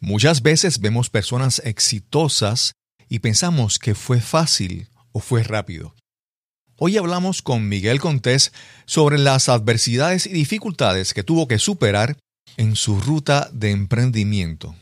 Muchas 0.00 0.42
veces 0.42 0.78
vemos 0.80 1.10
personas 1.10 1.60
exitosas 1.64 2.74
y 3.08 3.18
pensamos 3.18 3.78
que 3.78 3.94
fue 3.96 4.20
fácil 4.20 4.88
o 5.12 5.20
fue 5.20 5.42
rápido. 5.42 5.94
Hoy 6.76 6.96
hablamos 6.96 7.42
con 7.42 7.68
Miguel 7.68 7.98
Contés 7.98 8.52
sobre 8.86 9.18
las 9.18 9.48
adversidades 9.48 10.26
y 10.26 10.30
dificultades 10.30 11.12
que 11.14 11.24
tuvo 11.24 11.48
que 11.48 11.58
superar 11.58 12.16
en 12.56 12.76
su 12.76 13.00
ruta 13.00 13.50
de 13.52 13.72
emprendimiento. 13.72 14.76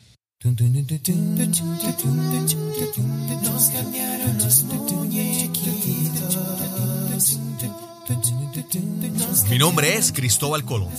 Mi 9.49 9.59
nombre 9.59 9.97
es 9.97 10.13
Cristóbal 10.13 10.65
Colón. 10.65 10.93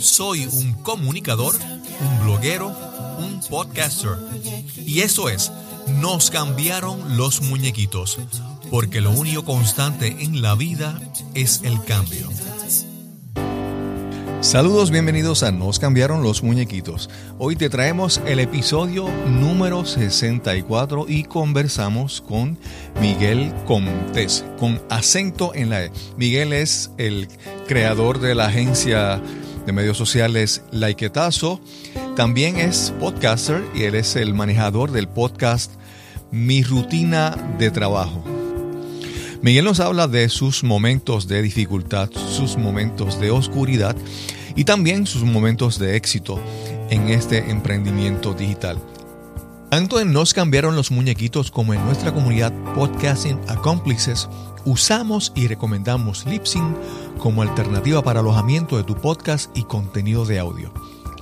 Soy 0.00 0.46
un 0.46 0.72
comunicador, 0.82 1.54
un 1.54 2.24
bloguero, 2.24 2.74
un 3.20 3.40
podcaster. 3.48 4.16
Y 4.84 5.00
eso 5.00 5.28
es, 5.28 5.52
nos 6.00 6.30
cambiaron 6.30 7.16
los 7.16 7.42
muñequitos, 7.42 8.18
porque 8.70 9.00
lo 9.00 9.10
único 9.10 9.44
constante 9.44 10.16
en 10.20 10.42
la 10.42 10.54
vida 10.54 11.00
es 11.34 11.60
el 11.62 11.82
cambio. 11.84 12.28
Saludos, 14.40 14.90
bienvenidos 14.90 15.42
a 15.42 15.52
Nos 15.52 15.78
cambiaron 15.78 16.22
los 16.22 16.42
muñequitos. 16.42 17.10
Hoy 17.38 17.56
te 17.56 17.68
traemos 17.68 18.22
el 18.26 18.40
episodio 18.40 19.06
número 19.26 19.84
64 19.84 21.04
y 21.06 21.24
conversamos 21.24 22.22
con 22.22 22.58
Miguel 23.02 23.52
Contés, 23.66 24.46
con 24.58 24.80
acento 24.88 25.54
en 25.54 25.68
la 25.68 25.84
E. 25.84 25.92
Miguel 26.16 26.54
es 26.54 26.90
el 26.96 27.28
creador 27.68 28.18
de 28.18 28.34
la 28.34 28.46
agencia 28.46 29.20
de 29.70 29.74
medios 29.74 29.96
sociales 29.96 30.62
Laiquetazo. 30.72 31.60
También 32.16 32.56
es 32.56 32.92
podcaster 32.98 33.64
y 33.72 33.84
él 33.84 33.94
es 33.94 34.16
el 34.16 34.34
manejador 34.34 34.90
del 34.90 35.06
podcast 35.06 35.70
Mi 36.32 36.64
Rutina 36.64 37.36
de 37.56 37.70
Trabajo. 37.70 38.24
Miguel 39.42 39.64
nos 39.64 39.78
habla 39.78 40.08
de 40.08 40.28
sus 40.28 40.64
momentos 40.64 41.28
de 41.28 41.40
dificultad, 41.40 42.10
sus 42.10 42.56
momentos 42.56 43.20
de 43.20 43.30
oscuridad 43.30 43.94
y 44.56 44.64
también 44.64 45.06
sus 45.06 45.22
momentos 45.22 45.78
de 45.78 45.94
éxito 45.94 46.40
en 46.90 47.08
este 47.08 47.48
emprendimiento 47.48 48.34
digital. 48.34 48.76
Tanto 49.70 50.00
en 50.00 50.12
Nos 50.12 50.34
cambiaron 50.34 50.74
los 50.74 50.90
muñequitos 50.90 51.52
como 51.52 51.72
en 51.74 51.84
nuestra 51.84 52.12
comunidad 52.12 52.52
Podcasting 52.74 53.38
Accomplices, 53.46 54.28
usamos 54.64 55.30
y 55.36 55.46
recomendamos 55.46 56.26
Lipsyn 56.26 56.74
como 57.18 57.42
alternativa 57.42 58.02
para 58.02 58.18
alojamiento 58.18 58.76
de 58.76 58.82
tu 58.82 58.96
podcast 58.96 59.56
y 59.56 59.62
contenido 59.62 60.26
de 60.26 60.40
audio. 60.40 60.72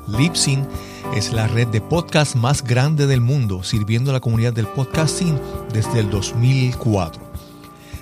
Lipsyn 0.06 0.66
es 1.14 1.34
la 1.34 1.46
red 1.46 1.68
de 1.68 1.82
podcast 1.82 2.36
más 2.36 2.64
grande 2.64 3.06
del 3.06 3.20
mundo, 3.20 3.62
sirviendo 3.62 4.12
a 4.12 4.14
la 4.14 4.20
comunidad 4.20 4.54
del 4.54 4.68
podcasting 4.68 5.38
desde 5.74 6.00
el 6.00 6.08
2004. 6.08 7.22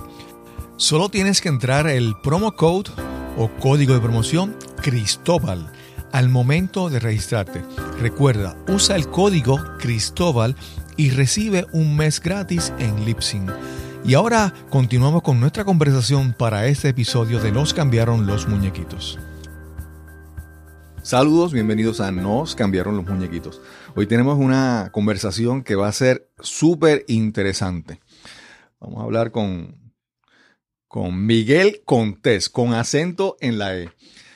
Solo 0.76 1.08
tienes 1.08 1.40
que 1.40 1.48
entrar 1.48 1.86
el 1.86 2.14
promo 2.22 2.52
code 2.52 2.90
o 3.36 3.48
código 3.60 3.94
de 3.94 4.00
promoción 4.00 4.56
Cristóbal 4.82 5.72
al 6.12 6.28
momento 6.28 6.90
de 6.90 7.00
registrarte. 7.00 7.62
Recuerda, 7.98 8.56
usa 8.68 8.96
el 8.96 9.08
código 9.08 9.58
Cristóbal 9.78 10.56
y 10.96 11.10
recibe 11.10 11.66
un 11.72 11.96
mes 11.96 12.20
gratis 12.20 12.72
en 12.78 13.04
Lipsyn. 13.04 13.46
Y 14.04 14.14
ahora 14.14 14.52
continuamos 14.68 15.22
con 15.22 15.40
nuestra 15.40 15.64
conversación 15.64 16.34
para 16.36 16.66
este 16.66 16.88
episodio 16.88 17.38
de 17.38 17.52
Nos 17.52 17.72
cambiaron 17.72 18.26
los 18.26 18.48
muñequitos. 18.48 19.18
Saludos, 21.02 21.52
bienvenidos 21.52 22.00
a 22.00 22.12
Nos 22.12 22.54
cambiaron 22.54 22.96
los 22.96 23.04
muñequitos. 23.04 23.60
Hoy 23.96 24.06
tenemos 24.06 24.38
una 24.38 24.90
conversación 24.92 25.64
que 25.64 25.74
va 25.74 25.88
a 25.88 25.92
ser 25.92 26.30
súper 26.38 27.04
interesante. 27.08 28.00
Vamos 28.78 29.00
a 29.00 29.02
hablar 29.02 29.32
con, 29.32 29.92
con 30.86 31.26
Miguel 31.26 31.82
Contés, 31.84 32.48
con 32.48 32.72
acento 32.72 33.36
en 33.40 33.58
la 33.58 33.76
E. 33.76 33.90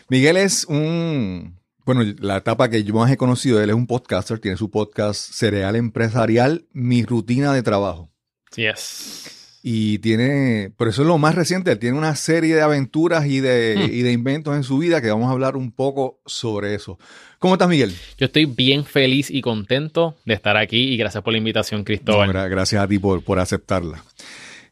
Miguel 0.09 0.37
es 0.37 0.65
un, 0.65 1.60
bueno, 1.84 2.03
la 2.19 2.38
etapa 2.38 2.69
que 2.69 2.83
yo 2.83 2.94
más 2.94 3.12
he 3.12 3.16
conocido 3.16 3.62
él 3.62 3.71
es 3.71 3.77
un 3.77 3.87
podcaster, 3.87 4.41
tiene 4.41 4.56
su 4.56 4.69
podcast 4.69 5.21
Cereal 5.34 5.77
Empresarial, 5.77 6.66
Mi 6.72 7.04
Rutina 7.04 7.53
de 7.53 7.62
Trabajo. 7.62 8.10
Yes. 8.56 9.35
Y 9.69 9.99
tiene, 9.99 10.71
pero 10.78 10.91
eso 10.91 11.03
es 11.03 11.09
lo 11.09 11.19
más 11.19 11.34
reciente, 11.34 11.72
él 11.72 11.81
tiene 11.81 11.99
una 11.99 12.15
serie 12.15 12.54
de 12.54 12.62
aventuras 12.62 13.27
y 13.27 13.41
de, 13.41 13.75
Hmm. 13.77 13.93
y 13.93 14.03
de 14.03 14.12
inventos 14.12 14.54
en 14.54 14.62
su 14.62 14.78
vida 14.78 15.03
que 15.03 15.10
vamos 15.10 15.27
a 15.28 15.32
hablar 15.32 15.56
un 15.56 15.72
poco 15.72 16.21
sobre 16.25 16.77
eso. 16.77 17.00
¿Cómo 17.41 17.54
estás, 17.54 17.69
Miguel? 17.69 17.93
Yo 18.16 18.27
estoy 18.27 18.44
bien 18.44 18.84
feliz 18.84 19.28
y 19.28 19.41
contento 19.41 20.15
de 20.25 20.34
estar 20.34 20.56
aquí 20.56 20.93
y 20.93 20.97
gracias 20.97 21.25
por 21.25 21.32
la 21.32 21.38
invitación, 21.38 21.82
Cristóbal. 21.82 22.31
gra- 22.31 22.49
gracias 22.49 22.81
a 22.81 22.87
ti 22.87 23.00
por, 23.00 23.25
por 23.25 23.41
aceptarla. 23.41 24.04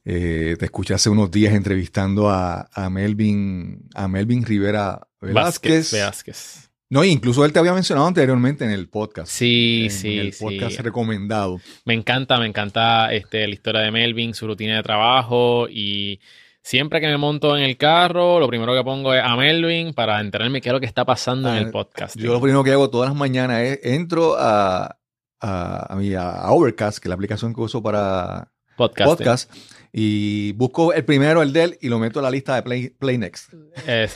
Eh, 0.05 0.55
te 0.61 0.67
escuché 0.67 0.95
hace 0.95 1.11
unos 1.11 1.29
días 1.29 1.55
entrevistando 1.55 2.31
a, 2.31 2.69
a 2.73 2.89
Melvin, 2.89 3.89
a 3.95 4.07
Melvin 4.07 4.45
Rivera 4.45 5.01
Velázquez. 5.21 5.91
Vázquez. 5.93 6.05
Vázquez. 6.05 6.64
No, 6.91 7.03
incluso 7.03 7.45
él 7.45 7.53
te 7.53 7.59
había 7.59 7.73
mencionado 7.73 8.07
anteriormente 8.07 8.65
en 8.65 8.71
el 8.71 8.89
podcast. 8.89 9.31
Sí, 9.33 9.85
en 9.87 9.91
sí, 9.91 10.19
el 10.19 10.33
sí. 10.33 10.45
podcast 10.45 10.79
recomendado. 10.81 11.59
Me 11.85 11.95
encanta, 11.95 12.39
me 12.39 12.47
encanta 12.47 13.13
este, 13.13 13.47
la 13.49 13.55
historia 13.55 13.81
de 13.81 13.91
Melvin, 13.91 14.35
su 14.35 14.47
rutina 14.47 14.77
de 14.77 14.83
trabajo 14.83 15.67
y 15.69 16.21
siempre 16.63 17.01
que 17.01 17.07
me 17.09 17.17
monto 17.17 17.57
en 17.57 17.65
el 17.65 17.77
carro, 17.77 18.39
lo 18.39 18.47
primero 18.49 18.75
que 18.75 18.85
pongo 18.85 19.13
es 19.15 19.23
a 19.25 19.35
Melvin 19.37 19.93
para 19.95 20.21
enterarme 20.21 20.61
qué 20.61 20.69
es 20.69 20.73
lo 20.73 20.81
que 20.81 20.87
está 20.87 21.05
pasando 21.05 21.49
en 21.49 21.55
Ah, 21.57 21.59
el 21.61 21.71
podcast. 21.71 22.17
Yo 22.17 22.33
lo 22.33 22.41
primero 22.41 22.63
que 22.63 22.73
hago 22.73 22.91
todas 22.91 23.09
las 23.09 23.17
mañanas 23.19 23.61
es 23.63 23.81
entro 23.83 24.37
a, 24.39 24.97
a, 25.41 25.93
a, 25.93 25.97
mi- 25.97 26.15
a 26.15 26.51
Overcast, 26.51 26.99
que 26.99 27.09
es 27.09 27.11
la 27.11 27.15
aplicación 27.17 27.55
que 27.55 27.61
uso 27.63 27.83
para 27.83 28.53
podcast. 28.77 29.11
podcast, 29.11 29.53
y 29.97 30.51
busco 30.55 30.93
el 30.93 31.05
primero, 31.05 31.41
el 31.41 31.53
de 31.53 31.63
él, 31.63 31.79
y 31.81 31.89
lo 31.89 32.01
meto 32.01 32.19
a 32.19 32.23
la 32.23 32.31
lista 32.33 32.57
de 32.57 32.63
Play, 32.63 32.89
Play 32.91 33.17
Next. 33.17 33.55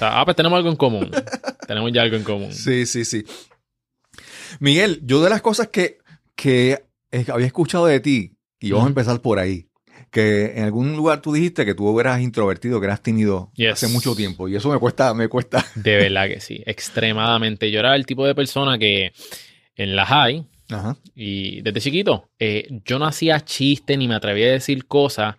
Ah, 0.01 0.23
pues 0.25 0.37
tenemos 0.37 0.57
algo 0.57 0.71
en 0.71 0.77
común. 0.77 1.09
tenemos 1.69 1.93
ya 1.93 2.03
algo 2.03 2.17
en 2.17 2.25
común. 2.25 2.53
Sí, 2.53 2.85
sí, 2.85 3.05
sí. 3.05 3.25
Miguel, 4.61 5.01
yo 5.05 5.23
de 5.23 5.31
las 5.31 5.41
cosas 5.41 5.69
que, 5.69 5.99
que 6.35 6.83
eh, 7.13 7.25
había 7.29 7.47
escuchado 7.47 7.87
de 7.87 8.01
ti, 8.01 8.33
y 8.61 8.73
vamos 8.73 8.87
a 8.87 8.89
empezar 8.89 9.21
por 9.21 9.39
ahí, 9.39 9.69
que 10.11 10.53
en 10.57 10.65
algún 10.65 10.97
lugar 10.97 11.21
tú 11.23 11.33
dijiste 11.33 11.65
que 11.65 11.75
tú 11.75 12.01
eras 12.01 12.21
introvertido, 12.21 12.81
que 12.81 12.87
eras 12.87 13.01
tímido 13.03 13.53
Yes. 13.55 13.75
hace 13.75 13.87
mucho 13.89 14.17
tiempo, 14.17 14.49
y 14.49 14.57
eso 14.57 14.71
me 14.73 14.79
cuesta, 14.79 15.15
me 15.15 15.29
cuesta. 15.29 15.65
De 15.77 15.97
verdad 15.97 16.27
que 16.27 16.41
sí, 16.41 16.61
extremadamente. 16.67 17.71
Yo 17.71 17.79
era 17.79 17.95
el 17.95 18.05
tipo 18.05 18.27
de 18.27 18.35
persona 18.35 18.79
que 18.79 19.13
en 19.77 19.95
la 19.95 20.05
high 20.07 20.45
Ajá. 20.71 20.97
y 21.15 21.61
desde 21.63 21.81
chiquito 21.81 22.29
eh, 22.41 22.67
yo 22.85 22.99
no 22.99 23.07
hacía 23.07 23.41
chiste 23.45 23.97
ni 23.97 24.09
me 24.09 24.17
atrevía 24.17 24.49
a 24.49 24.53
decir 24.53 24.87
cosas 24.87 25.37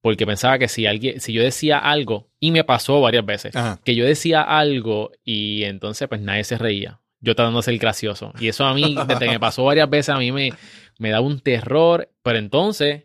porque 0.00 0.26
pensaba 0.26 0.58
que 0.58 0.68
si 0.68 0.86
alguien, 0.86 1.20
si 1.20 1.32
yo 1.32 1.42
decía 1.42 1.78
algo, 1.78 2.28
y 2.38 2.50
me 2.50 2.64
pasó 2.64 3.00
varias 3.00 3.26
veces, 3.26 3.56
Ajá. 3.56 3.80
que 3.84 3.94
yo 3.94 4.04
decía 4.04 4.42
algo 4.42 5.10
y 5.24 5.64
entonces 5.64 6.08
pues 6.08 6.20
nadie 6.20 6.44
se 6.44 6.58
reía. 6.58 7.00
Yo 7.20 7.34
tratando 7.34 7.58
de 7.58 7.64
ser 7.64 7.78
gracioso. 7.78 8.32
Y 8.38 8.48
eso 8.48 8.64
a 8.64 8.74
mí, 8.74 8.94
desde 9.08 9.26
que 9.26 9.32
me 9.32 9.40
pasó 9.40 9.64
varias 9.64 9.88
veces, 9.90 10.10
a 10.10 10.18
mí 10.18 10.30
me, 10.32 10.52
me 10.98 11.10
da 11.10 11.20
un 11.20 11.40
terror. 11.40 12.08
Pero 12.22 12.38
entonces, 12.38 13.04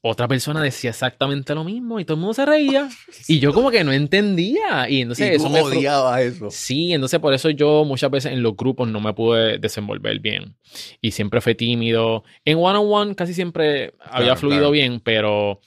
otra 0.00 0.28
persona 0.28 0.62
decía 0.62 0.90
exactamente 0.90 1.54
lo 1.54 1.64
mismo 1.64 1.98
y 1.98 2.04
todo 2.04 2.14
el 2.14 2.20
mundo 2.20 2.34
se 2.34 2.46
reía. 2.46 2.88
Y 3.26 3.40
yo 3.40 3.52
como 3.52 3.70
que 3.70 3.82
no 3.82 3.92
entendía. 3.92 4.88
Y 4.88 5.02
entonces 5.02 5.32
y 5.32 5.34
eso 5.34 5.50
me, 5.50 5.60
odiabas 5.60 6.20
eso. 6.20 6.50
Sí, 6.50 6.92
entonces 6.92 7.18
por 7.20 7.34
eso 7.34 7.50
yo 7.50 7.84
muchas 7.84 8.10
veces 8.10 8.32
en 8.32 8.42
los 8.42 8.56
grupos 8.56 8.88
no 8.88 9.00
me 9.00 9.12
pude 9.12 9.58
desenvolver 9.58 10.20
bien. 10.20 10.56
Y 11.00 11.10
siempre 11.10 11.40
fui 11.40 11.54
tímido. 11.54 12.22
En 12.44 12.58
one-on-one 12.58 13.16
casi 13.16 13.34
siempre 13.34 13.94
había 14.00 14.36
fluido 14.36 14.60
claro. 14.60 14.70
bien, 14.70 15.00
pero 15.00 15.60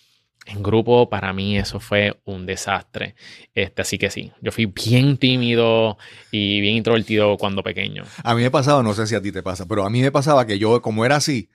en 0.46 0.64
grupo 0.64 1.10
para 1.10 1.34
mí 1.34 1.58
eso 1.58 1.80
fue 1.80 2.20
un 2.26 2.46
desastre. 2.46 3.16
Este, 3.54 3.82
así 3.82 3.98
que 3.98 4.10
sí, 4.10 4.32
yo 4.42 4.52
fui 4.52 4.66
bien 4.66 5.18
tímido 5.18 5.98
y 6.32 6.60
bien 6.62 6.76
introvertido 6.78 7.38
cuando 7.38 7.62
pequeño. 7.64 8.04
A 8.24 8.36
mí 8.36 8.42
me 8.42 8.52
pasaba, 8.52 8.82
no 8.84 8.94
sé 8.94 9.06
si 9.08 9.16
a 9.16 9.22
ti 9.22 9.32
te 9.32 9.44
pasa, 9.44 9.66
pero 9.68 9.86
a 9.86 9.90
mí 9.90 10.02
me 10.02 10.12
pasaba 10.12 10.46
que 10.46 10.58
yo, 10.60 10.82
como 10.82 11.06
era 11.06 11.18
así, 11.18 11.50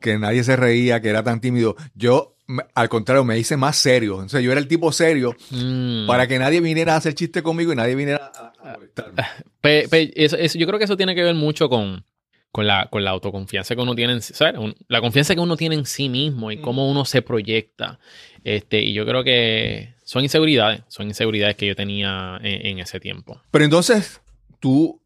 que 0.00 0.18
nadie 0.18 0.44
se 0.44 0.56
reía, 0.56 1.00
que 1.00 1.08
era 1.08 1.22
tan 1.22 1.40
tímido, 1.40 1.76
yo, 1.94 2.36
al 2.74 2.88
contrario, 2.88 3.24
me 3.24 3.38
hice 3.38 3.56
más 3.56 3.76
serio. 3.76 4.14
Entonces 4.14 4.42
yo 4.42 4.50
era 4.52 4.60
el 4.60 4.66
tipo 4.68 4.90
serio 4.92 5.36
Mm. 5.50 6.06
para 6.06 6.26
que 6.26 6.38
nadie 6.38 6.60
viniera 6.60 6.94
a 6.94 6.96
hacer 6.96 7.14
chiste 7.14 7.42
conmigo 7.42 7.72
y 7.72 7.76
nadie 7.76 7.94
viniera 7.94 8.30
a, 8.34 8.52
a 8.70 8.72
molestarme. 8.74 9.22
Pe- 9.60 9.88
pe- 9.88 10.12
eso- 10.16 10.36
eso- 10.36 10.58
yo 10.58 10.66
creo 10.66 10.78
que 10.78 10.86
eso 10.86 10.96
tiene 10.96 11.14
que 11.14 11.22
ver 11.22 11.34
mucho 11.34 11.68
con, 11.68 12.04
con, 12.52 12.66
la, 12.66 12.88
con 12.90 13.04
la 13.04 13.10
autoconfianza 13.10 13.74
que 13.74 13.80
uno 13.82 13.94
tiene 13.94 14.14
en, 14.14 14.22
¿sabes? 14.22 14.58
Un- 14.58 14.74
la 14.88 15.00
confianza 15.00 15.34
que 15.34 15.40
uno 15.40 15.56
tiene 15.56 15.74
en 15.76 15.86
sí 15.86 16.08
mismo 16.08 16.50
y 16.50 16.58
cómo 16.58 16.90
uno 16.90 17.04
se 17.04 17.22
proyecta. 17.22 17.98
Este, 18.44 18.80
y 18.82 18.92
yo 18.92 19.04
creo 19.06 19.22
que 19.24 19.94
son 20.04 20.22
inseguridades, 20.24 20.82
son 20.88 21.06
inseguridades 21.08 21.56
que 21.56 21.66
yo 21.66 21.76
tenía 21.76 22.38
en, 22.42 22.66
en 22.66 22.78
ese 22.80 22.98
tiempo. 23.00 23.40
Pero 23.50 23.64
entonces, 23.64 24.20
tú 24.58 25.00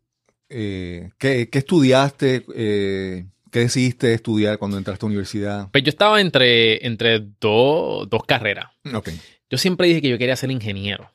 eh, 0.48 1.10
¿qué, 1.18 1.48
qué 1.50 1.58
estudiaste? 1.58 2.44
Eh, 2.54 3.26
¿Qué 3.50 3.60
decidiste 3.60 4.12
estudiar 4.12 4.58
cuando 4.58 4.76
entraste 4.78 5.04
a 5.04 5.06
la 5.06 5.10
universidad? 5.10 5.68
Pues 5.70 5.84
yo 5.84 5.90
estaba 5.90 6.20
entre, 6.20 6.84
entre 6.84 7.20
dos, 7.40 8.08
dos 8.10 8.22
carreras. 8.26 8.66
Yo 9.48 9.58
siempre 9.58 9.86
dije 9.86 10.02
que 10.02 10.08
yo 10.08 10.18
quería 10.18 10.34
ser 10.34 10.50
ingeniero. 10.50 11.08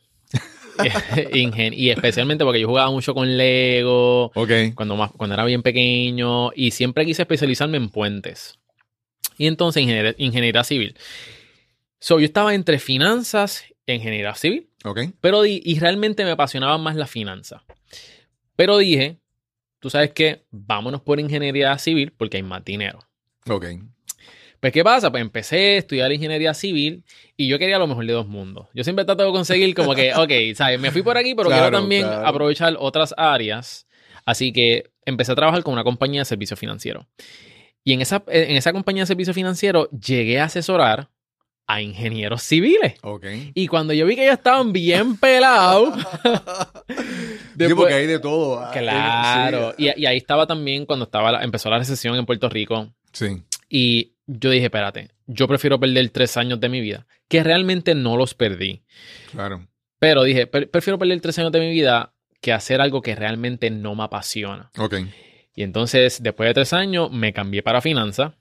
Ingen- 1.34 1.74
y 1.76 1.90
especialmente 1.90 2.44
porque 2.44 2.60
yo 2.62 2.68
jugaba 2.68 2.92
mucho 2.92 3.14
con 3.14 3.38
Lego, 3.38 4.32
Ok. 4.36 4.52
cuando, 4.76 4.96
más, 4.96 5.12
cuando 5.12 5.34
era 5.36 5.46
bien 5.46 5.62
pequeño, 5.62 6.52
y 6.56 6.72
siempre 6.72 7.06
quise 7.06 7.22
especializarme 7.24 7.78
en 7.78 7.90
puentes. 7.90 8.60
Y 9.38 9.48
entonces 9.48 9.82
ingeniería, 9.84 10.16
ingeniería 10.18 10.64
civil. 10.64 10.96
So, 12.00 12.20
yo 12.20 12.26
estaba 12.26 12.54
entre 12.56 12.80
finanzas 12.80 13.64
e 13.86 13.96
ingeniería 13.96 14.34
civil, 14.36 14.70
Ok. 14.86 15.02
pero 15.22 15.46
y 15.46 15.78
realmente 15.80 16.24
me 16.24 16.32
apasionaban 16.32 16.82
más 16.82 16.96
las 16.96 17.10
finanzas. 17.10 17.62
Pero 18.56 18.78
dije, 18.78 19.18
tú 19.80 19.90
sabes 19.90 20.12
qué, 20.12 20.44
vámonos 20.52 21.02
por 21.02 21.20
ingeniería 21.20 21.78
civil 21.78 22.12
porque 22.16 22.38
hay 22.38 22.44
más 22.44 22.64
dinero. 22.66 23.00
Ok. 23.50 23.66
Pues, 24.60 24.74
¿qué 24.74 24.84
pasa? 24.84 25.10
Pues 25.10 25.22
empecé 25.22 25.76
a 25.76 25.78
estudiar 25.78 26.12
ingeniería 26.12 26.54
civil 26.54 27.04
y 27.38 27.48
yo 27.48 27.58
quería 27.60 27.78
lo 27.80 27.88
mejor 27.88 28.06
de 28.06 28.14
dos 28.14 28.28
mundos. 28.28 28.68
Yo 28.74 28.84
siempre 28.84 29.06
trato 29.06 29.24
de 29.26 29.32
conseguir 29.32 29.74
como 29.74 29.96
que, 29.96 30.14
ok, 30.14 30.56
¿sabes? 30.56 30.80
Me 30.80 30.92
fui 30.92 31.02
por 31.02 31.18
aquí, 31.18 31.34
pero 31.36 31.48
Claro, 31.48 31.64
quiero 31.64 31.78
también 31.78 32.04
claro. 32.04 32.28
aprovechar 32.28 32.76
otras 32.78 33.14
áreas. 33.18 33.88
Así 34.26 34.52
que 34.52 34.90
empecé 35.06 35.32
a 35.32 35.36
trabajar 35.36 35.64
con 35.64 35.74
una 35.74 35.84
compañía 35.84 36.22
de 36.22 36.26
servicio 36.26 36.58
financiero. 36.58 37.08
Y 37.86 37.94
en 37.94 38.02
esa, 38.02 38.22
en 38.28 38.58
esa 38.58 38.74
compañía 38.74 39.04
de 39.04 39.08
servicio 39.08 39.34
financiero 39.34 39.90
llegué 39.92 40.40
a 40.40 40.44
asesorar 40.46 41.10
a 41.66 41.82
ingenieros 41.82 42.44
civiles. 42.44 42.96
Ok. 43.04 43.26
Y 43.54 43.68
cuando 43.68 43.94
yo 43.94 44.06
vi 44.06 44.16
que 44.16 44.24
ellos 44.24 44.38
estaban 44.38 44.74
bien 44.74 45.16
pelados, 45.18 45.94
sí, 46.88 46.94
después- 47.56 47.76
porque 47.76 47.94
hay 47.94 48.08
de 48.08 48.20
todo. 48.20 48.60
Ah, 48.60 48.72
claro. 48.74 49.74
Sí. 49.78 49.90
Y, 49.96 50.02
y 50.02 50.06
ahí 50.06 50.18
estaba 50.18 50.46
también 50.48 50.86
cuando 50.86 51.06
estaba 51.06 51.32
la- 51.32 51.44
empezó 51.44 51.70
la 51.70 51.78
recesión 51.80 52.16
en 52.16 52.26
Puerto 52.26 52.50
Rico. 52.50 52.90
Sí. 53.12 53.42
Y 53.70 54.14
yo 54.28 54.50
dije, 54.50 54.66
espérate, 54.66 55.12
yo 55.28 55.48
prefiero 55.48 55.80
perder 55.80 56.10
tres 56.10 56.36
años 56.38 56.60
de 56.60 56.70
mi 56.70 56.82
vida, 56.82 57.08
que 57.28 57.44
realmente 57.44 57.96
no 57.96 58.18
los 58.18 58.34
perdí. 58.34 58.82
Claro. 59.32 59.68
Pero 60.00 60.24
dije, 60.24 60.48
"Pre- 60.48 60.68
prefiero 60.68 60.98
perder 60.98 61.22
tres 61.22 61.38
años 61.40 61.52
de 61.52 61.60
mi 61.60 61.70
vida 61.72 62.14
que 62.42 62.52
hacer 62.54 62.82
algo 62.82 63.02
que 63.02 63.16
realmente 63.16 63.70
no 63.70 63.96
me 63.96 64.04
apasiona. 64.04 64.72
Ok. 64.78 64.96
Y 65.56 65.64
entonces, 65.64 66.24
después 66.24 66.48
de 66.50 66.54
tres 66.54 66.72
años, 66.74 67.12
me 67.12 67.34
cambié 67.34 67.62
para 67.62 67.82
finanzas. 67.82 68.32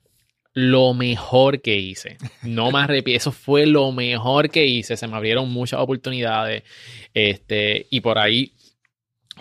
Lo 0.53 0.93
mejor 0.93 1.61
que 1.61 1.75
hice. 1.75 2.17
No 2.43 2.71
me 2.71 2.79
arrepiento. 2.79 3.17
Eso 3.17 3.31
fue 3.31 3.65
lo 3.65 3.91
mejor 3.91 4.49
que 4.49 4.65
hice. 4.65 4.95
Se 4.97 5.07
me 5.07 5.15
abrieron 5.17 5.51
muchas 5.51 5.79
oportunidades. 5.81 6.63
Este, 7.13 7.87
y 7.89 7.99
por 8.01 8.17
ahí 8.17 8.53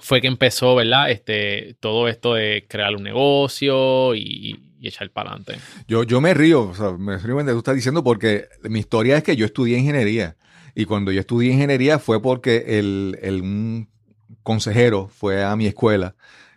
fue 0.01 0.21
que 0.21 0.27
empezó, 0.27 0.75
¿verdad? 0.75 1.11
Este, 1.11 1.77
todo 1.81 2.09
esto 2.09 2.35
de 2.35 2.67
crear 2.69 2.95
un 2.97 3.03
negocio 3.05 4.15
y, 4.15 4.59
y 4.81 4.89
echar 4.89 5.11
para 5.11 5.31
adelante. 5.31 5.57
Yo, 5.87 6.03
yo 6.05 6.21
me 6.21 6.35
río, 6.35 6.63
o 6.69 6.75
sea, 6.75 6.93
me 6.93 7.17
río 7.19 7.37
de 7.37 7.43
lo 7.43 7.47
que 7.47 7.53
tú 7.53 7.59
estás 7.59 7.75
diciendo 7.75 8.03
porque 8.05 8.47
mi 8.63 8.79
historia 8.81 9.17
es 9.17 9.23
que 9.25 9.37
yo 9.37 9.47
estudié 9.47 9.79
ingeniería. 9.79 10.37
Y 10.75 10.85
cuando 10.85 11.11
yo 11.13 11.21
estudié 11.21 11.53
ingeniería 11.53 11.99
fue 11.99 12.23
porque 12.23 12.79
el, 12.79 13.19
el- 13.23 13.43
un 13.43 13.89
consejero 14.43 15.09
fue 15.09 15.45
a 15.45 15.57
mi 15.57 15.67
escuela 15.67 16.15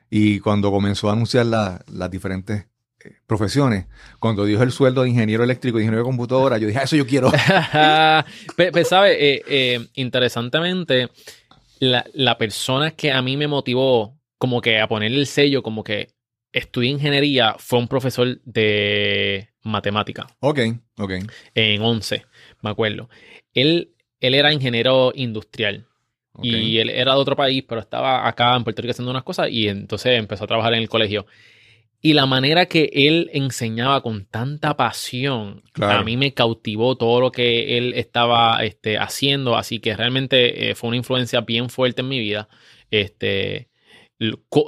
y 0.10 0.40
cuando 0.40 0.72
comenzó 0.72 1.10
a 1.10 1.14
anunciar 1.14 1.46
la- 1.46 1.84
las 1.92 2.12
diferentes 2.12 2.66
eh, 3.04 3.14
profesiones, 3.26 3.88
cuando 4.20 4.46
dijo 4.46 4.62
el 4.62 4.72
sueldo 4.72 5.02
de 5.04 5.10
ingeniero 5.10 5.44
eléctrico 5.44 5.80
y 5.80 5.82
ingeniero 5.82 6.04
de 6.04 6.10
computadora, 6.10 6.58
yo 6.60 6.68
dije, 6.68 6.80
"Ah, 6.80 6.84
eso 6.84 6.96
yo 6.96 7.08
quiero. 7.08 7.32
Pe- 8.56 8.72
pe- 8.72 8.86
¿sabe? 8.86 9.34
Eh, 9.36 9.42
eh, 9.48 9.88
interesantemente, 9.96 11.10
la, 11.80 12.06
la 12.14 12.38
persona 12.38 12.92
que 12.92 13.12
a 13.12 13.22
mí 13.22 13.38
me 13.38 13.48
motivó 13.48 14.18
como 14.38 14.62
que 14.62 14.80
a 14.80 14.88
ponerle 14.88 15.18
el 15.20 15.28
sello, 15.28 15.64
como 15.64 15.84
que 15.84 16.10
estudié 16.54 16.90
ingeniería, 16.92 17.56
fue 17.58 17.80
un 17.80 17.88
profesor 17.88 18.40
de 18.46 19.50
matemática 19.64 20.28
ok, 20.40 20.60
ok. 20.98 21.12
en 21.56 21.82
11, 21.82 22.26
me 22.62 22.70
acuerdo. 22.72 23.10
Él, 23.54 23.92
él 24.20 24.34
era 24.36 24.52
ingeniero 24.54 25.12
industrial 25.16 25.86
ok. 26.34 26.44
y 26.46 26.80
él 26.80 26.90
era 26.90 27.14
de 27.14 27.20
otro 27.20 27.36
país, 27.36 27.64
pero 27.68 27.80
estaba 27.82 28.28
acá 28.28 28.56
en 28.56 28.64
Puerto 28.64 28.82
Rico 28.82 28.92
haciendo 28.92 29.12
unas 29.12 29.24
cosas 29.24 29.50
y 29.52 29.68
entonces 29.68 30.18
empezó 30.18 30.44
a 30.46 30.48
trabajar 30.48 30.74
en 30.74 30.82
el 30.82 30.90
colegio. 30.90 31.26
Y 32.04 32.14
la 32.14 32.26
manera 32.26 32.66
que 32.66 32.90
él 32.94 33.30
enseñaba 33.32 34.02
con 34.02 34.26
tanta 34.26 34.76
pasión, 34.76 35.62
Claro. 35.72 36.00
a 36.00 36.04
mí 36.04 36.18
me 36.18 36.34
cautivó 36.34 36.96
todo 36.98 37.22
lo 37.22 37.32
que 37.32 37.78
él 37.78 37.94
estaba 37.96 38.64
este, 38.66 38.98
haciendo, 38.98 39.56
así 39.56 39.78
que 39.80 39.96
realmente 39.96 40.72
eh, 40.72 40.76
fue 40.76 40.88
una 40.88 40.98
influencia 40.98 41.42
bien 41.42 41.70
fuerte 41.70 42.02
en 42.02 42.08
mi 42.08 42.18
vida. 42.18 42.50
Este, 42.90 43.70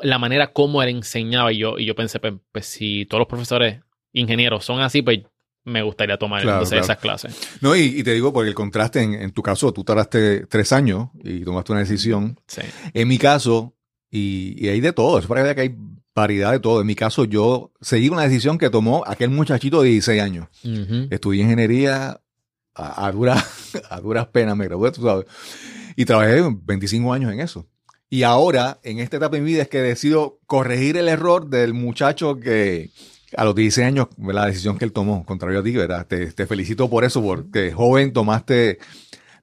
la 0.03 0.17
manera 0.19 0.51
como 0.53 0.81
él 0.81 0.89
enseñaba 0.89 1.51
y 1.53 1.59
yo, 1.59 1.77
y 1.77 1.85
yo 1.85 1.95
pensé, 1.95 2.19
pues, 2.19 2.33
pues, 2.51 2.65
si 2.65 3.05
todos 3.05 3.19
los 3.19 3.27
profesores 3.27 3.81
ingenieros 4.11 4.65
son 4.65 4.81
así, 4.81 5.01
pues 5.01 5.19
me 5.65 5.81
gustaría 5.81 6.17
tomar 6.17 6.41
Claro, 6.41 6.57
entonces 6.57 6.79
claro. 6.79 6.85
esas 6.85 6.97
clases. 6.97 7.57
No, 7.61 7.75
y, 7.75 7.81
y 8.00 8.03
te 8.03 8.13
digo 8.13 8.33
porque 8.33 8.50
el 8.50 8.55
contraste, 8.55 9.01
en, 9.01 9.13
en 9.13 9.31
tu 9.31 9.41
caso, 9.41 9.71
tú 9.71 9.83
tardaste 9.83 10.45
tres 10.47 10.73
años 10.73 11.09
y 11.23 11.41
tomaste 11.44 11.71
una 11.71 11.81
decisión. 11.81 12.38
Sí. 12.47 12.61
En 12.94 13.07
mi 13.07 13.17
caso, 13.17 13.75
y, 14.11 14.55
y 14.57 14.69
hay 14.69 14.81
de 14.81 14.91
todo, 14.91 15.19
es 15.19 15.25
para 15.27 15.55
que 15.55 15.61
hay 15.61 15.75
variedad 16.15 16.51
de 16.51 16.59
todo. 16.59 16.81
En 16.81 16.88
mi 16.88 16.95
caso, 16.95 17.23
yo 17.25 17.71
seguí 17.81 18.09
una 18.09 18.23
decisión 18.23 18.57
que 18.57 18.69
tomó 18.69 19.03
aquel 19.07 19.29
muchachito 19.29 19.81
de 19.81 19.89
16 19.89 20.21
años. 20.21 20.47
Estudié 21.09 21.44
ingeniería 21.44 22.19
a, 22.75 23.05
a 23.07 23.11
duras, 23.11 23.71
a 23.89 24.00
duras 24.01 24.27
penas, 24.27 24.57
me 24.57 24.65
gradué, 24.65 24.91
tú 24.91 25.01
sabes. 25.03 25.25
Y 25.95 26.05
trabajé 26.05 26.41
25 26.44 27.13
años 27.13 27.31
en 27.31 27.39
eso. 27.39 27.67
Y 28.13 28.21
ahora, 28.21 28.77
en 28.83 29.00
esta 29.00 29.18
etapa 29.18 29.38
de 29.38 29.42
mi 29.42 29.54
vida, 29.54 29.63
es 29.63 29.69
que 29.69 29.81
decido 29.81 30.38
corregir 30.45 30.98
el 30.98 31.10
error 31.10 31.50
del 31.50 31.74
muchacho 31.74 32.39
que 32.39 32.92
a 33.36 33.44
los 33.44 33.56
16 33.56 33.88
años, 33.88 34.07
la 34.19 34.45
decisión 34.45 34.77
que 34.77 34.86
él 34.86 34.92
tomó, 34.92 35.25
contrario 35.25 35.62
a 35.62 35.63
ti, 35.63 35.71
¿verdad? 35.71 36.06
Te, 36.06 36.27
te 36.27 36.45
felicito 36.45 36.92
por 36.92 37.06
eso, 37.06 37.24
porque 37.24 37.71
joven 37.71 38.13
tomaste 38.13 38.77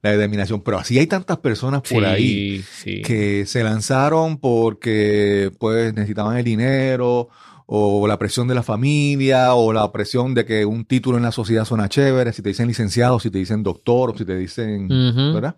la 0.01 0.11
determinación. 0.11 0.61
Pero 0.61 0.77
así 0.77 0.97
hay 0.97 1.05
tantas 1.05 1.39
personas 1.39 1.81
por 1.81 2.05
ahí 2.05 2.63
Sí, 2.71 3.01
que 3.01 3.45
se 3.45 3.61
lanzaron 3.61 4.37
porque 4.37 5.51
pues 5.59 5.93
necesitaban 5.93 6.37
el 6.37 6.45
dinero 6.45 7.27
o 7.65 8.07
la 8.07 8.17
presión 8.17 8.47
de 8.47 8.55
la 8.55 8.63
familia 8.63 9.53
o 9.53 9.73
la 9.73 9.91
presión 9.91 10.33
de 10.33 10.45
que 10.45 10.65
un 10.65 10.85
título 10.85 11.17
en 11.17 11.23
la 11.23 11.33
sociedad 11.33 11.65
suena 11.65 11.89
chévere, 11.89 12.31
si 12.31 12.41
te 12.41 12.47
dicen 12.47 12.69
licenciado, 12.69 13.19
si 13.19 13.29
te 13.29 13.37
dicen 13.37 13.63
doctor 13.63 14.11
o 14.11 14.17
si 14.17 14.23
te 14.23 14.37
dicen. 14.37 14.87
¿verdad? 15.33 15.57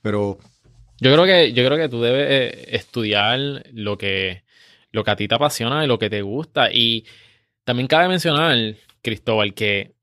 Pero 0.00 0.38
Yo 1.00 1.12
creo 1.12 1.24
que, 1.24 1.52
yo 1.52 1.64
creo 1.64 1.78
que 1.78 1.88
tú 1.88 2.02
debes 2.02 2.26
eh, 2.30 2.76
estudiar 2.76 3.38
lo 3.72 3.96
que, 3.98 4.44
lo 4.92 5.02
que 5.04 5.10
a 5.10 5.16
ti 5.16 5.28
te 5.28 5.34
apasiona 5.34 5.84
y 5.84 5.88
lo 5.88 5.98
que 5.98 6.10
te 6.10 6.22
gusta. 6.22 6.70
Y 6.72 7.06
también 7.64 7.86
cabe 7.86 8.08
mencionar, 8.08 8.76
Cristóbal, 9.02 9.54
que 9.54 9.94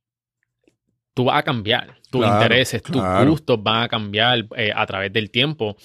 tú 1.13 1.25
vas 1.25 1.39
a 1.39 1.43
cambiar. 1.43 1.95
Tus 2.09 2.21
Claro, 2.21 2.35
intereses, 2.41 2.81
claro. 2.81 3.19
tus 3.19 3.29
gustos 3.29 3.61
van 3.61 3.83
a 3.83 3.87
cambiar 3.89 4.45
eh, 4.55 4.71
a 4.73 4.85
través 4.85 5.11
del 5.11 5.29
tiempo. 5.29 5.75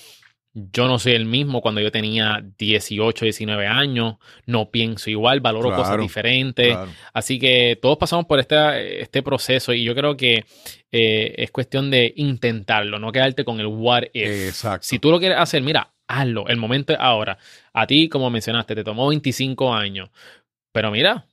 Yo 0.54 0.86
no 0.86 0.98
soy 0.98 1.12
el 1.14 1.24
mismo 1.24 1.62
cuando 1.62 1.80
yo 1.80 1.90
tenía 1.90 2.44
18, 2.58 3.24
19 3.24 3.66
años. 3.66 4.16
No 4.44 4.70
pienso 4.70 5.08
igual, 5.08 5.40
valoro 5.40 5.68
Claro, 5.68 5.82
cosas 5.82 5.98
diferentes. 5.98 6.68
claro, 6.68 6.90
Así 7.14 7.38
que 7.38 7.78
todos 7.80 7.96
pasamos 7.96 8.26
por 8.26 8.38
este, 8.38 9.00
este 9.00 9.22
proceso 9.22 9.72
y 9.72 9.82
yo 9.82 9.94
creo 9.94 10.14
que 10.16 10.44
eh, 10.90 11.34
es 11.38 11.50
cuestión 11.50 11.90
de 11.90 12.12
intentarlo, 12.16 12.98
no 12.98 13.12
quedarte 13.12 13.44
con 13.46 13.60
el 13.60 13.66
what 13.66 14.02
if. 14.12 14.28
exacto. 14.48 14.86
Si 14.86 14.98
tú 14.98 15.10
lo 15.10 15.18
quieres 15.18 15.38
hacer, 15.38 15.62
mira, 15.62 15.90
hazlo. 16.06 16.46
El 16.48 16.58
momento 16.58 16.92
es 16.92 16.98
ahora. 17.00 17.38
A 17.72 17.86
ti, 17.86 18.10
como 18.10 18.28
mencionaste, 18.28 18.74
te 18.74 18.84
tomó 18.84 19.08
25 19.08 19.72
años. 19.74 20.10
Pero 20.70 20.90
mira, 20.90 21.24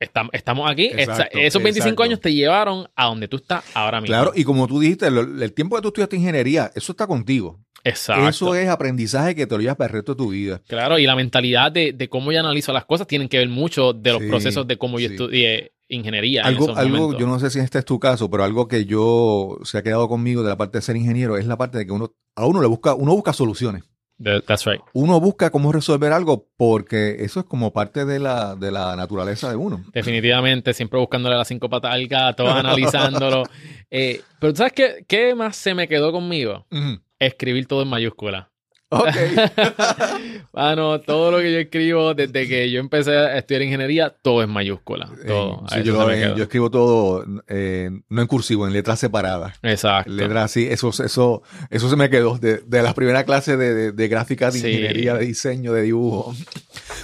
estam- 0.00 0.30
estamos 0.32 0.68
aquí. 0.68 0.86
Exacto, 0.86 1.38
esos 1.38 1.62
25 1.62 1.88
exacto. 1.90 2.02
años 2.02 2.20
te 2.20 2.34
llevaron 2.34 2.88
a 2.96 3.06
donde 3.06 3.28
tú 3.28 3.36
estás 3.36 3.64
ahora 3.74 4.00
mismo. 4.00 4.16
Claro, 4.16 4.32
y 4.34 4.42
como 4.42 4.66
tú 4.66 4.80
dijiste, 4.80 5.06
el 5.06 5.52
tiempo 5.52 5.76
que 5.76 5.82
tú 5.82 5.88
estudiaste 5.88 6.16
ingeniería, 6.16 6.72
eso 6.74 6.90
está 6.92 7.06
contigo. 7.06 7.60
Exacto. 7.84 8.28
Eso 8.28 8.54
es 8.54 8.68
aprendizaje 8.68 9.34
que 9.34 9.46
te 9.46 9.54
lo 9.54 9.60
llevas 9.60 9.76
para 9.76 9.88
el 9.88 9.92
resto 9.94 10.12
de 10.14 10.16
tu 10.18 10.30
vida. 10.30 10.60
Claro, 10.66 10.98
y 10.98 11.04
la 11.06 11.14
mentalidad 11.14 11.70
de, 11.70 11.92
de 11.92 12.08
cómo 12.08 12.32
yo 12.32 12.40
analizo 12.40 12.72
las 12.72 12.86
cosas 12.86 13.06
tienen 13.06 13.28
que 13.28 13.38
ver 13.38 13.48
mucho 13.48 13.92
de 13.92 14.12
los 14.12 14.22
Sí, 14.22 14.28
procesos 14.28 14.66
de 14.66 14.78
cómo 14.78 14.98
yo 14.98 15.08
sí. 15.08 15.14
estudié 15.14 15.72
ingeniería. 15.88 16.40
en 16.40 16.46
Algo, 16.46 16.64
esos 16.64 16.78
algo, 16.78 17.18
yo 17.18 17.26
no 17.26 17.38
sé 17.38 17.50
si 17.50 17.58
este 17.60 17.78
es 17.78 17.84
tu 17.84 18.00
caso, 18.00 18.30
pero 18.30 18.42
algo 18.42 18.66
que 18.68 18.86
yo 18.86 19.58
se 19.64 19.76
ha 19.78 19.82
quedado 19.82 20.08
conmigo 20.08 20.42
de 20.42 20.48
la 20.48 20.56
parte 20.56 20.78
de 20.78 20.82
ser 20.82 20.96
ingeniero 20.96 21.36
es 21.36 21.46
la 21.46 21.58
parte 21.58 21.76
de 21.78 21.86
que 21.86 21.92
uno, 21.92 22.10
a 22.34 22.46
uno 22.46 22.62
le 22.62 22.66
busca, 22.68 22.94
uno 22.94 23.12
busca 23.14 23.32
soluciones. 23.34 23.84
That- 24.22 24.44
That's 24.46 24.64
right. 24.64 24.80
Uno 24.94 25.20
busca 25.20 25.50
cómo 25.50 25.72
resolver 25.72 26.12
algo 26.12 26.48
porque 26.56 27.16
eso 27.24 27.40
es 27.40 27.46
como 27.46 27.72
parte 27.72 28.04
de 28.04 28.18
la, 28.20 28.54
de 28.54 28.70
la 28.70 28.94
naturaleza 28.96 29.50
de 29.50 29.56
uno. 29.56 29.84
Definitivamente, 29.92 30.72
siempre 30.72 31.00
buscándole 31.00 31.36
las 31.36 31.48
cinco 31.48 31.68
patas 31.68 31.92
al 31.92 32.06
gato, 32.06 32.48
analizándolo. 32.48 33.42
Eh, 33.96 34.22
pero 34.40 34.56
¿sabes 34.56 34.72
qué, 34.72 35.04
qué 35.06 35.34
más 35.36 35.54
se 35.56 35.72
me 35.72 35.86
quedó 35.86 36.10
conmigo? 36.10 36.66
Ujú. 36.72 37.00
Escribir 37.18 37.66
todo 37.66 37.82
en 37.82 37.88
mayúscula. 37.88 38.50
Ok. 38.90 39.08
Mano, 40.52 41.00
todo 41.00 41.32
lo 41.32 41.38
que 41.38 41.52
yo 41.52 41.58
escribo 41.58 42.14
desde 42.14 42.46
que 42.46 42.70
yo 42.70 42.78
empecé 42.80 43.16
a 43.16 43.38
estudiar 43.38 43.62
ingeniería, 43.62 44.10
todo 44.22 44.42
es 44.42 44.48
mayúscula. 44.48 45.10
Todo. 45.26 45.64
Sí, 45.68 45.82
yo, 45.82 46.12
yo 46.36 46.42
escribo 46.44 46.70
todo, 46.70 47.24
eh, 47.48 47.90
no 48.08 48.20
en 48.22 48.28
cursivo, 48.28 48.66
en 48.66 48.72
letras 48.72 49.00
separadas. 49.00 49.56
Exacto. 49.62 50.12
Letras 50.12 50.44
así, 50.44 50.66
eso, 50.68 50.90
eso, 50.90 51.42
eso 51.70 51.90
se 51.90 51.96
me 51.96 52.08
quedó 52.10 52.38
de, 52.38 52.58
de 52.58 52.82
las 52.82 52.94
primeras 52.94 53.24
clases 53.24 53.58
de, 53.58 53.74
de, 53.74 53.92
de 53.92 54.08
gráfica, 54.08 54.50
de 54.50 54.60
Sí. 54.60 54.68
ingeniería, 54.68 55.14
de 55.14 55.24
diseño, 55.26 55.72
de 55.72 55.82
dibujo. 55.82 56.34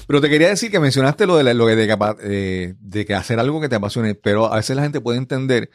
Pero 0.07 0.21
te 0.21 0.29
quería 0.29 0.49
decir 0.49 0.71
que 0.71 0.81
mencionaste 0.81 1.27
lo 1.27 1.37
de, 1.37 1.45
la- 1.45 1.55
lo 1.55 1.67
de, 1.67 1.97
eh, 2.23 2.75
de 2.79 3.05
que 3.07 3.15
hacer 3.15 3.41
algo 3.41 3.61
que 3.61 3.69
te 3.69 3.77
apasione, 3.77 4.15
pero 4.15 4.53
a 4.53 4.57
veces 4.57 4.77
la 4.77 4.83
gente 4.83 5.01
puede 5.01 5.19
entender 5.19 5.71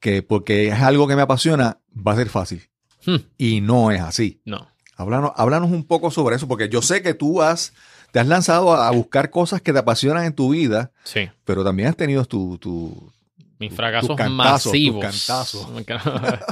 que 0.00 0.22
porque 0.22 0.68
es 0.68 0.74
algo 0.74 1.08
que 1.08 1.16
me 1.16 1.22
apasiona, 1.22 1.80
va 1.94 2.12
a 2.12 2.16
ser 2.16 2.28
fácil. 2.28 2.62
Hmm, 3.08 3.16
Y 3.38 3.60
no 3.60 3.90
es 3.90 4.00
así. 4.00 4.40
no. 4.44 4.68
Háblanos, 4.96 5.30
háblanos 5.36 5.70
un 5.70 5.84
poco 5.84 6.10
sobre 6.10 6.34
eso, 6.34 6.48
porque 6.48 6.68
yo 6.68 6.82
sé 6.82 7.02
que 7.02 7.14
tú 7.14 7.40
has, 7.40 7.72
te 8.10 8.18
has 8.18 8.26
lanzado 8.26 8.72
a, 8.74 8.88
a 8.88 8.90
buscar 8.90 9.30
cosas 9.30 9.62
que 9.62 9.72
te 9.72 9.78
apasionan 9.78 10.24
en 10.24 10.32
tu 10.32 10.50
vida, 10.50 10.90
Sí. 11.04 11.30
pero 11.44 11.62
también 11.62 11.88
has 11.90 11.96
tenido 11.96 12.24
tu, 12.24 12.58
tu, 12.58 13.12
Mis 13.60 13.72
fracasos 13.72 14.16
cantazos, 14.16 14.72
tus 14.72 14.72
masivos. 14.72 15.00
cantazos. 15.04 15.68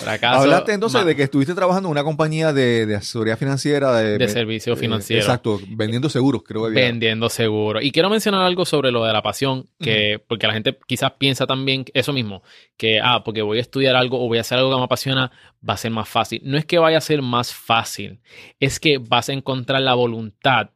Fracasos 0.00 0.42
Hablaste 0.42 0.72
entonces 0.72 1.04
de 1.04 1.14
que 1.14 1.22
estuviste 1.22 1.54
trabajando 1.54 1.88
en 1.88 1.92
una 1.92 2.04
compañía 2.04 2.52
de, 2.52 2.86
de 2.86 2.96
asesoría 2.96 3.36
financiera 3.36 3.96
de, 3.96 4.18
de 4.18 4.28
servicio 4.28 4.72
eh, 4.72 4.76
financiero. 4.76 5.22
exacto, 5.22 5.60
vendiendo 5.68 6.08
seguros, 6.08 6.42
creo 6.44 6.66
que 6.66 6.74
vendiendo 6.74 7.28
seguro. 7.28 7.80
Y 7.80 7.92
quiero 7.92 8.08
mencionar 8.08 8.42
algo 8.42 8.64
sobre 8.64 8.90
lo 8.90 9.04
de 9.04 9.12
la 9.12 9.22
pasión, 9.22 9.68
que 9.78 10.22
porque 10.26 10.46
la 10.46 10.54
gente 10.54 10.78
quizás 10.86 11.12
piensa 11.18 11.46
también 11.46 11.84
eso 11.92 12.12
mismo, 12.12 12.42
que 12.76 13.00
ah, 13.02 13.22
porque 13.24 13.42
voy 13.42 13.58
a 13.58 13.60
estudiar 13.60 13.94
algo 13.96 14.24
o 14.24 14.28
voy 14.28 14.38
a 14.38 14.40
hacer 14.42 14.58
algo 14.58 14.70
que 14.70 14.76
me 14.76 14.84
apasiona, 14.84 15.30
va 15.66 15.74
a 15.74 15.76
ser 15.76 15.90
más 15.90 16.08
fácil. 16.08 16.40
No 16.44 16.56
es 16.56 16.64
que 16.64 16.78
vaya 16.78 16.98
a 16.98 17.02
ser 17.02 17.22
más 17.22 17.52
fácil, 17.52 18.20
es 18.58 18.80
que 18.80 18.98
vas 18.98 19.28
a 19.28 19.32
encontrar 19.32 19.82
la 19.82 19.94
voluntad 19.94 20.70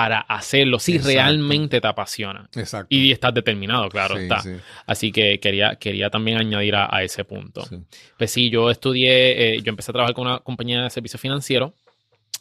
para 0.00 0.20
hacerlo 0.20 0.78
si 0.78 0.92
Exacto. 0.92 1.08
realmente 1.12 1.80
te 1.80 1.86
apasiona. 1.88 2.48
Exacto. 2.54 2.86
Y 2.88 3.10
estás 3.10 3.34
determinado, 3.34 3.88
claro 3.88 4.14
Sí, 4.16 4.22
está. 4.22 4.40
sí, 4.40 4.50
Así 4.86 5.10
que 5.10 5.40
quería, 5.40 5.74
quería 5.76 6.08
también 6.08 6.38
añadir 6.38 6.76
a, 6.76 6.88
a 6.94 7.02
ese 7.02 7.24
punto. 7.24 7.64
sí. 7.66 7.76
Pues 8.16 8.30
sí, 8.30 8.48
yo 8.48 8.70
estudié, 8.70 9.56
eh, 9.56 9.62
yo 9.62 9.70
empecé 9.70 9.90
a 9.90 9.94
trabajar 9.94 10.14
con 10.14 10.28
una 10.28 10.38
compañía 10.38 10.82
de 10.84 10.90
servicios 10.90 11.20
financieros 11.20 11.72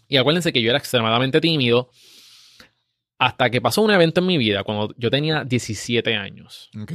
y 0.07 0.17
acuérdense 0.17 0.53
que 0.53 0.61
yo 0.61 0.69
era 0.69 0.77
extremadamente 0.77 1.41
tímido 1.41 1.89
hasta 3.17 3.49
que 3.49 3.59
pasó 3.59 3.81
un 3.81 3.89
evento 3.89 4.19
en 4.21 4.27
mi 4.27 4.37
vida 4.37 4.63
cuando 4.63 4.93
yo 4.97 5.09
tenía 5.09 5.43
17 5.43 6.15
años 6.15 6.69
Ok. 6.79 6.91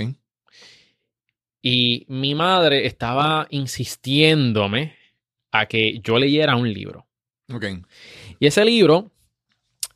y 1.60 2.04
mi 2.08 2.34
madre 2.36 2.86
estaba 2.86 3.46
insistiéndome 3.50 4.94
a 5.50 5.66
que 5.66 5.98
yo 6.04 6.18
leyera 6.18 6.54
un 6.56 6.72
libro. 6.72 7.06
Ok. 7.52 7.64
Y 8.38 8.46
ese 8.46 8.64
libro, 8.64 9.10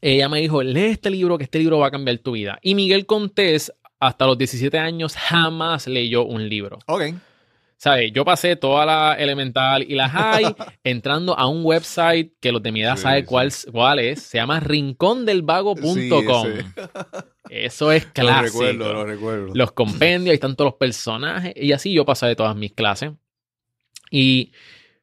ella 0.01 0.29
me 0.29 0.41
dijo, 0.41 0.63
lee 0.63 0.87
este 0.87 1.11
libro, 1.11 1.39
que 1.39 1.45
este 1.45 1.59
libro 1.59 1.79
va 1.79 1.89
a 1.89 1.91
cambiar 1.91 2.19
tu 2.19 2.33
vida. 2.33 2.59
Y 2.63 2.75
Miguel 2.75 3.07
Contés, 3.07 3.73
hasta 3.99 4.27
los 4.27 4.37
17 4.39 4.79
años, 4.79 5.17
jamás 5.17 5.87
leyó 5.87 6.25
un 6.25 6.49
libro. 6.49 6.79
Ok. 6.87 7.03
¿Sabes? 7.79 8.11
Yo 8.13 8.25
pasé 8.25 8.57
toda 8.57 8.87
la 8.87 9.15
elemental 9.15 9.83
y 9.83 9.95
la 9.97 10.09
high 10.09 10.55
entrando 10.83 11.39
a 11.39 11.47
un 11.47 11.63
website 11.65 12.33
que 12.41 12.51
los 12.51 12.63
de 12.63 12.73
mi 12.73 12.83
edad 12.83 12.97
Sí, 12.97 13.03
saben 13.03 13.21
sí. 13.23 13.27
cuál, 13.27 13.53
cuál 13.71 13.99
es. 13.99 14.23
Se 14.23 14.39
llama 14.39 14.61
rincondelvago.com. 14.61 15.95
Sí, 15.95 16.65
Eso 17.51 17.93
es 17.93 18.05
Lo 18.07 18.13
clásico. 18.13 18.61
recuerdo, 18.63 18.93
lo 18.93 19.05
recuerdo. 19.05 19.55
Los 19.55 19.73
compendios, 19.73 20.31
ahí 20.31 20.35
están 20.37 20.57
todos 20.57 20.71
los 20.73 20.79
personajes. 20.79 21.53
Y 21.57 21.73
así 21.73 21.93
yo 21.93 22.05
pasé 22.07 22.27
de 22.27 22.37
todas 22.37 22.57
mis 22.57 22.73
clases. 22.73 23.13
Y, 24.11 24.53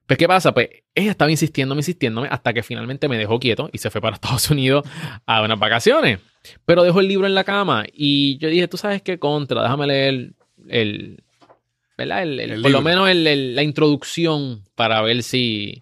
pues, 0.07 0.17
¿qué 0.17 0.27
pasa? 0.27 0.53
Pues 0.53 0.69
ella 0.95 1.11
estaba 1.11 1.31
insistiéndome, 1.31 1.79
insistiéndome, 1.79 2.27
hasta 2.29 2.53
que 2.53 2.61
finalmente 2.63 3.07
me 3.07 3.17
dejó 3.17 3.39
quieto 3.39 3.69
y 3.73 3.77
se 3.79 3.89
fue 3.89 3.99
para 4.01 4.15
Estados 4.15 4.49
Unidos 4.49 4.87
a 5.25 5.41
unas 5.41 5.59
vacaciones. 5.59 6.19
Pero 6.65 6.83
dejó 6.83 6.99
el 6.99 7.07
libro 7.07 7.25
en 7.27 7.35
la 7.35 7.43
cama 7.43 7.85
y 7.93 8.37
yo 8.37 8.49
dije, 8.49 8.67
¿tú 8.67 8.77
sabes 8.77 9.01
qué 9.01 9.17
contra? 9.17 9.61
Déjame 9.63 9.87
leer 9.87 10.31
el. 10.69 11.23
¿Verdad? 11.97 12.23
El- 12.23 12.39
el- 12.39 12.51
El 12.51 12.61
por 12.61 12.71
lo 12.71 12.81
menos 12.81 13.07
el- 13.09 13.55
la 13.55 13.63
introducción 13.63 14.63
para 14.75 15.01
ver 15.01 15.23
si. 15.23 15.81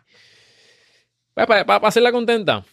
pues, 1.34 1.48
para, 1.48 1.66
para 1.66 1.88
hacerla 1.88 2.12
contenta. 2.12 2.64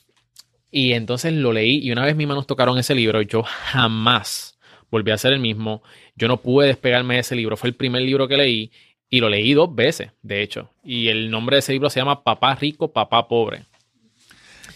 Y 0.71 0.93
entonces 0.93 1.33
lo 1.33 1.53
leí 1.53 1.79
y 1.79 1.91
una 1.93 2.05
vez 2.05 2.15
mis 2.15 2.27
manos 2.29 2.47
tocaron 2.47 2.77
ese 2.79 2.95
libro, 2.95 3.23
yo 3.23 3.43
jamás 3.43 4.59
volví 4.91 5.11
a 5.11 5.17
ser 5.19 5.33
el 5.33 5.39
mismo. 5.41 5.83
Yo 6.15 6.29
no 6.29 6.43
pude 6.43 6.67
despegarme 6.67 7.15
de 7.15 7.21
ese 7.21 7.37
libro. 7.37 7.57
Fue 7.57 7.71
el 7.71 7.75
primer 7.75 8.03
libro 8.03 8.29
que 8.29 8.37
leí 8.37 8.71
y 9.11 9.21
lo 9.21 9.29
leí 9.29 9.55
dos 9.55 9.75
veces, 9.75 10.11
de 10.23 10.43
hecho. 10.43 10.71
Y 10.85 11.09
el 11.09 11.31
nombre 11.31 11.57
de 11.57 11.61
ese 11.61 11.73
libro 11.73 11.91
se 11.91 12.01
llama 12.01 12.23
Papá 12.23 12.55
Rico, 12.55 12.93
Papá 12.93 13.27
Pobre, 13.29 13.65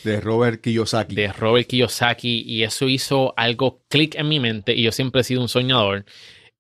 De 0.05 0.21
Robert 0.21 0.61
Kiyosaki. 0.61 1.15
de 1.15 1.33
Robert 1.33 1.67
Kiyosaki. 1.67 2.43
Y 2.47 2.63
eso 2.63 2.89
hizo 2.89 3.35
algo 3.37 3.83
clic 3.89 4.15
en 4.15 4.29
mi 4.29 4.41
mente 4.41 4.75
y 4.75 4.83
yo 4.83 4.93
siempre 4.93 5.21
he 5.21 5.25
sido 5.25 5.43
un 5.43 5.49
soñador. 5.49 6.05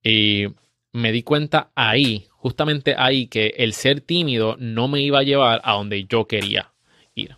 Y 0.02 0.47
me 0.93 1.12
di 1.12 1.23
cuenta 1.23 1.71
ahí, 1.75 2.26
justamente 2.31 2.95
ahí, 2.97 3.26
que 3.26 3.55
el 3.57 3.73
ser 3.73 4.00
tímido 4.00 4.57
no 4.59 4.88
me 4.88 5.00
iba 5.00 5.21
a 5.21 5.25
llevar 5.25 5.61
a 5.64 5.73
donde 5.73 6.05
yo 6.05 6.26
quería 6.26 6.73
ir. 7.14 7.37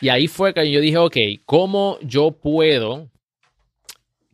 Y 0.00 0.08
ahí 0.08 0.26
fue 0.28 0.54
que 0.54 0.70
yo 0.70 0.80
dije, 0.80 0.96
ok, 0.96 1.16
¿cómo 1.44 1.98
yo 2.02 2.32
puedo, 2.32 3.10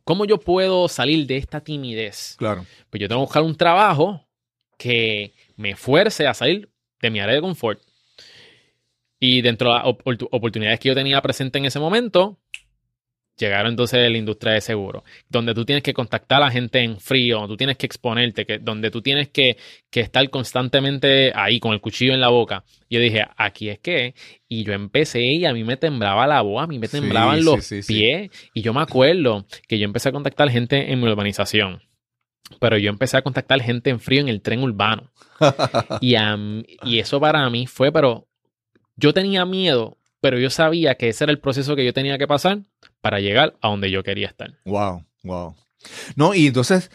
cómo 0.05 0.25
yo 0.25 0.39
puedo 0.39 0.89
salir 0.89 1.27
de 1.27 1.37
esta 1.37 1.61
timidez? 1.61 2.37
Claro. 2.39 2.65
Pues 2.89 3.01
yo 3.01 3.09
tengo 3.09 3.21
que 3.21 3.27
buscar 3.27 3.43
un 3.43 3.57
trabajo 3.57 4.28
que 4.79 5.35
me 5.57 5.77
fuerce 5.77 6.27
a 6.27 6.33
salir 6.33 6.71
de 7.03 7.11
mi 7.11 7.21
área 7.21 7.35
de 7.35 7.43
confort. 7.43 7.83
Y 9.21 9.43
dentro 9.43 9.69
de 9.69 9.75
las 9.75 9.85
opor- 9.85 10.29
oportunidades 10.31 10.81
que 10.81 10.89
yo 10.89 10.95
tenía 10.95 11.21
presente 11.21 11.59
en 11.59 11.65
ese 11.65 11.81
momento, 11.81 12.39
llegaron 13.37 13.71
entonces 13.71 14.11
la 14.11 14.19
industria 14.19 14.53
de 14.53 14.61
seguro, 14.61 15.05
donde 15.29 15.55
tú 15.55 15.65
tienes 15.65 15.83
que 15.83 15.95
contactar 15.95 16.43
a 16.43 16.47
la 16.47 16.51
gente 16.51 16.81
en 16.81 16.99
frío, 17.01 17.47
tú 17.47 17.57
tienes 17.57 17.77
que 17.77 17.87
exponerte, 17.87 18.45
que, 18.47 18.59
donde 18.59 18.91
tú 18.91 19.01
tienes 19.03 19.29
que, 19.29 19.57
que 19.91 20.01
estar 20.01 20.29
constantemente 20.31 21.33
ahí 21.35 21.61
con 21.61 21.73
el 21.73 21.81
cuchillo 21.81 22.15
en 22.15 22.21
la 22.21 22.29
boca. 22.29 22.65
Yo 22.91 23.01
dije, 23.01 23.25
aquí 23.37 23.71
es 23.71 23.79
que, 23.79 24.15
y 24.49 24.65
yo 24.65 24.73
empecé 24.73 25.23
y 25.23 25.45
a 25.45 25.53
mí 25.53 25.65
me 25.65 25.77
temblaba 25.77 26.27
la 26.27 26.41
voz, 26.41 26.63
a 26.63 26.67
mí 26.67 26.79
me 26.79 26.89
temblaban 26.89 27.39
sí, 27.39 27.45
los 27.45 27.65
sí, 27.65 27.83
sí. 27.83 27.95
pies, 27.95 28.31
y 28.55 28.63
yo 28.63 28.73
me 28.73 28.83
acuerdo 28.83 29.47
que 29.67 29.79
yo 29.79 29.85
empecé 29.85 30.09
a 30.09 30.13
contactar 30.13 30.51
gente 30.51 30.93
en 30.93 31.01
mi 31.01 31.09
urbanización. 31.09 31.83
Pero 32.61 32.79
yo 32.79 32.91
empecé 32.91 33.17
a 33.17 33.23
contactar 33.23 33.61
gente 33.61 33.91
en 33.91 34.01
frío 34.01 34.21
en 34.21 34.29
el 34.29 34.41
tren 34.43 34.63
urbano. 34.63 35.11
Y, 36.01 36.17
mí- 36.17 36.65
y 36.85 36.99
eso 36.99 37.21
para 37.21 37.49
mí 37.51 37.67
fue, 37.67 37.93
pero 37.93 38.27
yo 38.97 39.13
tenía 39.15 39.45
miedo, 39.45 39.97
pero 40.21 40.39
yo 40.39 40.51
sabía 40.51 40.97
que 40.97 41.09
ese 41.11 41.25
era 41.25 41.33
el 41.33 41.39
proceso 41.39 41.77
que 41.77 41.85
yo 41.85 41.93
tenía 41.93 42.19
que 42.19 42.27
pasar 42.27 42.61
para 43.01 43.21
llegar 43.21 43.55
a 43.61 43.69
donde 43.69 43.91
yo 43.91 44.03
quería 44.03 44.27
estar. 44.27 44.55
Wow, 44.65 45.05
wow. 45.23 45.55
No, 46.17 46.35
y 46.35 46.49
entonces, 46.49 46.91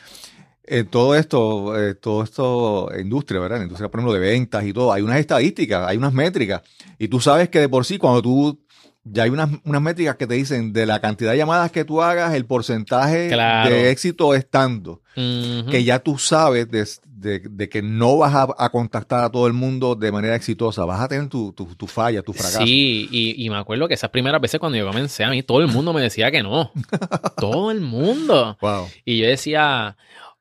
eh, 0.65 0.83
todo 0.83 1.15
esto, 1.15 1.79
eh, 1.81 1.95
todo 1.95 2.24
esto, 2.24 2.89
industria, 3.00 3.39
¿verdad? 3.39 3.62
Industria, 3.62 3.89
por 3.89 4.00
ejemplo, 4.01 4.13
de 4.13 4.19
ventas 4.19 4.65
y 4.65 4.74
todo, 4.74 4.91
hay 4.91 5.01
unas 5.01 5.19
estadísticas, 5.19 5.88
hay 5.88 5.95
unas 5.98 6.12
métricas. 6.13 6.62
Y 7.00 7.07
tú 7.07 7.22
sabes 7.22 7.48
que 7.50 7.60
de 7.60 7.69
por 7.69 7.86
sí, 7.86 7.98
cuando 7.98 8.22
tú, 8.22 8.60
ya 9.03 9.24
hay 9.24 9.29
unas, 9.29 9.50
unas 9.65 9.81
métricas 9.81 10.15
que 10.15 10.27
te 10.27 10.36
dicen 10.36 10.72
de 10.74 10.86
la 10.86 11.00
cantidad 11.01 11.31
de 11.31 11.38
llamadas 11.38 11.72
que 11.72 11.83
tú 11.86 12.01
hagas, 12.01 12.33
el 12.33 12.45
porcentaje 12.45 13.29
Claro. 13.29 13.69
de 13.75 13.91
éxito 13.91 14.33
es 14.33 14.50
tanto, 14.50 15.01
que 15.15 15.83
ya 15.83 16.00
tú 16.00 16.17
sabes 16.17 16.69
de, 16.72 16.88
de- 17.05 17.39
de 17.39 17.69
que 17.69 17.81
no 17.81 18.17
vas 18.17 18.33
a, 18.33 18.48
a 18.57 18.69
contactar 18.69 19.24
a 19.24 19.29
todo 19.29 19.48
el 19.48 19.53
mundo 19.53 19.95
de 19.95 20.12
manera 20.12 20.36
exitosa, 20.36 20.83
vas 20.86 21.00
a 21.01 21.07
tener 21.07 21.27
tu, 21.29 21.53
tu, 21.53 21.65
tu 21.75 21.88
falla, 21.88 22.22
tu 22.22 22.33
fracaso. 22.33 22.65
Sí, 22.65 23.07
y, 23.12 23.45
y 23.45 23.50
me 23.50 23.57
acuerdo 23.57 23.88
que 23.88 23.93
esas 23.93 24.10
primeras 24.10 24.41
veces 24.41 24.60
cuando 24.60 24.77
yo 24.77 24.86
comencé, 24.88 25.24
a 25.24 25.29
mí 25.29 25.43
todo 25.43 25.60
el 25.62 25.67
mundo 25.67 25.93
me 25.93 26.01
decía 26.01 26.31
que 26.31 26.41
no. 26.43 26.72
todo 27.38 27.72
el 27.72 27.81
mundo. 27.81 28.57
Wow. 28.62 28.88
Y 29.05 29.19
yo 29.19 29.27
decía, 29.27 29.95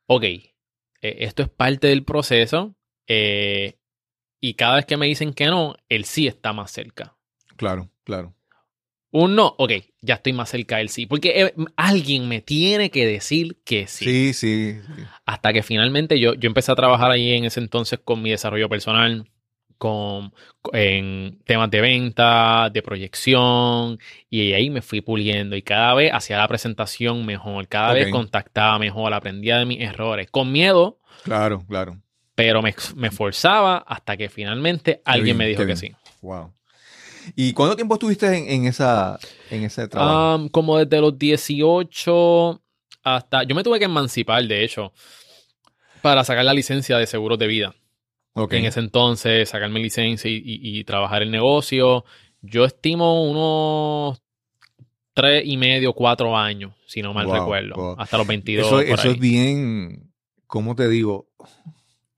ok, 0.07 0.23
eh, 0.25 0.45
esto 1.03 1.43
es 1.43 1.49
parte 1.49 1.87
del 1.89 2.05
proceso. 2.05 2.75
eh, 3.07 3.77
y 4.41 4.55
cada 4.55 4.77
vez 4.77 4.87
que 4.87 4.97
me 4.97 5.07
dicen 5.07 5.35
que 5.35 5.47
no, 5.47 5.77
el 5.89 6.05
sí 6.05 6.27
está 6.27 6.53
más 6.53 6.71
cerca. 6.73 7.17
Claro, 7.57 7.91
claro. 8.03 8.35
Un 9.15 9.37
no, 9.37 9.55
ok, 9.59 9.73
ya 10.01 10.15
estoy 10.15 10.33
más 10.33 10.49
cerca 10.49 10.79
del 10.79 10.89
sí. 10.89 11.05
Porque 11.07 11.43
eh, 11.43 11.55
alguien 11.77 12.29
me 12.29 12.41
tiene 12.41 12.91
que 12.91 13.07
decir 13.07 13.59
que 13.65 13.87
sí. 13.87 14.05
Sí, 14.05 14.33
sí. 14.33 14.81
sí. 14.81 15.03
Hasta 15.27 15.53
que 15.53 15.63
finalmente 15.63 16.19
yo, 16.19 16.33
yo 16.35 16.47
empecé 16.47 16.73
a 16.73 16.77
trabajar 16.77 17.11
ahí 17.11 17.33
en 17.35 17.45
ese 17.45 17.61
entonces 17.61 18.01
con 18.03 18.23
mi 18.23 18.31
desarrollo 18.31 18.71
personal, 18.71 19.29
con, 19.77 20.33
en 20.73 21.41
temas 21.45 21.71
de 21.71 21.81
venta, 21.83 22.71
de 22.73 22.83
proyección, 22.83 23.99
y 24.31 24.55
ahí 24.55 24.71
me 24.71 24.81
fui 24.81 25.03
puliendo. 25.03 25.57
Y 25.57 25.63
cada 25.63 25.93
vez 25.93 26.11
hacía 26.15 26.39
la 26.39 26.49
presentación 26.49 27.27
mejor, 27.27 27.69
cada 27.69 27.93
vez 27.93 28.09
contactaba 28.11 28.79
mejor, 28.79 29.13
aprendía 29.13 29.59
de 29.59 29.67
mis 29.67 29.81
errores, 29.81 30.31
con 30.31 30.51
miedo, 30.53 31.01
Claro, 31.25 31.65
claro. 31.69 31.99
pero 32.35 32.63
me, 32.63 32.75
me 32.97 33.09
esforzaba 33.09 33.77
hasta 33.79 34.17
que 34.17 34.31
finalmente 34.31 35.03
alguien 35.05 35.37
bien, 35.37 35.39
me 35.39 35.47
dijo 35.49 35.67
que 35.67 35.77
sí. 35.77 35.93
Wow. 36.23 36.53
¿Y 37.37 37.53
cuánto 37.53 37.77
tiempo 37.77 37.95
estuviste 37.95 38.27
en, 38.37 38.49
en 38.63 38.67
esa, 38.67 39.19
en 39.51 39.65
ese 39.65 39.87
trabajo? 39.89 40.37
Um, 40.37 40.49
como 40.49 40.79
desde 40.79 41.01
los 41.01 41.19
18 41.19 42.61
hasta... 43.05 43.43
Yo 43.45 43.55
me 43.55 43.63
tuve 43.63 43.79
que 43.79 43.85
emancipar, 43.87 44.45
de 44.47 44.65
hecho, 44.65 44.93
para 46.01 46.25
sacar 46.25 46.45
la 46.45 46.55
licencia 46.55 46.99
de 46.99 47.07
seguros 47.07 47.39
de 47.39 47.47
vida. 47.47 47.75
En 48.51 48.65
ese 48.65 48.81
entonces, 48.81 49.49
sacarme 49.51 49.79
licencia 49.81 50.31
y, 50.31 50.37
y- 50.37 50.79
y 50.79 50.85
trabajar 50.85 51.23
el 51.23 51.31
negocio. 51.31 52.05
Yo 52.41 52.65
estimo 52.65 53.23
unos 53.31 54.23
tres 55.15 55.43
y 55.45 55.57
medio, 55.59 55.93
cuatro 55.93 56.37
años, 56.37 56.73
si 56.87 57.03
no 57.03 57.13
mal 57.13 57.27
Wow, 57.27 57.35
recuerdo. 57.35 57.75
wow. 57.77 57.95
Hasta 57.99 58.17
los 58.19 58.27
22. 58.27 58.67
eso 58.67 58.81
eso 58.81 59.11
es 59.11 59.19
bien, 59.19 60.11
¿cómo 60.47 60.75
te 60.75 60.89
digo? 60.89 61.29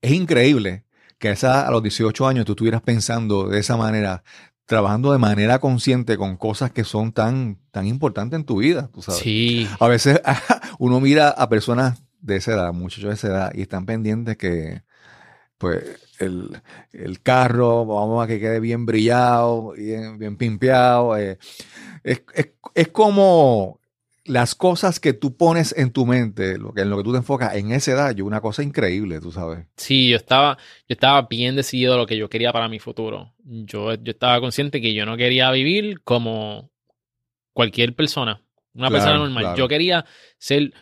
Es 0.01 0.11
increíble 0.11 0.85
que 1.19 1.27
a, 1.29 1.31
esa- 1.33 1.67
a 1.67 1.71
los 1.71 1.83
18 1.83 2.25
años 2.27 2.45
tú 2.45 2.53
estuvieras 2.53 2.81
pensando 2.81 3.47
de 3.49 3.59
esa 3.59 3.75
manera 3.75 4.23
trabajando 4.65 5.11
de 5.11 5.17
manera 5.19 5.59
consciente 5.59 6.17
con 6.17 6.37
cosas 6.37 6.71
que 6.71 6.83
son 6.83 7.11
tan, 7.11 7.59
tan 7.71 7.85
importantes 7.87 8.39
en 8.39 8.45
tu 8.45 8.57
vida, 8.57 8.89
tú 8.93 9.01
sabes. 9.01 9.21
Sí. 9.21 9.67
A 9.79 9.87
veces 9.87 10.21
uno 10.79 10.99
mira 10.99 11.29
a 11.29 11.47
personas 11.49 12.01
de 12.21 12.37
esa 12.37 12.53
edad, 12.53 12.73
muchachos 12.73 13.09
de 13.09 13.13
esa 13.13 13.27
edad, 13.27 13.51
y 13.53 13.61
están 13.61 13.85
pendientes 13.85 14.35
que, 14.37 14.81
pues, 15.57 15.83
el, 16.19 16.59
el 16.91 17.21
carro, 17.21 17.85
vamos 17.85 18.23
a 18.23 18.27
que 18.27 18.39
quede 18.39 18.59
bien 18.59 18.85
brillado, 18.85 19.71
bien, 19.73 20.17
bien 20.17 20.37
pimpeado. 20.37 21.15
eh, 21.17 21.37
es, 22.03 22.23
es- 22.33 22.49
es 22.73 22.87
como 22.89 23.79
las 24.25 24.55
cosas 24.55 24.99
que 24.99 25.13
tú 25.13 25.37
pones 25.37 25.73
en 25.77 25.91
tu 25.91 26.05
mente, 26.05 26.57
lo 26.57 26.73
que, 26.73 26.81
en 26.81 26.89
lo 26.89 26.97
que 26.97 27.03
tú 27.03 27.11
te 27.11 27.19
enfocas 27.19 27.55
en 27.55 27.71
esa 27.71 27.91
edad, 27.91 28.15
yo 28.15 28.25
una 28.25 28.41
cosa 28.41 28.63
increíble, 28.63 29.21
tú 29.21 29.31
sabes. 29.31 29.65
Sí, 29.77 30.09
yo 30.09 30.17
estaba, 30.17 30.57
yo 30.89 30.93
estaba 30.93 31.21
bien 31.29 31.55
decidido 31.55 31.93
a 31.93 31.97
lo 31.97 32.07
que 32.07 32.17
yo 32.17 32.27
quería 32.29 32.51
para 32.51 32.67
mi 32.67 32.79
futuro. 32.79 33.33
Yo, 33.43 33.93
yo 33.93 34.11
estaba 34.11 34.39
consciente 34.39 34.81
que 34.81 34.93
yo 34.95 35.05
no 35.05 35.15
quería 35.15 35.51
vivir 35.51 36.01
como 36.03 36.71
cualquier 37.53 37.95
persona, 37.95 38.41
una 38.73 38.89
Claro, 38.89 38.93
persona 39.03 39.19
normal. 39.19 39.43
claro. 39.43 39.57
Yo 39.57 39.67
quería 39.67 40.05
ser, 40.39 40.73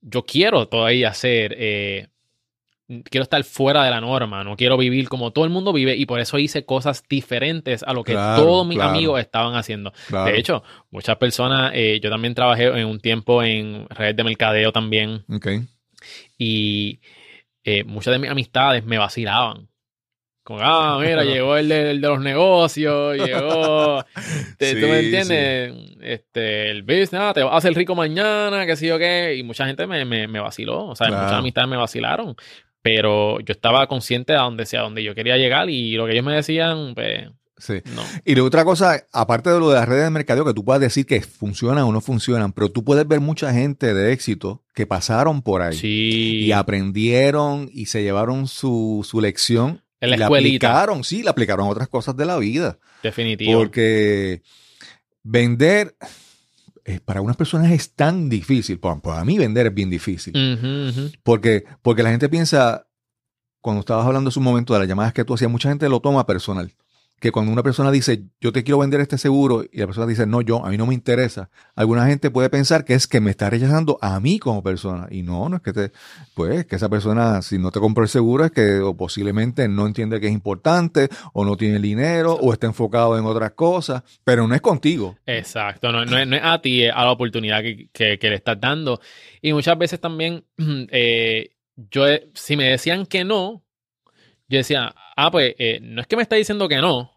yo 0.00 0.24
quiero 0.24 0.68
todavía 0.68 1.12
ser, 1.12 1.54
eh, 1.58 2.08
quiero 3.10 3.22
estar 3.22 3.42
fuera 3.44 3.84
de 3.84 3.90
la 3.90 4.00
norma, 4.00 4.44
no 4.44 4.56
quiero 4.56 4.76
vivir 4.76 5.08
como 5.08 5.30
todo 5.32 5.44
el 5.44 5.50
mundo 5.50 5.72
vive 5.72 5.96
y 5.96 6.06
por 6.06 6.20
eso 6.20 6.38
hice 6.38 6.64
cosas 6.64 7.02
diferentes 7.08 7.82
a 7.82 7.92
lo 7.92 8.04
que 8.04 8.12
Claro, 8.12 8.42
todos 8.42 8.66
mis 8.66 8.76
claro. 8.78 8.90
amigos 8.90 9.20
estaban 9.20 9.54
haciendo. 9.54 9.92
Claro. 10.08 10.30
De 10.30 10.38
hecho, 10.38 10.62
muchas 10.90 11.16
personas, 11.16 11.72
eh, 11.74 12.00
yo 12.02 12.10
también 12.10 12.34
trabajé 12.34 12.64
en 12.66 12.86
un 12.86 13.00
tiempo 13.00 13.42
en 13.42 13.86
redes 13.90 14.16
de 14.16 14.24
mercadeo 14.24 14.72
también 14.72 15.24
Ok. 15.32 15.48
y 16.38 17.00
eh, 17.64 17.84
muchas 17.84 18.12
de 18.12 18.18
mis 18.18 18.30
amistades 18.30 18.84
me 18.84 18.98
vacilaban. 18.98 19.68
Con, 20.44 20.58
ah, 20.60 20.98
mira, 21.00 21.22
llegó 21.22 21.56
el 21.56 21.68
de, 21.68 21.92
el 21.92 22.00
de 22.00 22.08
los 22.08 22.20
negocios, 22.20 23.16
llegó. 23.16 24.04
te- 24.58 24.74
¿Tú 24.74 24.88
me 24.88 24.98
Sí, 24.98 25.04
entiendes? 25.06 25.72
Este, 26.00 26.70
el 26.72 26.82
business, 26.82 27.14
ah, 27.14 27.32
te 27.32 27.44
vas 27.44 27.52
a 27.54 27.56
hacer 27.58 27.72
rico 27.74 27.94
mañana, 27.94 28.66
qué 28.66 28.74
sé 28.74 28.88
yo 28.88 28.98
qué. 28.98 29.36
Y 29.36 29.44
mucha 29.44 29.66
gente 29.66 29.86
me, 29.86 30.04
me, 30.04 30.26
me 30.26 30.40
vaciló. 30.40 30.86
O 30.86 30.96
sea, 30.96 31.06
Claro. 31.06 31.22
muchas 31.22 31.38
amistades 31.38 31.70
me 31.70 31.76
vacilaron. 31.76 32.34
Pero 32.82 33.40
yo 33.40 33.52
estaba 33.52 33.86
consciente 33.86 34.32
de 34.32 34.38
a 34.38 34.42
donde 34.42 34.66
sea, 34.66 34.80
a 34.80 34.82
donde 34.84 35.02
yo 35.04 35.14
quería 35.14 35.36
llegar. 35.36 35.70
Y 35.70 35.94
lo 35.94 36.06
que 36.06 36.12
ellos 36.12 36.24
me 36.24 36.34
decían, 36.34 36.94
pues, 36.94 37.28
Sí. 37.58 37.74
no. 37.94 38.02
Y 38.24 38.34
la 38.34 38.42
otra 38.42 38.64
cosa, 38.64 39.06
aparte 39.12 39.48
de 39.50 39.60
lo 39.60 39.68
de 39.70 39.76
las 39.76 39.88
redes 39.88 40.02
de 40.02 40.10
mercadeo, 40.10 40.44
que 40.44 40.52
tú 40.52 40.64
puedas 40.64 40.80
decir 40.80 41.06
que 41.06 41.20
funcionan 41.20 41.84
o 41.84 41.92
no 41.92 42.00
funcionan, 42.00 42.52
pero 42.52 42.70
tú 42.72 42.82
puedes 42.82 43.06
ver 43.06 43.20
mucha 43.20 43.52
gente 43.52 43.94
de 43.94 44.12
éxito 44.12 44.64
que 44.74 44.84
pasaron 44.84 45.42
por 45.42 45.62
ahí 45.62 45.76
Sí. 45.76 46.40
y 46.46 46.50
aprendieron 46.52 47.70
y 47.72 47.86
se 47.86 48.02
llevaron 48.02 48.48
su, 48.48 49.06
su 49.08 49.20
lección. 49.20 49.80
En 50.00 50.10
la 50.10 50.16
y 50.16 50.18
la 50.18 50.26
aplicaron, 50.26 51.04
sí, 51.04 51.22
la 51.22 51.30
aplicaron 51.30 51.66
a 51.66 51.70
otras 51.70 51.86
cosas 51.86 52.16
de 52.16 52.24
la 52.26 52.36
vida. 52.38 52.78
Definitivo. 53.04 53.60
Porque 53.60 54.42
vender 55.22 55.94
para 57.04 57.20
unas 57.20 57.36
personas 57.36 57.70
es 57.70 57.94
tan 57.94 58.28
difícil. 58.28 58.78
Para, 58.78 59.00
para 59.00 59.24
mí 59.24 59.38
vender 59.38 59.66
es 59.66 59.74
bien 59.74 59.90
difícil. 59.90 60.32
Porque, 61.22 61.64
porque 61.82 62.02
la 62.02 62.10
gente 62.10 62.28
piensa, 62.28 62.86
cuando 63.60 63.80
estabas 63.80 64.06
hablando 64.06 64.28
hace 64.28 64.38
un 64.38 64.44
momento 64.44 64.72
de 64.74 64.80
las 64.80 64.88
llamadas 64.88 65.12
que 65.12 65.24
tú 65.24 65.34
hacías, 65.34 65.50
mucha 65.50 65.68
gente 65.68 65.88
lo 65.88 66.00
toma 66.00 66.26
personal. 66.26 66.72
Que 67.22 67.30
cuando 67.30 67.52
una 67.52 67.62
persona 67.62 67.92
dice, 67.92 68.24
yo 68.40 68.50
te 68.52 68.64
quiero 68.64 68.78
vender 68.80 69.00
este 69.00 69.16
seguro, 69.16 69.62
y 69.72 69.78
la 69.78 69.86
persona 69.86 70.08
dice, 70.08 70.26
no, 70.26 70.40
yo, 70.40 70.66
a 70.66 70.70
mí 70.70 70.76
no 70.76 70.86
me 70.86 70.94
interesa, 70.94 71.50
alguna 71.76 72.04
gente 72.08 72.32
puede 72.32 72.50
pensar 72.50 72.84
que 72.84 72.94
es 72.94 73.06
que 73.06 73.20
me 73.20 73.30
está 73.30 73.48
rechazando 73.48 73.96
a 74.02 74.18
mí 74.18 74.40
como 74.40 74.60
persona. 74.60 75.06
Y 75.08 75.22
no, 75.22 75.48
no 75.48 75.56
es 75.58 75.62
que 75.62 75.72
te, 75.72 75.92
pues, 76.34 76.66
que 76.66 76.74
esa 76.74 76.88
persona, 76.88 77.40
si 77.40 77.58
no 77.60 77.70
te 77.70 77.78
compró 77.78 78.02
el 78.02 78.10
seguro, 78.10 78.44
es 78.44 78.50
que 78.50 78.80
o 78.80 78.96
posiblemente 78.96 79.68
no 79.68 79.86
entiende 79.86 80.18
que 80.20 80.26
es 80.26 80.32
importante, 80.32 81.08
o 81.32 81.44
no 81.44 81.56
tiene 81.56 81.78
dinero, 81.78 82.34
o 82.34 82.52
está 82.52 82.66
enfocado 82.66 83.16
en 83.16 83.24
otras 83.24 83.52
cosas, 83.52 84.02
pero 84.24 84.48
no 84.48 84.54
es 84.56 84.60
contigo. 84.60 85.16
Exacto, 85.24 85.92
no, 85.92 86.04
no 86.04 86.18
es, 86.18 86.40
a 86.42 86.60
ti, 86.60 86.82
es 86.82 86.92
a 86.92 87.04
la 87.04 87.12
oportunidad 87.12 87.62
que, 87.62 87.88
que- 87.92 88.18
que 88.18 88.28
le 88.30 88.34
estás 88.34 88.60
dando. 88.60 89.00
Y 89.40 89.52
muchas 89.52 89.78
veces 89.78 90.00
también, 90.00 90.44
eh, 90.58 91.50
yo, 91.76 92.04
si 92.34 92.56
me 92.56 92.64
decían 92.64 93.06
que 93.06 93.22
no, 93.22 93.62
yo 94.48 94.58
decía, 94.58 94.92
ah, 95.16 95.30
pues 95.30 95.54
eh, 95.58 95.78
no 95.80 96.00
es 96.00 96.06
que 96.08 96.16
me 96.16 96.22
está 96.22 96.36
diciendo 96.36 96.68
que 96.68 96.76
no, 96.78 97.11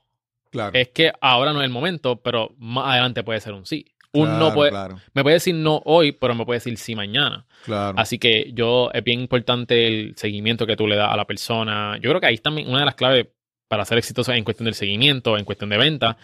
Claro. 0.55 0.71
es 0.73 0.89
que 0.89 1.11
ahora 1.21 1.53
no 1.53 1.59
es 1.61 1.65
el 1.65 1.71
momento, 1.71 2.17
pero 2.21 2.53
más 2.57 2.87
adelante 2.87 3.23
puede 3.23 3.39
ser 3.41 3.53
un 3.53 3.65
sí. 3.65 3.85
Un 4.13 4.39
no 4.39 4.53
puede, 4.53 4.71
Claro, 4.71 4.97
me 5.13 5.23
puede 5.23 5.33
decir 5.35 5.53
no 5.55 5.81
hoy, 5.83 6.13
pero 6.13 6.33
me 6.35 6.45
puede 6.45 6.57
decir 6.59 6.77
sí 6.77 6.95
mañana. 6.95 7.45
claro. 7.65 7.97
Así 7.99 8.17
que 8.17 8.51
yo, 8.53 8.89
es 8.93 9.03
bien 9.03 9.19
importante 9.19 9.87
el 9.87 10.15
seguimiento 10.15 10.65
que 10.65 10.77
tú 10.77 10.87
le 10.87 10.95
das 10.95 11.11
a 11.11 11.17
la 11.17 11.25
persona. 11.25 11.97
Yo 12.01 12.09
creo 12.11 12.21
que 12.21 12.27
ahí 12.27 12.37
también 12.37 12.69
una 12.69 12.79
de 12.79 12.85
las 12.85 12.95
claves 12.95 13.27
para 13.67 13.83
ser 13.83 13.97
exitoso 13.97 14.31
en 14.31 14.45
cuestión 14.45 14.65
del 14.65 14.73
seguimiento, 14.75 15.37
en 15.37 15.43
cuestión 15.43 15.69
de 15.69 15.77
venta. 15.77 16.17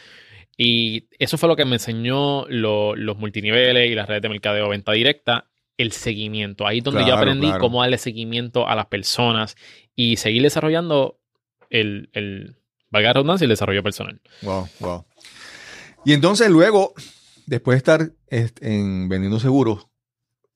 Y 0.57 1.05
eso 1.19 1.37
fue 1.37 1.49
lo 1.49 1.55
que 1.57 1.65
me 1.65 1.75
enseñó 1.75 2.45
lo- 2.47 2.95
los 2.95 3.17
multiniveles 3.17 3.89
y 3.89 3.95
las 3.95 4.07
redes 4.07 4.21
de 4.21 4.29
mercadeo 4.29 4.69
venta 4.69 4.91
directa, 4.93 5.47
el 5.77 5.91
seguimiento. 5.91 6.67
Ahí 6.67 6.77
es 6.77 6.83
donde 6.83 7.01
yo 7.05 7.15
aprendí 7.15 7.47
cómo 7.59 7.81
darle 7.81 7.97
seguimiento 7.97 8.67
a 8.69 8.75
las 8.75 8.85
personas 8.85 9.57
y 9.95 10.15
seguir 10.17 10.43
desarrollando 10.43 11.19
el, 11.69 12.09
el 12.13 12.55
valga 12.91 13.09
la 13.09 13.13
redundancia, 13.13 13.45
el 13.45 13.49
desarrollo 13.49 13.81
personal. 13.83 14.19
Wow, 14.43 14.67
wow. 14.79 15.05
Y 16.05 16.13
entonces 16.13 16.49
luego, 16.49 16.93
después 17.47 17.75
de 17.75 17.77
estar 17.77 18.11
est- 18.29 18.61
en 18.63 19.07
vendiendo 19.09 19.39
seguros, 19.39 19.87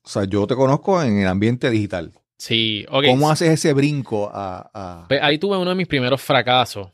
o 0.04 0.08
sea, 0.10 0.26
yo 0.26 0.46
te 0.48 0.56
conozco 0.56 1.02
en 1.02 1.20
el 1.20 1.28
ambiente 1.28 1.70
digital. 1.70 2.12
Sí, 2.38 2.86
ok. 2.90 3.06
¿Cómo 3.06 3.32
haces 3.32 3.50
ese 3.50 3.74
brinco 3.74 4.30
a... 4.34 4.70
a- 4.74 5.06
Pues 5.08 5.22
ahí 5.24 5.38
tuve 5.40 5.58
uno 5.58 5.70
de 5.70 5.76
mis 5.76 5.88
primeros 5.88 6.22
fracasos. 6.22 6.90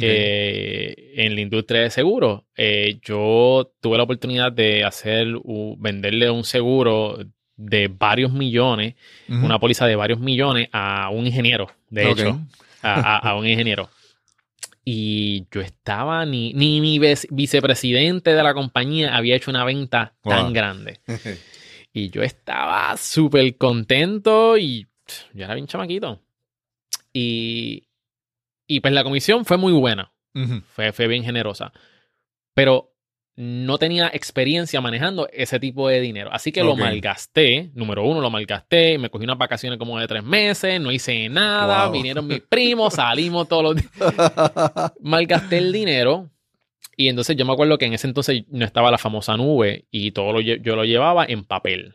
Eh, 0.00 1.14
en 1.16 1.34
la 1.34 1.40
industria 1.40 1.80
de 1.80 1.90
seguros. 1.90 2.42
Eh, 2.56 3.00
yo 3.02 3.72
tuve 3.80 3.96
la 3.96 4.04
oportunidad 4.04 4.52
de 4.52 4.84
hacer, 4.84 5.26
venderle 5.78 6.30
un 6.30 6.44
seguro 6.44 7.18
de 7.56 7.88
varios 7.88 8.32
millones, 8.32 8.94
una 9.28 9.58
póliza 9.58 9.86
de 9.86 9.96
varios 9.96 10.20
millones 10.20 10.68
a 10.72 11.10
un 11.10 11.26
ingeniero, 11.26 11.66
de 11.90 12.02
hecho, 12.12 12.40
a, 12.82 13.16
a- 13.16 13.30
a 13.30 13.36
un 13.36 13.46
ingeniero. 13.48 13.90
Y 14.92 15.46
yo 15.52 15.60
estaba, 15.60 16.26
ni, 16.26 16.52
ni 16.52 16.80
mi 16.80 16.98
vice- 16.98 17.28
vicepresidente 17.30 18.34
de 18.34 18.42
la 18.42 18.54
compañía 18.54 19.14
había 19.16 19.36
hecho 19.36 19.52
una 19.52 19.64
venta 19.64 20.16
tan 20.22 20.52
grande. 20.52 21.00
Y 21.92 22.10
yo 22.10 22.22
estaba 22.22 22.96
súper 22.96 23.56
contento 23.56 24.56
y 24.58 24.86
pff, 25.04 25.32
yo 25.34 25.44
era 25.44 25.54
bien 25.54 25.66
chamaquito. 25.68 26.20
Y, 27.12 27.88
y 28.66 28.80
pues 28.80 28.92
la 28.94 29.04
comisión 29.04 29.44
fue 29.44 29.56
muy 29.58 29.72
buena, 29.72 30.12
fue, 30.72 30.92
fue 30.92 31.06
bien 31.08 31.22
generosa. 31.24 31.72
Pero 32.54 32.89
no 33.42 33.78
tenía 33.78 34.08
experiencia 34.12 34.82
manejando 34.82 35.26
ese 35.32 35.58
tipo 35.58 35.88
de 35.88 35.98
dinero. 36.00 36.28
Así 36.30 36.52
que 36.52 36.62
lo 36.62 36.76
malgasté. 36.90 37.70
Número 37.74 38.04
uno, 38.04 38.20
lo 38.20 38.28
malgasté. 38.28 38.98
Me 38.98 39.08
cogí 39.08 39.24
unas 39.24 39.38
vacaciones 39.38 39.78
como 39.78 39.98
de 39.98 40.06
tres 40.06 40.22
meses. 40.22 40.78
No 40.78 40.92
hice 40.92 41.26
nada. 41.30 41.84
Wow. 41.86 41.92
Vinieron 41.94 42.26
mis 42.26 42.40
primos. 42.42 42.94
Salimos 42.94 43.48
todos 43.48 43.62
los 43.62 43.76
días. 43.76 43.90
Malgasté 45.00 45.56
el 45.56 45.72
dinero. 45.72 46.28
Y 46.98 47.08
entonces 47.08 47.34
yo 47.34 47.46
me 47.46 47.52
acuerdo 47.54 47.78
que 47.78 47.86
en 47.86 47.94
ese 47.94 48.06
entonces 48.08 48.44
no 48.48 48.66
estaba 48.66 48.90
la 48.90 48.98
famosa 48.98 49.34
nube 49.38 49.86
y 49.90 50.10
todo 50.10 50.32
lo, 50.34 50.40
yo 50.42 50.76
lo 50.76 50.84
llevaba 50.84 51.24
en 51.24 51.44
papel. 51.44 51.94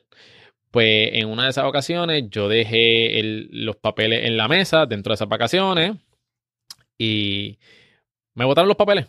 Pues 0.71 1.11
en 1.13 1.27
una 1.27 1.43
de 1.43 1.51
esas 1.51 1.65
ocasiones 1.65 2.23
yo 2.31 2.49
dejé 2.49 3.19
el- 3.19 3.49
los 3.51 3.75
papeles 3.75 4.25
en 4.25 4.35
la 4.35 4.47
mesa 4.47 4.87
dentro 4.87 5.11
de 5.11 5.15
esas 5.15 5.29
vacaciones 5.29 5.95
y 6.97 7.59
me 8.33 8.45
botaron 8.45 8.67
los 8.67 8.77
papeles. 8.77 9.05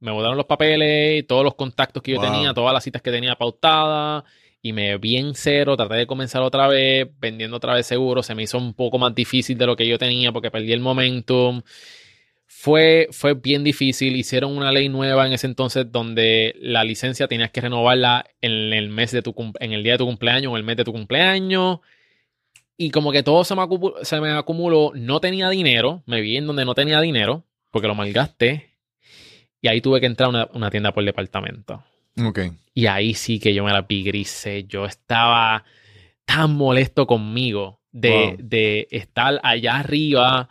Me 0.00 0.10
botaron 0.12 0.36
los 0.36 0.46
papeles, 0.46 1.26
todos 1.26 1.42
los 1.44 1.54
contactos 1.54 2.02
que 2.02 2.12
yo 2.12 2.18
Wow. 2.18 2.26
tenía, 2.30 2.54
todas 2.54 2.72
las 2.72 2.84
citas 2.84 3.02
que 3.02 3.10
tenía 3.10 3.34
pautadas 3.34 4.24
y 4.62 4.72
me 4.72 4.96
vi 4.98 5.16
en 5.16 5.34
cero, 5.34 5.76
traté 5.76 5.94
de 5.94 6.06
comenzar 6.06 6.42
otra 6.42 6.68
vez, 6.68 7.08
vendiendo 7.18 7.56
otra 7.56 7.74
vez 7.74 7.86
seguro, 7.86 8.22
se 8.22 8.34
me 8.34 8.42
hizo 8.44 8.58
un 8.58 8.74
poco 8.74 8.98
más 8.98 9.14
difícil 9.14 9.56
de 9.58 9.66
lo 9.66 9.76
que 9.76 9.86
yo 9.86 9.98
tenía 9.98 10.32
porque 10.32 10.50
perdí 10.50 10.72
el 10.72 10.80
momentum. 10.80 11.62
Fue, 12.50 13.08
fue 13.12 13.34
bien 13.34 13.62
difícil, 13.62 14.16
hicieron 14.16 14.56
una 14.56 14.72
ley 14.72 14.88
nueva 14.88 15.26
en 15.26 15.32
ese 15.32 15.46
entonces 15.46 15.92
donde 15.92 16.54
la 16.60 16.82
licencia 16.82 17.28
tenías 17.28 17.50
que 17.50 17.60
renovarla 17.60 18.24
en 18.40 18.72
el 18.72 18.88
mes 18.88 19.12
de 19.12 19.22
tu 19.22 19.34
en 19.60 19.72
el 19.72 19.82
día 19.82 19.92
de 19.92 19.98
tu 19.98 20.06
cumpleaños 20.06 20.50
o 20.52 20.56
en 20.56 20.60
el 20.60 20.64
mes 20.64 20.76
de 20.76 20.84
tu 20.84 20.92
cumpleaños. 20.92 21.80
Y 22.76 22.90
como 22.90 23.12
que 23.12 23.22
todo 23.22 23.44
se 23.44 23.54
me, 23.54 23.62
acupu- 23.62 23.94
se 24.02 24.20
me 24.20 24.30
acumuló, 24.30 24.92
no 24.94 25.20
tenía 25.20 25.50
dinero, 25.50 26.02
me 26.06 26.20
vi 26.20 26.36
en 26.36 26.46
donde 26.46 26.64
no 26.64 26.74
tenía 26.74 27.00
dinero, 27.00 27.44
porque 27.70 27.88
lo 27.88 27.94
malgasté. 27.94 28.67
Y 29.60 29.68
ahí 29.68 29.80
tuve 29.80 30.00
que 30.00 30.06
entrar 30.06 30.26
a 30.26 30.30
una, 30.30 30.48
una 30.54 30.70
tienda 30.70 30.92
por 30.92 31.04
departamento. 31.04 31.82
Ok. 32.24 32.40
Y 32.74 32.86
ahí 32.86 33.14
sí 33.14 33.38
que 33.40 33.52
yo 33.54 33.64
me 33.64 33.72
la 33.72 33.82
vi 33.82 34.02
grise. 34.04 34.64
Yo 34.64 34.84
estaba 34.84 35.64
tan 36.24 36.54
molesto 36.54 37.06
conmigo 37.06 37.80
de, 37.90 38.10
Wow. 38.10 38.36
de 38.40 38.88
estar 38.90 39.40
allá 39.42 39.76
arriba 39.78 40.48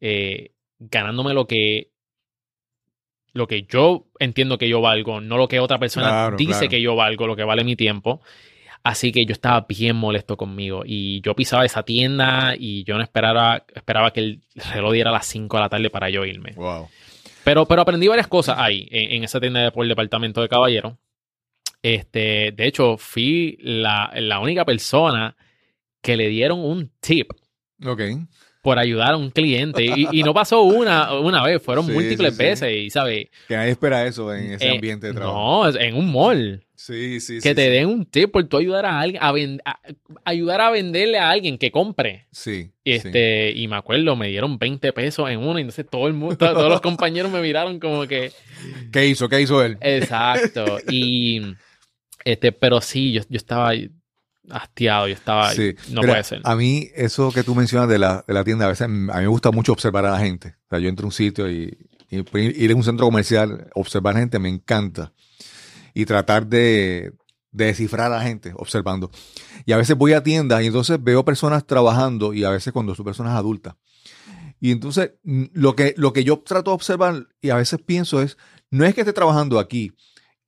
eh, 0.00 0.52
ganándome 0.78 1.32
lo 1.34 1.46
que 1.46 1.90
lo 3.32 3.46
que 3.46 3.62
yo 3.64 4.06
entiendo 4.18 4.56
que 4.56 4.68
yo 4.68 4.80
valgo, 4.80 5.20
no 5.20 5.36
lo 5.36 5.46
que 5.48 5.60
otra 5.60 5.78
persona 5.78 6.08
Claro, 6.08 6.36
dice 6.38 6.52
claro. 6.52 6.68
que 6.68 6.80
yo 6.80 6.96
valgo, 6.96 7.26
lo 7.26 7.36
que 7.36 7.44
vale 7.44 7.64
mi 7.64 7.76
tiempo. 7.76 8.22
Así 8.82 9.10
que 9.12 9.26
yo 9.26 9.32
estaba 9.32 9.66
bien 9.68 9.96
molesto 9.96 10.36
conmigo 10.36 10.84
y 10.86 11.20
yo 11.20 11.34
pisaba 11.34 11.64
esa 11.66 11.82
tienda 11.82 12.54
y 12.58 12.84
yo 12.84 12.96
no 12.96 13.02
esperaba, 13.02 13.64
esperaba 13.74 14.12
que 14.12 14.20
el 14.20 14.42
reloj 14.72 14.92
diera 14.92 15.10
las 15.10 15.26
5 15.26 15.56
de 15.56 15.60
la 15.60 15.68
tarde 15.68 15.90
para 15.90 16.08
yo 16.08 16.24
irme. 16.24 16.52
Wow. 16.52 16.88
Pero, 17.46 17.64
pero 17.66 17.82
aprendí 17.82 18.08
varias 18.08 18.26
cosas 18.26 18.56
ahí, 18.58 18.88
en, 18.90 19.12
en 19.18 19.22
esa 19.24 19.38
tienda 19.38 19.60
de, 19.60 19.70
por 19.70 19.84
el 19.84 19.88
departamento 19.88 20.42
de 20.42 20.48
caballero. 20.48 20.98
Este, 21.80 22.50
de 22.52 22.66
hecho, 22.66 22.96
fui 22.98 23.56
la, 23.60 24.10
la 24.16 24.40
única 24.40 24.64
persona 24.64 25.36
que 26.02 26.16
le 26.16 26.28
dieron 26.28 26.58
un 26.58 26.90
tip 26.98 27.30
Ok. 27.86 28.00
por 28.62 28.80
ayudar 28.80 29.12
a 29.14 29.16
un 29.16 29.30
cliente. 29.30 29.84
Y, 29.84 30.08
y 30.10 30.22
no 30.24 30.34
pasó 30.34 30.62
una, 30.62 31.14
una 31.20 31.44
vez, 31.44 31.62
fueron 31.62 31.86
Sí, 31.86 31.92
múltiples 31.92 32.32
sí, 32.34 32.36
sí. 32.36 32.42
veces. 32.44 32.76
Y, 32.76 32.90
¿sabes? 32.90 33.28
Que 33.46 33.54
nadie 33.56 33.70
espera 33.70 34.04
eso 34.04 34.34
en 34.34 34.54
ese 34.54 34.66
Eh, 34.66 34.72
ambiente 34.72 35.06
de 35.06 35.12
trabajo. 35.14 35.70
No, 35.70 35.78
en 35.78 35.94
un 35.94 36.10
mall. 36.10 36.65
Sí, 36.76 37.20
sí, 37.20 37.36
que 37.40 37.48
sí, 37.50 37.54
te 37.54 37.64
sí. 37.64 37.70
den 37.70 37.86
un 37.88 38.04
tip 38.06 38.30
por 38.30 38.44
tú 38.44 38.58
ayudar 38.58 38.84
a 38.86 39.00
alguien, 39.00 39.22
a, 39.22 39.32
ven- 39.32 39.60
a- 39.64 39.80
ayudar 40.24 40.60
a 40.60 40.70
venderle 40.70 41.18
a 41.18 41.30
alguien 41.30 41.56
que 41.58 41.70
compre. 41.70 42.26
Sí. 42.32 42.64
sí. 42.64 42.72
Este, 42.84 43.52
y 43.52 43.66
me 43.66 43.76
acuerdo, 43.76 44.14
me 44.14 44.28
dieron 44.28 44.58
20 44.58 44.92
pesos 44.92 45.28
en 45.30 45.38
uno, 45.38 45.58
y 45.58 45.62
entonces 45.62 45.86
todo 45.90 46.06
el 46.06 46.12
mundo, 46.12 46.36
to- 46.36 46.52
todos 46.52 46.68
los 46.68 46.80
compañeros 46.82 47.32
me 47.32 47.40
miraron 47.40 47.80
como 47.80 48.06
que, 48.06 48.30
¿Qué 48.92 49.06
hizo? 49.06 49.28
¿Qué 49.28 49.40
hizo 49.40 49.62
él? 49.64 49.78
exacto. 49.80 50.78
Y 50.88 51.40
este, 52.24 52.52
pero 52.52 52.80
sí, 52.80 53.12
yo, 53.12 53.22
yo 53.28 53.36
estaba 53.36 53.72
hastiado, 54.50 55.08
yo 55.08 55.14
estaba, 55.14 55.50
Sí. 55.52 55.74
no 55.90 56.02
Mira, 56.02 56.12
puede 56.14 56.24
ser. 56.24 56.40
A 56.44 56.54
mí, 56.56 56.88
eso 56.94 57.32
que 57.32 57.42
tú 57.42 57.54
mencionas 57.54 57.88
de 57.88 57.98
la, 57.98 58.24
de 58.26 58.34
la 58.34 58.44
tienda, 58.44 58.66
a 58.66 58.68
veces 58.68 58.82
a 58.82 58.88
mí 58.88 59.06
me 59.12 59.26
gusta 59.26 59.50
mucho 59.50 59.72
observar 59.72 60.04
a 60.06 60.10
la 60.12 60.18
gente. 60.18 60.54
O 60.66 60.68
sea, 60.70 60.78
yo 60.78 60.88
entro 60.88 61.04
a 61.04 61.08
un 61.08 61.12
sitio 61.12 61.50
y, 61.50 61.76
y 62.10 62.18
ir 62.38 62.70
a 62.70 62.74
un 62.76 62.84
centro 62.84 63.06
comercial, 63.06 63.68
observar 63.74 64.12
a 64.12 64.14
la 64.14 64.20
gente, 64.20 64.38
me 64.38 64.48
encanta. 64.48 65.12
Y 65.96 66.04
tratar 66.04 66.46
de, 66.46 67.12
de 67.56 67.64
descifrar 67.64 68.12
a 68.12 68.16
la 68.18 68.22
gente 68.22 68.52
observando. 68.56 69.10
Y 69.64 69.72
a 69.72 69.78
veces 69.78 69.96
voy 69.96 70.12
a 70.12 70.22
tiendas 70.22 70.62
y 70.62 70.66
entonces 70.66 71.02
veo 71.02 71.24
personas 71.24 71.66
trabajando 71.66 72.34
y 72.34 72.44
a 72.44 72.50
veces 72.50 72.72
cuando 72.72 72.94
son 72.94 73.06
personas 73.06 73.34
adultas. 73.34 73.76
Y 74.60 74.72
entonces 74.72 75.12
lo 75.24 75.74
que, 75.74 75.94
lo 75.96 76.12
que 76.12 76.22
yo 76.22 76.38
trato 76.40 76.70
de 76.70 76.74
observar 76.74 77.28
y 77.40 77.50
a 77.50 77.56
veces 77.56 77.80
pienso 77.80 78.20
es, 78.20 78.36
no 78.70 78.84
es 78.84 78.94
que 78.94 79.00
esté 79.00 79.14
trabajando 79.14 79.58
aquí, 79.58 79.92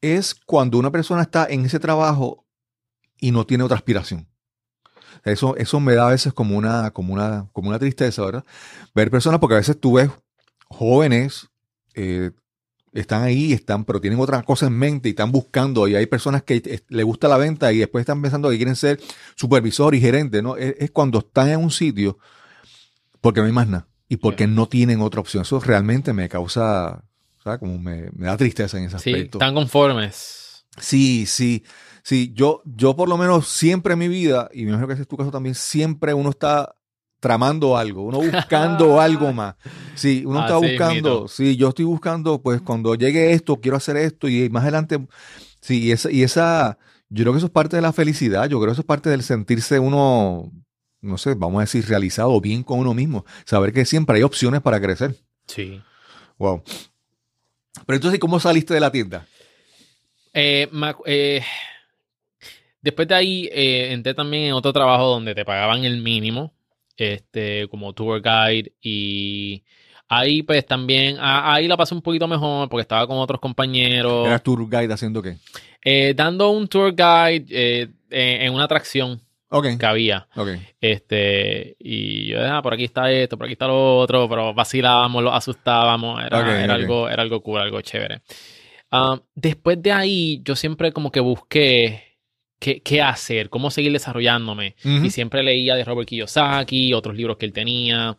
es 0.03 0.35
cuando 0.35 0.79
una 0.79 0.91
persona 0.91 1.23
está 1.23 1.47
en 1.49 1.65
ese 1.65 1.79
trabajo 1.79 2.47
y 3.19 3.31
no 3.31 3.47
tiene 3.47 3.65
otra 3.65 3.79
aspiración. 3.79 4.29
Eso, 5.25 5.57
eso 5.57 5.81
me 5.81 5.95
da 5.95 6.09
a 6.09 6.11
veces 6.11 6.33
como 6.35 6.59
una, 6.59 6.91
como 6.91 7.15
una, 7.15 7.49
como 7.53 7.71
una 7.71 7.79
tristeza, 7.79 8.23
¿verdad? 8.23 8.45
Ver 8.95 9.11
personas, 9.11 9.41
porque 9.41 9.55
a 9.55 9.59
veces 9.59 9.81
tú 9.81 9.95
ves 9.95 10.11
jóvenes, 10.69 11.49
eh, 11.95 12.31
están 12.93 13.23
ahí, 13.23 13.53
están, 13.53 13.85
pero 13.85 14.01
tienen 14.01 14.19
otra 14.19 14.43
cosa 14.43 14.67
en 14.67 14.75
mente 14.75 15.09
y 15.09 15.11
están 15.11 15.33
buscando. 15.33 15.89
Y 15.89 15.95
hay 15.95 16.07
personas 16.07 16.43
que 16.43 16.57
eh, 16.57 16.81
le 16.89 17.03
gusta 17.03 17.29
la 17.29 17.37
venta 17.37 17.73
y 17.73 17.79
después 17.79 18.03
están 18.03 18.23
pensando 18.23 18.51
que 18.51 18.57
quieren 18.57 18.77
ser 18.77 19.01
supervisor 19.35 19.95
y 19.95 20.01
gerente, 20.01 20.43
¿no? 20.43 20.57
Es, 20.57 20.75
es 20.79 20.91
cuando 20.91 21.19
están 21.21 21.49
en 21.49 21.61
un 21.61 21.71
sitio 21.71 22.19
porque 23.21 23.41
no 23.41 23.47
hay 23.47 23.53
más 23.53 23.69
nada 23.69 23.89
y 24.09 24.17
porque 24.17 24.47
no 24.47 24.69
tienen 24.69 25.01
otra 25.01 25.21
opción. 25.21 25.43
Eso 25.43 25.61
realmente 25.61 26.13
me 26.13 26.29
causa, 26.29 27.05
¿sabes? 27.43 27.59
Como 27.59 27.79
me, 27.79 28.11
me 28.13 28.27
da 28.27 28.37
tristeza 28.37 28.79
en 28.79 28.85
ese 28.85 28.99
sí, 28.99 29.11
aspecto. 29.11 29.39
están 29.39 29.55
conformes. 29.55 30.65
Sí, 30.81 31.27
sí, 31.27 31.65
sí. 32.03 32.33
Yo, 32.35 32.63
yo 32.65 32.97
por 32.97 33.09
lo 33.09 33.19
menos 33.19 33.49
siempre 33.49 33.93
en 33.93 33.99
mi 33.99 34.09
vida, 34.09 34.49
y 34.53 34.65
me 34.65 34.71
imagino 34.71 34.87
que 34.87 34.95
ese 34.95 35.03
es 35.03 35.09
tu 35.09 35.17
caso 35.17 35.31
también, 35.31 35.55
siempre 35.55 36.15
uno 36.15 36.31
está 36.31 36.75
tramando 37.21 37.77
algo, 37.77 38.03
uno 38.03 38.19
buscando 38.33 39.01
algo 39.01 39.33
más. 39.33 39.57
Sí, 39.95 40.23
uno 40.25 40.41
está 40.41 40.57
buscando, 40.57 41.29
sí, 41.29 41.57
yo 41.57 41.69
estoy 41.69 41.85
buscando, 41.85 42.41
pues 42.41 42.61
cuando 42.61 42.95
llegue 42.95 43.33
esto, 43.33 43.61
quiero 43.61 43.77
hacer 43.77 43.97
esto, 43.97 44.29
y 44.29 44.49
más 44.51 44.63
adelante, 44.63 44.99
sí, 45.61 45.85
y 45.85 45.93
esa, 45.93 46.11
y 46.11 46.23
esa, 46.23 46.79
yo 47.09 47.25
creo 47.25 47.33
que 47.33 47.39
eso 47.39 47.47
es 47.47 47.53
parte 47.53 47.77
de 47.77 47.83
la 47.83 47.93
felicidad, 47.93 48.49
yo 48.49 48.59
creo 48.59 48.69
que 48.69 48.73
eso 48.73 48.83
es 48.83 48.87
parte 48.87 49.11
del 49.11 49.23
sentirse 49.23 49.79
uno, 49.79 50.53
no 51.01 51.19
sé, 51.19 51.35
vamos 51.35 51.59
a 51.59 51.63
decir, 51.63 51.87
realizado 51.87 52.41
bien 52.41 52.63
con 52.63 52.79
uno 52.79 52.95
mismo, 52.95 53.25
saber 53.45 53.73
que 53.73 53.85
siempre 53.85 54.17
hay 54.17 54.23
opciones 54.23 54.61
para 54.61 54.81
crecer. 54.81 55.17
Sí. 55.47 55.81
Wow. 56.39 56.63
Pero 57.87 57.97
entonces, 57.97 58.21
¿cómo 58.21 58.39
saliste 58.41 58.75
de 58.75 58.81
la 58.81 58.93
tienda? 58.93 59.27
Eh, 60.33 60.69
eh, 61.07 61.43
después 62.81 63.09
de 63.09 63.15
ahí 63.15 63.49
eh, 63.53 63.93
entré 63.93 64.15
también 64.15 64.45
en 64.45 64.53
otro 64.53 64.73
trabajo 64.73 65.07
donde 65.07 65.35
te 65.35 65.45
pagaban 65.45 65.85
el 65.85 66.03
mínimo, 66.03 66.53
este, 66.99 67.67
como 67.69 67.93
tour 67.95 68.21
guide 68.23 68.73
y 68.83 69.63
ahí 70.09 70.43
pues 70.43 70.67
también, 70.67 71.17
a- 71.19 71.55
ahí 71.55 71.69
la 71.69 71.77
pasé 71.77 71.95
un 71.95 72.03
poquito 72.03 72.27
mejor 72.29 72.69
porque 72.69 72.83
estaba 72.83 73.07
con 73.07 73.19
otros 73.19 73.41
compañeros, 73.41 74.27
¿Eras 74.27 74.43
tour 74.43 74.69
guide 74.69 74.93
haciendo 74.93 75.23
qué? 75.23 75.37
eh, 75.83 76.13
dando 76.15 76.51
un 76.51 76.67
tour 76.69 76.95
guide 76.95 77.47
eh, 77.51 77.89
en, 78.11 78.43
en 78.43 78.53
una 78.55 78.65
atracción 78.65 79.21
que 79.79 79.87
había, 79.87 80.29
este, 80.81 81.77
y 81.79 82.27
yo, 82.27 82.39
ah, 82.45 82.61
por 82.63 82.75
aquí 82.75 82.85
está 82.85 83.11
esto, 83.11 83.37
por 83.39 83.47
aquí 83.47 83.53
está 83.53 83.67
lo 83.67 83.99
otro, 83.99 84.29
pero 84.29 84.53
vacilábamos, 84.53 85.23
lo 85.23 85.33
asustábamos, 85.33 86.23
era, 86.23 86.39
era 86.65 86.75
algo, 86.75 87.09
era 87.09 87.23
algo 87.23 87.41
cool, 87.43 87.61
algo 87.61 87.81
chévere. 87.81 88.21
Ah, 88.91 89.21
después 89.35 89.81
de 89.83 89.93
ahí, 89.93 90.41
yo 90.45 90.57
siempre 90.57 90.93
como 90.93 91.11
que 91.11 91.21
busqué 91.21 92.08
qué, 92.59 92.81
qué 92.81 93.01
hacer, 93.03 93.49
cómo 93.51 93.71
seguir 93.71 93.93
desarrollándome. 93.93 94.75
Ujú. 94.85 95.05
Y 95.07 95.11
siempre 95.11 95.43
leía 95.43 95.75
de 95.77 95.85
Robert 95.85 96.09
Kiyosaki, 96.09 96.93
otros 96.95 97.17
libros 97.17 97.37
que 97.37 97.47
él 97.47 97.53
tenía. 97.53 98.17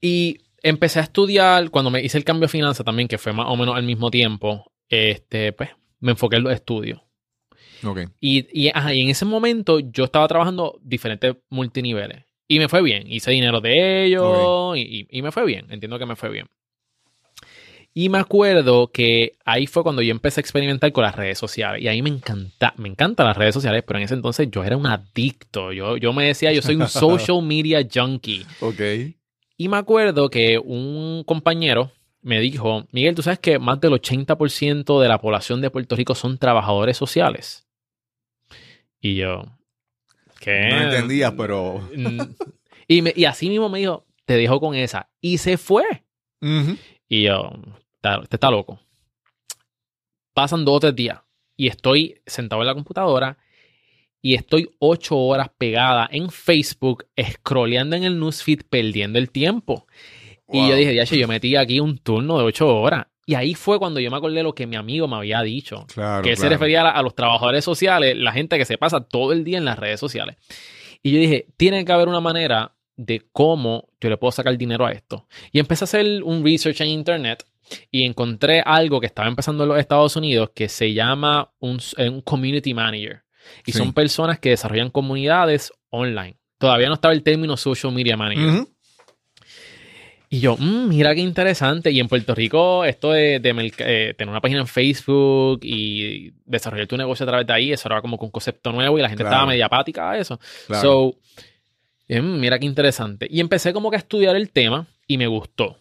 Y 0.00 0.38
empecé 0.62 1.00
a 1.00 1.02
estudiar, 1.02 1.70
cuando 1.70 1.90
me 1.90 2.02
hice 2.02 2.18
el 2.18 2.24
cambio 2.24 2.42
de 2.42 2.48
finanzas 2.52 2.84
también, 2.84 3.08
que 3.08 3.18
fue 3.18 3.32
más 3.32 3.46
o 3.48 3.56
menos 3.56 3.76
al 3.76 3.82
mismo 3.82 4.10
tiempo, 4.10 4.70
este, 4.88 5.52
pues 5.52 5.70
me 6.00 6.12
enfoqué 6.12 6.36
en 6.36 6.44
los 6.44 6.52
estudios. 6.52 7.00
Ok. 7.84 8.00
Y, 8.20 8.46
y, 8.52 8.68
ajá, 8.74 8.94
y 8.94 9.00
en 9.02 9.10
ese 9.10 9.24
momento 9.24 9.80
yo 9.80 10.04
estaba 10.04 10.28
trabajando 10.28 10.78
diferentes 10.82 11.36
multiniveles. 11.48 12.24
Y 12.46 12.58
me 12.58 12.68
fue 12.68 12.82
bien. 12.82 13.04
Hice 13.10 13.30
dinero 13.30 13.60
de 13.60 14.04
ellos 14.06 14.76
y, 14.76 14.80
y- 14.80 15.06
y 15.10 15.22
me 15.22 15.30
fue 15.32 15.46
bien. 15.46 15.66
Entiendo 15.70 15.98
que 15.98 16.06
me 16.06 16.16
fue 16.16 16.30
bien. 16.30 16.46
Y 17.92 18.08
me 18.08 18.18
acuerdo 18.18 18.88
que 18.92 19.36
ahí 19.44 19.66
fue 19.66 19.82
cuando 19.82 20.00
yo 20.02 20.12
empecé 20.12 20.40
a 20.40 20.42
experimentar 20.42 20.92
con 20.92 21.02
las 21.02 21.16
redes 21.16 21.38
sociales. 21.38 21.82
Y 21.82 21.88
ahí 21.88 22.02
me 22.02 22.10
encanta, 22.10 22.72
me 22.76 22.88
encantan 22.88 23.26
las 23.26 23.36
redes 23.36 23.52
sociales, 23.54 23.82
pero 23.86 23.98
en 23.98 24.04
ese 24.04 24.14
entonces 24.14 24.48
yo 24.50 24.62
era 24.62 24.76
un 24.76 24.86
adicto. 24.86 25.72
Yo, 25.72 25.96
yo 25.96 26.12
me 26.12 26.24
decía, 26.26 26.52
yo 26.52 26.62
soy 26.62 26.76
un 26.76 26.88
social 26.88 27.42
media 27.42 27.86
junkie. 27.92 28.46
Ok. 28.60 28.80
Y 29.56 29.68
me 29.68 29.76
acuerdo 29.76 30.30
que 30.30 30.58
un 30.58 31.24
compañero 31.26 31.90
me 32.22 32.38
dijo, 32.38 32.86
Miguel, 32.92 33.14
tú 33.14 33.22
sabes 33.22 33.40
que 33.40 33.58
más 33.58 33.80
del 33.80 33.92
80% 33.92 35.00
de 35.00 35.08
la 35.08 35.20
población 35.20 35.60
de 35.60 35.70
Puerto 35.70 35.96
Rico 35.96 36.14
son 36.14 36.38
trabajadores 36.38 36.96
sociales. 36.96 37.66
Y 39.00 39.16
yo, 39.16 39.42
¿qué? 40.38 40.68
No 40.70 40.82
entendías, 40.82 41.32
pero. 41.36 41.80
Mm. 41.96 42.20
Y, 42.86 43.02
me- 43.02 43.12
y 43.16 43.24
así 43.24 43.48
mismo 43.48 43.68
me 43.68 43.78
dijo, 43.80 44.06
te 44.26 44.34
dejo 44.36 44.60
con 44.60 44.74
esa. 44.74 45.10
Y 45.20 45.38
se 45.38 45.56
fue. 45.58 45.84
Y 47.08 47.22
yo, 47.24 47.50
"Está- 48.02 48.20
este 48.22 48.36
está 48.36 48.50
loco. 48.50 48.80
Pasan 50.34 50.64
dos 50.64 50.76
o 50.76 50.80
tres 50.80 50.96
días 50.96 51.18
y 51.56 51.66
estoy 51.68 52.20
sentado 52.26 52.62
en 52.62 52.68
la 52.68 52.74
computadora 52.74 53.36
y 54.22 54.34
estoy 54.34 54.70
ocho 54.78 55.16
horas 55.18 55.48
pegada 55.58 56.08
en 56.10 56.30
Facebook, 56.30 57.06
scrolleando 57.20 57.96
en 57.96 58.04
el 58.04 58.18
newsfeed, 58.20 58.60
perdiendo 58.68 59.18
el 59.18 59.30
tiempo. 59.30 59.86
Y 60.52 60.68
yo 60.68 60.74
dije, 60.74 60.94
ya, 60.94 61.04
yo 61.04 61.28
metí 61.28 61.56
aquí 61.56 61.80
un 61.80 61.98
turno 61.98 62.38
de 62.38 62.44
ocho 62.44 62.68
horas. 62.68 63.06
Y 63.24 63.34
ahí 63.34 63.54
fue 63.54 63.78
cuando 63.78 64.00
yo 64.00 64.10
me 64.10 64.16
acordé 64.16 64.36
de 64.38 64.42
lo 64.42 64.54
que 64.54 64.66
mi 64.66 64.74
amigo 64.76 65.06
me 65.06 65.16
había 65.16 65.40
dicho. 65.42 65.86
Claro. 65.94 66.22
que 66.22 66.30
él 66.30 66.36
se 66.36 66.48
refería 66.48 66.80
a, 66.80 66.84
la- 66.84 66.90
a 66.90 67.02
los 67.02 67.14
trabajadores 67.14 67.64
sociales, 67.64 68.16
la 68.16 68.32
gente 68.32 68.58
que 68.58 68.64
se 68.64 68.76
pasa 68.76 69.00
todo 69.00 69.32
el 69.32 69.44
día 69.44 69.58
en 69.58 69.64
las 69.64 69.78
redes 69.78 70.00
sociales. 70.00 70.36
Y 71.02 71.12
yo 71.12 71.20
dije, 71.20 71.46
tiene 71.56 71.84
que 71.84 71.92
haber 71.92 72.08
una 72.08 72.20
manera 72.20 72.74
de 72.96 73.22
cómo 73.32 73.88
yo 74.00 74.10
le 74.10 74.16
puedo 74.16 74.32
sacar 74.32 74.56
dinero 74.58 74.84
a 74.84 74.92
esto. 74.92 75.26
Y 75.52 75.60
empecé 75.60 75.84
a 75.84 75.86
hacer 75.86 76.22
un 76.24 76.44
research 76.44 76.80
en 76.80 76.88
internet 76.88 77.44
y 77.90 78.04
encontré 78.04 78.62
algo 78.64 79.00
que 79.00 79.06
estaba 79.06 79.28
empezando 79.28 79.64
en 79.64 79.68
los 79.70 79.78
Estados 79.78 80.16
Unidos 80.16 80.50
que 80.54 80.68
se 80.68 80.92
llama 80.92 81.52
un, 81.58 81.78
un 81.98 82.20
community 82.22 82.74
manager. 82.74 83.22
Y 83.66 83.72
Sí. 83.72 83.78
son 83.78 83.92
personas 83.92 84.38
que 84.38 84.50
desarrollan 84.50 84.90
comunidades 84.90 85.72
online. 85.88 86.36
Todavía 86.58 86.88
no 86.88 86.94
estaba 86.94 87.14
el 87.14 87.22
término 87.22 87.56
social 87.56 87.92
media 87.92 88.16
manager. 88.16 88.66
Y 90.32 90.38
yo, 90.38 90.56
"Mm, 90.56 90.88
mira 90.88 91.12
qué 91.14 91.20
interesante. 91.22 91.90
Y 91.90 91.98
en 91.98 92.06
Puerto 92.06 92.34
Rico, 92.36 92.84
esto 92.84 93.10
de, 93.10 93.36
eh, 93.36 94.14
tener 94.16 94.30
una 94.30 94.40
página 94.40 94.60
en 94.60 94.68
Facebook 94.68 95.60
y 95.64 96.30
desarrollar 96.44 96.86
tu 96.86 96.96
negocio 96.96 97.24
a 97.24 97.28
través 97.28 97.46
de 97.48 97.52
ahí, 97.52 97.72
eso 97.72 97.88
era 97.88 98.00
como 98.00 98.16
que 98.16 98.26
un 98.26 98.30
concepto 98.30 98.70
nuevo 98.70 98.96
y 98.98 99.02
la 99.02 99.08
gente 99.08 99.24
Claro. 99.24 99.34
estaba 99.36 99.50
media 99.50 99.66
apática 99.66 100.10
a 100.12 100.18
eso. 100.18 100.38
Claro. 100.68 100.82
So, 100.82 101.18
eh, 102.06 102.20
mm, 102.20 102.38
mira 102.38 102.58
qué 102.60 102.66
interesante. 102.66 103.26
Y 103.28 103.40
empecé 103.40 103.72
como 103.72 103.90
que 103.90 103.96
a 103.96 103.98
estudiar 103.98 104.36
el 104.36 104.50
tema 104.52 104.86
y 105.08 105.18
me 105.18 105.26
gustó. 105.26 105.78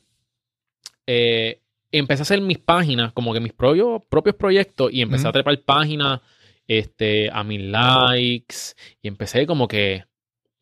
Eh, 1.06 1.62
empecé 1.91 2.21
a 2.21 2.23
hacer 2.23 2.41
mis 2.41 2.60
páginas, 2.60 3.12
como 3.13 3.34
que 3.34 3.39
mis 3.39 3.54
propios, 3.54 4.02
propios 4.10 4.36
proyectos 4.36 4.91
y 4.93 5.02
empecé 5.02 5.28
a 5.28 5.32
trepar 5.32 5.60
páginas 5.62 6.21
este, 6.67 7.30
a 7.32 7.43
mis 7.43 7.62
likes 7.62 8.56
y 9.02 9.08
empecé 9.08 9.47
como 9.47 9.67
que 9.67 10.04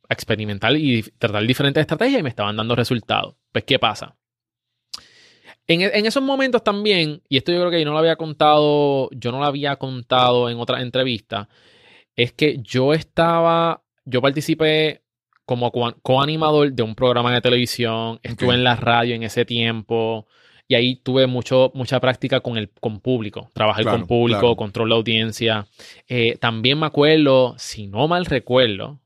a 0.10 0.14
experimentar 0.14 0.76
y 0.78 1.02
tratar 1.18 1.46
diferentes 1.46 1.82
estrategias 1.82 2.22
y 2.22 2.24
me 2.24 2.30
estaban 2.30 2.56
dando 2.56 2.76
resultados. 2.76 3.36
Pues, 3.52 3.66
¿qué 3.66 3.78
pasa? 3.78 4.16
En, 5.68 5.82
e- 5.82 5.92
en 5.98 6.06
esos 6.06 6.24
momentos 6.24 6.64
también, 6.64 7.22
y 7.28 7.38
esto 7.38 7.52
yo 7.52 7.60
creo 7.60 7.72
que 7.72 7.80
yo 7.80 7.86
no 7.86 7.92
lo 7.92 8.00
había 8.00 8.16
contado, 8.16 9.10
yo 9.12 9.32
no 9.32 9.40
lo 9.40 9.46
había 9.46 9.76
contado 9.76 10.50
en 10.50 10.60
otras 10.60 10.82
entrevistas, 10.82 11.48
es 12.16 12.32
que 12.32 12.58
yo 12.62 12.94
estaba, 12.94 13.84
yo 14.06 14.22
participé 14.22 15.02
como 15.46 15.72
co- 15.72 15.96
coanimador 16.02 16.72
de 16.72 16.84
un 16.84 16.96
programa 16.96 17.34
de 17.34 17.42
televisión, 17.42 18.20
estuve 18.24 18.54
en 18.56 18.64
la 18.64 18.76
radio 18.78 19.16
en 19.16 19.24
ese 19.24 19.46
tiempo, 19.46 20.26
Y 20.70 20.76
ahí 20.76 20.96
tuve 20.98 21.28
mucho, 21.28 21.72
mucha 21.76 22.00
práctica 22.02 22.42
con 22.42 22.58
el 22.58 22.70
con 22.82 23.00
público, 23.00 23.50
trabajar 23.54 23.84
Claro, 23.84 24.00
con 24.00 24.08
público, 24.08 24.40
claro. 24.42 24.56
control 24.58 24.90
de 24.90 24.96
audiencia. 24.96 25.66
Eh, 26.10 26.38
también 26.42 26.80
me 26.80 26.86
acuerdo, 26.88 27.56
si 27.58 27.88
no 27.88 28.08
mal 28.08 28.26
recuerdo, 28.26 29.00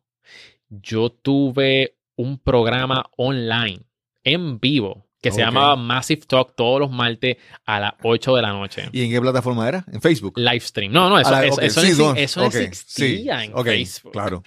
yo 0.70 1.10
tuve 1.12 1.96
un 2.16 2.40
programa 2.40 3.06
online 3.18 3.82
en 4.24 4.60
vivo 4.60 5.08
que 5.22 5.32
se 5.32 5.42
llamaba 5.42 5.76
Massive 5.76 6.24
Talk 6.28 6.56
todos 6.56 6.80
los 6.80 6.90
martes 6.90 7.38
a 7.66 7.80
las 7.80 7.94
8 8.02 8.36
de 8.38 8.42
la 8.42 8.50
noche. 8.54 8.90
¿Y 8.92 9.04
en 9.04 9.12
qué 9.12 9.22
plataforma 9.22 9.68
era? 9.68 9.86
¿En 9.92 10.02
Facebook? 10.02 10.34
Livestream. 10.36 10.92
No, 10.92 11.10
no, 11.10 11.20
eso, 11.20 11.30
la- 11.30 11.46
eso, 11.46 11.56
ok, 11.58 11.62
eso 11.62 11.82
sí, 11.82 11.92
eso 12.16 12.46
existía 12.46 13.44
en 13.44 13.54
ok, 13.54 13.66
Facebook. 13.66 14.14
Claro. 14.14 14.44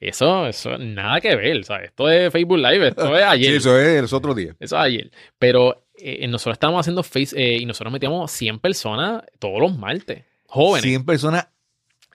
Eso, 0.00 0.46
eso, 0.46 0.76
nada 0.78 1.20
que 1.20 1.36
ver, 1.36 1.62
¿sabes? 1.64 1.88
Esto 1.90 2.10
es 2.10 2.32
Facebook 2.32 2.58
Live, 2.58 2.88
esto 2.88 3.14
es 3.16 3.22
ayer. 3.24 3.50
Sí, 3.50 3.56
eso 3.58 3.78
es 3.78 4.10
el 4.10 4.16
otro 4.16 4.34
día. 4.34 4.54
Eso 4.58 4.76
es 4.76 4.82
ayer. 4.82 5.10
Pero 5.38 5.83
eh, 5.96 6.26
nosotros 6.28 6.54
estábamos 6.54 6.80
haciendo 6.80 7.02
Face 7.02 7.34
eh, 7.36 7.58
y 7.60 7.66
nosotros 7.66 7.92
metíamos 7.92 8.30
100 8.30 8.58
personas 8.60 9.22
todos 9.38 9.60
los 9.60 9.76
martes. 9.76 10.24
Jóvenes. 10.46 10.82
100 10.84 11.04
personas 11.04 11.48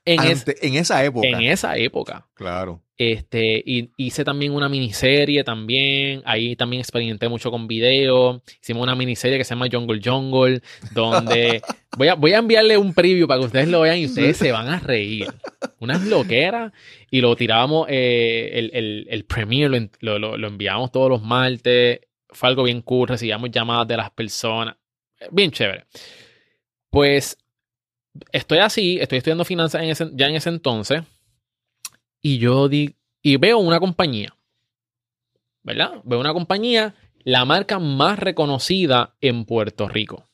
en, 0.06 0.20
es- 0.22 0.46
en 0.62 0.76
esa 0.76 1.04
época. 1.04 1.28
en 1.28 1.42
esa 1.42 1.78
época. 1.78 2.28
Claro. 2.34 2.82
Este, 2.98 3.64
y 3.66 3.92
hice 3.96 4.26
también 4.26 4.52
una 4.54 4.68
miniserie 4.68 5.44
también. 5.46 6.22
Ahí 6.26 6.56
también 6.58 6.82
experimenté 6.82 7.30
mucho 7.30 7.50
con 7.50 7.66
video. 7.68 8.42
Hicimos 8.62 8.84
una 8.84 8.96
miniserie 8.96 9.38
que 9.38 9.46
se 9.46 9.52
llama 9.52 9.68
Jungle 9.72 10.02
Jungle, 10.04 10.62
donde 10.92 11.62
voy 11.98 12.08
a, 12.10 12.16
voy 12.16 12.34
a 12.34 12.40
enviarle 12.40 12.78
un 12.78 12.94
preview 12.94 13.26
para 13.28 13.40
que 13.40 13.46
ustedes 13.46 13.70
lo 13.70 13.82
vean 13.82 14.00
y 14.00 14.06
ustedes 14.06 14.36
se 14.38 14.52
van 14.52 14.68
a 14.68 14.80
reír. 14.80 15.28
Unas 15.80 16.04
loqueras. 16.06 16.74
Y 17.10 17.22
lo 17.22 17.36
tirábamos, 17.38 17.88
eh, 17.90 18.50
el, 18.54 18.72
el, 18.74 19.08
el 19.10 19.24
premiere 19.26 19.90
lo, 20.02 20.20
lo, 20.20 20.38
lo- 20.38 20.48
enviamos 20.48 20.92
todos 20.92 21.10
los 21.10 21.22
martes. 21.24 22.02
Fue 22.30 22.50
algo 22.50 22.64
bien 22.64 22.82
cool. 22.82 23.08
Recibíamos 23.08 23.50
llamadas 23.52 23.88
de 23.88 23.98
las 23.98 24.12
personas. 24.12 24.76
Bien 25.32 25.52
chévere. 25.52 25.86
Pues 26.90 27.38
estoy 28.32 28.60
así, 28.60 28.98
estoy 29.00 29.18
estudiando 29.20 29.46
finanzas 29.46 29.82
en 29.84 29.90
ese- 29.90 30.10
ya 30.14 30.28
en 30.28 30.36
ese 30.36 30.50
entonces. 30.50 31.04
Y 32.22 32.38
yo 32.40 32.68
di, 32.68 32.96
y 33.22 33.38
veo 33.38 33.60
una 33.60 33.80
compañía, 33.80 34.36
¿verdad? 35.64 36.02
Veo 36.04 36.20
una 36.20 36.34
compañía, 36.34 36.96
la 37.24 37.46
marca 37.46 37.80
más 37.80 38.20
reconocida 38.20 39.16
en 39.22 39.46
Puerto 39.46 39.88
Rico. 39.88 40.30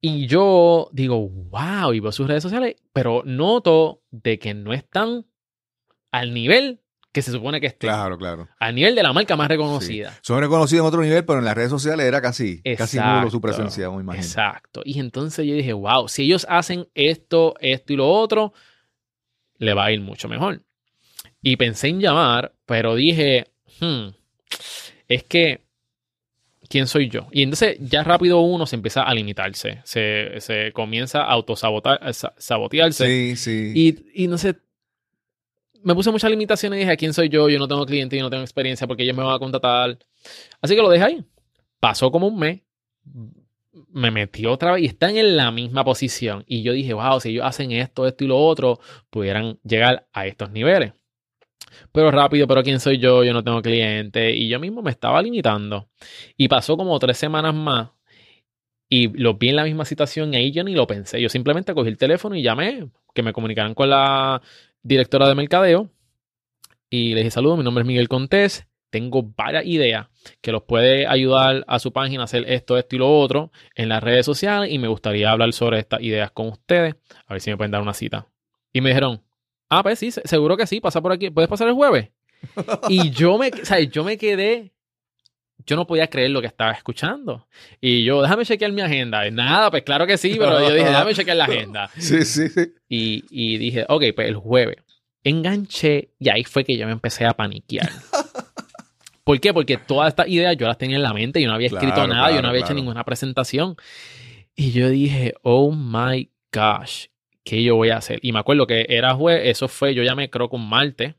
Y 0.00 0.26
yo 0.26 0.88
digo, 0.92 1.28
wow, 1.28 1.92
y 1.92 2.00
veo 2.00 2.12
sus 2.12 2.26
redes 2.26 2.42
sociales, 2.42 2.76
pero 2.92 3.22
noto 3.26 4.02
de 4.10 4.38
que 4.38 4.54
no 4.54 4.72
están 4.72 5.26
al 6.10 6.32
nivel 6.32 6.80
que 7.12 7.22
se 7.22 7.32
supone 7.32 7.60
que 7.60 7.66
estén. 7.66 7.88
Claro, 7.90 8.16
claro. 8.16 8.48
Al 8.58 8.74
nivel 8.74 8.94
de 8.94 9.02
la 9.02 9.12
marca 9.12 9.36
más 9.36 9.48
reconocida. 9.48 10.16
Son 10.22 10.40
reconocidos 10.40 10.84
en 10.84 10.88
otro 10.88 11.02
nivel, 11.02 11.24
pero 11.24 11.40
en 11.40 11.44
las 11.44 11.54
redes 11.54 11.70
sociales 11.70 12.06
era 12.06 12.20
casi, 12.20 12.62
casi 12.76 12.98
nulo 12.98 13.30
su 13.30 13.40
presencia, 13.40 13.90
me 13.90 14.02
imagino. 14.02 14.24
Exacto. 14.24 14.82
Y 14.84 15.00
entonces 15.00 15.46
yo 15.46 15.54
dije, 15.54 15.72
wow, 15.72 16.08
si 16.08 16.22
ellos 16.22 16.46
hacen 16.48 16.88
esto, 16.94 17.54
esto 17.60 17.92
y 17.92 17.96
lo 17.96 18.08
otro, 18.08 18.52
le 19.58 19.74
va 19.74 19.86
a 19.86 19.92
ir 19.92 20.00
mucho 20.00 20.28
mejor. 20.28 20.62
Y 21.42 21.56
pensé 21.56 21.88
en 21.88 22.00
llamar, 22.00 22.54
pero 22.64 22.94
dije, 22.94 23.48
hmm, 23.80 24.08
es 25.08 25.24
que, 25.24 25.64
¿quién 26.68 26.86
soy 26.86 27.08
yo? 27.08 27.26
Y 27.32 27.42
entonces 27.42 27.76
ya 27.80 28.04
rápido 28.04 28.40
uno 28.40 28.66
se 28.66 28.76
empieza 28.76 29.02
a 29.02 29.12
limitarse, 29.14 29.80
se, 29.84 30.34
se 30.38 30.70
comienza 30.72 31.22
a 31.22 31.32
autosabotearse. 31.32 33.06
Sí, 33.06 33.36
sí. 33.36 33.72
Y, 33.74 34.24
y 34.24 34.28
no 34.28 34.38
sé, 34.38 34.56
me 35.82 35.94
puse 35.94 36.10
muchas 36.10 36.30
limitaciones 36.30 36.78
y 36.78 36.80
dije, 36.80 36.96
¿quién 36.96 37.12
soy 37.12 37.28
yo? 37.28 37.48
Yo 37.48 37.58
no 37.58 37.68
tengo 37.68 37.84
cliente, 37.86 38.16
yo 38.16 38.22
no 38.22 38.30
tengo 38.30 38.42
experiencia 38.42 38.86
porque 38.86 39.02
ellos 39.02 39.16
me 39.16 39.22
van 39.22 39.34
a 39.34 39.38
contratar. 39.38 39.98
Así 40.60 40.74
que 40.74 40.82
lo 40.82 40.90
dejé 40.90 41.04
ahí. 41.04 41.24
Pasó 41.80 42.10
como 42.10 42.26
un 42.26 42.38
mes, 42.38 42.60
me 43.92 44.10
metí 44.10 44.46
otra 44.46 44.72
vez 44.72 44.82
y 44.82 44.86
están 44.86 45.16
en 45.16 45.36
la 45.36 45.50
misma 45.50 45.84
posición. 45.84 46.44
Y 46.46 46.62
yo 46.62 46.72
dije, 46.72 46.92
wow, 46.92 47.20
si 47.20 47.30
ellos 47.30 47.46
hacen 47.46 47.72
esto, 47.72 48.06
esto 48.06 48.24
y 48.24 48.26
lo 48.26 48.38
otro, 48.38 48.80
pudieran 49.10 49.58
llegar 49.64 50.06
a 50.12 50.26
estos 50.26 50.50
niveles. 50.50 50.92
Pero 51.92 52.10
rápido, 52.10 52.46
pero 52.46 52.62
¿quién 52.62 52.80
soy 52.80 52.98
yo? 52.98 53.24
Yo 53.24 53.32
no 53.32 53.42
tengo 53.42 53.62
cliente. 53.62 54.34
Y 54.34 54.48
yo 54.48 54.60
mismo 54.60 54.82
me 54.82 54.90
estaba 54.90 55.22
limitando. 55.22 55.88
Y 56.36 56.48
pasó 56.48 56.76
como 56.76 56.98
tres 56.98 57.16
semanas 57.16 57.54
más. 57.54 57.90
Y 58.88 59.08
los 59.16 59.38
vi 59.38 59.50
en 59.50 59.56
la 59.56 59.64
misma 59.64 59.84
situación 59.84 60.34
y 60.34 60.36
ahí 60.36 60.50
yo 60.50 60.64
ni 60.64 60.74
lo 60.74 60.86
pensé. 60.86 61.20
Yo 61.20 61.28
simplemente 61.28 61.74
cogí 61.74 61.88
el 61.88 61.96
teléfono 61.96 62.34
y 62.34 62.42
llamé, 62.42 62.88
que 63.14 63.22
me 63.22 63.32
comunicaran 63.32 63.72
con 63.74 63.88
la 63.88 64.42
directora 64.82 65.28
de 65.28 65.34
mercadeo. 65.34 65.90
Y 66.88 67.10
le 67.14 67.20
dije, 67.20 67.30
saludos, 67.30 67.58
mi 67.58 67.64
nombre 67.64 67.82
es 67.82 67.86
Miguel 67.86 68.08
Contés. 68.08 68.66
Tengo 68.90 69.22
varias 69.22 69.64
ideas 69.66 70.08
que 70.40 70.50
los 70.50 70.64
puede 70.64 71.06
ayudar 71.06 71.64
a 71.68 71.78
su 71.78 71.92
página 71.92 72.22
a 72.22 72.24
hacer 72.24 72.44
esto, 72.50 72.76
esto 72.76 72.96
y 72.96 72.98
lo 72.98 73.16
otro 73.20 73.52
en 73.76 73.88
las 73.88 74.02
redes 74.02 74.26
sociales. 74.26 74.72
Y 74.72 74.78
me 74.80 74.88
gustaría 74.88 75.30
hablar 75.30 75.52
sobre 75.52 75.78
estas 75.78 76.02
ideas 76.02 76.32
con 76.32 76.48
ustedes. 76.48 76.96
A 77.26 77.34
ver 77.34 77.40
si 77.40 77.50
me 77.50 77.56
pueden 77.56 77.70
dar 77.70 77.82
una 77.82 77.94
cita. 77.94 78.26
Y 78.72 78.80
me 78.80 78.90
dijeron, 78.90 79.22
ah, 79.68 79.82
pues 79.84 79.98
sí, 80.00 80.10
se- 80.10 80.26
seguro 80.26 80.56
que 80.56 80.66
sí, 80.66 80.80
pasa 80.80 81.00
por 81.00 81.12
aquí. 81.12 81.30
¿Puedes 81.30 81.48
pasar 81.48 81.68
el 81.68 81.74
jueves? 81.74 82.10
y 82.88 83.10
yo 83.10 83.38
me, 83.38 83.48
o 83.48 83.78
yo 83.90 84.02
me 84.02 84.16
quedé 84.18 84.72
yo 85.66 85.76
no 85.76 85.86
podía 85.86 86.08
creer 86.08 86.30
lo 86.30 86.40
que 86.40 86.46
estaba 86.46 86.72
escuchando. 86.72 87.46
Y 87.80 88.04
yo, 88.04 88.22
déjame 88.22 88.44
chequear 88.44 88.72
mi 88.72 88.82
agenda. 88.82 89.28
Nada, 89.30 89.70
pues 89.70 89.82
claro 89.82 90.06
que 90.06 90.16
sí, 90.16 90.36
pero 90.38 90.60
yo 90.60 90.74
dije, 90.74 90.88
déjame 90.88 91.14
chequear 91.14 91.36
la 91.36 91.44
agenda. 91.44 91.90
Sí, 91.96 92.24
sí, 92.24 92.48
sí. 92.48 92.72
Y, 92.88 93.24
y 93.30 93.58
dije, 93.58 93.84
ok, 93.88 94.04
pues 94.14 94.28
el 94.28 94.36
jueves. 94.36 94.76
Enganché 95.22 96.10
y 96.18 96.30
ahí 96.30 96.44
fue 96.44 96.64
que 96.64 96.76
yo 96.76 96.86
me 96.86 96.92
empecé 96.92 97.26
a 97.26 97.32
paniquear. 97.32 97.88
¿Por 99.24 99.38
qué? 99.38 99.52
Porque 99.52 99.76
todas 99.76 100.08
estas 100.08 100.28
ideas 100.28 100.56
yo 100.56 100.66
las 100.66 100.78
tenía 100.78 100.96
en 100.96 101.02
la 101.02 101.12
mente, 101.12 101.40
yo 101.40 101.48
no 101.48 101.54
había 101.54 101.68
escrito 101.68 101.94
Claro, 101.94 102.08
nada, 102.08 102.28
yo 102.28 102.32
claro, 102.32 102.42
no 102.42 102.48
había 102.48 102.62
hecho 102.62 102.74
ninguna 102.74 103.04
presentación. 103.04 103.76
Y 104.56 104.72
yo 104.72 104.88
dije, 104.88 105.34
oh 105.42 105.70
my 105.72 106.30
gosh, 106.52 107.06
¿qué 107.44 107.62
yo 107.62 107.76
voy 107.76 107.90
a 107.90 107.98
hacer? 107.98 108.18
Y 108.22 108.32
me 108.32 108.40
acuerdo 108.40 108.66
que 108.66 108.86
era 108.88 109.14
jueves, 109.14 109.42
eso 109.48 109.68
fue, 109.68 109.94
yo 109.94 110.02
llamé 110.02 110.30
creo 110.30 110.48
que 110.48 110.56
un 110.56 110.68
martes. 110.68 111.14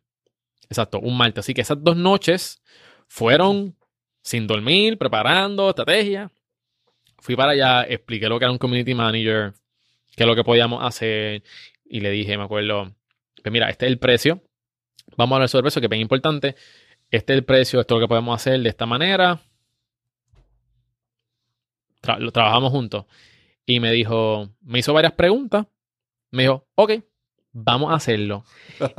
Exacto, 0.69 0.99
un 0.99 1.15
martes. 1.15 1.45
Así 1.45 1.53
que 1.53 1.61
esas 1.61 1.83
dos 1.83 1.95
noches 1.95 2.61
fueron 3.07 3.75
sin 4.21 4.47
dormir, 4.47 4.97
preparando 4.97 5.69
estrategia. 5.69 6.31
Fui 7.19 7.35
para 7.35 7.51
allá, 7.51 7.83
expliqué 7.83 8.27
lo 8.27 8.39
que 8.39 8.45
era 8.45 8.51
un 8.51 8.57
community 8.57 8.93
manager, 8.93 9.53
qué 10.15 10.23
es 10.23 10.27
lo 10.27 10.35
que 10.35 10.43
podíamos 10.43 10.83
hacer. 10.83 11.43
Y 11.85 11.99
le 11.99 12.09
dije, 12.09 12.37
me 12.37 12.43
acuerdo, 12.43 12.93
pues 13.43 13.51
mira, 13.51 13.69
este 13.69 13.85
es 13.85 13.91
el 13.91 13.99
precio. 13.99 14.41
Vamos 15.17 15.33
a 15.33 15.37
hablar 15.37 15.49
sobre 15.49 15.59
el 15.59 15.63
precio, 15.65 15.81
que 15.81 15.85
es 15.87 15.89
bien 15.89 16.01
importante. 16.01 16.55
Este 17.09 17.33
es 17.33 17.37
el 17.37 17.45
precio, 17.45 17.79
esto 17.81 17.95
es 17.95 17.99
lo 17.99 18.05
que 18.05 18.09
podemos 18.09 18.35
hacer 18.35 18.59
de 18.59 18.69
esta 18.69 18.85
manera. 18.85 19.41
Lo 22.19 22.31
trabajamos 22.31 22.71
juntos. 22.71 23.05
Y 23.65 23.79
me 23.79 23.91
dijo, 23.91 24.49
me 24.61 24.79
hizo 24.79 24.93
varias 24.93 25.13
preguntas. 25.13 25.67
Me 26.31 26.43
dijo, 26.43 26.67
ok, 26.75 26.93
vamos 27.53 27.91
a 27.91 27.95
hacerlo. 27.95 28.43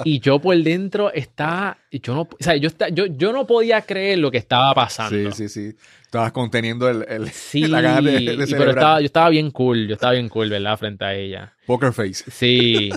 Y 0.04 0.20
yo 0.20 0.38
por 0.40 0.56
dentro 0.56 1.12
estaba, 1.12 1.78
yo 1.90 2.14
no, 2.14 2.20
o 2.22 2.28
sea, 2.38 2.56
yo, 2.56 2.68
esta- 2.68 2.88
yo, 2.90 3.06
yo 3.06 3.32
no 3.32 3.46
podía 3.46 3.80
creer 3.82 4.18
lo 4.18 4.30
que 4.30 4.38
estaba 4.38 4.74
pasando. 4.74 5.30
Sí, 5.32 5.48
sí, 5.48 5.70
sí. 5.70 5.76
Estabas 6.02 6.32
conteniendo 6.32 6.88
el, 6.88 7.04
el 7.08 7.30
Sí, 7.30 7.62
la 7.68 7.80
gana 7.80 8.00
de, 8.10 8.20
de 8.36 8.44
y- 8.46 8.52
pero 8.54 8.70
estaba, 8.70 9.00
yo 9.00 9.06
estaba 9.06 9.28
bien 9.30 9.50
cool, 9.50 9.86
yo 9.88 9.94
estaba 9.94 10.12
bien 10.12 10.28
cool, 10.28 10.50
¿verdad? 10.50 10.76
Frente 10.78 11.04
a 11.04 11.14
ella. 11.14 11.54
Poker 11.66 11.92
face. 11.92 12.24
Sí. 12.30 12.90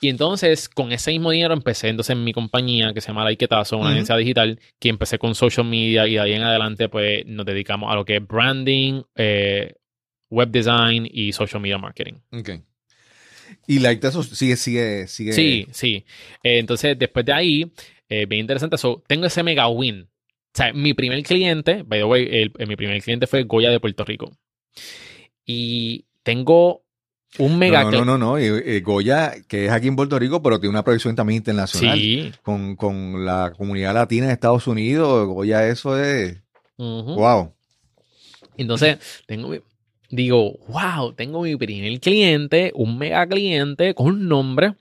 Y 0.00 0.08
entonces, 0.08 0.68
con 0.68 0.90
ese 0.90 1.12
mismo 1.12 1.30
dinero 1.30 1.54
empecé 1.54 1.88
entonces 1.88 2.16
en 2.16 2.24
mi 2.24 2.32
compañía 2.32 2.92
que 2.92 3.00
se 3.00 3.08
llama 3.08 3.22
Laiketazo, 3.24 3.76
una 3.76 3.86
Ujú. 3.86 3.92
agencia 3.92 4.16
digital, 4.16 4.58
que 4.80 4.88
empecé 4.88 5.16
con 5.18 5.34
social 5.36 5.64
media 5.66 6.08
y 6.08 6.14
de 6.14 6.20
ahí 6.20 6.32
en 6.32 6.42
adelante 6.42 6.88
pues 6.88 7.24
nos 7.26 7.46
dedicamos 7.46 7.90
a 7.92 7.94
lo 7.94 8.04
que 8.04 8.16
es 8.16 8.26
branding, 8.26 9.02
eh, 9.14 9.74
web 10.28 10.48
design 10.50 11.08
y 11.08 11.32
social 11.32 11.60
media 11.62 11.78
marketing. 11.78 12.14
Ok. 12.32 12.50
Y 13.66 13.78
like 13.78 14.06
eso 14.06 14.22
sigue, 14.22 14.56
sigue, 14.56 15.06
sigue. 15.08 15.32
Sí, 15.32 15.66
sí. 15.72 16.04
Eh, 16.42 16.58
entonces, 16.58 16.98
después 16.98 17.24
de 17.26 17.32
ahí, 17.32 17.72
eh, 18.08 18.26
bien 18.26 18.40
interesante, 18.42 18.76
so, 18.78 19.02
tengo 19.06 19.26
ese 19.26 19.42
mega 19.42 19.68
win. 19.68 20.02
O 20.02 20.54
sea, 20.54 20.72
mi 20.72 20.92
primer 20.94 21.22
cliente, 21.22 21.82
by 21.82 22.00
the 22.00 22.04
way, 22.04 22.28
el- 22.30 22.52
eh, 22.58 22.66
mi 22.66 22.76
primer 22.76 23.00
cliente 23.02 23.26
fue 23.26 23.44
Goya 23.44 23.70
de 23.70 23.80
Puerto 23.80 24.04
Rico. 24.04 24.30
Y 25.44 26.04
tengo 26.22 26.82
un 27.38 27.58
mega 27.58 27.82
No, 27.84 27.90
no, 27.90 28.04
no, 28.04 28.18
no. 28.18 28.38
eh, 28.38 28.80
Goya, 28.80 29.32
que 29.48 29.66
es 29.66 29.72
aquí 29.72 29.88
en 29.88 29.96
Puerto 29.96 30.18
Rico, 30.18 30.42
pero 30.42 30.60
tiene 30.60 30.70
una 30.70 30.84
proyección 30.84 31.16
también 31.16 31.38
internacional. 31.38 31.98
Sí. 31.98 32.30
Con, 32.42 32.76
con 32.76 33.24
la 33.24 33.52
comunidad 33.56 33.94
latina 33.94 34.26
de 34.26 34.34
Estados 34.34 34.66
Unidos, 34.66 35.26
Goya, 35.26 35.66
eso 35.68 35.98
es. 35.98 36.36
Ujú. 36.76 37.14
Wow. 37.14 37.54
Entonces, 38.58 38.98
tengo 39.26 39.54
digo, 40.12 40.58
wow, 40.68 41.14
tengo 41.14 41.42
mi 41.42 41.56
primer 41.56 41.98
cliente, 41.98 42.70
un 42.74 42.98
mega 42.98 43.26
cliente 43.26 43.94
con 43.94 44.28
nombre. 44.28 44.74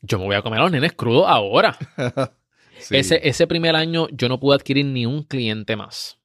Yo 0.00 0.18
me 0.18 0.24
voy 0.24 0.36
a 0.36 0.42
comer 0.42 0.60
a 0.60 0.62
los 0.62 0.72
nenes 0.72 0.92
crudos 0.94 1.26
ahora. 1.28 1.76
Sí. 2.78 2.96
Ese, 2.96 3.20
ese 3.22 3.46
primer 3.46 3.76
año 3.76 4.08
yo 4.10 4.28
no 4.28 4.40
pude 4.40 4.56
adquirir 4.56 4.84
ni 4.86 5.06
un 5.06 5.22
cliente 5.22 5.76
más. 5.76 6.18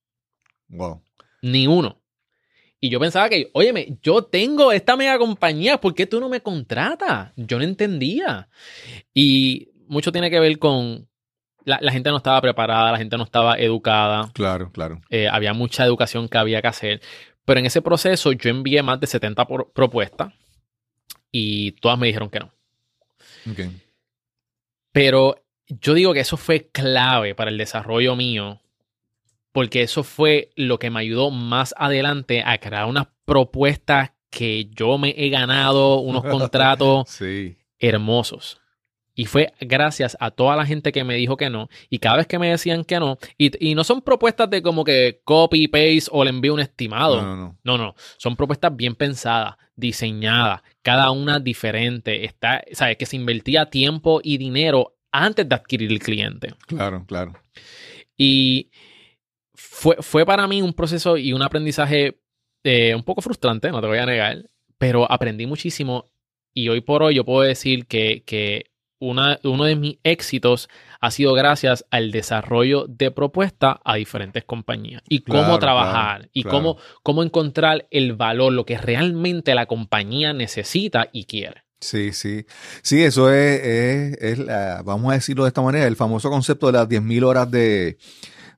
Wow. 0.69 1.03
Ni 1.43 1.67
uno. 1.67 2.01
Y 2.79 2.89
yo 2.89 2.99
pensaba 2.99 3.29
que, 3.29 3.51
óyeme, 3.53 3.99
yo 4.01 4.23
tengo 4.23 4.71
esta 4.71 4.95
mega 4.95 5.19
compañía, 5.19 5.79
¿por 5.79 5.93
qué 5.93 6.07
tú 6.07 6.19
no 6.19 6.29
me 6.29 6.41
contratas? 6.41 7.31
Yo 7.35 7.59
no 7.59 7.63
entendía. 7.63 8.49
Y 9.13 9.69
mucho 9.87 10.11
tiene 10.11 10.31
que 10.31 10.39
ver 10.39 10.57
con 10.57 11.07
la, 11.63 11.77
la 11.81 11.91
gente 11.91 12.09
no 12.09 12.17
estaba 12.17 12.41
preparada, 12.41 12.93
la 12.93 12.97
gente 12.97 13.17
no 13.17 13.23
estaba 13.23 13.55
educada. 13.55 14.31
Claro, 14.33 14.71
claro. 14.71 15.01
Eh, 15.09 15.27
había 15.27 15.53
mucha 15.53 15.85
educación 15.85 16.29
que 16.29 16.37
había 16.39 16.61
que 16.61 16.69
hacer. 16.69 17.01
Pero 17.47 17.61
en 17.61 17.65
ese 17.65 17.81
proceso 17.81 18.33
yo 18.33 18.49
envié 18.49 18.83
más 18.83 18.99
de 18.99 19.07
70 19.07 19.47
por- 19.47 19.71
propuestas 19.71 20.33
y 21.31 21.71
todas 21.79 21.97
me 21.97 22.07
dijeron 22.07 22.29
que 22.29 22.41
no. 22.41 22.51
Ok. 23.49 23.59
Pero 24.91 25.45
yo 25.67 25.93
digo 25.93 26.13
que 26.13 26.19
eso 26.19 26.35
fue 26.35 26.69
clave 26.69 27.35
para 27.35 27.49
el 27.49 27.57
desarrollo 27.57 28.17
mío, 28.17 28.59
porque 29.53 29.81
eso 29.81 30.03
fue 30.03 30.49
lo 30.57 30.77
que 30.77 30.89
me 30.89 30.99
ayudó 30.99 31.31
más 31.31 31.73
adelante 31.77 32.43
a 32.45 32.57
crear 32.57 32.85
unas 32.85 33.07
propuestas 33.23 34.11
que 34.29 34.65
yo 34.75 34.97
me 34.97 35.13
he 35.17 35.29
ganado, 35.29 35.99
unos 35.99 36.23
contratos 36.29 37.09
Sí. 37.09 37.57
hermosos. 37.79 38.59
Y 39.17 39.25
fue 39.25 39.51
gracias 39.59 40.15
a 40.19 40.29
toda 40.29 40.55
la 40.55 40.63
gente 40.63 40.91
que 40.91 41.03
me 41.03 41.15
dijo 41.15 41.37
que 41.37 41.49
no. 41.49 41.69
Y 41.89 41.97
cada 41.97 42.17
vez 42.17 42.27
que 42.27 42.37
me 42.37 42.51
decían 42.51 42.83
que 42.83 42.99
no, 42.99 43.17
y, 43.35 43.71
y 43.71 43.73
no 43.73 43.83
son 43.83 44.03
propuestas 44.03 44.47
de 44.47 44.61
como 44.61 44.83
que 44.83 45.21
copy, 45.23 45.67
paste 45.67 46.03
o 46.11 46.23
le 46.23 46.29
envío 46.29 46.53
un 46.53 46.59
estimado. 46.59 47.19
No, 47.19 47.35
no, 47.35 47.35
no. 47.35 47.57
No, 47.63 47.77
no, 47.79 47.95
son 48.17 48.35
propuestas 48.35 48.75
bien 48.75 48.93
pensadas, 48.93 49.55
diseñadas, 49.75 50.61
cada 50.83 51.09
una 51.09 51.39
diferente. 51.39 52.25
Está, 52.25 52.63
sabes 52.73 52.95
que 52.97 53.07
se 53.07 53.15
invertía 53.15 53.71
tiempo 53.71 54.21
y 54.23 54.37
dinero 54.37 54.99
antes 55.11 55.49
de 55.49 55.55
adquirir 55.55 55.91
el 55.91 55.99
cliente. 55.99 56.53
Claro, 56.67 57.03
claro. 57.07 57.33
Y 58.15 58.69
fue, 59.55 59.95
fue 59.99 60.27
para 60.27 60.45
mí 60.45 60.61
un 60.61 60.73
proceso 60.73 61.17
y 61.17 61.33
un 61.33 61.41
aprendizaje 61.41 62.19
eh, 62.63 62.93
un 62.93 63.01
poco 63.01 63.23
frustrante, 63.23 63.71
no 63.71 63.81
te 63.81 63.87
voy 63.87 63.97
a 63.97 64.05
negar, 64.05 64.47
pero 64.77 65.11
aprendí 65.11 65.47
muchísimo 65.47 66.05
y 66.53 66.69
hoy 66.69 66.81
por 66.81 67.01
hoy 67.01 67.15
yo 67.15 67.25
puedo 67.25 67.41
decir 67.41 67.87
que, 67.87 68.21
que 68.23 68.76
una, 68.99 69.39
uno 69.43 69.65
de 69.65 69.75
mis 69.75 69.97
éxitos 70.03 70.69
ha 70.99 71.11
sido 71.11 71.33
gracias 71.33 71.85
al 71.91 72.11
desarrollo 72.11 72.85
de 72.87 73.11
propuestas 73.11 73.77
a 73.85 73.95
diferentes 73.95 74.43
compañías 74.43 75.01
y 75.07 75.19
cómo 75.19 75.43
Claro, 75.43 75.59
trabajar 75.59 76.17
claro, 76.17 76.29
y 76.33 76.43
claro. 76.43 76.57
Cómo, 76.57 76.77
cómo 77.03 77.23
encontrar 77.23 77.87
el 77.91 78.13
valor, 78.13 78.53
lo 78.53 78.65
que 78.65 78.77
realmente 78.77 79.53
la 79.55 79.65
compañía 79.67 80.33
necesita 80.33 81.09
y 81.11 81.25
quiere. 81.25 81.63
Sí, 81.79 82.11
sí. 82.11 82.45
Sí, 82.81 83.03
eso 83.03 83.31
es, 83.31 83.61
es- 83.63 84.17
es 84.19 84.39
la- 84.39 84.81
vamos 84.83 85.11
a 85.11 85.15
decirlo 85.15 85.43
de 85.43 85.49
esta 85.49 85.61
manera, 85.61 85.85
el 85.85 85.95
famoso 85.95 86.29
concepto 86.31 86.65
de 86.67 86.73
las 86.73 86.89
10.000 86.89 87.23
horas 87.23 87.51
de, 87.51 87.97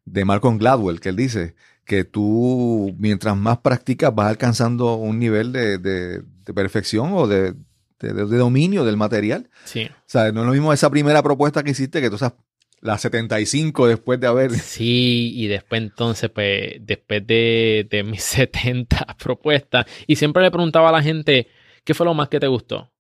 de 0.06 0.26
Malcolm 0.26 0.58
Gladwell, 0.58 1.00
que 1.00 1.10
él 1.10 1.16
dice 1.18 1.56
que 1.86 2.04
tú, 2.06 2.96
mientras 3.00 3.36
más 3.36 3.58
practicas, 3.60 4.14
vas 4.16 4.30
alcanzando 4.30 4.96
un 4.96 5.20
nivel 5.20 5.52
de, 5.52 5.80
de- 5.80 6.22
de 6.22 6.54
perfección 6.54 7.12
o 7.14 7.28
de, 7.28 7.56
de- 8.00 8.14
de 8.26 8.38
dominio 8.38 8.84
del 8.86 8.98
material. 8.98 9.50
Sí. 9.66 9.86
O 9.86 10.04
sea, 10.06 10.32
no 10.32 10.42
es 10.42 10.48
lo 10.48 10.54
mismo 10.54 10.72
esa 10.74 10.90
primera 10.90 11.22
propuesta 11.24 11.64
que 11.64 11.72
hiciste 11.72 12.02
que 12.02 12.10
tú 12.10 12.18
sabes, 12.18 12.38
las 12.82 13.02
75 13.02 13.88
después 13.88 14.20
de 14.20 14.28
haber... 14.28 14.52
Sí, 14.60 15.34
y 15.36 15.48
después 15.48 15.82
entonces, 15.82 16.30
pues, 16.30 16.74
después 16.82 17.26
de, 17.28 17.88
de 17.90 18.04
mis 18.04 18.24
70 18.24 19.16
propuestas, 19.22 19.86
y 20.08 20.16
siempre 20.16 20.44
le 20.44 20.52
preguntaba 20.52 20.90
a 20.90 20.94
la 20.94 21.02
gente, 21.04 21.48
¿qué 21.84 21.94
fue 21.94 22.06
lo 22.06 22.14
más 22.14 22.30
que 22.30 22.40
te 22.40 22.48
gustó 22.48 22.92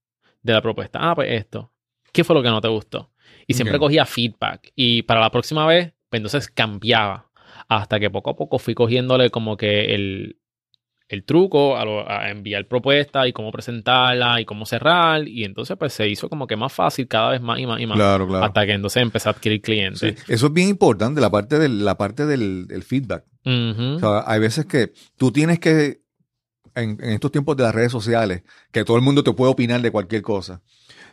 de 0.42 0.54
la 0.54 0.62
propuesta? 0.62 1.00
Ah, 1.02 1.16
pues 1.16 1.32
esto. 1.32 1.72
¿Qué 2.12 2.24
fue 2.24 2.36
lo 2.36 2.42
que 2.44 2.50
no 2.50 2.60
te 2.62 2.68
gustó? 2.68 3.12
Y 3.48 3.54
siempre 3.54 3.80
cogía 3.80 4.06
feedback. 4.06 4.72
Y 4.76 5.04
para 5.04 5.20
la 5.22 5.32
próxima 5.32 5.66
vez, 5.66 5.94
pues 6.10 6.20
entonces 6.20 6.50
cambiaba. 6.50 7.30
Hasta 7.68 8.00
que 8.00 8.10
poco 8.10 8.32
a 8.32 8.36
poco 8.36 8.58
fui 8.60 8.74
cogiéndole 8.74 9.30
como 9.30 9.58
que 9.58 9.94
el, 9.96 10.40
el 11.10 11.24
truco 11.26 11.76
a, 11.76 11.84
lo- 11.84 12.10
a 12.10 12.30
enviar 12.30 12.66
propuestas 12.68 13.28
y 13.28 13.34
cómo 13.34 13.52
presentarla 13.52 14.40
y 14.40 14.46
cómo 14.46 14.66
cerrar. 14.66 15.28
Y 15.28 15.44
entonces, 15.44 15.76
pues 15.78 15.92
se 15.92 16.08
hizo 16.08 16.30
como 16.30 16.48
que 16.48 16.56
más 16.56 16.72
fácil 16.72 17.08
cada 17.08 17.32
vez 17.32 17.42
más 17.42 17.60
y 17.60 17.66
más 17.66 17.82
y 17.82 17.86
más. 17.88 17.98
Claro, 17.98 18.28
claro. 18.28 18.46
Hasta 18.46 18.66
que 18.66 18.74
entonces 18.74 19.02
empecé 19.02 19.28
a 19.28 19.32
adquirir 19.34 19.62
clientes. 19.62 20.00
Sí. 20.00 20.32
Eso 20.34 20.48
es 20.48 20.54
bien 20.54 20.70
importante, 20.70 21.20
la 21.20 21.30
parte 21.32 21.60
del, 21.60 21.84
la 21.84 21.98
parte 21.98 22.26
del, 22.26 22.68
del 22.68 22.84
feedback. 22.84 23.26
O 23.44 24.00
sea, 24.00 24.24
hay 24.28 24.40
veces 24.40 24.66
que 24.68 24.94
tú 25.18 25.32
tienes 25.32 25.60
que, 25.60 26.02
en, 26.76 26.92
en 27.02 27.10
estos 27.12 27.32
tiempos 27.32 27.58
de 27.58 27.64
las 27.64 27.74
redes 27.74 27.92
sociales, 27.92 28.44
que 28.72 28.86
todo 28.86 28.96
el 28.96 29.02
mundo 29.04 29.24
te 29.24 29.34
puede 29.34 29.52
opinar 29.52 29.82
de 29.82 29.90
cualquier 29.92 30.22
cosa, 30.22 30.62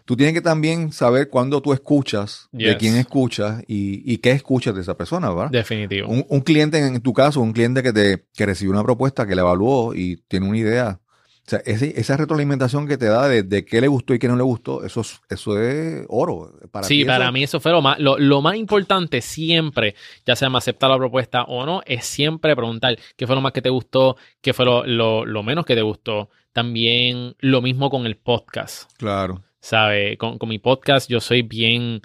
tú 0.07 0.17
tienes 0.17 0.33
que 0.35 0.41
también 0.41 0.91
saber 0.93 1.29
cuándo 1.29 1.61
tú 1.61 1.75
escuchas, 1.75 2.49
de 2.53 2.77
quién 2.79 2.97
escuchas 2.97 3.63
y, 3.69 4.11
y 4.11 4.17
qué 4.19 4.31
escuchas 4.31 4.75
de 4.75 4.81
esa 4.81 4.97
persona, 4.97 5.29
¿verdad? 5.29 5.51
Definitivo. 5.51 6.09
Un, 6.09 6.25
un 6.29 6.41
cliente, 6.41 6.79
en 6.79 7.01
tu 7.03 7.13
caso, 7.13 7.41
un 7.43 7.53
cliente 7.53 7.83
que 7.83 7.93
te 7.93 8.25
que 8.35 8.47
recibió 8.47 8.73
una 8.73 8.83
propuesta, 8.85 9.27
que 9.27 9.35
la 9.35 9.43
evaluó 9.43 9.95
y 9.95 10.17
tiene 10.29 10.49
una 10.49 10.57
idea. 10.59 11.01
O 11.47 11.49
sea, 11.49 11.61
ese- 11.65 11.93
esa 12.01 12.17
retroalimentación 12.17 12.89
que 12.89 12.97
te 12.99 13.07
da 13.07 13.29
de, 13.29 13.45
de 13.45 13.65
qué 13.65 13.81
le 13.81 13.87
gustó 13.87 14.13
y 14.15 14.19
qué 14.19 14.27
no 14.27 14.35
le 14.35 14.43
gustó, 14.43 14.83
eso 14.85 15.03
es, 15.03 15.21
eso 15.29 15.61
es 15.61 16.05
oro. 16.09 16.53
Para 16.73 16.89
sí, 16.89 16.99
ti 17.01 17.05
para 17.05 17.27
eso- 17.27 17.33
mí 17.33 17.43
eso 17.45 17.61
fue 17.61 17.71
lo 17.71 17.81
más, 17.83 18.01
lo, 18.01 18.19
lo 18.19 18.43
más 18.43 18.57
importante 18.57 19.21
siempre, 19.21 19.95
ya 20.27 20.35
sea 20.35 20.51
me 20.51 20.59
acepta 20.59 20.89
la 20.89 20.97
propuesta 20.99 21.45
o 21.45 21.65
no, 21.65 21.83
es 21.87 22.05
siempre 22.05 22.57
preguntar 22.57 22.99
qué 23.17 23.27
fue 23.29 23.37
lo 23.37 23.43
más 23.43 23.53
que 23.53 23.63
te 23.63 23.71
gustó, 23.71 24.17
qué 24.41 24.55
fue 24.55 24.65
lo, 24.65 24.85
lo- 24.87 25.25
lo 25.25 25.43
menos 25.45 25.65
que 25.67 25.77
te 25.77 25.83
gustó. 25.83 26.31
También 26.53 27.37
lo 27.39 27.61
mismo 27.63 27.91
con 27.91 28.07
el 28.07 28.17
podcast, 28.17 28.91
Claro. 28.97 29.43
¿Sabe? 29.67 30.17
Con, 30.17 30.39
con 30.39 30.49
mi 30.49 30.59
podcast 30.59 31.09
yo 31.11 31.21
soy 31.21 31.43
bien, 31.43 32.01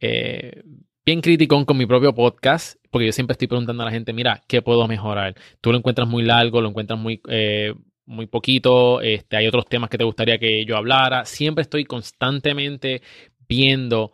eh, 0.00 0.62
bien 1.06 1.20
criticón 1.20 1.64
con 1.64 1.76
mi 1.78 1.86
propio 1.86 2.14
podcast, 2.14 2.76
porque 2.90 3.06
yo 3.06 3.12
siempre 3.12 3.32
estoy 3.32 3.48
preguntando 3.48 3.82
a 3.82 3.86
la 3.86 3.92
gente, 3.92 4.12
mira, 4.12 4.42
¿qué 4.46 4.60
puedo 4.62 4.86
mejorar? 4.86 5.34
Tú 5.60 5.72
lo 5.72 5.78
encuentras 5.78 6.06
muy 6.08 6.22
largo, 6.22 6.60
lo 6.60 6.68
encuentras 6.68 6.98
muy... 6.98 7.20
eh, 7.28 7.74
muy 8.04 8.26
poquito, 8.26 9.00
este, 9.00 9.36
hay 9.36 9.46
otros 9.46 9.64
temas 9.66 9.88
que 9.88 9.96
te 9.96 10.02
gustaría 10.04 10.36
que 10.36 10.66
yo 10.66 10.76
hablara. 10.76 11.24
Siempre 11.24 11.62
estoy 11.62 11.84
constantemente 11.84 13.00
viendo 13.48 14.10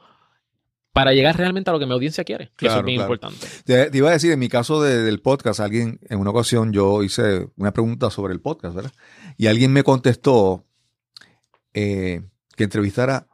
para 0.93 1.13
llegar 1.15 1.37
realmente 1.39 1.71
a 1.71 1.73
lo 1.73 1.79
que 1.81 1.87
mi 1.87 1.93
audiencia 1.95 2.23
quiere. 2.23 2.51
que 2.57 2.67
eso 2.67 2.79
es 2.81 2.85
bien 2.85 2.99
claro. 2.99 3.15
importante. 3.15 3.47
Te, 3.65 3.91
te 3.91 3.99
iba 3.99 4.11
a 4.11 4.13
decir, 4.13 4.31
en 4.31 4.39
mi 4.39 4.49
caso 4.49 4.83
de- 4.83 5.03
del 5.03 5.21
podcast, 5.21 5.59
alguien, 5.61 5.99
en 6.11 6.19
una 6.21 6.31
ocasión 6.31 6.71
yo 6.73 7.03
hice 7.03 7.49
una 7.57 7.73
pregunta 7.73 8.11
sobre 8.11 8.35
el 8.35 8.41
podcast, 8.41 8.77
¿verdad? 8.77 8.93
Y 9.39 9.47
alguien 9.47 9.73
me 9.73 9.83
contestó 9.83 10.67
eh, 11.73 12.21
que 12.59 12.65
entrevistara 12.65 13.29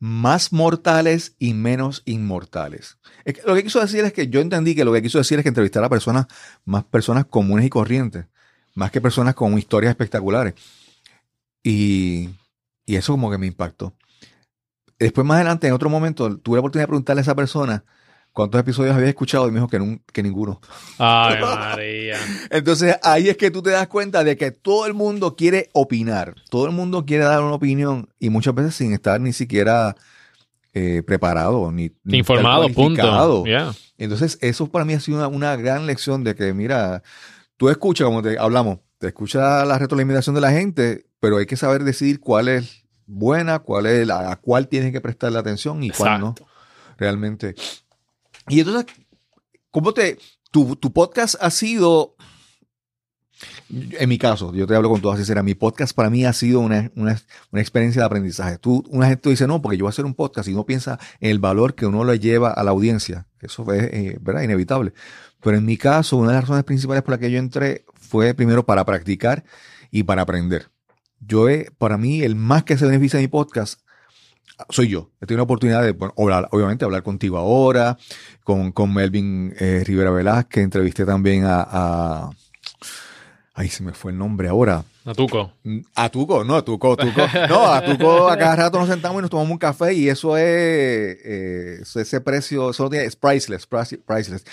más 0.00 0.52
mortales 0.52 1.36
y 1.38 1.54
menos 1.54 2.02
inmortales. 2.04 2.98
Lo 3.46 3.54
que 3.54 3.62
quiso 3.62 3.80
decir 3.80 4.04
es 4.04 4.12
que 4.12 4.28
yo 4.28 4.40
entendí 4.40 4.74
que 4.74 4.84
lo 4.84 4.92
que 4.92 5.02
quiso 5.02 5.18
decir 5.18 5.38
es 5.38 5.44
que 5.44 5.50
entrevistara 5.50 5.86
a 5.86 5.90
personas, 5.90 6.26
más 6.64 6.84
personas 6.84 7.26
comunes 7.26 7.64
y 7.64 7.70
corrientes, 7.70 8.26
más 8.74 8.90
que 8.90 9.00
personas 9.00 9.34
con 9.34 9.56
historias 9.56 9.90
espectaculares. 9.90 10.54
Y, 11.62 12.30
y 12.86 12.96
eso 12.96 13.12
como 13.12 13.30
que 13.30 13.38
me 13.38 13.46
impactó. 13.46 13.94
Después 14.98 15.24
más 15.24 15.36
adelante, 15.36 15.68
en 15.68 15.74
otro 15.74 15.88
momento, 15.88 16.36
tuve 16.38 16.56
la 16.56 16.60
oportunidad 16.60 16.84
de 16.84 16.88
preguntarle 16.88 17.20
a 17.20 17.22
esa 17.22 17.36
persona 17.36 17.84
cuántos 18.32 18.60
episodios 18.60 18.94
había 18.94 19.08
escuchado 19.08 19.48
y 19.48 19.50
me 19.50 19.60
dijo 19.60 19.68
que, 20.12 20.22
ninguno. 20.22 20.60
Ay, 20.98 21.40
María. 21.40 22.16
Entonces 22.50 22.96
ahí 23.02 23.28
es 23.28 23.36
que 23.36 23.50
tú 23.50 23.62
te 23.62 23.70
das 23.70 23.88
cuenta 23.88 24.24
de 24.24 24.36
que 24.36 24.50
todo 24.50 24.86
el 24.86 24.94
mundo 24.94 25.36
quiere 25.36 25.68
opinar, 25.72 26.34
todo 26.50 26.66
el 26.66 26.72
mundo 26.72 27.04
quiere 27.04 27.24
dar 27.24 27.42
una 27.42 27.54
opinión 27.54 28.08
y 28.18 28.30
muchas 28.30 28.54
veces 28.54 28.74
sin 28.74 28.92
estar 28.92 29.20
ni 29.20 29.32
siquiera 29.32 29.96
eh, 30.72 31.02
preparado 31.04 31.72
ni, 31.72 31.90
ni 32.04 32.18
Informado, 32.18 32.68
punto. 32.68 33.44
Yeah. 33.44 33.72
Entonces 33.98 34.38
eso 34.40 34.68
para 34.68 34.84
mí 34.84 34.94
ha 34.94 35.00
sido 35.00 35.18
una, 35.18 35.28
una 35.28 35.56
gran 35.56 35.86
lección 35.86 36.24
de 36.24 36.34
que 36.34 36.54
mira, 36.54 37.02
tú 37.56 37.68
escuchas 37.68 38.06
como 38.06 38.22
te 38.22 38.38
hablamos, 38.38 38.78
te 38.98 39.08
escucha 39.08 39.64
la 39.64 39.78
retroalimentación 39.78 40.34
de 40.34 40.40
la 40.40 40.52
gente, 40.52 41.06
pero 41.18 41.38
hay 41.38 41.46
que 41.46 41.56
saber 41.56 41.84
decidir 41.84 42.20
cuál 42.20 42.48
es 42.48 42.84
buena, 43.06 43.58
cuál 43.58 43.86
es 43.86 44.06
la, 44.06 44.30
a 44.30 44.36
cuál 44.36 44.68
tienes 44.68 44.92
que 44.92 45.00
prestarle 45.00 45.38
atención 45.38 45.82
y 45.82 45.90
cuál 45.90 46.20
no 46.20 46.34
realmente. 47.00 47.56
Y 48.48 48.60
entonces, 48.60 48.86
¿cómo 49.70 49.92
te... 49.92 50.18
Tu, 50.50 50.74
tu 50.76 50.92
podcast 50.92 51.36
ha 51.40 51.50
sido... 51.50 52.16
En 53.70 54.08
mi 54.08 54.18
caso, 54.18 54.52
yo 54.52 54.66
te 54.66 54.74
hablo 54.74 54.90
con 54.90 55.00
toda 55.00 55.16
sinceridad, 55.16 55.44
mi 55.44 55.54
podcast 55.54 55.94
para 55.94 56.10
mí 56.10 56.24
ha 56.26 56.32
sido 56.32 56.60
una, 56.60 56.90
una, 56.94 57.22
una 57.52 57.62
experiencia 57.62 58.02
de 58.02 58.06
aprendizaje. 58.06 58.58
Tú, 58.58 58.84
una 58.88 59.06
gente 59.06 59.30
dice, 59.30 59.46
no, 59.46 59.62
porque 59.62 59.78
yo 59.78 59.84
voy 59.84 59.90
a 59.90 59.94
hacer 59.94 60.04
un 60.04 60.14
podcast 60.14 60.48
y 60.48 60.54
no 60.54 60.66
piensa 60.66 60.98
en 61.20 61.30
el 61.30 61.38
valor 61.38 61.74
que 61.74 61.86
uno 61.86 62.04
le 62.04 62.18
lleva 62.18 62.50
a 62.50 62.62
la 62.64 62.72
audiencia. 62.72 63.28
Eso 63.40 63.72
es 63.72 63.84
eh, 63.84 64.18
¿verdad? 64.20 64.42
inevitable. 64.42 64.92
Pero 65.40 65.56
en 65.56 65.64
mi 65.64 65.76
caso, 65.76 66.16
una 66.16 66.28
de 66.28 66.34
las 66.34 66.44
razones 66.44 66.64
principales 66.64 67.02
por 67.02 67.12
las 67.12 67.20
que 67.20 67.30
yo 67.30 67.38
entré 67.38 67.84
fue 67.94 68.34
primero 68.34 68.66
para 68.66 68.84
practicar 68.84 69.44
y 69.90 70.02
para 70.02 70.22
aprender. 70.22 70.68
Yo 71.20 71.48
he, 71.48 71.70
para 71.78 71.96
mí, 71.96 72.22
el 72.22 72.34
más 72.34 72.64
que 72.64 72.76
se 72.76 72.86
beneficia 72.86 73.18
de 73.18 73.24
mi 73.24 73.28
podcast 73.28 73.80
soy 74.68 74.88
yo. 74.88 75.10
He 75.20 75.26
tenido 75.26 75.38
la 75.38 75.44
oportunidad 75.44 75.82
de, 75.82 75.92
bueno, 75.92 76.14
hablar, 76.18 76.48
obviamente, 76.52 76.84
hablar 76.84 77.02
contigo 77.02 77.38
ahora, 77.38 77.96
con, 78.44 78.72
con 78.72 78.92
Melvin 78.92 79.54
eh, 79.58 79.82
Rivera 79.86 80.10
Velázquez, 80.10 80.64
entrevisté 80.64 81.04
también 81.04 81.44
a, 81.44 81.66
a- 81.68 82.30
Ay, 83.52 83.68
se 83.68 83.82
me 83.82 83.92
fue 83.92 84.12
el 84.12 84.16
nombre 84.18 84.48
ahora. 84.48 84.84
Natuco. 85.04 85.52
A 85.94 86.08
Tuco, 86.08 86.44
no, 86.44 86.56
a 86.56 86.64
Tuco, 86.64 86.96
Tuco. 86.96 87.20
No, 87.48 87.66
a 87.66 87.84
Tuco 87.84 88.28
a 88.28 88.36
cada 88.38 88.56
rato 88.56 88.78
nos 88.78 88.88
sentamos 88.88 89.18
y 89.18 89.22
nos 89.22 89.30
tomamos 89.30 89.50
un 89.52 89.58
café 89.58 89.92
y 89.92 90.08
eso 90.08 90.36
es, 90.36 90.44
eh, 90.46 91.80
ese 91.82 92.20
precio, 92.20 92.70
eso 92.70 92.88
tiene, 92.88 93.04
es 93.06 93.16
priceless, 93.16 93.66
price- 93.66 93.98
priceless. 93.98 94.44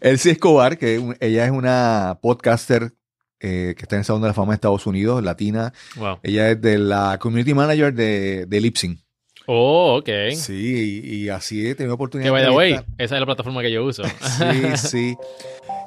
Elsie 0.00 0.32
Escobar, 0.32 0.76
que 0.78 1.16
ella 1.20 1.44
es 1.44 1.50
una 1.52 2.18
podcaster 2.22 2.92
eh, 3.38 3.74
que 3.76 3.82
está 3.82 3.96
en 3.96 4.00
el 4.00 4.04
Salón 4.06 4.22
de 4.22 4.28
la 4.28 4.34
Fama 4.34 4.52
de 4.52 4.56
Estados 4.56 4.86
Unidos, 4.86 5.22
latina. 5.22 5.72
Wow. 5.96 6.18
Ella 6.22 6.50
es 6.50 6.60
de 6.60 6.78
la 6.78 7.18
community 7.20 7.54
manager 7.54 7.92
de, 7.92 8.46
de 8.46 8.60
Lipsyn. 8.60 9.01
Oh, 9.46 9.96
ok. 9.98 10.08
Sí, 10.36 11.00
y, 11.04 11.16
y 11.24 11.28
así 11.28 11.66
he 11.66 11.74
tenido 11.74 11.94
oportunidad 11.94 12.26
Que 12.28 12.30
by 12.30 12.44
the 12.44 12.50
way, 12.50 12.72
esa 12.98 13.14
es 13.16 13.20
la 13.20 13.26
plataforma 13.26 13.62
que 13.62 13.72
yo 13.72 13.84
uso. 13.84 14.02
Sí, 14.04 14.76
sí. 14.88 15.16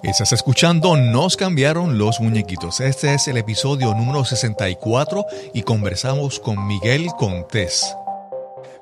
Estás 0.03 0.34
escuchando 0.34 0.95
Nos 0.97 1.36
cambiaron 1.38 1.97
los 1.97 2.20
muñequitos. 2.20 2.80
Este 2.80 3.14
es 3.14 3.28
el 3.28 3.38
episodio 3.38 3.93
número 3.95 4.24
64 4.26 5.26
y 5.53 5.64
conversamos 5.64 6.39
con 6.39 6.68
Miguel 6.68 7.08
Contés. 7.18 7.95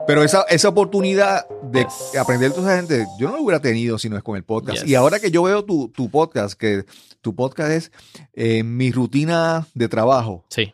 Pero 0.05 0.21
esa, 0.23 0.41
esa 0.49 0.67
oportunidad 0.67 1.47
de 1.61 1.83
Yes. 1.85 2.17
aprender 2.19 2.49
de 2.49 2.55
toda 2.55 2.73
esa 2.73 2.81
gente, 2.85 3.07
yo 3.17 3.29
no 3.29 3.37
lo 3.37 3.43
hubiera 3.43 3.61
tenido 3.61 3.97
si 3.97 4.09
no 4.09 4.17
es 4.17 4.23
con 4.23 4.35
el 4.35 4.43
podcast. 4.43 4.79
Yes. 4.81 4.89
Y 4.89 4.95
ahora 4.95 5.19
que 5.19 5.31
yo 5.31 5.43
veo 5.43 5.63
tu, 5.63 5.87
tu 5.89 6.09
podcast, 6.09 6.59
que 6.59 6.83
tu 7.21 7.33
podcast 7.33 7.71
es 7.71 7.91
eh, 8.33 8.63
mi 8.63 8.91
rutina 8.91 9.65
de 9.73 9.87
trabajo, 9.87 10.43
Sí. 10.49 10.73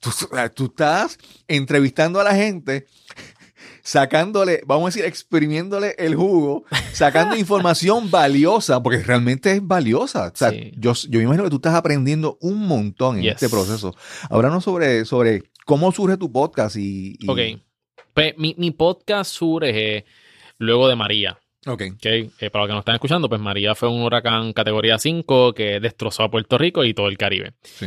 Tú, 0.00 0.10
tú 0.54 0.64
estás 0.66 1.18
entrevistando 1.48 2.20
a 2.20 2.24
la 2.24 2.34
gente, 2.34 2.86
sacándole, 3.82 4.62
vamos 4.66 4.84
a 4.84 4.88
decir, 4.88 5.04
exprimiéndole 5.04 5.94
el 5.98 6.14
jugo, 6.14 6.64
sacando 6.92 7.36
información 7.36 8.10
valiosa, 8.10 8.82
porque 8.82 8.98
realmente 9.02 9.52
es 9.52 9.66
valiosa. 9.66 10.28
O 10.32 10.36
sea, 10.36 10.50
Sí. 10.50 10.72
yo, 10.76 10.92
yo 11.08 11.18
me 11.18 11.24
imagino 11.24 11.44
que 11.44 11.50
tú 11.50 11.56
estás 11.56 11.74
aprendiendo 11.74 12.38
un 12.40 12.66
montón 12.66 13.16
en 13.18 13.22
Yes. 13.24 13.32
este 13.34 13.48
proceso. 13.48 13.94
Háblanos 14.30 14.64
sobre, 14.64 15.04
sobre 15.04 15.42
cómo 15.64 15.92
surge 15.92 16.16
tu 16.16 16.30
podcast 16.32 16.76
y... 16.76 17.16
y- 17.20 17.28
Ok. 17.30 17.60
Pues 18.14 18.32
mi, 18.38 18.54
mi 18.56 18.70
podcast 18.70 19.30
surge 19.32 20.06
luego 20.58 20.88
de 20.88 20.96
María. 20.96 21.38
Ok. 21.66 21.82
¿ok? 21.96 22.06
Eh, 22.06 22.30
para 22.50 22.62
los 22.64 22.68
que 22.68 22.72
nos 22.74 22.80
están 22.80 22.94
escuchando, 22.94 23.28
pues 23.28 23.40
María 23.40 23.74
fue 23.74 23.88
un 23.90 24.02
huracán 24.02 24.52
categoría 24.52 24.98
5 24.98 25.52
que 25.52 25.80
destrozó 25.80 26.22
a 26.22 26.30
Puerto 26.30 26.56
Rico 26.56 26.82
y 26.84 26.94
todo 26.94 27.08
el 27.08 27.18
Caribe. 27.18 27.52
Sí. 27.62 27.86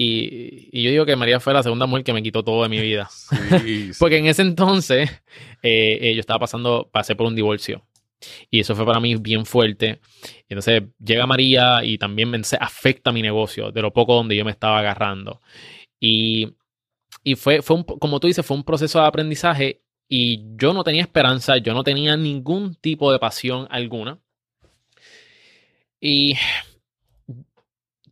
Y, 0.00 0.68
y 0.70 0.84
yo 0.84 0.92
digo 0.92 1.06
que 1.06 1.16
María 1.16 1.40
fue 1.40 1.52
la 1.52 1.64
segunda 1.64 1.86
mujer 1.86 2.04
que 2.04 2.12
me 2.12 2.22
quitó 2.22 2.44
todo 2.44 2.62
de 2.62 2.68
mi 2.68 2.78
vida. 2.80 3.08
Sí, 3.10 3.92
sí. 3.92 3.98
Porque 3.98 4.18
en 4.18 4.26
ese 4.26 4.42
entonces 4.42 5.10
eh, 5.60 5.98
eh, 6.00 6.14
yo 6.14 6.20
estaba 6.20 6.38
pasando, 6.38 6.88
pasé 6.92 7.16
por 7.16 7.26
un 7.26 7.34
divorcio. 7.34 7.84
Y 8.48 8.60
eso 8.60 8.76
fue 8.76 8.86
para 8.86 9.00
mí 9.00 9.16
bien 9.16 9.44
fuerte. 9.44 10.00
Y 10.48 10.54
entonces 10.54 10.84
llega 11.04 11.26
María 11.26 11.82
y 11.82 11.98
también 11.98 12.30
me, 12.30 12.44
se 12.44 12.56
afecta 12.60 13.10
mi 13.10 13.22
negocio, 13.22 13.72
de 13.72 13.82
lo 13.82 13.92
poco 13.92 14.14
donde 14.14 14.36
yo 14.36 14.44
me 14.44 14.52
estaba 14.52 14.78
agarrando. 14.78 15.40
Y, 15.98 16.54
y 17.24 17.34
fue, 17.34 17.60
fue 17.60 17.74
un, 17.74 17.82
como 17.82 18.20
tú 18.20 18.28
dices, 18.28 18.46
fue 18.46 18.56
un 18.56 18.62
proceso 18.62 19.00
de 19.00 19.06
aprendizaje 19.06 19.82
y 20.08 20.44
yo 20.56 20.74
no 20.74 20.84
tenía 20.84 21.02
esperanza, 21.02 21.56
yo 21.56 21.74
no 21.74 21.82
tenía 21.82 22.16
ningún 22.16 22.76
tipo 22.76 23.10
de 23.10 23.18
pasión 23.18 23.66
alguna. 23.68 24.20
Y 26.00 26.36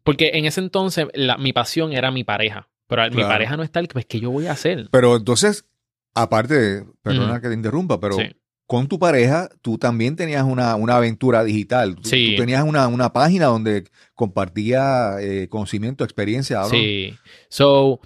porque 0.07 0.30
en 0.32 0.46
ese 0.46 0.61
entonces 0.61 1.07
la- 1.12 1.36
mi 1.36 1.52
pasión 1.52 1.92
era 1.92 2.11
mi 2.11 2.24
pareja. 2.24 2.68
Pero 2.88 3.02
mi 3.11 3.22
pareja 3.22 3.57
no 3.59 3.62
está, 3.64 3.82
pues 3.82 4.07
¿qué 4.07 4.20
yo 4.20 4.30
voy 4.30 4.46
a 4.46 4.52
hacer? 4.52 4.88
Pero 4.92 5.16
entonces, 5.16 5.66
aparte, 6.14 6.84
perdona 7.02 7.32
Ujú. 7.32 7.42
que 7.42 7.48
te 7.48 7.54
interrumpa, 7.54 7.98
pero 8.00 8.14
Sí. 8.14 8.22
con 8.66 8.86
tu 8.86 8.98
pareja, 8.98 9.48
tú 9.61 9.76
también 9.76 10.14
tenías 10.16 10.44
una, 10.44 10.76
una 10.76 10.96
aventura 10.96 11.42
digital. 11.44 11.96
Tú, 11.96 12.09
Sí. 12.09 12.34
tú 12.36 12.42
tenías 12.42 12.62
una, 12.64 12.86
una 12.88 13.12
página 13.12 13.46
donde 13.46 13.84
compartía 14.14 15.16
eh, 15.20 15.48
conocimiento, 15.48 16.04
experiencia. 16.04 16.61
¿no? 16.61 16.68
Sí. 16.68 17.14
So, 17.48 18.00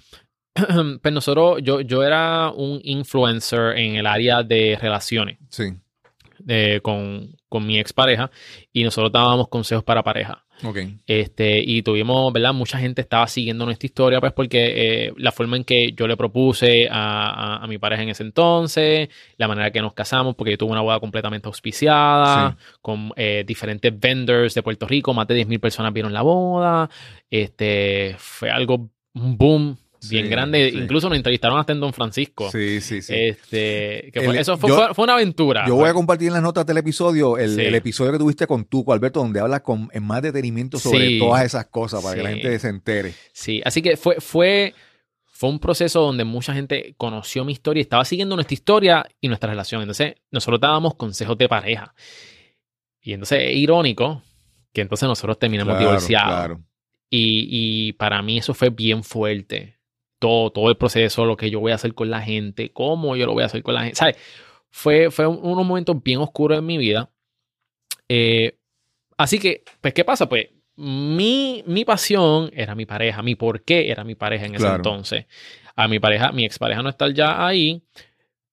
pues 1.01 1.13
nosotros, 1.13 1.59
yo, 1.63 1.81
yo 1.81 2.03
era 2.03 2.49
un 2.51 2.79
influencer 2.83 3.77
en 3.77 3.95
el 3.95 4.05
área 4.07 4.43
de 4.43 4.77
relaciones 4.81 5.37
Sí. 5.49 5.73
Eh, 6.47 6.79
con, 6.81 7.35
con 7.49 7.65
mi 7.65 7.79
expareja 7.79 8.29
y 8.73 8.83
nosotros 8.83 9.11
dábamos 9.11 9.47
consejos 9.49 9.83
para 9.83 10.03
pareja. 10.03 10.43
Este, 11.07 11.59
y 11.59 11.81
tuvimos, 11.81 12.31
¿verdad? 12.31 12.53
Mucha 12.53 12.77
gente 12.77 13.01
estaba 13.01 13.25
siguiendo 13.27 13.65
nuestra 13.65 13.87
historia, 13.87 14.19
pues 14.19 14.31
porque 14.31 15.05
eh, 15.07 15.13
la 15.17 15.31
forma 15.31 15.57
en 15.57 15.63
que 15.63 15.91
yo 15.93 16.07
le 16.07 16.15
propuse 16.15 16.87
a, 16.87 17.29
a- 17.55 17.63
a 17.63 17.67
mi 17.67 17.79
pareja 17.79 18.03
en 18.03 18.09
ese 18.09 18.21
entonces, 18.21 19.09
la 19.37 19.47
manera 19.47 19.71
que 19.71 19.81
nos 19.81 19.93
casamos, 19.95 20.35
porque 20.35 20.51
yo 20.51 20.57
tuve 20.59 20.71
una 20.73 20.81
boda 20.81 20.99
completamente 20.99 21.47
auspiciada, 21.47 22.57
con 22.81 23.11
eh, 23.15 23.43
diferentes 23.47 23.99
vendors 23.99 24.53
de 24.53 24.61
Puerto 24.61 24.87
Rico, 24.87 25.15
más 25.15 25.25
de 25.27 25.43
10.000 25.43 25.59
personas 25.59 25.93
vieron 25.93 26.13
la 26.13 26.21
boda, 26.21 26.89
este, 27.31 28.15
fue 28.19 28.51
algo, 28.51 28.89
un 29.15 29.37
boom 29.37 29.77
bien 30.09 30.25
Sí, 30.25 30.29
grande, 30.31 30.71
sí. 30.71 30.77
incluso 30.77 31.07
nos 31.09 31.15
entrevistaron 31.17 31.59
hasta 31.59 31.73
en 31.73 31.79
Don 31.79 31.93
Francisco. 31.93 32.49
Sí, 32.51 32.81
sí, 32.81 33.01
sí. 33.01 33.13
Este, 33.15 34.09
que 34.13 34.21
fue- 34.23 34.33
El- 34.35 34.39
eso 34.41 34.57
fue, 34.57 34.69
yo- 34.69 34.93
fue- 34.93 35.03
una 35.03 35.13
aventura. 35.13 35.65
Yo 35.67 35.75
voy 35.75 35.89
a 35.89 35.93
compartir 35.93 36.27
en 36.27 36.33
las 36.33 36.41
notas 36.43 36.65
del 36.65 36.77
episodio 36.77 37.37
el, 37.37 37.55
Sí. 37.55 37.61
el 37.61 37.75
episodio 37.75 38.11
que 38.13 38.17
tuviste 38.17 38.47
con 38.47 38.65
Tuco, 38.65 38.93
Alberto, 38.93 39.19
donde 39.19 39.39
hablas 39.39 39.61
con, 39.61 39.89
en 39.93 40.03
más 40.03 40.21
detenimiento 40.21 40.79
sobre 40.79 41.19
todas 41.19 41.45
esas 41.45 41.67
cosas 41.67 42.01
para 42.03 42.15
que 42.15 42.23
la 42.23 42.29
gente 42.31 42.57
se 42.59 42.69
entere. 42.69 43.13
Sí, 43.33 43.61
así 43.63 43.81
que 43.81 43.95
fue, 43.97 44.15
fue, 44.19 44.73
fue 45.25 45.49
un 45.49 45.59
proceso 45.59 46.01
donde 46.01 46.23
mucha 46.23 46.53
gente 46.53 46.93
conoció 46.97 47.43
mi 47.45 47.51
historia 47.53 47.81
y 47.81 47.83
estaba 47.83 48.05
siguiendo 48.05 48.35
nuestra 48.35 48.53
historia 48.53 49.05
y 49.19 49.27
nuestra 49.27 49.49
relación. 49.49 49.81
Entonces, 49.81 50.15
nosotros 50.31 50.59
dábamos 50.59 50.95
consejos 50.95 51.37
de 51.37 51.47
pareja. 51.49 51.93
Y 53.01 53.13
entonces 53.13 53.39
es 53.49 53.55
irónico 53.55 54.21
que 54.73 54.81
entonces 54.81 55.07
nosotros 55.07 55.37
terminamos 55.39 55.73
Claro, 55.73 55.87
divorciados. 55.89 56.27
claro. 56.33 56.61
Y, 57.09 57.47
y 57.89 57.93
para 57.93 58.21
mí 58.21 58.37
eso 58.37 58.53
fue 58.53 58.69
bien 58.69 59.03
fuerte. 59.03 59.75
Todo, 60.21 60.51
todo 60.51 60.69
el 60.69 60.77
proceso, 60.77 61.25
lo 61.25 61.35
que 61.35 61.49
yo 61.49 61.59
voy 61.59 61.71
a 61.71 61.75
hacer 61.75 61.95
con 61.95 62.11
la 62.11 62.21
gente, 62.21 62.71
cómo 62.71 63.15
yo 63.15 63.25
lo 63.25 63.33
voy 63.33 63.41
a 63.41 63.47
hacer 63.47 63.63
con 63.63 63.73
la 63.73 63.81
gente. 63.81 63.95
¿Sabes? 63.95 64.17
Fue, 64.69 65.09
fue 65.09 65.25
un- 65.25 65.39
unos 65.41 65.65
momentos 65.65 66.01
bien 66.03 66.19
oscuros 66.19 66.59
en 66.59 66.65
mi 66.67 66.77
vida. 66.77 67.09
Eh, 68.07 68.55
así 69.17 69.39
que, 69.39 69.63
pues, 69.81 69.95
¿qué 69.95 70.05
pasa? 70.05 70.29
Pues 70.29 70.49
mi, 70.75 71.63
mi 71.65 71.85
pasión 71.85 72.51
era 72.53 72.75
mi 72.75 72.85
pareja, 72.85 73.23
mi 73.23 73.33
por 73.33 73.63
qué 73.63 73.89
era 73.89 74.03
mi 74.03 74.13
pareja 74.13 74.45
en 74.45 74.51
ese 74.53 74.59
Claro. 74.63 74.75
entonces. 74.75 75.25
A 75.75 75.87
mi 75.87 75.97
pareja, 75.99 76.31
mi 76.31 76.45
expareja 76.45 76.83
no 76.83 76.89
estar 76.89 77.11
ya 77.13 77.43
ahí, 77.47 77.81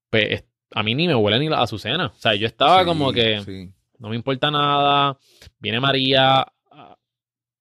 pues 0.08 0.26
es- 0.30 0.44
a 0.74 0.82
mí 0.82 0.94
ni 0.94 1.06
me 1.06 1.14
huele 1.14 1.38
ni 1.38 1.50
la 1.50 1.60
azucena. 1.60 2.06
O 2.06 2.18
sea, 2.18 2.34
yo 2.34 2.46
estaba 2.46 2.80
Sí, 2.80 2.86
como 2.86 3.12
que 3.12 3.40
sí. 3.44 3.70
no 3.98 4.08
me 4.08 4.16
importa 4.16 4.50
nada. 4.50 5.18
Viene 5.58 5.80
María, 5.80 6.46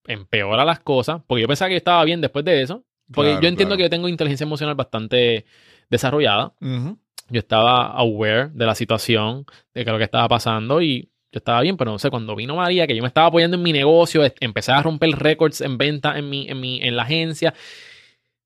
empeora 0.06 0.64
las 0.64 0.80
cosas, 0.80 1.22
porque 1.28 1.42
yo 1.42 1.48
pensaba 1.48 1.68
que 1.70 1.74
yo 1.76 1.80
estaba 1.80 2.04
bien 2.06 2.22
después 2.22 2.46
de 2.46 2.62
eso. 2.62 2.84
Porque 3.14 3.30
Claro, 3.32 3.42
yo 3.42 3.48
entiendo 3.50 3.76
claro. 3.76 3.78
que 3.78 3.84
yo 3.84 3.90
tengo 3.90 4.10
inteligencia 4.10 4.44
emocional 4.46 4.76
bastante 4.76 5.46
desarrollada. 5.90 6.54
Ujú. 6.62 6.98
Yo 7.30 7.40
estaba 7.40 7.88
aware 7.92 8.50
de 8.54 8.66
la 8.66 8.76
situación, 8.76 9.46
de 9.74 9.84
que 9.86 9.92
lo 9.92 9.98
que 9.98 10.04
estaba 10.06 10.28
pasando 10.28 10.82
y 10.82 11.10
yo 11.32 11.40
estaba 11.40 11.62
bien, 11.62 11.76
pero 11.78 11.92
no 11.92 12.00
sé, 12.00 12.10
cuando 12.10 12.36
vino 12.36 12.56
María, 12.56 12.88
que 12.88 12.96
yo 12.96 13.02
me 13.02 13.08
estaba 13.10 13.28
apoyando 13.28 13.58
en 13.58 13.64
mi 13.64 13.74
negocio, 13.74 14.22
empecé 14.40 14.72
a 14.72 14.82
romper 14.82 15.10
récords 15.12 15.60
en 15.62 15.78
venta 15.78 16.18
en 16.18 16.30
mi, 16.30 16.48
en 16.50 16.60
mi, 16.60 16.82
en 16.82 16.96
la 16.96 17.04
agencia. 17.04 17.54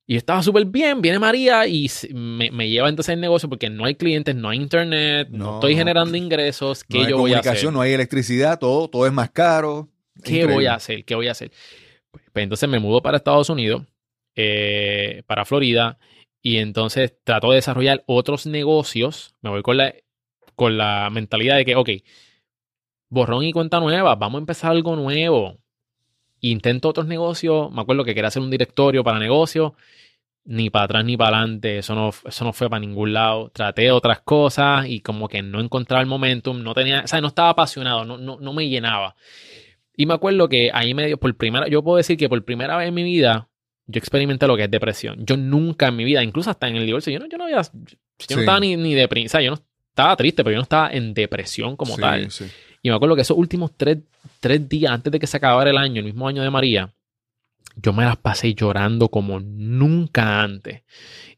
Y 0.07 0.13
yo 0.13 0.17
estaba 0.17 0.41
súper 0.43 0.65
bien, 0.65 1.01
viene 1.01 1.19
María 1.19 1.67
y 1.67 1.89
me, 2.13 2.49
me 2.51 2.69
lleva 2.69 2.89
entonces 2.89 3.13
el 3.13 3.21
negocio 3.21 3.47
porque 3.47 3.69
no 3.69 3.85
hay 3.85 3.95
clientes, 3.95 4.35
no 4.35 4.49
hay 4.49 4.57
internet, 4.57 5.27
no, 5.29 5.37
No, 5.45 5.53
estoy 5.55 5.75
generando 5.75 6.17
ingresos. 6.17 6.83
¿Qué 6.83 6.97
no 6.97 7.03
hay 7.05 7.09
yo 7.11 7.17
voy 7.17 7.31
a 7.33 7.35
hacer? 7.35 7.43
comunicación, 7.43 7.73
no 7.75 7.81
hay 7.81 7.93
electricidad, 7.93 8.59
todo, 8.59 8.89
todo 8.89 9.05
es 9.05 9.13
más 9.13 9.29
caro. 9.29 9.87
¿Qué 10.23 10.31
Increíble. 10.31 10.53
voy 10.55 10.65
a 10.65 10.73
hacer? 10.73 11.05
¿Qué 11.05 11.15
voy 11.15 11.27
a 11.27 11.31
hacer? 11.31 11.51
Pues, 12.09 12.23
pues 12.33 12.43
entonces 12.43 12.67
me 12.67 12.79
mudo 12.79 13.01
para 13.01 13.17
Estados 13.17 13.49
Unidos, 13.49 13.83
eh, 14.35 15.23
para 15.27 15.45
Florida, 15.45 15.97
y 16.41 16.57
entonces 16.57 17.15
trato 17.23 17.51
de 17.51 17.57
desarrollar 17.57 18.03
otros 18.07 18.45
negocios. 18.45 19.35
Me 19.41 19.49
voy 19.49 19.61
con 19.61 19.77
la, 19.77 19.93
con 20.55 20.77
la 20.77 21.09
mentalidad 21.11 21.57
de 21.57 21.65
que, 21.65 21.75
ok, 21.75 21.89
borrón 23.09 23.43
y 23.43 23.51
cuenta 23.51 23.79
nueva, 23.79 24.15
vamos 24.15 24.39
a 24.39 24.41
empezar 24.41 24.71
algo 24.71 24.95
nuevo. 24.95 25.59
Intento 26.39 26.89
otros 26.89 27.05
negocios, 27.05 27.71
me 27.71 27.81
acuerdo 27.81 28.03
que 28.03 28.15
quería 28.15 28.29
hacer 28.29 28.41
un 28.41 28.49
directorio 28.49 29.03
para 29.03 29.19
negocios, 29.19 29.73
ni 30.43 30.69
para 30.71 30.85
atrás 30.85 31.05
ni 31.05 31.17
para 31.17 31.37
adelante, 31.37 31.77
eso 31.77 31.93
no, 31.93 32.09
eso 32.09 32.45
no 32.45 32.53
fue 32.53 32.69
para 32.69 32.79
ningún 32.79 33.13
lado. 33.13 33.49
Traté 33.49 33.91
otras 33.91 34.21
cosas 34.21 34.87
y 34.87 35.01
como 35.01 35.27
que 35.27 35.43
no 35.43 35.59
encontraba 35.59 36.01
el 36.01 36.07
momentum, 36.07 36.63
no 36.63 36.73
tenía, 36.73 37.01
o 37.03 37.07
sea, 37.07 37.21
no 37.21 37.27
estaba 37.27 37.49
apasionado, 37.49 38.05
no, 38.05 38.17
no, 38.17 38.39
no 38.39 38.53
me 38.53 38.67
llenaba. 38.67 39.15
Y 39.95 40.05
me 40.07 40.15
acuerdo 40.15 40.49
que 40.49 40.71
ahí 40.73 40.93
me 40.93 41.05
dio, 41.05 41.19
por 41.19 41.35
primera, 41.37 41.67
yo 41.67 41.83
puedo 41.83 41.97
decir 41.97 42.17
que 42.17 42.29
por 42.29 42.43
primera 42.43 42.77
vez 42.77 42.87
en 42.87 42.93
mi 42.95 43.03
vida, 43.03 43.49
yo 43.87 43.97
experimenté 43.99 44.47
lo 44.47 44.55
que 44.57 44.63
es 44.65 44.71
depresión. 44.71 45.25
Yo 45.25 45.37
nunca 45.37 45.87
en 45.87 45.95
mi 45.95 46.03
vida, 46.03 46.23
incluso 46.23 46.49
hasta 46.49 46.67
en 46.67 46.75
el 46.77 46.85
divorcio, 46.85 47.11
yo 47.11 47.19
no, 47.19 47.27
yo 47.27 47.37
no 47.37 47.45
había, 47.45 47.61
yo 47.61 47.69
Sí. 48.19 48.33
no 48.35 48.39
estaba 48.41 48.59
ni, 48.59 48.75
ni 48.77 48.93
deprimido, 48.93 49.27
o 49.27 49.31
sea, 49.31 49.41
yo 49.41 49.51
no 49.51 49.59
estaba 49.89 50.15
triste, 50.15 50.43
pero 50.43 50.51
yo 50.53 50.57
no 50.57 50.63
estaba 50.63 50.89
en 50.91 51.13
depresión 51.13 51.75
como 51.75 51.95
Sí, 51.95 52.01
tal. 52.01 52.31
sí. 52.31 52.45
Y 52.83 52.89
me 52.89 52.95
acuerdo 52.95 53.15
que 53.15 53.21
esos 53.23 53.37
últimos 53.37 53.71
tres, 53.77 53.97
tres 54.39 54.67
días 54.69 54.91
antes 54.91 55.11
de 55.11 55.19
que 55.19 55.27
se 55.27 55.37
acabara 55.37 55.69
el 55.69 55.77
año, 55.77 55.99
el 55.99 56.05
mismo 56.05 56.27
año 56.27 56.41
de 56.41 56.49
María, 56.49 56.91
yo 57.75 57.93
me 57.93 58.03
las 58.03 58.17
pasé 58.17 58.53
llorando 58.53 59.09
como 59.09 59.39
nunca 59.39 60.41
antes. 60.41 60.83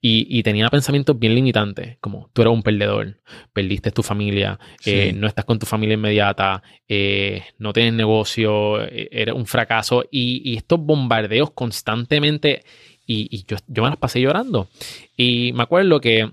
Y, 0.01 0.27
y 0.29 0.43
tenía 0.43 0.69
pensamientos 0.69 1.17
bien 1.17 1.33
limitantes, 1.33 1.97
como 2.01 2.29
tú 2.33 2.41
eres 2.41 2.53
un 2.53 2.61
perdedor, 2.61 3.21
perdiste 3.53 3.91
tu 3.91 4.03
familia, 4.03 4.59
eh, 4.85 5.13
no 5.15 5.27
estás 5.27 5.45
con 5.45 5.59
tu 5.59 5.65
familia 5.65 5.93
inmediata, 5.93 6.61
eh, 6.87 7.43
no 7.57 7.71
tienes 7.71 7.93
negocio, 7.93 8.83
eh, 8.83 9.07
eres 9.11 9.33
un 9.33 9.45
fracaso. 9.45 10.03
Y, 10.11 10.41
y 10.43 10.57
estos 10.57 10.79
bombardeos 10.79 11.51
constantemente, 11.51 12.63
y, 13.05 13.27
y 13.31 13.45
yo, 13.45 13.57
yo 13.67 13.83
me 13.83 13.89
las 13.89 13.97
pasé 13.97 14.19
llorando. 14.19 14.67
Y 15.15 15.53
me 15.53 15.63
acuerdo 15.63 16.01
que 16.01 16.31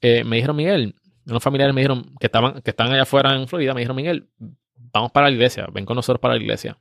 eh, 0.00 0.24
me 0.24 0.36
dijeron, 0.36 0.56
Miguel, 0.56 0.94
unos 1.26 1.42
familiares 1.42 1.74
me 1.74 1.80
dijeron 1.80 2.14
que 2.18 2.26
estaban, 2.26 2.62
que 2.62 2.70
estaban 2.70 2.92
allá 2.92 3.02
afuera 3.02 3.34
en 3.34 3.48
Florida, 3.48 3.74
me 3.74 3.80
dijeron, 3.80 3.96
Miguel, 3.96 4.28
vamos 4.92 5.12
para 5.12 5.26
la 5.26 5.32
iglesia, 5.32 5.66
ven 5.72 5.84
con 5.84 5.96
nosotros 5.96 6.20
para 6.20 6.34
la 6.34 6.40
iglesia. 6.40 6.78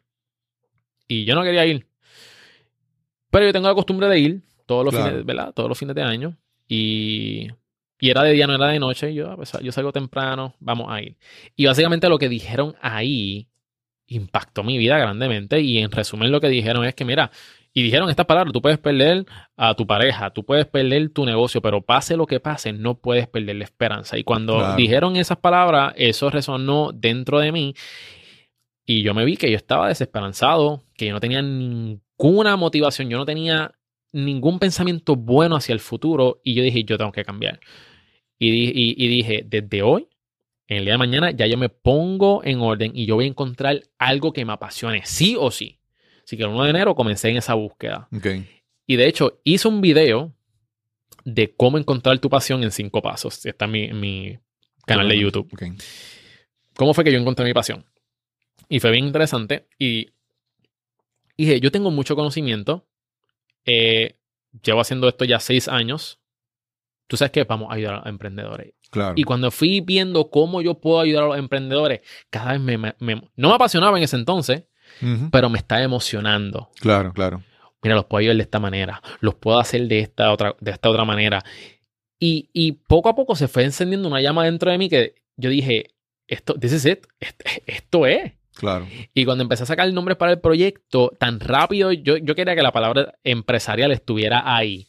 Y 1.07 1.25
yo 1.25 1.35
no 1.35 1.43
quería 1.43 1.65
ir. 1.65 1.88
Pero 3.31 3.45
yo 3.45 3.53
tengo 3.53 3.67
la 3.67 3.75
costumbre 3.75 4.07
de 4.07 4.19
ir 4.19 4.41
todos 4.65 4.83
los 4.85 4.93
Claro. 4.93 5.09
fines, 5.11 5.25
¿verdad? 5.25 5.53
Todos 5.53 5.69
los 5.69 5.77
fines 5.77 5.95
de 5.95 6.01
año. 6.03 6.37
Y 6.67 7.47
Y 8.01 8.09
era 8.11 8.23
de 8.23 8.31
día, 8.31 8.47
no 8.47 8.55
era 8.55 8.67
de 8.67 8.79
noche. 8.79 9.11
Y 9.11 9.15
yo, 9.15 9.35
pues, 9.35 9.51
yo 9.61 9.71
salgo 9.73 9.91
temprano, 9.91 10.55
vamos 10.61 10.87
a 10.89 11.01
ir. 11.01 11.17
Y 11.57 11.65
básicamente 11.65 12.07
lo 12.07 12.17
que 12.17 12.29
dijeron 12.29 12.75
ahí 12.81 13.47
impactó 14.07 14.63
mi 14.63 14.77
vida 14.77 14.97
grandemente. 14.97 15.59
Y 15.59 15.79
en 15.79 15.91
resumen, 15.91 16.31
lo 16.31 16.39
que 16.39 16.47
dijeron 16.47 16.85
es 16.85 16.95
que, 16.95 17.03
mira, 17.03 17.29
y 17.73 17.83
dijeron 17.83 18.09
estas 18.09 18.25
palabras, 18.25 18.53
tú 18.53 18.61
puedes 18.61 18.77
perder 18.79 19.25
a 19.57 19.73
tu 19.75 19.85
pareja, 19.85 20.29
tú 20.31 20.45
puedes 20.45 20.65
perder 20.65 21.09
tu 21.09 21.25
negocio, 21.25 21.61
pero 21.61 21.81
pase 21.81 22.15
lo 22.15 22.25
que 22.25 22.39
pase, 22.39 22.71
no 22.71 22.95
puedes 22.99 23.27
perder 23.27 23.57
la 23.57 23.65
esperanza. 23.65 24.17
Y 24.17 24.23
cuando 24.23 24.57
Claro. 24.59 24.75
dijeron 24.77 25.17
esas 25.17 25.37
palabras, 25.39 25.93
eso 25.97 26.29
resonó 26.29 26.91
dentro 26.93 27.39
de 27.39 27.51
mí. 27.51 27.73
Y 28.85 29.03
yo 29.03 29.13
me 29.13 29.25
vi 29.25 29.35
que 29.35 29.51
yo 29.51 29.57
estaba 29.57 29.89
desesperanzado, 29.89 30.83
que 30.95 31.07
yo 31.07 31.13
no 31.13 31.19
tenía 31.19 31.41
ninguna 32.19 32.55
motivación, 32.57 33.09
yo 33.09 33.17
no 33.17 33.25
tenía 33.25 33.73
ningún 34.11 34.59
pensamiento 34.59 35.15
bueno 35.15 35.55
hacia 35.55 35.73
el 35.73 35.79
futuro. 35.79 36.41
Y 36.43 36.53
yo 36.53 36.63
dije, 36.63 36.83
yo 36.83 36.97
tengo 36.97 37.11
que 37.11 37.23
cambiar. 37.23 37.59
Y, 38.37 38.51
di- 38.51 38.71
y- 38.73 38.95
y 39.05 39.07
dije, 39.07 39.43
desde 39.45 39.81
hoy, 39.81 40.07
en 40.67 40.77
el 40.77 40.83
día 40.85 40.93
de 40.93 40.97
mañana, 40.97 41.31
ya 41.31 41.45
yo 41.47 41.57
me 41.57 41.69
pongo 41.69 42.41
en 42.43 42.59
orden 42.61 42.91
y 42.95 43.05
yo 43.05 43.15
voy 43.15 43.25
a 43.25 43.27
encontrar 43.29 43.81
algo 43.97 44.33
que 44.33 44.45
me 44.45 44.53
apasione, 44.53 45.01
sí 45.05 45.35
o 45.37 45.51
sí. 45.51 45.79
Así 46.23 46.37
que 46.37 46.43
el 46.43 46.49
1 46.49 46.63
de 46.63 46.69
enero 46.69 46.95
comencé 46.95 47.29
en 47.29 47.37
esa 47.37 47.53
búsqueda. 47.55 48.07
Ok. 48.15 48.27
Y 48.85 48.95
de 48.95 49.07
hecho, 49.07 49.39
hice 49.43 49.67
un 49.67 49.81
video 49.81 50.33
de 51.25 51.53
cómo 51.55 51.77
encontrar 51.77 52.19
tu 52.19 52.29
pasión 52.29 52.63
en 52.63 52.71
cinco 52.71 53.01
pasos. 53.01 53.45
Está 53.45 53.65
en 53.65 53.71
mi, 53.71 53.83
en 53.85 53.99
mi 53.99 54.37
canal 54.85 55.07
de 55.09 55.19
YouTube. 55.19 55.49
Ok. 55.53 55.63
¿Cómo 56.75 56.93
fue 56.93 57.03
que 57.03 57.11
yo 57.11 57.19
encontré 57.19 57.45
mi 57.45 57.53
pasión? 57.53 57.85
Y 58.69 58.79
fue 58.79 58.91
bien 58.91 59.05
interesante. 59.05 59.67
Y 59.77 60.09
dije, 61.45 61.59
yo 61.59 61.71
tengo 61.71 61.91
mucho 61.91 62.15
conocimiento. 62.15 62.87
eh, 63.65 64.15
llevo 64.63 64.81
haciendo 64.81 65.07
esto 65.07 65.25
ya 65.25 65.39
seis 65.39 65.67
años. 65.67 66.19
Tú 67.07 67.17
sabes 67.17 67.31
que 67.31 67.43
vamos 67.43 67.69
a 67.71 67.75
ayudar 67.75 68.01
a 68.05 68.09
emprendedores. 68.09 68.73
Claro. 68.89 69.13
Y 69.15 69.23
cuando 69.23 69.51
fui 69.51 69.81
viendo 69.81 70.29
cómo 70.31 70.61
yo 70.61 70.75
puedo 70.79 70.99
ayudar 71.01 71.25
a 71.25 71.27
los 71.27 71.37
emprendedores, 71.37 72.01
cada 72.31 72.53
vez 72.53 72.61
me, 72.61 72.77
me- 72.77 72.95
me- 72.99 73.29
no 73.35 73.49
me 73.49 73.55
apasionaba 73.55 73.97
en 73.97 74.03
ese 74.03 74.15
entonces, 74.15 74.63
Ujú. 75.01 75.29
pero 75.31 75.49
me 75.49 75.57
está 75.59 75.83
emocionando. 75.83 76.69
Claro, 76.79 77.13
claro. 77.13 77.43
Mira, 77.83 77.95
los 77.95 78.05
puedo 78.05 78.19
ayudar 78.21 78.37
de 78.37 78.43
esta 78.43 78.59
manera, 78.59 79.01
los 79.21 79.35
puedo 79.35 79.59
hacer 79.59 79.87
de 79.87 79.99
esta 79.99 80.31
otra, 80.31 80.55
de 80.59 80.71
esta 80.71 80.89
otra 80.89 81.05
manera. 81.05 81.43
Y, 82.19 82.49
y 82.53 82.71
poco 82.73 83.09
a 83.09 83.15
poco 83.15 83.35
se 83.35 83.47
fue 83.47 83.63
encendiendo 83.63 84.07
una 84.07 84.19
llama 84.21 84.45
dentro 84.45 84.71
de 84.71 84.77
mí 84.77 84.89
que 84.89 85.15
yo 85.37 85.49
dije, 85.49 85.91
esto, 86.27 86.55
this 86.55 86.73
is 86.73 86.85
it, 86.85 87.05
esto, 87.19 87.45
esto 87.67 88.05
es. 88.07 88.33
Claro. 88.59 88.87
Y 89.13 89.25
cuando 89.25 89.41
empecé 89.41 89.63
a 89.63 89.65
sacar 89.65 89.87
el 89.87 89.93
nombre 89.93 90.15
para 90.15 90.33
el 90.33 90.39
proyecto, 90.39 91.11
tan 91.17 91.39
rápido, 91.39 91.91
yo, 91.91 92.17
yo 92.17 92.35
quería 92.35 92.55
que 92.55 92.61
la 92.61 92.71
palabra 92.71 93.15
empresarial 93.23 93.91
estuviera 93.91 94.43
ahí. 94.45 94.87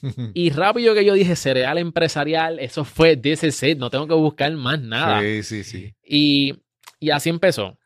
Y 0.34 0.50
rápido 0.50 0.92
que 0.92 1.04
yo 1.04 1.14
dije 1.14 1.36
cereal 1.36 1.78
empresarial, 1.78 2.58
eso 2.58 2.84
fue 2.84 3.16
this 3.16 3.44
is 3.44 3.62
it, 3.62 3.78
no 3.78 3.90
tengo 3.90 4.08
que 4.08 4.14
buscar 4.14 4.52
más 4.52 4.80
nada. 4.80 5.20
Sí, 5.20 5.42
sí, 5.44 5.62
sí. 5.62 5.94
Y, 6.04 6.54
y 6.98 7.10
así 7.10 7.30
empezó. 7.30 7.78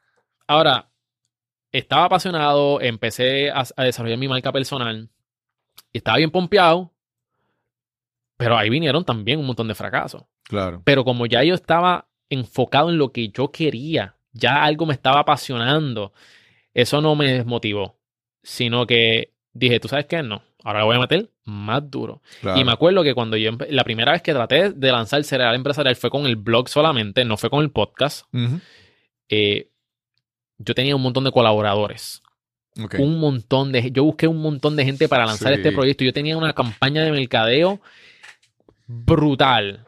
Ahora, 0.47 0.91
estaba 1.71 2.05
apasionado, 2.05 2.81
empecé 2.81 3.51
a, 3.51 3.65
a 3.77 3.85
desarrollar 3.85 4.19
mi 4.19 4.27
marca 4.27 4.53
personal 4.53 5.11
estaba 5.93 6.19
bien 6.19 6.31
pompeado, 6.31 6.93
pero 8.37 8.57
ahí 8.57 8.71
vinieron 8.71 9.05
también 9.05 9.41
un 9.41 9.47
montón 9.47 9.69
de 9.69 9.75
fracasos. 9.75 10.25
Claro. 10.45 10.83
Pero 10.85 11.05
como 11.05 11.27
ya 11.27 11.43
yo 11.43 11.55
estaba 11.55 12.09
enfocado 12.31 12.91
en 12.91 12.99
lo 12.99 13.13
que 13.13 13.29
yo 13.29 13.51
quería, 13.51 14.17
ya 14.39 14.62
algo 14.64 14.86
me 14.86 14.95
estaba 14.95 15.20
apasionando, 15.20 16.12
eso 16.74 17.01
no 17.01 17.14
me 17.14 17.32
desmotivó, 17.32 17.99
sino 18.43 18.86
que 18.86 19.32
dije, 19.53 19.80
¿tú 19.80 19.89
sabes 19.89 20.07
qué? 20.07 20.22
No, 20.22 20.43
ahora 20.64 20.80
lo 20.80 20.86
voy 20.86 20.97
a 20.97 21.01
meter 21.01 21.30
más 21.45 21.91
duro. 21.91 22.20
claro. 22.41 22.61
Y 22.61 22.64
me 22.64 22.72
acuerdo 22.72 23.03
que 23.03 23.14
cuando 23.14 23.36
yo, 23.36 23.51
la 23.70 23.84
primera 23.84 24.12
vez 24.12 24.22
que 24.22 24.32
traté 24.34 24.70
de 24.72 24.93
lanzar 24.93 25.24
Cereal 25.24 25.55
Empresarial 25.55 25.97
fue 25.97 26.11
con 26.11 26.26
el 26.26 26.36
blog 26.36 26.68
solamente, 26.68 27.24
no 27.24 27.36
fue 27.36 27.49
con 27.51 27.62
el 27.64 27.70
podcast. 27.70 28.26
Eh, 29.30 29.68
yo 30.59 30.74
tenía 30.74 30.95
un 30.97 31.03
montón 31.03 31.24
de 31.24 31.32
colaboradores. 31.32 32.22
Un 32.99 33.18
montón 33.18 33.72
de... 33.72 33.91
Yo 33.91 34.05
busqué 34.05 34.28
un 34.28 34.41
montón 34.41 34.76
de 34.76 34.84
gente 34.84 35.09
para 35.09 35.26
lanzar 35.26 35.53
Sí. 35.53 35.59
este 35.61 35.72
proyecto. 35.72 36.05
Yo 36.05 36.12
tenía 36.12 36.36
una 36.36 36.53
campaña 36.53 37.03
de 37.03 37.11
mercadeo 37.11 37.80
brutal. 38.86 39.86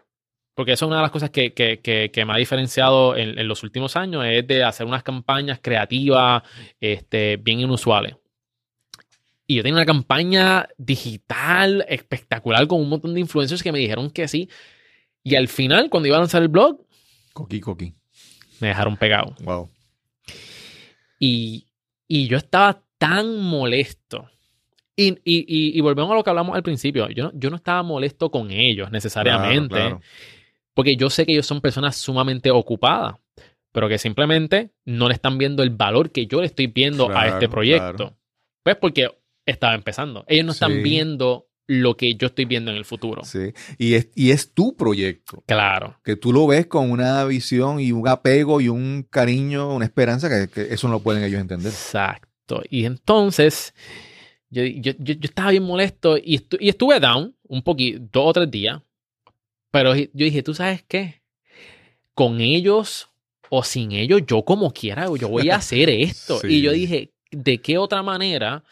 Porque 0.60 0.72
eso 0.72 0.84
es 0.84 0.88
una 0.88 0.96
de 0.96 1.02
las 1.02 1.10
cosas 1.10 1.30
que, 1.30 1.52
que- 1.54 1.80
que- 1.80 2.10
que 2.12 2.24
me 2.24 2.32
ha 2.34 2.36
diferenciado 2.36 3.16
en, 3.16 3.38
en 3.38 3.48
los 3.48 3.62
últimos 3.62 3.96
años, 3.96 4.24
es 4.26 4.46
de 4.46 4.62
hacer 4.62 4.86
unas 4.86 5.02
campañas 5.02 5.58
creativas 5.62 6.42
este, 6.80 7.36
bien 7.38 7.60
inusuales. 7.60 8.14
Y 9.46 9.56
yo 9.56 9.62
tenía 9.62 9.76
una 9.78 9.86
campaña 9.86 10.68
digital 10.78 11.84
espectacular 11.88 12.66
con 12.68 12.80
un 12.80 12.88
montón 12.88 13.14
de 13.14 13.20
influencers 13.20 13.62
que 13.62 13.72
me 13.72 13.78
dijeron 13.80 14.10
que 14.10 14.28
sí. 14.28 14.48
Y 15.24 15.34
al 15.34 15.48
final, 15.48 15.90
cuando 15.90 16.06
iba 16.06 16.16
a 16.16 16.20
lanzar 16.20 16.42
el 16.42 16.48
blog, 16.48 16.80
Coqui, 17.32 17.58
coqui. 17.60 17.94
me 18.60 18.68
dejaron 18.68 18.96
pegado. 18.96 19.34
Wow. 19.42 19.68
Y, 21.18 21.66
y 22.08 22.28
yo 22.28 22.36
estaba 22.36 22.82
tan 22.98 23.38
molesto. 23.40 24.28
Y, 24.96 25.12
y- 25.24 25.76
y- 25.76 25.80
volvemos 25.80 26.12
a 26.12 26.14
lo 26.14 26.22
que 26.22 26.30
hablamos 26.30 26.54
al 26.54 26.62
principio. 26.62 27.08
Yo 27.08 27.24
no, 27.24 27.32
yo 27.34 27.48
no 27.50 27.56
estaba 27.56 27.82
molesto 27.82 28.30
con 28.30 28.50
ellos 28.50 28.90
necesariamente. 28.90 29.74
Claro, 29.74 29.88
claro. 29.98 30.00
Porque 30.74 30.96
yo 30.96 31.10
sé 31.10 31.26
que 31.26 31.32
ellos 31.32 31.46
son 31.46 31.60
personas 31.60 31.96
sumamente 31.96 32.50
ocupadas. 32.50 33.14
Pero 33.72 33.88
que 33.88 33.98
simplemente 33.98 34.72
no 34.84 35.06
le 35.08 35.14
están 35.14 35.38
viendo 35.38 35.62
el 35.62 35.70
valor 35.70 36.10
que 36.10 36.26
yo 36.26 36.40
le 36.40 36.46
estoy 36.46 36.66
viendo 36.66 37.04
a 37.06 37.12
Claro, 37.12 37.34
este 37.34 37.48
proyecto. 37.48 37.96
claro. 37.96 38.16
Pues 38.64 38.76
porque 38.76 39.08
estaba 39.46 39.74
empezando. 39.74 40.24
Ellos 40.26 40.44
no 40.46 40.52
están 40.52 40.72
Sí. 40.72 40.82
viendo 40.82 41.46
lo 41.68 41.96
que 41.96 42.16
yo 42.16 42.26
estoy 42.26 42.46
viendo 42.46 42.72
en 42.72 42.76
el 42.76 42.84
futuro. 42.84 43.22
Sí. 43.24 43.52
Y 43.78 43.94
es, 43.94 44.08
y 44.16 44.32
es 44.32 44.52
tu 44.54 44.76
proyecto. 44.76 45.44
Claro. 45.46 46.00
Que 46.02 46.16
tú 46.16 46.32
lo 46.32 46.48
ves 46.48 46.66
con 46.66 46.90
una 46.90 47.24
visión 47.26 47.78
y 47.78 47.92
un 47.92 48.08
apego 48.08 48.60
y 48.60 48.68
un 48.68 49.06
cariño, 49.08 49.72
una 49.72 49.84
esperanza 49.84 50.28
que, 50.28 50.48
que 50.52 50.74
eso 50.74 50.88
no 50.88 50.94
lo 50.94 51.00
pueden 51.00 51.22
ellos 51.22 51.40
entender. 51.40 51.70
Exacto. 51.70 52.62
Y 52.70 52.86
entonces, 52.86 53.72
yo, 54.50 54.64
yo, 54.64 54.92
yo- 54.98 55.14
yo 55.14 55.20
estaba 55.22 55.52
bien 55.52 55.62
molesto 55.62 56.16
y, 56.18 56.38
estu- 56.38 56.58
y 56.58 56.70
estuve 56.70 56.98
down 56.98 57.36
un 57.46 57.62
poquito, 57.62 58.00
dos 58.10 58.26
o 58.30 58.32
tres 58.32 58.50
días. 58.50 58.80
Pero 59.70 59.94
yo 59.94 60.08
dije, 60.12 60.42
¿tú 60.42 60.54
sabes 60.54 60.82
qué? 60.86 61.22
Con 62.14 62.40
ellos 62.40 63.08
o 63.50 63.64
sin 63.64 63.92
ellos, 63.92 64.22
yo 64.26 64.44
como 64.44 64.72
quiera, 64.72 65.06
yo 65.18 65.28
voy 65.28 65.50
a 65.50 65.56
hacer 65.56 65.90
esto. 65.90 66.38
Sí. 66.40 66.48
Y 66.48 66.62
yo 66.62 66.72
dije, 66.72 67.12
¿de 67.30 67.60
qué 67.60 67.78
otra 67.78 68.02
manera 68.02 68.64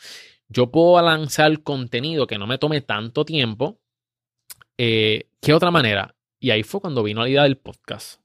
yo 0.48 0.70
puedo 0.70 1.02
lanzar 1.02 1.62
contenido 1.62 2.26
que 2.26 2.38
no 2.38 2.46
me 2.46 2.58
tome 2.58 2.80
tanto 2.80 3.24
tiempo? 3.24 3.80
Eh, 4.78 5.28
¿Qué 5.40 5.52
otra 5.52 5.70
manera? 5.70 6.14
Y 6.40 6.50
ahí 6.50 6.62
fue 6.62 6.80
cuando 6.80 7.02
vino 7.02 7.22
la 7.22 7.28
idea 7.28 7.42
del 7.42 7.58
podcast. 7.58 8.20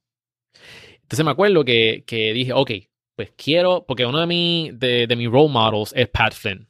Entonces 1.01 1.26
me 1.26 1.32
acuerdo 1.32 1.65
que, 1.65 2.03
que 2.05 2.34
dije, 2.34 2.53
ok, 2.53 2.71
pues 3.15 3.32
quiero, 3.36 3.86
porque 3.88 4.05
uno 4.05 4.19
de, 4.19 4.28
mi, 4.28 4.71
de, 4.74 5.07
de 5.07 5.15
mis 5.15 5.30
role 5.30 5.49
models 5.49 5.93
es 5.95 6.07
Pat 6.09 6.34
Flynn. 6.34 6.67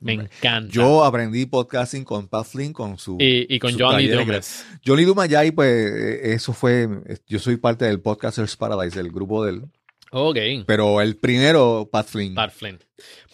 Me 0.00 0.12
encanta. 0.14 0.72
Yo 0.72 1.04
aprendí 1.04 1.46
podcasting 1.46 2.04
con 2.04 2.28
Pat 2.28 2.46
Flynn, 2.46 2.72
con 2.72 2.98
su... 2.98 3.16
y, 3.20 3.46
y 3.54 3.58
con 3.58 3.78
Johnny 3.78 4.08
Dumas. 4.08 4.64
Johnny 4.84 5.04
Dumayay, 5.04 5.50
pues 5.52 5.68
eh, 5.92 6.32
eso 6.34 6.52
fue, 6.52 6.88
yo 7.26 7.38
soy 7.38 7.56
parte 7.56 7.84
del 7.84 8.00
Podcasters 8.00 8.56
Paradise, 8.56 8.96
del 8.96 9.10
grupo 9.10 9.44
del, 9.44 9.62
Ok. 10.12 10.38
pero 10.66 11.00
el 11.00 11.16
primero, 11.16 11.88
Pat 11.90 12.06
Flynn. 12.06 12.34
Pat 12.34 12.52
Flynn. 12.52 12.78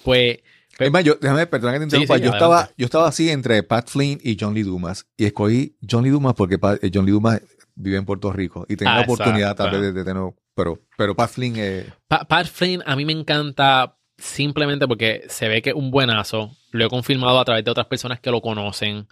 Pues, 0.05 0.39
Es 0.79 0.91
más, 0.91 1.05
yo, 1.05 1.17
déjame, 1.21 1.47
perdona 1.47 1.75
que 1.75 1.79
te 1.81 1.85
interrumpa, 1.85 2.17
sí, 2.17 2.23
yo, 2.23 2.31
adelante. 2.33 2.37
estaba, 2.39 2.71
yo 2.79 2.85
estaba 2.87 3.09
así 3.09 3.29
entre 3.31 3.63
Pat 3.63 3.89
Flynn 3.89 4.19
y 4.23 4.37
John 4.41 4.55
Lee 4.55 4.63
Dumas, 4.63 5.07
y 5.17 5.27
escogí 5.27 5.77
John 5.89 6.03
Lee 6.05 6.11
Dumas 6.11 6.35
porque 6.35 6.59
Pa- 6.59 6.79
eh, 6.81 6.91
John 6.93 7.05
Lee 7.07 7.13
Dumas 7.13 7.41
vive 7.75 7.97
en 7.97 8.05
Puerto 8.05 8.33
Rico, 8.33 8.67
y 8.69 8.77
tenía 8.77 8.95
Ah, 8.95 8.97
la 8.99 9.03
oportunidad 9.03 9.53
exacto. 9.53 9.65
tal 9.65 9.73
vez 9.81 9.81
de, 9.83 9.93
de 9.93 10.05
tener, 10.05 10.23
pero, 10.55 10.81
pero 10.97 11.15
Pat 11.15 11.31
Flynn, 11.31 11.55
eh, 11.57 11.87
Pa- 12.09 12.25
Pat 12.25 12.47
Flynn 12.47 12.83
a 12.87 12.97
mí 12.97 13.05
me 13.05 13.13
encanta 13.13 13.97
simplemente 14.23 14.87
porque 14.87 15.25
se 15.29 15.49
ve 15.49 15.61
que 15.63 15.71
es 15.71 15.77
un 15.77 15.91
buenazo. 15.91 16.57
Lo 16.71 16.87
he 16.87 16.89
confirmado 16.89 17.39
a 17.41 17.45
través 17.45 17.65
de 17.65 17.71
otras 17.71 17.87
personas 17.87 18.21
que 18.21 18.31
lo 18.31 18.41
conocen. 18.41 19.07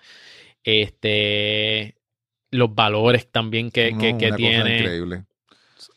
Este, 0.64 1.96
los 2.50 2.74
valores 2.74 3.30
también 3.30 3.70
que, 3.70 3.92
no, 3.92 3.98
que- 3.98 4.16
que 4.18 4.26
una 4.26 4.36
cosa 4.36 4.36
tiene. 4.36 4.78
increíble. 4.78 5.24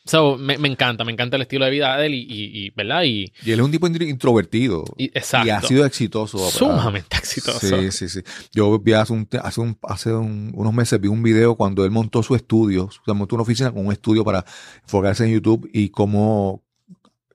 So, 0.06 0.36
me, 0.38 0.56
me 0.58 0.68
encanta, 0.68 1.04
me 1.04 1.12
encanta 1.12 1.36
el 1.36 1.42
estilo 1.42 1.64
de 1.66 1.70
vida 1.70 1.96
de 1.96 2.06
él 2.06 2.14
y, 2.14 2.20
y- 2.22 2.66
y, 2.66 2.70
¿verdad? 2.70 3.02
Y, 3.04 3.32
Y 3.44 3.52
él 3.52 3.58
es 3.60 3.64
un 3.64 3.70
tipo 3.70 3.86
intro- 3.86 4.06
introvertido, 4.08 4.84
y- 4.96 5.04
y 5.04 5.06
exacto. 5.14 5.52
ha 5.52 5.60
sido 5.62 5.84
exitoso. 5.86 6.38
sumamente 6.50 7.16
exitoso. 7.18 7.58
Sí, 7.80 7.90
sí, 7.90 8.08
sí. 8.08 8.20
Yo 8.52 8.78
vi 8.78 8.92
hace, 8.94 9.12
un, 9.12 9.28
hace, 9.42 9.60
un- 9.60 9.78
hace 9.82 10.12
un- 10.12 10.52
unos 10.54 10.72
meses 10.74 11.00
vi 11.00 11.08
un 11.08 11.22
video 11.22 11.54
cuando 11.54 11.84
él 11.84 11.90
montó 11.90 12.22
su 12.22 12.34
estudio, 12.34 12.84
o 12.86 12.90
sea, 13.04 13.14
montó 13.14 13.36
una 13.36 13.42
oficina 13.42 13.70
con 13.72 13.86
un 13.86 13.92
estudio 13.92 14.24
para 14.24 14.44
enfocarse 14.82 15.24
en 15.24 15.32
YouTube 15.34 15.68
y 15.72 15.90
cómo 15.90 16.63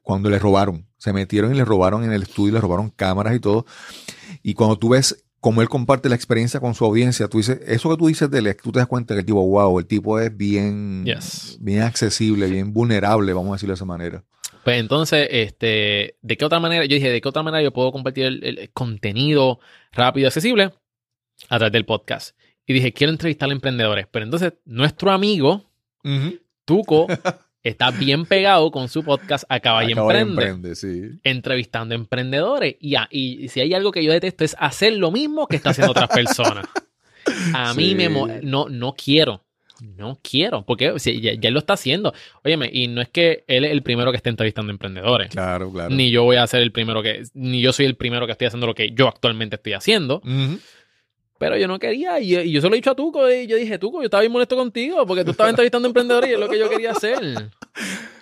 cuando 0.09 0.29
le 0.29 0.39
robaron, 0.39 0.85
se 0.97 1.13
metieron 1.13 1.53
y 1.53 1.57
le 1.57 1.63
robaron 1.65 2.03
en 2.03 2.11
el 2.11 2.23
estudio, 2.23 2.53
le 2.55 2.61
robaron 2.61 2.89
cámaras 2.89 3.35
y 3.35 3.39
todo. 3.39 3.65
Y 4.43 4.53
cuando 4.55 4.77
tú 4.77 4.89
ves 4.89 5.23
cómo 5.39 5.61
él 5.61 5.69
comparte 5.69 6.09
la 6.09 6.15
experiencia 6.15 6.59
con 6.59 6.73
su 6.73 6.83
audiencia, 6.83 7.27
tú 7.27 7.37
dices, 7.37 7.59
eso 7.67 7.89
que 7.91 7.97
tú 7.97 8.07
dices 8.07 8.29
de 8.31 8.39
él, 8.39 8.57
tú 8.61 8.71
te 8.71 8.79
das 8.79 8.87
cuenta 8.87 9.13
que 9.13 9.19
el 9.21 9.25
tipo, 9.25 9.45
wow, 9.45 9.79
el 9.79 9.85
tipo 9.85 10.19
es 10.19 10.35
bien, 10.35 11.05
Yes. 11.05 11.57
bien 11.61 11.83
accesible, 11.83 12.47
bien 12.49 12.73
vulnerable, 12.73 13.31
vamos 13.33 13.51
a 13.51 13.53
decirlo 13.53 13.73
de 13.73 13.75
esa 13.75 13.85
manera. 13.85 14.23
Pues 14.63 14.79
entonces, 14.79 15.27
este, 15.31 16.17
¿de 16.21 16.37
qué 16.37 16.43
otra 16.45 16.59
manera? 16.59 16.83
Yo 16.85 16.95
dije, 16.95 17.09
¿de 17.09 17.21
qué 17.21 17.29
otra 17.29 17.43
manera 17.43 17.61
yo 17.63 17.71
puedo 17.71 17.91
compartir 17.91 18.25
el, 18.25 18.43
el 18.43 18.69
contenido 18.73 19.59
rápido 19.93 20.25
y 20.25 20.27
accesible? 20.27 20.73
A 21.49 21.57
través 21.57 21.71
del 21.71 21.85
podcast. 21.85 22.35
y 22.67 22.73
dije, 22.73 22.93
quiero 22.93 23.11
entrevistar 23.13 23.49
a 23.49 23.53
emprendedores. 23.53 24.07
Pero 24.11 24.25
entonces, 24.25 24.53
nuestro 24.65 25.11
amigo, 25.11 25.63
Ujú. 26.03 26.39
Tuco, 26.65 27.07
está 27.63 27.91
bien 27.91 28.25
pegado 28.25 28.71
con 28.71 28.87
su 28.89 29.03
podcast 29.03 29.43
Acaba 29.49 29.83
y 29.83 29.91
Acaba 29.91 30.13
y 30.13 30.17
Emprende. 30.21 30.43
emprende, 30.49 30.75
sí. 30.75 31.19
Entrevistando 31.23 31.93
emprendedores. 31.95 32.75
Y, 32.79 32.95
a- 32.95 33.07
y 33.11 33.47
si 33.49 33.59
hay 33.61 33.73
algo 33.73 33.91
que 33.91 34.03
yo 34.03 34.11
detesto 34.11 34.43
es 34.43 34.55
hacer 34.59 34.93
lo 34.93 35.11
mismo 35.11 35.47
que 35.47 35.55
está 35.57 35.71
haciendo 35.71 35.91
otras 35.91 36.09
personas. 36.09 36.65
A 37.53 37.73
mí 37.73 37.89
Sí. 37.89 37.95
me... 37.95 38.09
No, 38.41 38.69
no 38.69 38.95
quiero. 38.95 39.43
No 39.81 40.19
quiero. 40.21 40.65
Porque 40.65 40.97
si 40.99 41.21
ya, 41.21 41.33
ya 41.33 41.47
él 41.49 41.53
lo 41.53 41.59
está 41.59 41.73
haciendo. 41.73 42.13
Óyeme, 42.43 42.69
y 42.71 42.87
no 42.87 43.01
es 43.01 43.09
que 43.09 43.43
él 43.47 43.63
es 43.65 43.71
el 43.71 43.81
primero 43.83 44.11
que 44.11 44.17
esté 44.17 44.29
entrevistando 44.29 44.71
emprendedores. 44.71 45.29
Claro, 45.29 45.71
claro. 45.71 45.93
Ni 45.93 46.11
yo 46.11 46.23
voy 46.23 46.35
a 46.37 46.47
ser 46.47 46.61
el 46.61 46.71
primero 46.71 47.01
que... 47.03 47.23
Ni 47.33 47.61
yo 47.61 47.71
soy 47.71 47.85
el 47.85 47.95
primero 47.95 48.25
que 48.25 48.33
estoy 48.33 48.47
haciendo 48.47 48.67
lo 48.67 48.75
que 48.75 48.91
yo 48.91 49.07
actualmente 49.07 49.55
estoy 49.57 49.73
haciendo. 49.73 50.21
Pero 51.39 51.57
yo 51.57 51.67
no 51.67 51.79
quería, 51.79 52.19
y, 52.19 52.35
y 52.37 52.51
yo 52.51 52.61
se 52.61 52.67
lo 52.69 52.75
he 52.75 52.77
dicho 52.77 52.91
a 52.91 52.95
Tuco, 52.95 53.27
y 53.31 53.47
yo 53.47 53.55
dije, 53.55 53.79
Tuco, 53.79 53.99
yo 54.01 54.05
estaba 54.05 54.21
bien 54.21 54.31
molesto 54.31 54.55
contigo, 54.55 55.03
porque 55.07 55.23
tú 55.25 55.31
estabas 55.31 55.49
entrevistando 55.51 55.87
emprendedores 55.87 56.29
y 56.29 56.33
es 56.33 56.39
lo 56.39 56.47
que 56.49 56.59
yo 56.59 56.69
quería 56.69 56.91
hacer. 56.91 57.19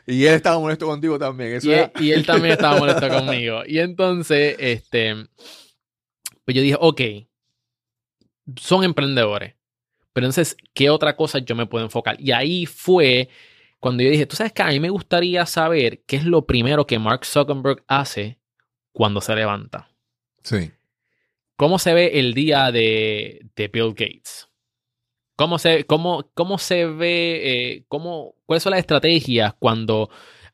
Y 0.10 0.26
él 0.26 0.36
estaba 0.36 0.58
molesto 0.58 0.86
contigo 0.86 1.20
también. 1.20 1.56
Eso 1.56 1.68
Y 1.68 1.74
él, 1.74 1.80
era- 1.80 1.92
y 2.00 2.12
él 2.14 2.26
también 2.26 2.54
estaba 2.54 2.78
molesto 2.80 3.10
conmigo. 3.10 3.64
Y 3.68 3.80
entonces, 3.80 4.56
este, 4.58 5.14
pues 6.46 6.56
yo 6.56 6.62
dije, 6.62 6.78
ok, 6.80 7.02
son 8.56 8.84
emprendedores. 8.86 9.56
Pero 10.14 10.26
entonces, 10.28 10.56
¿qué 10.74 10.90
otra 10.90 11.16
cosa 11.18 11.40
yo 11.40 11.56
me 11.56 11.66
puedo 11.66 11.84
enfocar? 11.84 12.16
Y 12.22 12.32
ahí 12.32 12.66
fue 12.66 13.28
cuando 13.80 14.02
yo 14.02 14.10
dije, 14.10 14.26
tú 14.26 14.36
sabes 14.36 14.54
que 14.54 14.62
a 14.64 14.68
mí 14.68 14.80
me 14.80 14.90
gustaría 14.90 15.46
saber 15.46 16.02
qué 16.08 16.16
es 16.16 16.24
lo 16.24 16.46
primero 16.46 16.88
que 16.88 16.98
Mark 17.00 17.26
Zuckerberg 17.26 17.84
hace 17.88 18.40
cuando 18.94 19.20
se 19.22 19.36
levanta. 19.36 19.90
Sí. 20.42 20.72
¿Cómo 21.58 21.80
se 21.80 21.94
ve 21.94 22.20
el 22.20 22.34
día 22.34 22.72
de, 22.72 23.46
de 23.56 23.68
Bill 23.68 23.90
Gates? 23.90 24.48
¿Cómo 25.36 25.60
se, 25.60 25.86
cómo, 25.86 26.30
cómo 26.34 26.58
se 26.58 26.86
ve, 26.86 27.42
eh, 27.44 27.84
cómo, 27.88 28.36
cuáles 28.46 28.64
son 28.64 28.72
las 28.72 28.80
estrategias 28.80 29.54
cuando 29.60 30.10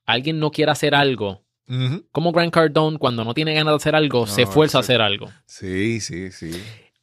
alguien 0.06 0.40
no 0.40 0.52
quiere 0.52 0.72
hacer 0.72 0.96
algo? 0.96 1.44
Ujú. 1.68 2.06
Como 2.12 2.32
Grant 2.32 2.54
Cardone, 2.54 2.98
cuando 2.98 3.24
no 3.24 3.34
tiene 3.34 3.54
ganas 3.54 3.74
de 3.74 3.76
hacer 3.78 3.96
algo, 3.96 4.28
se 4.28 4.46
fuerza 4.46 4.80
a 4.80 4.84
sí. 4.84 4.86
hacer 4.86 5.02
algo. 5.02 5.30
Sí, 5.46 6.00
sí, 6.02 6.32
sí. 6.32 6.52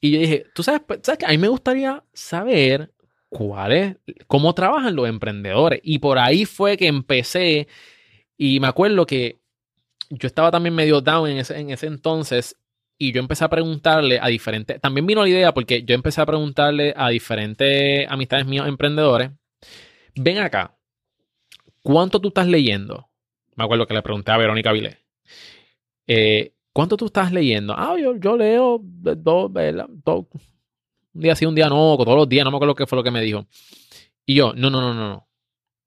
Y 0.00 0.12
yo 0.12 0.20
dije, 0.20 0.44
tú 0.54 0.62
sabes, 0.62 0.82
Pues, 0.86 1.00
¿sabes 1.02 1.18
qué? 1.18 1.26
A 1.26 1.30
mí 1.30 1.38
me 1.38 1.48
gustaría 1.48 2.02
saber 2.12 2.92
cuál 3.28 3.72
es, 3.72 3.96
cómo 4.26 4.54
trabajan 4.54 4.96
los 4.96 5.08
emprendedores. 5.08 5.80
Y 5.82 5.98
por 5.98 6.18
ahí 6.18 6.46
fue 6.46 6.76
que 6.76 6.86
empecé. 6.86 7.68
Y 8.36 8.60
me 8.60 8.66
acuerdo 8.66 9.04
que 9.06 9.40
yo 10.08 10.26
estaba 10.26 10.50
también 10.50 10.74
medio 10.74 11.00
down 11.00 11.28
en 11.28 11.38
ese, 11.38 11.58
en 11.58 11.70
ese 11.70 11.86
entonces. 11.86 12.56
Y 13.02 13.12
yo 13.12 13.20
empecé 13.20 13.44
a 13.44 13.48
preguntarle 13.48 14.18
a 14.20 14.26
diferentes. 14.26 14.78
También 14.78 15.06
vino 15.06 15.22
la 15.22 15.28
idea 15.30 15.54
porque 15.54 15.82
yo 15.84 15.94
empecé 15.94 16.20
a 16.20 16.26
preguntarle 16.26 16.92
a 16.94 17.08
diferentes 17.08 18.06
amistades 18.10 18.44
míos 18.44 18.68
emprendedores. 18.68 19.30
Ven 20.14 20.36
acá. 20.36 20.76
¿Cuánto 21.82 22.20
tú 22.20 22.28
estás 22.28 22.46
leyendo? 22.46 23.08
Me 23.56 23.64
acuerdo 23.64 23.86
que 23.86 23.94
le 23.94 24.02
pregunté 24.02 24.32
a 24.32 24.36
Verónica 24.36 24.70
Vilés. 24.72 24.98
Eh, 26.06 26.52
¿Cuánto 26.74 26.98
tú 26.98 27.06
estás 27.06 27.32
leyendo? 27.32 27.74
Ah, 27.74 27.96
yo, 27.98 28.16
yo 28.16 28.36
leo 28.36 28.78
dos. 28.82 29.50
Dos- 30.04 30.26
un 31.14 31.22
día 31.22 31.34
sí, 31.34 31.46
un 31.46 31.54
día 31.54 31.70
no, 31.70 31.96
todos 31.96 32.16
los 32.16 32.28
días, 32.28 32.44
no 32.44 32.50
me 32.50 32.58
acuerdo 32.58 32.74
qué 32.74 32.86
fue 32.86 32.96
lo 32.96 33.02
que 33.02 33.10
me 33.10 33.22
dijo. 33.22 33.46
Y 34.26 34.34
yo, 34.34 34.52
no, 34.54 34.68
no, 34.68 34.82
no, 34.82 34.92
no, 34.92 35.08
no. 35.08 35.26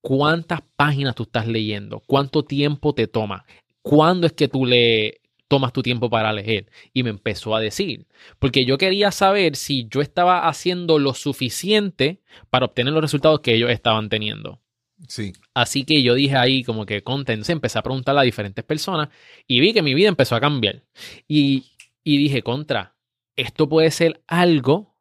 ¿Cuántas 0.01 0.61
páginas 0.75 1.13
tú 1.13 1.23
estás 1.23 1.47
leyendo? 1.47 2.01
¿Cuánto 2.07 2.43
tiempo 2.43 2.95
te 2.95 3.05
toma? 3.05 3.45
¿Cuándo 3.83 4.25
es 4.25 4.33
que 4.33 4.47
tú 4.47 4.65
le 4.65 5.21
tomas 5.53 5.71
tu 5.71 5.83
tiempo 5.83 6.09
para 6.09 6.33
leer? 6.33 6.71
Y 6.93 7.03
me 7.03 7.11
empezó 7.11 7.55
a 7.55 7.59
decir, 7.59 8.07
porque 8.39 8.65
yo 8.65 8.79
quería 8.79 9.11
saber 9.11 9.55
si 9.55 9.87
yo 9.87 10.01
estaba 10.01 10.47
haciendo 10.47 10.97
lo 10.97 11.13
suficiente 11.13 12.23
para 12.49 12.65
obtener 12.65 12.91
los 12.91 13.03
resultados 13.03 13.41
que 13.41 13.53
ellos 13.53 13.69
estaban 13.69 14.09
teniendo. 14.09 14.59
Sí. 15.07 15.33
Así 15.53 15.83
que 15.83 16.01
yo 16.01 16.15
dije 16.15 16.35
ahí 16.35 16.63
como 16.63 16.87
que 16.87 17.03
entonces 17.05 17.49
empecé 17.49 17.77
a 17.77 17.83
preguntarle 17.83 18.21
a 18.21 18.23
diferentes 18.23 18.65
personas 18.65 19.09
y 19.45 19.59
vi 19.59 19.73
que 19.73 19.83
mi 19.83 19.93
vida 19.93 20.09
empezó 20.09 20.35
a 20.35 20.41
cambiar. 20.41 20.81
Y, 21.27 21.65
y 22.03 22.17
dije, 22.17 22.41
contra, 22.41 22.95
esto 23.35 23.69
puede 23.69 23.91
ser 23.91 24.23
algo 24.25 24.95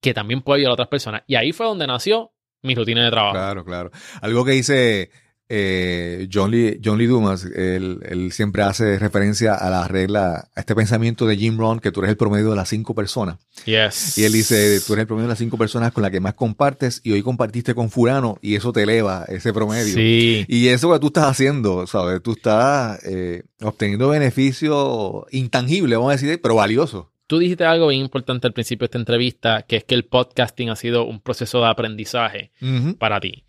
que 0.00 0.14
también 0.14 0.42
puede 0.42 0.60
ayudar 0.60 0.70
a 0.70 0.74
otras 0.74 0.88
personas. 0.88 1.24
Y 1.26 1.34
ahí 1.34 1.50
fue 1.50 1.66
donde 1.66 1.88
nació 1.88 2.32
mi 2.62 2.76
rutina 2.76 3.04
de 3.04 3.10
trabajo. 3.10 3.34
Claro, 3.34 3.64
claro. 3.64 3.90
Algo 4.20 4.44
que 4.44 4.52
dice 4.52 5.10
eh, 5.54 6.28
John, 6.32 6.50
Lee, 6.50 6.80
John 6.82 6.96
Lee 6.96 7.04
Dumas, 7.04 7.44
él, 7.44 8.00
él 8.08 8.32
siempre 8.32 8.62
hace 8.62 8.98
referencia 8.98 9.54
a 9.54 9.68
la 9.68 9.86
regla, 9.86 10.48
a 10.56 10.60
este 10.60 10.74
pensamiento 10.74 11.26
de 11.26 11.36
Jim 11.36 11.58
Rohn, 11.58 11.78
que 11.78 11.92
tú 11.92 12.00
eres 12.00 12.08
el 12.12 12.16
promedio 12.16 12.48
de 12.48 12.56
las 12.56 12.70
cinco 12.70 12.94
personas. 12.94 13.36
Yes. 13.66 14.16
Y 14.16 14.24
él 14.24 14.32
dice, 14.32 14.80
tú 14.80 14.94
eres 14.94 15.02
el 15.02 15.06
promedio 15.06 15.26
de 15.26 15.32
las 15.32 15.38
cinco 15.38 15.58
personas 15.58 15.92
con 15.92 16.00
las 16.00 16.10
que 16.10 16.20
más 16.20 16.32
compartes 16.32 17.02
y 17.04 17.12
hoy 17.12 17.20
compartiste 17.20 17.74
con 17.74 17.90
fulano 17.90 18.38
y 18.40 18.54
eso 18.54 18.72
te 18.72 18.84
eleva 18.84 19.26
ese 19.28 19.52
promedio. 19.52 19.92
Sí. 19.92 20.46
Y 20.48 20.68
eso 20.68 20.90
que 20.90 20.98
tú 21.00 21.08
estás 21.08 21.26
haciendo, 21.26 21.86
¿sabes? 21.86 22.22
Tú 22.22 22.32
estás 22.32 23.04
eh, 23.04 23.42
obteniendo 23.60 24.08
beneficio 24.08 25.26
intangible, 25.32 25.96
vamos 25.96 26.12
a 26.12 26.16
decir, 26.16 26.40
pero 26.42 26.54
valioso. 26.54 27.12
Tú 27.26 27.38
dijiste 27.38 27.66
algo 27.66 27.88
bien 27.88 28.00
importante 28.00 28.46
al 28.46 28.54
principio 28.54 28.84
de 28.84 28.86
esta 28.86 28.98
entrevista, 28.98 29.62
que 29.68 29.76
es 29.76 29.84
que 29.84 29.94
el 29.94 30.06
podcasting 30.06 30.70
ha 30.70 30.76
sido 30.76 31.04
un 31.04 31.20
proceso 31.20 31.60
de 31.60 31.66
aprendizaje 31.66 32.52
Ujú. 32.62 32.96
para 32.96 33.20
ti. 33.20 33.44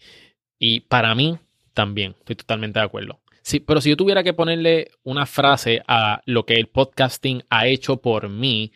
Y 0.59 0.81
para 0.81 1.15
mí 1.15 1.37
también, 1.73 2.15
estoy 2.19 2.35
totalmente 2.35 2.79
de 2.79 2.85
acuerdo. 2.85 3.19
Sí, 3.41 3.59
pero 3.59 3.81
si 3.81 3.89
yo 3.89 3.97
tuviera 3.97 4.23
que 4.23 4.33
ponerle 4.33 4.89
una 5.03 5.25
frase 5.25 5.81
a 5.87 6.21
lo 6.25 6.45
que 6.45 6.53
el 6.55 6.67
podcasting 6.67 7.43
ha 7.49 7.67
hecho 7.67 7.97
por 7.97 8.29
mí, 8.29 8.71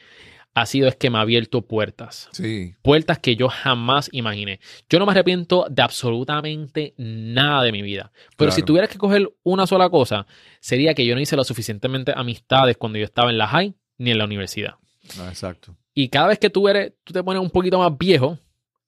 ha 0.54 0.66
sido 0.66 0.88
es 0.88 0.96
que 0.96 1.10
me 1.10 1.20
ha 1.20 1.22
abierto 1.22 1.62
puertas. 1.62 2.28
Sí, 2.32 2.74
Puertas 2.82 3.20
que 3.20 3.36
yo 3.36 3.48
jamás 3.48 4.10
imaginé. 4.12 4.60
Yo 4.90 4.98
no 5.00 5.06
me 5.06 5.12
arrepiento 5.12 5.68
de 5.70 5.84
absolutamente 5.84 6.96
nada 6.98 7.64
de 7.64 7.72
mi 7.72 7.82
vida. 7.82 8.12
Pero 8.36 8.52
si 8.52 8.58
Claro. 8.62 8.66
tuviera 8.66 8.88
que 8.88 8.98
coger 8.98 9.30
una 9.44 9.68
sola 9.68 9.90
cosa, 9.90 10.26
sería 10.60 10.94
que 10.96 11.06
yo 11.06 11.14
no 11.16 11.22
hice 11.22 11.36
lo 11.36 11.44
suficientemente 11.44 12.12
amistades 12.16 12.76
cuando 12.76 12.98
yo 12.98 13.06
estaba 13.06 13.30
en 13.30 13.38
la 13.38 13.48
high 13.48 13.74
ni 14.00 14.12
en 14.12 14.18
la 14.18 14.26
universidad. 14.26 14.76
Ah, 15.20 15.30
exacto. 15.30 15.76
Y 15.94 16.10
cada 16.10 16.28
vez 16.28 16.40
que 16.40 16.50
tú 16.50 16.68
eres, 16.68 16.94
tú 17.04 17.14
te 17.14 17.24
pones 17.24 17.42
un 17.42 17.52
poquito 17.52 17.78
más 17.80 17.96
viejo, 17.98 18.38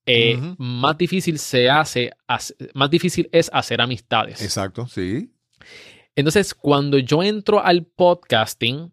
eh, 0.05 0.37
más 0.57 0.97
difícil 0.97 1.37
se 1.39 1.69
hace, 1.69 2.11
más 2.73 2.89
difícil 2.89 3.29
es 3.31 3.49
hacer 3.53 3.81
amistades. 3.81 4.41
Exacto, 4.41 4.87
sí. 4.87 5.31
Entonces, 6.15 6.53
cuando 6.53 6.97
yo 6.97 7.23
entro 7.23 7.63
al 7.63 7.85
podcasting 7.85 8.91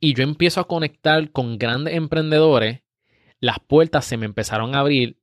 y 0.00 0.14
yo 0.14 0.22
empiezo 0.22 0.60
a 0.60 0.68
conectar 0.68 1.30
con 1.32 1.58
grandes 1.58 1.94
emprendedores, 1.94 2.80
las 3.40 3.58
puertas 3.60 4.04
se 4.04 4.16
me 4.16 4.26
empezaron 4.26 4.74
a 4.74 4.80
abrir 4.80 5.18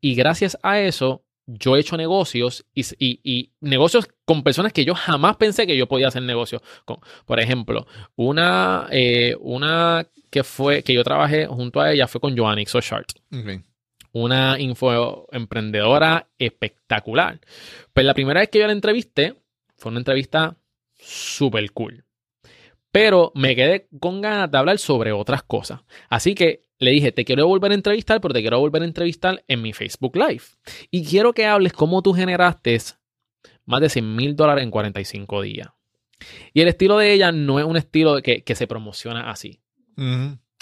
y 0.00 0.14
gracias 0.14 0.58
a 0.62 0.80
eso 0.80 1.24
yo 1.46 1.76
he 1.76 1.80
hecho 1.80 1.96
negocios 1.98 2.64
y, 2.74 2.82
y- 2.98 3.20
y 3.22 3.52
negocios 3.60 4.08
con 4.24 4.42
personas 4.42 4.72
que 4.72 4.84
yo 4.84 4.94
jamás 4.94 5.36
pensé 5.36 5.66
que 5.66 5.76
yo 5.76 5.86
podía 5.86 6.08
hacer 6.08 6.22
negocios 6.22 6.62
con. 6.86 6.98
Por 7.26 7.38
ejemplo, 7.38 7.86
una, 8.16 8.88
eh, 8.90 9.36
una 9.40 10.06
que 10.30 10.42
fue 10.42 10.82
que 10.82 10.94
yo 10.94 11.04
trabajé 11.04 11.46
junto 11.46 11.80
a 11.80 11.92
ella 11.92 12.08
fue 12.08 12.20
con 12.20 12.36
Joanny 12.36 12.64
Sochart 12.66 13.10
Ok. 13.32 13.62
Una 14.14 14.58
info 14.60 15.26
emprendedora 15.32 16.28
espectacular. 16.38 17.40
Pues 17.92 18.06
la 18.06 18.14
primera 18.14 18.40
vez 18.40 18.48
que 18.48 18.60
yo 18.60 18.66
la 18.66 18.72
entrevisté 18.72 19.34
fue 19.76 19.90
una 19.90 19.98
entrevista 19.98 20.56
súper 20.94 21.70
cool. 21.72 22.04
Pero 22.92 23.32
me 23.34 23.56
quedé 23.56 23.88
con 23.98 24.20
ganas 24.20 24.48
de 24.50 24.56
hablar 24.56 24.78
sobre 24.78 25.10
otras 25.10 25.42
cosas. 25.42 25.80
Así 26.08 26.36
que 26.36 26.62
le 26.78 26.92
dije, 26.92 27.10
te 27.10 27.24
quiero 27.24 27.48
volver 27.48 27.72
a 27.72 27.74
entrevistar, 27.74 28.20
pero 28.20 28.32
te 28.32 28.40
quiero 28.40 28.60
volver 28.60 28.82
a 28.82 28.84
entrevistar 28.84 29.44
en 29.48 29.62
mi 29.62 29.72
Facebook 29.72 30.16
Live. 30.16 30.44
Y 30.92 31.04
quiero 31.04 31.32
que 31.32 31.46
hables 31.46 31.72
cómo 31.72 32.00
tú 32.00 32.12
generaste 32.12 32.78
más 33.66 33.80
de 33.80 33.88
100 33.88 34.14
mil 34.14 34.36
dólares 34.36 34.62
en 34.62 34.70
45 34.70 35.42
días. 35.42 35.68
Y 36.52 36.60
el 36.60 36.68
estilo 36.68 36.98
de 36.98 37.12
ella 37.12 37.32
no 37.32 37.58
es 37.58 37.64
un 37.64 37.76
estilo 37.76 38.22
que, 38.22 38.44
que 38.44 38.54
se 38.54 38.68
promociona 38.68 39.28
así. 39.28 39.60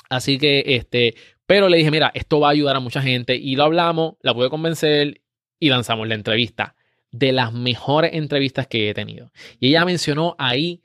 Así 0.09 0.39
que, 0.39 0.65
este, 0.77 1.15
pero 1.47 1.69
le 1.69 1.77
dije, 1.79 1.91
mira, 1.91 2.11
esto 2.15 2.41
va 2.41 2.49
a 2.49 2.53
ayudar 2.53 2.77
a 2.77 2.81
mucha 2.81 3.03
gente. 3.03 3.37
Y 3.37 3.57
lo 3.57 3.65
hablamos, 3.65 4.15
la 4.21 4.33
pude 4.35 4.49
convencer 4.51 5.21
y 5.59 5.69
lanzamos 5.69 6.09
la 6.09 6.15
entrevista. 6.15 6.75
De 7.11 7.33
las 7.33 7.53
mejores 7.53 8.13
entrevistas 8.15 8.67
que 8.67 8.89
he 8.89 8.95
tenido. 8.95 9.31
Y 9.61 9.69
ella 9.69 9.85
mencionó 9.85 10.35
ahí 10.39 10.81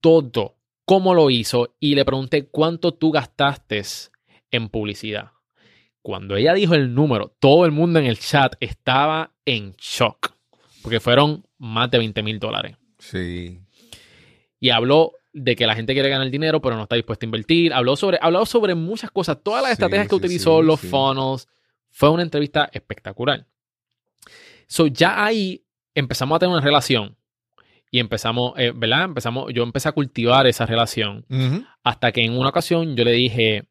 todo, 0.00 0.56
cómo 0.84 1.14
lo 1.14 1.30
hizo. 1.30 1.76
Y 1.78 1.94
le 1.94 2.04
pregunté 2.04 2.46
cuánto 2.46 2.92
tú 2.94 3.12
gastaste 3.12 3.82
en 4.50 4.68
publicidad. 4.68 5.30
Cuando 6.02 6.34
ella 6.36 6.52
dijo 6.54 6.74
el 6.74 6.94
número, 6.94 7.36
todo 7.38 7.64
el 7.64 7.70
mundo 7.70 8.00
en 8.00 8.06
el 8.06 8.18
chat 8.18 8.54
estaba 8.58 9.32
en 9.44 9.74
shock. 9.78 10.34
Porque 10.82 10.98
fueron 10.98 11.46
más 11.58 11.90
de 11.92 11.98
20 11.98 12.22
mil 12.24 12.40
dólares 12.40 12.76
Sí. 12.98 13.60
y 14.58 14.70
habló 14.70 15.12
de 15.32 15.56
que 15.56 15.66
la 15.66 15.74
gente 15.74 15.94
quiere 15.94 16.08
ganar 16.08 16.30
dinero, 16.30 16.60
pero 16.60 16.76
no 16.76 16.82
está 16.82 16.94
dispuesta 16.96 17.24
a 17.24 17.28
invertir. 17.28 17.72
Habló 17.72 17.96
sobre, 17.96 18.18
habló 18.20 18.44
sobre 18.46 18.74
muchas 18.74 19.10
cosas, 19.10 19.38
todas 19.42 19.62
las 19.62 19.70
Sí, 19.70 19.72
estrategias 19.72 20.06
que 20.06 20.16
sí, 20.16 20.16
utilizó, 20.16 20.60
sí, 20.60 20.66
los 20.66 20.80
funnels. 20.80 21.48
Fue 21.90 22.10
una 22.10 22.22
entrevista 22.22 22.68
espectacular. 22.72 23.46
So, 24.66 24.86
ya 24.86 25.24
ahí 25.24 25.64
empezamos 25.94 26.36
a 26.36 26.38
tener 26.38 26.54
una 26.54 26.64
relación. 26.64 27.16
Y 27.90 27.98
empezamos, 27.98 28.54
eh, 28.56 28.72
¿verdad? 28.74 29.04
Empezamos, 29.04 29.52
yo 29.52 29.62
empecé 29.62 29.88
a 29.88 29.92
cultivar 29.92 30.46
esa 30.46 30.64
relación. 30.64 31.26
Hasta 31.82 32.10
que 32.12 32.24
en 32.24 32.36
una 32.36 32.48
ocasión 32.48 32.96
yo 32.96 33.04
le 33.04 33.12
dije, 33.12 33.64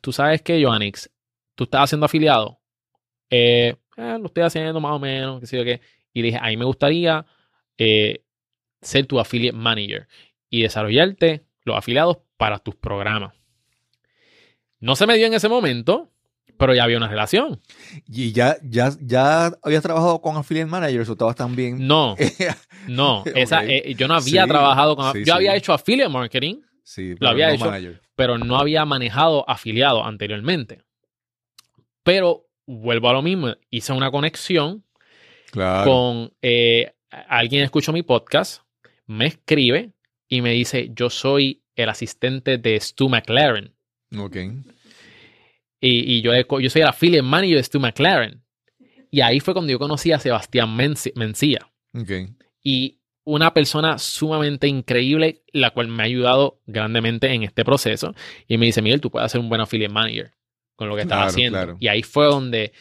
tú 0.00 0.12
sabes 0.12 0.42
que, 0.42 0.62
Joannix, 0.62 1.10
tú 1.56 1.64
estás 1.64 1.82
haciendo 1.82 2.06
afiliado. 2.06 2.60
Eh, 3.30 3.74
eh, 3.96 4.16
lo 4.20 4.26
estoy 4.26 4.44
haciendo 4.44 4.80
más 4.80 4.92
o 4.92 4.98
menos, 5.00 5.40
qué 5.40 5.46
sé 5.46 5.56
yo 5.56 5.64
qué. 5.64 5.80
Y 6.12 6.20
le 6.22 6.26
dije, 6.26 6.38
a 6.40 6.46
mí 6.46 6.56
me 6.56 6.64
gustaría 6.64 7.26
eh, 7.76 8.22
ser 8.80 9.06
tu 9.06 9.18
affiliate 9.18 9.56
manager 9.56 10.06
y 10.58 10.62
desarrollarte 10.62 11.44
los 11.64 11.76
afiliados 11.76 12.18
para 12.36 12.58
tus 12.58 12.74
programas. 12.76 13.34
No 14.80 14.96
se 14.96 15.06
me 15.06 15.16
dio 15.16 15.26
en 15.26 15.34
ese 15.34 15.48
momento, 15.48 16.10
pero 16.58 16.74
ya 16.74 16.84
había 16.84 16.98
una 16.98 17.08
relación. 17.08 17.60
¿Y 18.06 18.32
ya, 18.32 18.56
ya, 18.62 18.90
ya 19.00 19.46
habías 19.62 19.82
trabajado 19.82 20.20
con 20.20 20.36
affiliate 20.36 20.70
managers 20.70 21.08
o 21.08 21.12
estabas 21.12 21.36
también? 21.36 21.86
No, 21.86 22.16
no. 22.88 23.24
Esa, 23.34 23.60
Ok. 23.60 23.66
yo 23.96 24.06
no 24.08 24.14
había 24.14 24.42
Sí, 24.42 24.48
trabajado 24.48 24.94
con... 24.96 25.12
sí, 25.12 25.20
yo 25.20 25.24
sí. 25.24 25.30
había 25.30 25.56
hecho 25.56 25.72
affiliate 25.72 26.10
marketing, 26.10 26.56
Sí, 26.82 27.14
Lo 27.18 27.30
había 27.30 27.48
no 27.48 27.54
hecho. 27.54 27.64
manager. 27.64 28.00
pero 28.14 28.36
no 28.36 28.58
había 28.58 28.84
manejado 28.84 29.48
afiliados 29.48 30.06
anteriormente. 30.06 30.82
Pero 32.02 32.46
vuelvo 32.66 33.08
a 33.08 33.14
lo 33.14 33.22
mismo, 33.22 33.54
hice 33.70 33.92
una 33.94 34.10
conexión 34.10 34.84
Claro. 35.50 35.90
con 35.90 36.32
eh, 36.42 36.92
alguien 37.28 37.62
escuchó 37.64 37.90
mi 37.92 38.02
podcast, 38.02 38.62
me 39.06 39.26
escribe 39.26 39.93
y 40.34 40.42
me 40.42 40.50
dice, 40.52 40.90
yo 40.94 41.10
soy 41.10 41.62
el 41.76 41.88
asistente 41.88 42.58
de 42.58 42.78
Stu 42.80 43.08
McLaren. 43.08 43.74
Ok. 44.18 44.36
Y, 45.80 46.14
y 46.16 46.22
yo, 46.22 46.32
yo 46.60 46.70
soy 46.70 46.82
el 46.82 46.88
affiliate 46.88 47.22
manager 47.22 47.56
de 47.56 47.62
Stu 47.62 47.80
McLaren. 47.80 48.42
Y 49.10 49.20
ahí 49.20 49.40
fue 49.40 49.54
cuando 49.54 49.70
yo 49.70 49.78
conocí 49.78 50.12
a 50.12 50.18
Sebastián 50.18 50.74
Mencía. 50.76 51.70
Ok. 51.94 52.10
Y 52.62 53.00
una 53.24 53.54
persona 53.54 53.98
sumamente 53.98 54.66
increíble, 54.66 55.42
la 55.52 55.70
cual 55.70 55.88
me 55.88 56.02
ha 56.02 56.06
ayudado 56.06 56.60
grandemente 56.66 57.32
en 57.32 57.42
este 57.42 57.64
proceso. 57.64 58.14
Y 58.48 58.58
me 58.58 58.66
dice, 58.66 58.82
Miguel, 58.82 59.00
tú 59.00 59.10
puedes 59.10 59.30
ser 59.30 59.40
un 59.40 59.48
buen 59.48 59.60
affiliate 59.60 59.92
manager 59.92 60.32
con 60.76 60.88
lo 60.88 60.96
que 60.96 61.02
estás 61.02 61.16
Claro, 61.18 61.30
haciendo. 61.30 61.58
claro. 61.58 61.76
Y 61.80 61.88
ahí 61.88 62.02
fue 62.02 62.26
donde... 62.26 62.72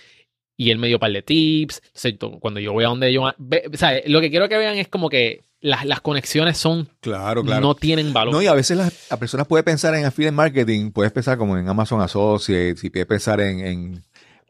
Y 0.56 0.70
él 0.70 0.78
me 0.78 0.88
dio 0.88 0.98
un 0.98 1.02
par 1.02 1.12
de 1.12 1.22
tips. 1.24 1.82
Entonces, 1.86 2.18
to- 2.20 2.40
cuando 2.40 2.60
yo 2.60 2.74
voy 2.74 2.84
a 2.84 2.88
donde 2.88 3.12
yo... 3.12 3.24
o 3.24 3.34
sea, 3.78 4.02
lo 4.06 4.22
que 4.22 4.30
quiero 4.30 4.48
que 4.50 4.58
vean 4.58 4.78
es 4.78 4.88
como 4.88 5.10
que 5.10 5.42
las, 5.64 5.86
las 5.86 6.02
conexiones 6.02 6.58
son... 6.58 6.88
Claro, 7.00 7.44
claro. 7.44 7.62
No 7.62 7.74
tienen 7.76 8.14
valor. 8.14 8.34
No, 8.34 8.42
y 8.42 8.48
a 8.48 8.54
veces 8.54 8.78
las, 8.78 8.94
la 9.10 9.18
persona 9.18 9.46
puede 9.46 9.64
pensar 9.64 9.96
en 9.96 10.06
affiliate 10.06 10.36
marketing, 10.36 10.92
puedes 10.92 11.12
pensar 11.12 11.38
como 11.38 11.58
en 11.58 11.68
Amazon 11.68 12.02
Associates 12.02 12.84
y 12.84 12.90
puedes 12.92 13.08
pensar 13.08 13.42
en, 13.42 13.60
en- 13.62 14.04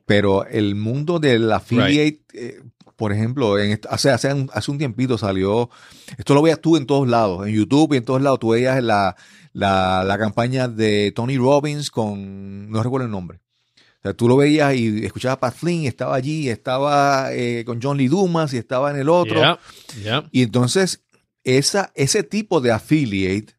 pero 0.06 0.46
el 0.46 0.76
mundo 0.76 1.20
del 1.20 1.50
affiliate, 1.52 2.20
eh, 2.34 2.62
por 2.98 3.14
ejemplo, 3.14 3.58
en, 3.60 3.80
hace, 3.90 4.10
hace, 4.10 4.34
un, 4.34 4.50
hace 4.54 4.70
un 4.72 4.78
tiempito 4.78 5.18
salió, 5.18 5.70
esto 6.18 6.34
lo 6.34 6.42
veías 6.42 6.60
tú 6.60 6.76
en 6.78 6.86
todos 6.86 7.08
lados, 7.08 7.48
en 7.48 7.54
YouTube 7.54 7.94
y 7.94 7.98
en 7.98 8.06
todos 8.06 8.22
lados, 8.22 8.40
tú 8.40 8.50
veías 8.50 8.84
la, 8.84 9.16
la, 9.54 10.04
la 10.06 10.18
campaña 10.18 10.68
de 10.68 11.14
Tony 11.16 11.38
Robbins 11.38 11.90
con, 11.90 12.70
no 12.70 12.84
recuerdo 12.84 13.06
el 13.06 13.12
nombre. 13.12 13.40
O 13.78 14.02
sea, 14.04 14.14
tú 14.14 14.28
lo 14.28 14.36
veías 14.36 14.76
y 14.76 15.06
escuchabas 15.06 15.38
a 15.38 15.40
Pat 15.40 15.56
Flynn, 15.56 15.86
estaba 15.86 16.14
allí, 16.16 16.50
estaba 16.50 17.30
eh, 17.32 17.64
con 17.66 17.80
John 17.82 17.96
Lee 17.98 18.10
Dumas 18.10 18.54
y 18.54 18.58
estaba 18.58 18.92
en 18.92 18.98
el 18.98 19.08
otro. 19.08 19.38
Yeah, 19.38 19.60
yeah. 20.04 20.24
Y 20.30 20.42
entonces, 20.44 21.03
esa, 21.44 21.92
ese 21.96 22.24
tipo 22.24 22.62
de 22.62 22.72
affiliate, 22.72 23.54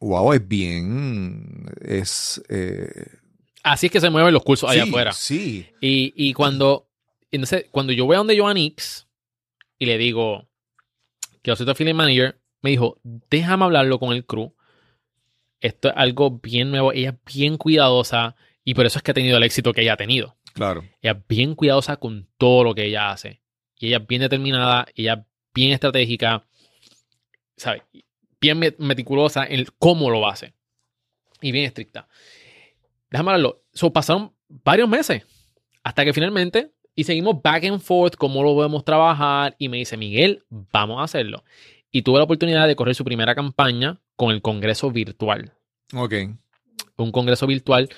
wow, 0.00 0.32
es 0.32 0.46
bien, 0.46 1.66
es... 1.80 2.42
eh, 2.48 3.06
Así 3.62 3.86
es 3.86 3.92
que 3.92 4.00
se 4.00 4.08
mueven 4.10 4.32
los 4.32 4.44
cursos 4.44 4.70
allá 4.70 4.84
sí, 4.84 4.88
afuera. 4.88 5.12
Sí, 5.12 5.66
Y, 5.80 6.12
y 6.16 6.32
cuando, 6.32 6.88
entonces, 7.30 7.66
cuando 7.70 7.92
yo 7.92 8.06
voy 8.06 8.14
a 8.14 8.18
donde 8.18 8.38
Joan 8.38 8.56
X 8.56 9.06
y 9.78 9.86
le 9.86 9.98
digo 9.98 10.48
que 11.42 11.50
yo 11.50 11.56
soy 11.56 11.66
tu 11.66 11.72
affiliate 11.72 11.94
manager, 11.96 12.40
me 12.62 12.70
dijo, 12.70 12.98
déjame 13.02 13.64
hablarlo 13.64 13.98
con 13.98 14.12
el 14.12 14.24
crew. 14.24 14.54
Esto 15.60 15.88
es 15.88 15.94
algo 15.96 16.38
bien 16.38 16.70
nuevo. 16.70 16.92
Ella 16.92 17.10
es 17.10 17.34
bien 17.34 17.56
cuidadosa 17.56 18.36
y 18.64 18.74
por 18.74 18.86
eso 18.86 18.98
es 18.98 19.02
que 19.02 19.10
ha 19.10 19.14
tenido 19.14 19.36
el 19.36 19.42
éxito 19.42 19.72
que 19.72 19.82
ella 19.82 19.94
ha 19.94 19.96
tenido. 19.98 20.36
claro. 20.54 20.82
Ella 21.02 21.12
es 21.12 21.28
bien 21.28 21.54
cuidadosa 21.54 21.96
con 21.96 22.28
todo 22.38 22.64
lo 22.64 22.74
que 22.74 22.86
ella 22.86 23.10
hace. 23.10 23.42
Y 23.76 23.88
ella 23.88 23.98
es 23.98 24.06
bien 24.06 24.22
determinada, 24.22 24.86
ella 24.94 25.14
es 25.14 25.20
bien 25.54 25.72
estratégica, 25.72 26.46
¿sabes? 27.58 27.82
Bien 28.40 28.58
met- 28.60 28.76
meticulosa 28.78 29.44
en 29.46 29.66
cómo 29.78 30.10
lo 30.10 30.26
hace. 30.26 30.54
Y 31.40 31.52
bien 31.52 31.64
estricta. 31.66 32.08
Déjame 33.10 33.30
hablarlo. 33.30 33.62
So, 33.72 33.92
pasaron 33.92 34.32
varios 34.48 34.88
meses 34.88 35.24
hasta 35.82 36.04
que 36.04 36.12
finalmente, 36.12 36.72
y 36.94 37.04
seguimos 37.04 37.40
back 37.42 37.64
and 37.64 37.80
forth, 37.80 38.16
cómo 38.16 38.42
lo 38.42 38.54
podemos 38.54 38.84
trabajar. 38.84 39.54
Y 39.58 39.68
me 39.68 39.76
dice, 39.78 39.96
Miguel, 39.96 40.44
vamos 40.48 41.00
a 41.00 41.04
hacerlo. 41.04 41.44
Y 41.90 42.02
tuve 42.02 42.18
la 42.18 42.24
oportunidad 42.24 42.66
de 42.66 42.76
correr 42.76 42.94
su 42.94 43.04
primera 43.04 43.34
campaña 43.34 44.00
con 44.16 44.30
el 44.32 44.42
Congreso 44.42 44.90
Virtual 44.90 45.52
Ok, 45.94 46.12
un 46.96 47.12
congreso 47.12 47.46
virtual 47.46 47.88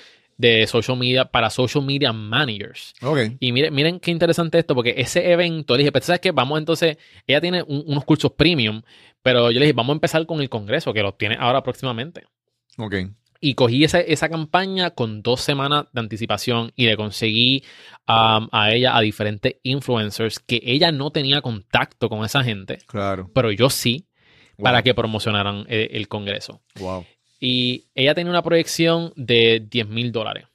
de 0.41 0.67
social 0.67 0.97
media 0.97 1.25
para 1.25 1.49
social 1.49 1.83
media 1.85 2.11
managers. 2.11 2.93
ok. 3.01 3.19
Y 3.39 3.51
miren, 3.51 3.73
miren 3.73 3.99
qué 3.99 4.11
interesante 4.11 4.59
esto, 4.59 4.75
porque 4.75 4.95
ese 4.97 5.31
evento, 5.31 5.73
le 5.75 5.79
dije, 5.83 5.91
pero 5.91 6.03
¿sabes 6.05 6.19
qué? 6.19 6.31
Vamos 6.31 6.59
entonces, 6.59 6.97
ella 7.27 7.39
tiene 7.39 7.63
un- 7.63 7.83
unos 7.85 8.03
cursos 8.03 8.31
premium, 8.33 8.81
pero 9.21 9.51
yo 9.51 9.59
le 9.59 9.65
dije, 9.67 9.73
vamos 9.73 9.93
a 9.93 9.97
empezar 9.97 10.25
con 10.25 10.41
el 10.41 10.49
congreso, 10.49 10.93
que 10.93 11.01
los 11.03 11.17
tiene 11.17 11.37
ahora 11.39 11.61
próximamente. 11.63 12.23
Ok, 12.77 12.95
Y 13.43 13.55
cogí 13.55 13.83
esa, 13.83 13.99
esa 13.99 14.29
campaña 14.29 14.91
con 14.91 15.21
dos 15.23 15.41
semanas 15.41 15.85
de 15.93 15.99
anticipación 15.99 16.71
y 16.75 16.85
le 16.85 16.95
conseguí 16.95 17.63
um, 18.07 18.47
a 18.51 18.71
ella 18.71 18.95
a 18.95 19.01
diferentes 19.01 19.55
influencers 19.63 20.39
que 20.39 20.61
ella 20.63 20.91
no 20.91 21.09
tenía 21.11 21.41
contacto 21.41 22.07
con 22.09 22.23
esa 22.23 22.43
gente, 22.43 22.77
claro. 22.85 23.29
pero 23.33 23.51
yo 23.51 23.69
sí, 23.69 24.07
para 24.61 24.83
que 24.83 24.93
promocionaran 24.93 25.65
eh, 25.69 25.89
el 25.93 26.07
congreso. 26.07 26.61
Wow. 26.79 27.03
Y 27.43 27.85
ella 27.95 28.13
tenía 28.13 28.29
una 28.29 28.43
proyección 28.43 29.11
de 29.15 29.65
10 29.67 29.87
mil 29.87 30.11
dólares 30.11 30.45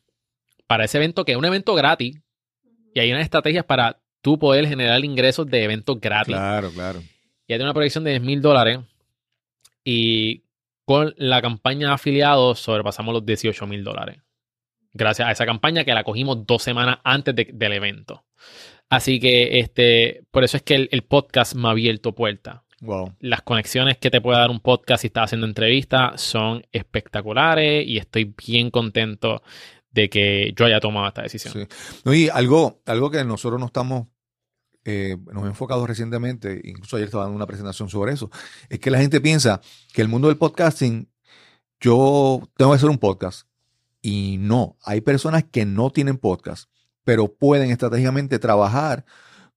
para 0.68 0.84
ese 0.84 0.98
evento, 0.98 1.24
que 1.24 1.32
es 1.32 1.38
un 1.38 1.44
evento 1.44 1.74
gratis. 1.74 2.16
Y 2.94 3.00
hay 3.00 3.10
unas 3.10 3.24
estrategias 3.24 3.64
para 3.64 3.98
tú 4.22 4.38
poder 4.38 4.66
generar 4.68 5.04
ingresos 5.04 5.46
de 5.48 5.64
eventos 5.64 6.00
gratis. 6.00 6.34
Claro, 6.36 6.70
claro. 6.70 7.00
Ella 7.00 7.58
tiene 7.58 7.64
una 7.64 7.74
proyección 7.74 8.04
de 8.04 8.10
10 8.10 8.22
mil 8.22 8.40
dólares. 8.40 8.78
Y 9.84 10.44
con 10.84 11.14
la 11.16 11.42
campaña 11.42 11.88
de 11.88 11.94
afiliados 11.94 12.60
sobrepasamos 12.60 13.12
los 13.12 13.26
18 13.26 13.66
mil 13.66 13.82
dólares. 13.84 14.18
Gracias 14.92 15.28
a 15.28 15.32
esa 15.32 15.44
campaña 15.44 15.84
que 15.84 15.92
la 15.92 16.04
cogimos 16.04 16.46
dos 16.46 16.62
semanas 16.62 16.98
antes 17.04 17.34
de- 17.34 17.50
del 17.52 17.72
evento. 17.72 18.24
Así 18.88 19.18
que 19.18 19.58
este, 19.58 20.22
por 20.30 20.44
eso 20.44 20.56
es 20.56 20.62
que 20.62 20.76
el, 20.76 20.88
el 20.92 21.02
podcast 21.02 21.54
me 21.56 21.66
ha 21.68 21.72
abierto 21.72 22.14
puertas 22.14 22.60
Wow. 22.82 23.14
las 23.20 23.40
conexiones 23.40 23.96
que 23.96 24.10
te 24.10 24.20
puede 24.20 24.38
dar 24.38 24.50
un 24.50 24.60
podcast 24.60 25.00
si 25.00 25.06
estás 25.06 25.24
haciendo 25.24 25.46
entrevistas 25.46 26.20
son 26.20 26.62
espectaculares 26.72 27.86
y 27.86 27.96
estoy 27.96 28.34
bien 28.36 28.70
contento 28.70 29.42
de 29.90 30.10
que 30.10 30.52
yo 30.54 30.66
haya 30.66 30.78
tomado 30.78 31.08
esta 31.08 31.22
decisión. 31.22 31.54
Sí. 31.54 31.66
No, 32.04 32.12
y 32.12 32.28
algo, 32.28 32.82
algo 32.84 33.10
que 33.10 33.24
nosotros 33.24 33.58
no 33.58 33.66
estamos, 33.66 34.08
eh, 34.84 35.16
nos 35.24 35.36
hemos 35.36 35.46
enfocado 35.48 35.86
recientemente, 35.86 36.60
incluso 36.64 36.96
ayer 36.96 37.06
estaba 37.06 37.24
dando 37.24 37.36
una 37.36 37.46
presentación 37.46 37.88
sobre 37.88 38.12
eso, 38.12 38.30
es 38.68 38.78
que 38.78 38.90
la 38.90 38.98
gente 38.98 39.22
piensa 39.22 39.62
que 39.94 40.02
el 40.02 40.08
mundo 40.08 40.28
del 40.28 40.36
podcasting, 40.36 41.08
yo 41.80 42.42
tengo 42.56 42.72
que 42.72 42.76
hacer 42.76 42.90
un 42.90 42.98
podcast. 42.98 43.48
Y 44.02 44.36
no, 44.38 44.76
hay 44.84 45.00
personas 45.00 45.44
que 45.44 45.64
no 45.64 45.90
tienen 45.90 46.18
podcast, 46.18 46.70
pero 47.04 47.34
pueden 47.34 47.70
estratégicamente 47.70 48.38
trabajar 48.38 49.06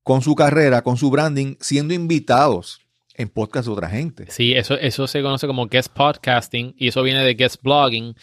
con 0.03 0.21
su 0.21 0.35
carrera, 0.35 0.81
con 0.81 0.95
su 0.97 1.11
branding, 1.11 1.55
siendo 1.59 1.93
invitados 1.93 2.88
en 3.19 3.29
podcast 3.29 3.67
de 3.67 3.73
otra 3.73 3.89
gente. 3.89 4.25
Sí, 4.29 4.53
eso, 4.53 4.75
eso 4.75 5.05
se 5.07 5.21
conoce 5.21 5.45
como 5.45 5.67
guest 5.67 5.93
podcasting 5.93 6.73
y 6.77 6.87
eso 6.87 7.03
viene 7.03 7.23
de 7.23 7.33
guest 7.35 7.61
blogging 7.61 8.15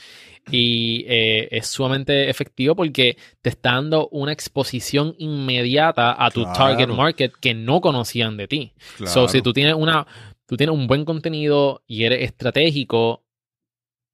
y 0.51 1.05
eh, 1.09 1.49
es 1.51 1.66
sumamente 1.66 2.30
efectivo 2.30 2.74
porque 2.76 3.16
te 3.42 3.51
está 3.51 3.72
dando 3.72 4.09
una 4.09 4.32
exposición 4.32 5.14
inmediata 5.18 6.14
a 6.24 6.30
tu 6.30 6.42
Claro. 6.42 6.57
target 6.59 6.88
market 6.88 7.32
que 7.40 7.55
no 7.55 7.80
conocían 7.80 8.36
de 8.36 8.49
ti. 8.49 8.72
So, 9.05 9.28
si 9.28 9.42
tú 9.42 9.53
tienes 9.53 9.74
una, 9.74 10.07
tú 10.47 10.57
tienes 10.57 10.74
un 10.74 10.86
buen 10.86 11.05
contenido 11.05 11.82
y 11.86 12.05
eres 12.05 12.22
estratégico, 12.22 13.24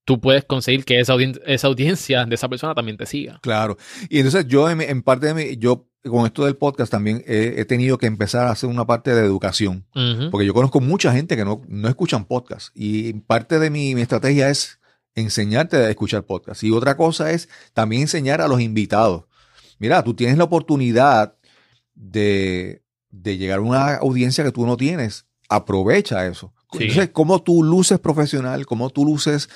tú 0.05 0.21
puedes 0.21 0.45
conseguir 0.45 0.85
que 0.85 0.99
esa, 1.01 1.15
audien- 1.15 1.41
esa 1.47 1.69
audiencia 1.69 2.25
de 2.25 2.35
esa 2.35 2.49
persona 2.49 2.75
también 2.75 2.97
te 2.97 3.07
siga. 3.07 3.39
Claro. 3.43 3.77
Y 4.09 4.19
entonces 4.19 4.47
yo 4.49 4.69
en, 4.69 4.81
en 4.81 5.03
parte 5.03 5.27
de 5.27 5.35
mi, 5.35 5.57
yo 5.59 5.87
con 6.09 6.27
esto 6.27 6.45
del 6.45 6.57
podcast 6.57 6.91
también 6.91 7.23
he, 7.27 7.55
he 7.59 7.65
tenido 7.65 7.99
que 7.99 8.07
empezar 8.07 8.47
a 8.47 8.51
hacer 8.51 8.69
una 8.69 8.87
parte 8.87 9.15
de 9.15 9.25
educación. 9.25 9.87
Porque 10.31 10.47
yo 10.47 10.55
conozco 10.55 10.81
mucha 10.81 11.13
gente 11.13 11.37
que 11.37 11.45
no, 11.45 11.63
no 11.69 11.89
escuchan 11.89 12.25
podcast. 12.25 12.69
Y 12.75 13.13
parte 13.15 13.59
de 13.59 13.71
mi, 13.71 13.95
mi 13.95 14.03
estrategia 14.03 14.49
es 14.49 14.81
enseñarte 15.15 15.77
a 15.77 15.91
escuchar 15.91 16.25
podcast. 16.25 16.63
Y 16.65 16.71
otra 16.71 16.97
cosa 16.97 17.31
es 17.31 17.49
también 17.73 18.03
enseñar 18.03 18.41
a 18.41 18.49
los 18.49 18.61
invitados. 18.61 19.25
Mira, 19.79 20.03
tú 20.03 20.15
tienes 20.15 20.39
la 20.39 20.45
oportunidad 20.45 21.37
de, 21.95 22.83
de 23.11 23.37
llegar 23.37 23.59
a 23.59 23.63
una 23.63 23.95
audiencia 23.97 24.43
que 24.43 24.53
tú 24.53 24.67
no 24.67 24.77
tienes. 24.77 25.27
Aprovecha 25.49 26.27
eso. 26.27 26.53
Sí. 26.73 26.85
Entonces, 26.85 27.11
cómo 27.13 27.43
tú 27.43 27.63
luces 27.63 27.99
profesional, 27.99 28.67
cómo 28.67 28.91
tú 28.91 29.05
luces 29.05 29.51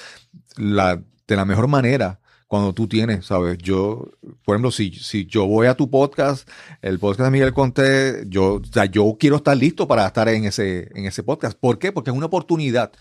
la, 0.57 1.03
de 1.27 1.37
la 1.37 1.45
mejor 1.45 1.67
manera 1.67 2.21
cuando 2.47 2.73
tú 2.73 2.87
tienes, 2.87 3.27
¿sabes? 3.27 3.59
Yo, 3.59 4.09
por 4.45 4.55
ejemplo, 4.55 4.71
si, 4.71 4.93
si 4.93 5.27
yo 5.27 5.47
voy 5.47 5.67
a 5.67 5.75
tu 5.75 5.91
podcast, 5.91 6.49
el 6.81 6.99
podcast 6.99 7.27
de 7.27 7.31
Miguel 7.33 7.53
Conté, 7.53 8.23
yo, 8.29 8.55
o 8.55 8.65
sea, 8.65 8.85
yo 8.87 9.17
quiero 9.19 9.37
estar 9.37 9.57
listo 9.57 9.89
para 9.89 10.07
estar 10.07 10.29
en 10.29 10.45
ese, 10.45 10.89
en 10.95 11.07
ese 11.07 11.23
podcast. 11.25 11.59
¿Por 11.59 11.79
qué? 11.79 11.91
Porque 11.93 12.11
es 12.11 12.17
una 12.17 12.27
oportunidad 12.27 12.93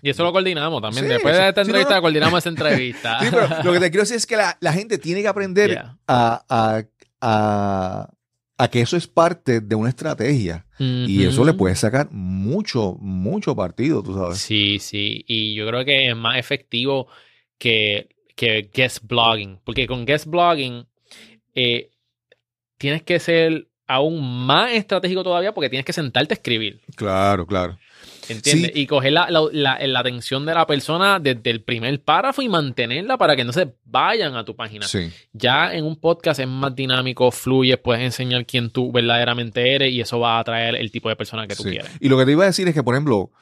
Y 0.00 0.08
eso 0.10 0.22
lo 0.24 0.32
coordinamos 0.32 0.80
también. 0.80 1.04
Sí, 1.04 1.12
Después 1.12 1.36
de 1.36 1.48
esta 1.48 1.62
sí, 1.64 1.68
entrevista, 1.70 1.96
no. 1.96 2.00
coordinamos 2.02 2.38
esa 2.38 2.48
entrevista. 2.48 3.18
Sí, 3.22 3.26
pero 3.30 3.48
lo 3.62 3.72
que 3.72 3.80
te 3.80 3.90
quiero 3.90 4.02
decir 4.04 4.16
es 4.16 4.26
que 4.26 4.36
la, 4.36 4.56
la 4.60 4.72
gente 4.72 4.96
tiene 4.98 5.20
que 5.22 5.28
aprender 5.28 5.70
Yeah. 5.70 5.98
a, 6.06 6.44
a- 6.48 6.82
a- 7.20 8.08
a 8.60 8.68
que 8.70 8.80
eso 8.80 8.96
es 8.96 9.06
parte 9.06 9.60
de 9.60 9.74
una 9.76 9.88
estrategia. 9.90 10.64
Y 10.80 11.24
eso 11.24 11.44
le 11.44 11.52
puede 11.54 11.74
sacar 11.76 12.08
mucho, 12.10 12.96
mucho 13.00 13.54
partido, 13.54 14.02
tú 14.02 14.14
sabes. 14.14 14.38
Sí, 14.38 14.78
sí. 14.80 15.24
Y 15.28 15.54
yo 15.54 15.66
creo 15.68 15.84
que 15.84 16.08
es 16.08 16.16
más 16.16 16.38
efectivo 16.38 17.06
que, 17.58 18.08
que 18.38 18.70
guest 18.72 18.98
blogging. 19.02 19.58
Porque 19.64 19.88
con 19.88 20.06
guest 20.06 20.26
blogging 20.26 20.86
eh, 21.56 21.90
tienes 22.78 23.02
que 23.02 23.18
ser 23.18 23.66
aún 23.88 24.46
más 24.46 24.70
estratégico 24.72 25.24
todavía 25.24 25.52
porque 25.52 25.68
tienes 25.68 25.84
que 25.84 25.92
sentarte 25.92 26.34
a 26.34 26.36
escribir. 26.36 26.80
Claro, 26.94 27.46
claro. 27.46 27.76
¿Entiendes? 28.28 28.72
Sí. 28.74 28.80
Y 28.82 28.86
coger 28.86 29.12
la, 29.14 29.28
la- 29.30 29.48
la- 29.50 29.78
la 29.84 29.98
atención 30.00 30.46
de 30.46 30.54
la 30.54 30.66
persona 30.66 31.18
desde 31.18 31.50
el 31.50 31.62
primer 31.64 32.00
párrafo 32.02 32.42
y 32.42 32.48
mantenerla 32.48 33.16
para 33.18 33.34
que 33.34 33.42
no 33.44 33.52
se 33.52 33.74
vayan 33.86 34.36
a 34.36 34.44
tu 34.44 34.54
página. 34.54 34.86
Sí. 34.86 35.10
Ya 35.32 35.74
en 35.74 35.84
un 35.84 35.96
podcast 35.96 36.38
es 36.38 36.46
más 36.46 36.76
dinámico, 36.76 37.30
fluye, 37.32 37.76
puedes 37.78 38.02
enseñar 38.04 38.46
quién 38.46 38.70
tú 38.70 38.92
verdaderamente 38.92 39.74
eres 39.74 39.90
y 39.90 40.00
eso 40.02 40.20
va 40.20 40.36
a 40.36 40.40
atraer 40.40 40.76
el 40.76 40.92
tipo 40.92 41.08
de 41.08 41.16
persona 41.16 41.48
que 41.48 41.56
tú 41.56 41.64
sí. 41.64 41.70
quieres. 41.70 41.90
Y 41.98 42.08
lo 42.08 42.16
que 42.18 42.26
te 42.26 42.32
iba 42.32 42.44
a 42.44 42.48
decir 42.48 42.68
es 42.68 42.74
que, 42.74 42.82
por 42.84 42.94
ejemplo, 42.94 43.32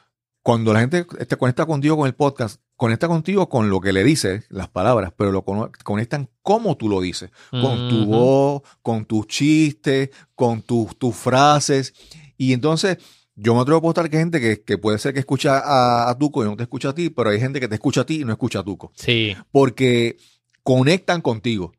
cuando 0.43 0.73
la 0.73 0.81
gente 0.81 1.05
te 1.05 1.37
conecta 1.37 1.67
contigo 1.67 1.97
con 1.97 2.07
el 2.07 2.15
podcast, 2.15 2.63
conecta 2.77 3.09
contigo 3.09 3.49
con 3.49 3.71
lo 3.71 3.81
que 3.81 3.93
le 3.93 4.05
dices, 4.05 4.45
las 4.51 4.69
palabras, 4.69 5.13
pero 5.17 5.33
lo 5.33 5.45
conectan 5.45 6.29
como 6.43 6.77
tú 6.77 6.89
lo 6.89 7.01
dices. 7.01 7.31
Con 7.51 7.89
tu 7.89 8.05
voz, 8.07 8.63
con 8.83 9.05
tus 9.07 9.27
chistes, 9.27 10.11
con 10.35 10.63
tus 10.63 10.97
tus 10.99 11.15
frases. 11.15 11.95
Y 12.37 12.53
entonces, 12.53 12.99
yo 13.35 13.55
me 13.55 13.61
atrevo 13.61 13.77
a 13.77 13.81
apostar 13.81 14.09
que 14.11 14.17
hay 14.19 14.23
gente 14.23 14.41
que, 14.41 14.63
que 14.63 14.79
puede 14.79 14.99
ser 14.99 15.13
que 15.15 15.21
escucha 15.21 15.59
a, 15.59 16.09
a 16.11 16.19
Tuco 16.19 16.43
y 16.43 16.47
no 16.47 16.57
te 16.57 16.63
escucha 16.65 16.91
a 16.91 16.95
ti, 16.95 17.11
pero 17.11 17.31
hay 17.31 17.41
gente 17.41 17.61
que 17.61 17.69
te 17.69 17.75
escucha 17.75 18.03
a 18.03 18.07
ti 18.07 18.21
y 18.21 18.25
no 18.25 18.33
escucha 18.33 18.61
a 18.61 18.63
Tuco. 18.65 18.93
Sí, 18.95 19.35
Porque 19.51 20.17
conectan 20.63 21.21
contigo. 21.23 21.73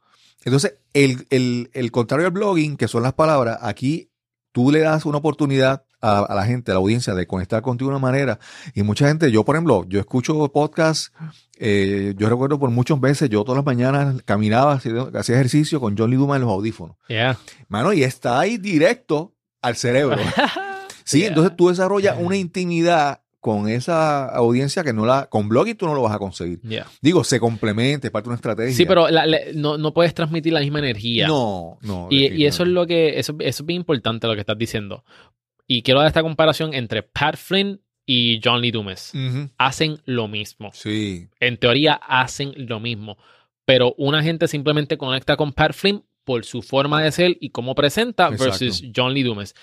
Entonces, 0.45 0.75
el, 0.93 1.25
el- 1.29 1.69
el 1.73 1.91
contrario 1.91 2.27
al 2.27 2.31
blogging, 2.31 2.77
que 2.77 2.87
son 2.87 3.03
las 3.03 3.13
palabras, 3.13 3.57
aquí 3.61 4.09
tú 4.51 4.71
le 4.71 4.79
das 4.79 5.05
una 5.05 5.17
oportunidad 5.19 5.83
a, 6.01 6.19
a 6.19 6.35
la 6.35 6.45
gente, 6.45 6.71
a 6.71 6.75
la 6.75 6.79
audiencia, 6.79 7.13
de 7.15 7.25
conectar 7.27 7.61
contigo 7.61 7.89
de 7.89 7.95
una 7.97 8.01
manera. 8.05 8.39
Y 8.75 8.83
mucha 8.83 9.07
gente, 9.07 9.31
yo 9.31 9.43
por 9.45 9.55
ejemplo, 9.55 9.85
yo 9.87 9.99
escucho 9.99 10.47
podcasts, 10.51 11.11
eh, 11.59 12.13
yo 12.17 12.29
recuerdo 12.29 12.59
por 12.59 12.69
muchas 12.69 12.99
veces, 12.99 13.29
yo 13.29 13.43
todas 13.43 13.57
las 13.57 13.65
mañanas 13.65 14.21
caminaba, 14.25 14.73
hacía 14.73 14.93
hacía 15.15 15.35
ejercicio 15.35 15.79
con 15.79 15.97
John 15.97 16.09
Lee 16.11 16.17
Duma 16.17 16.35
en 16.35 16.43
los 16.43 16.51
audífonos. 16.51 16.97
yeah. 17.07 17.37
Mano, 17.67 17.93
y 17.93 18.03
está 18.03 18.39
ahí 18.39 18.57
directo 18.57 19.33
al 19.61 19.75
cerebro. 19.75 20.17
Sí, 21.03 21.19
Yeah. 21.19 21.29
entonces 21.29 21.55
tú 21.55 21.69
desarrollas 21.69 22.17
una 22.19 22.35
intimidad 22.35 23.21
con 23.39 23.69
esa 23.69 24.25
audiencia 24.25 24.83
que 24.83 24.91
no 24.91 25.05
la, 25.05 25.27
con 25.27 25.47
blogging 25.47 25.77
tú 25.77 25.85
no 25.85 25.93
lo 25.95 26.01
vas 26.01 26.13
a 26.13 26.19
conseguir. 26.19 26.59
Yeah. 26.63 26.85
Digo, 27.01 27.23
se 27.23 27.39
complementa, 27.39 28.07
es 28.07 28.11
parte 28.11 28.25
de 28.25 28.31
una 28.31 28.35
estrategia. 28.35 28.75
Sí, 28.75 28.85
pero 28.85 29.07
la- 29.09 29.25
le- 29.25 29.53
no, 29.53 29.77
no 29.77 29.93
puedes 29.93 30.13
transmitir 30.13 30.51
la 30.51 30.59
misma 30.59 30.79
energía. 30.79 31.25
No, 31.29 31.77
no. 31.81 32.07
y, 32.09 32.27
y 32.33 32.45
eso 32.45 32.63
es 32.63 32.69
lo 32.69 32.85
que, 32.85 33.19
eso, 33.19 33.37
eso 33.39 33.63
es 33.63 33.65
bien 33.65 33.79
importante 33.79 34.27
lo 34.27 34.33
que 34.33 34.41
estás 34.41 34.57
diciendo. 34.57 35.05
Y 35.68 35.82
quiero 35.82 35.99
dar 35.99 36.07
esta 36.07 36.24
comparación 36.24 36.74
entre 36.74 37.03
Pat 37.03 37.36
Flynn 37.36 37.82
y 38.05 38.39
John 38.43 38.61
Lee 38.61 38.72
Dumas. 38.72 39.13
Hacen 39.57 39.97
lo 40.05 40.28
mismo. 40.28 40.72
Sí, 40.74 41.28
En 41.39 41.57
teoría 41.57 41.93
hacen 41.93 42.53
lo 42.55 42.80
mismo. 42.80 43.18
Pero 43.65 43.93
una 43.97 44.24
gente 44.24 44.47
simplemente 44.47 44.97
conecta 44.97 45.36
con 45.36 45.51
Pat 45.51 45.74
Flynn 45.74 46.03
por 46.24 46.45
su 46.45 46.61
forma 46.61 47.03
de 47.03 47.11
ser 47.11 47.38
y 47.41 47.49
cómo 47.49 47.76
presenta 47.76 48.30
Exacto. 48.30 48.43
versus 48.45 48.84
John 48.95 49.13
Lee 49.13 49.24
Dumas. 49.24 49.53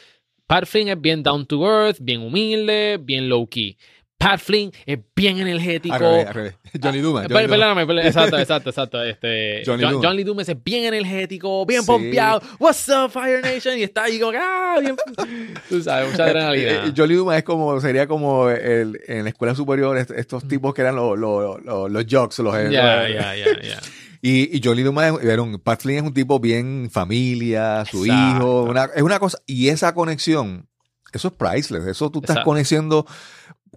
Pat 0.47 0.67
Flynn 0.67 0.89
es 0.89 1.01
bien 1.01 1.23
down 1.23 1.47
to 1.47 1.67
earth, 1.67 1.99
bien 2.01 2.21
humilde, 2.21 2.99
bien 3.01 3.31
low 3.31 3.47
key. 3.47 3.79
Pat 4.25 4.41
Flynn 4.41 4.73
es 4.87 4.99
bien 5.15 5.39
energético. 5.39 5.95
al 5.95 6.01
revés, 6.01 6.27
al 6.27 6.35
revés. 6.35 6.55
Johnny 6.83 6.99
Duma. 7.01 7.25
Eh, 7.25 7.29
Johnny. 7.31 7.47
Perdóname, 7.49 7.87
per- 7.87 7.99
exacto, 8.07 8.39
exacto, 8.39 8.71
exacto. 8.71 9.03
Este, 9.05 9.63
Johnny 9.67 9.83
John, 9.85 9.93
Dumas. 10.03 10.25
Dumas 10.25 10.49
es 10.49 10.65
bien 10.65 10.85
energético, 10.85 11.65
bien 11.67 11.83
Sí. 11.83 11.87
pompeado. 11.87 12.43
What's 12.59 12.89
up, 12.89 13.11
Fire 13.11 13.43
Nation? 13.43 13.79
Y 13.79 13.83
está 13.83 14.05
ahí 14.05 14.19
como, 14.19 14.33
que, 14.33 14.39
ah, 14.39 14.77
bien. 14.81 14.97
Tú 15.69 15.83
sabes, 15.83 16.11
mucha 16.11 16.27
Eh, 16.27 16.31
adrenalina. 16.31 16.71
eh, 16.87 16.93
Johnny 16.97 17.15
Duma 17.15 17.37
es 17.37 17.45
como, 17.45 17.81
sería 17.81 18.07
como 18.07 18.49
el, 18.51 19.01
en 19.07 19.25
la 19.25 19.31
escuela 19.31 19.55
superior, 19.55 19.97
est- 19.99 20.11
Mm. 20.11 20.19
estos 20.19 20.49
tipos 20.49 20.75
que 20.75 20.81
eran 20.83 20.97
los, 20.97 21.19
los, 21.19 21.63
los, 21.65 21.91
los 21.91 22.05
jocks, 22.11 22.39
los 22.41 22.55
Ya, 22.55 23.09
ya, 23.09 23.35
ya, 23.37 23.61
ya. 23.63 23.81
Y, 24.27 24.57
y 24.57 24.61
Johnny 24.65 24.83
Duma 24.83 25.09
es, 25.09 25.23
era 25.23 25.43
un- 25.43 25.59
Pat 25.59 25.83
Flynn 25.83 25.99
es 25.99 26.03
un 26.03 26.15
tipo 26.15 26.41
bien 26.41 26.89
familia, 26.91 27.85
su 27.91 28.05
Exacto. 28.07 28.37
hijo, 28.39 28.63
una- 28.63 28.89
es 28.97 29.03
una 29.03 29.19
cosa, 29.19 29.39
y 29.47 29.69
esa 29.69 29.93
conexión, 29.95 30.67
eso 31.13 31.29
es 31.29 31.35
priceless, 31.35 31.87
eso 31.87 32.11
tú 32.11 32.21
estás 32.21 32.37
Exacto. 32.37 32.51
conociendo, 32.51 33.07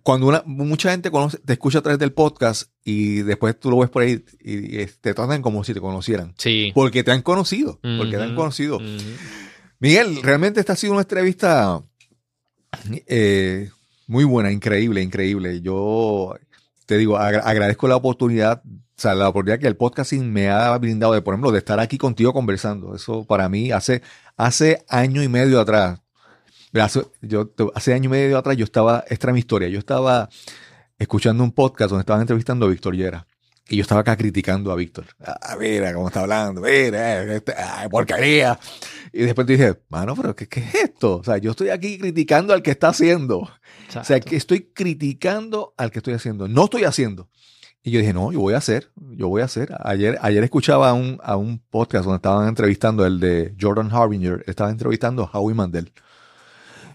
cuando 0.08 0.28
una, 0.28 0.42
mucha 0.46 0.92
gente 0.92 1.12
conoce, 1.12 1.38
te 1.40 1.52
escucha 1.52 1.80
a 1.80 1.82
través 1.82 2.00
del 2.00 2.14
podcast 2.14 2.72
y 2.86 3.24
después 3.24 3.60
tú 3.60 3.70
lo 3.70 3.80
ves 3.80 3.90
por 3.90 4.04
ahí 4.04 4.24
y, 4.40 4.82
y 4.82 4.86
te 4.86 5.14
tratan 5.14 5.42
como 5.42 5.66
si 5.66 5.74
te 5.74 5.82
conocieran, 5.82 6.34
Sí. 6.38 6.72
porque 6.74 7.04
te 7.04 7.12
han 7.12 7.22
conocido, 7.22 7.78
porque 7.98 8.16
te 8.16 8.24
han 8.24 8.34
conocido. 8.34 8.80
Miguel, 9.80 10.24
realmente 10.24 10.62
esta 10.62 10.72
ha 10.74 10.76
sido 10.78 10.94
una 10.94 11.02
entrevista 11.02 11.82
eh, 13.06 13.70
muy 14.08 14.24
buena, 14.24 14.52
increíble, 14.52 15.02
increíble. 15.02 15.60
Yo 15.62 16.36
te 16.86 16.98
digo, 16.98 17.18
agra- 17.18 17.42
agradezco 17.42 17.90
la 17.90 17.98
oportunidad, 17.98 18.62
o 18.66 18.72
sea, 19.02 19.14
la 19.14 19.28
oportunidad 19.30 19.60
que 19.60 19.68
el 19.68 19.76
podcasting 19.76 20.32
me 20.32 20.50
ha 20.50 20.78
brindado 20.78 21.14
de, 21.14 21.22
por 21.22 21.34
ejemplo, 21.34 21.52
de 21.52 21.60
estar 21.60 21.80
aquí 21.82 21.98
contigo 21.98 22.32
conversando. 22.34 22.96
Eso 22.96 23.26
para 23.26 23.50
mí 23.50 23.72
hace, 23.72 24.02
hace 24.38 24.86
año 24.88 25.22
y 25.22 25.28
medio 25.28 25.60
atrás. 25.60 26.00
Hace, 26.74 27.02
yo, 27.22 27.52
hace 27.76 27.94
año 27.94 28.06
y 28.06 28.10
medio 28.10 28.38
atrás 28.38 28.58
yo 28.58 28.66
estaba, 28.66 29.04
esta 29.08 29.28
era 29.28 29.34
mi 29.34 29.40
historia, 29.40 29.68
yo 29.70 29.80
estaba 29.80 30.30
escuchando 31.00 31.44
un 31.44 31.52
podcast 31.52 31.90
donde 31.90 32.02
estaban 32.02 32.22
entrevistando 32.22 32.66
a 32.66 32.70
Víctor 32.70 32.96
Llera. 32.96 33.28
Y 33.70 33.76
yo 33.76 33.82
estaba 33.82 34.02
acá 34.02 34.16
criticando 34.16 34.72
a 34.72 34.76
Víctor. 34.76 35.06
Ah, 35.20 35.58
mira 35.60 35.94
cómo 35.94 36.08
está 36.08 36.22
hablando, 36.22 36.62
mira, 36.62 37.24
eh, 37.24 37.36
este, 37.36 37.54
ay, 37.54 37.90
porquería. 37.90 38.58
Y 39.12 39.24
después 39.24 39.46
dije, 39.46 39.76
mano, 39.90 40.16
pero 40.16 40.36
¿qué, 40.36 40.48
¿qué 40.48 40.62
es 40.62 40.76
esto? 40.76 41.18
O 41.18 41.24
sea, 41.24 41.38
yo 41.38 41.52
estoy 41.52 41.70
aquí 41.70 41.98
criticando 41.98 42.54
al 42.54 42.62
que 42.62 42.72
está 42.72 42.90
haciendo. 42.90 43.40
O 43.40 44.04
sea, 44.04 44.20
que 44.22 44.38
estoy 44.38 44.72
criticando 44.74 45.74
al 45.76 45.92
que 45.92 46.00
estoy 46.00 46.14
haciendo. 46.14 46.48
No 46.48 46.66
estoy 46.66 46.86
haciendo. 46.86 47.30
Y 47.84 47.92
yo 47.92 48.00
dije, 48.00 48.14
no, 48.14 48.32
yo 48.32 48.40
voy 48.40 48.54
a 48.54 48.58
hacer, 48.58 48.92
yo 48.96 49.28
voy 49.28 49.42
a 49.42 49.46
hacer. 49.46 49.74
Ayer, 49.80 50.18
ayer 50.22 50.44
escuchaba 50.44 50.90
a 50.90 50.94
un, 50.94 51.20
a 51.24 51.36
un 51.36 51.60
podcast 51.60 52.06
donde 52.06 52.18
estaban 52.18 52.48
entrevistando 52.48 53.06
el 53.06 53.20
de 53.20 53.56
Jordan 53.60 53.90
Harbinger, 53.92 54.44
estaba 54.48 54.70
entrevistando 54.70 55.24
a 55.24 55.38
Howie 55.38 55.56
Mandel. 55.56 55.92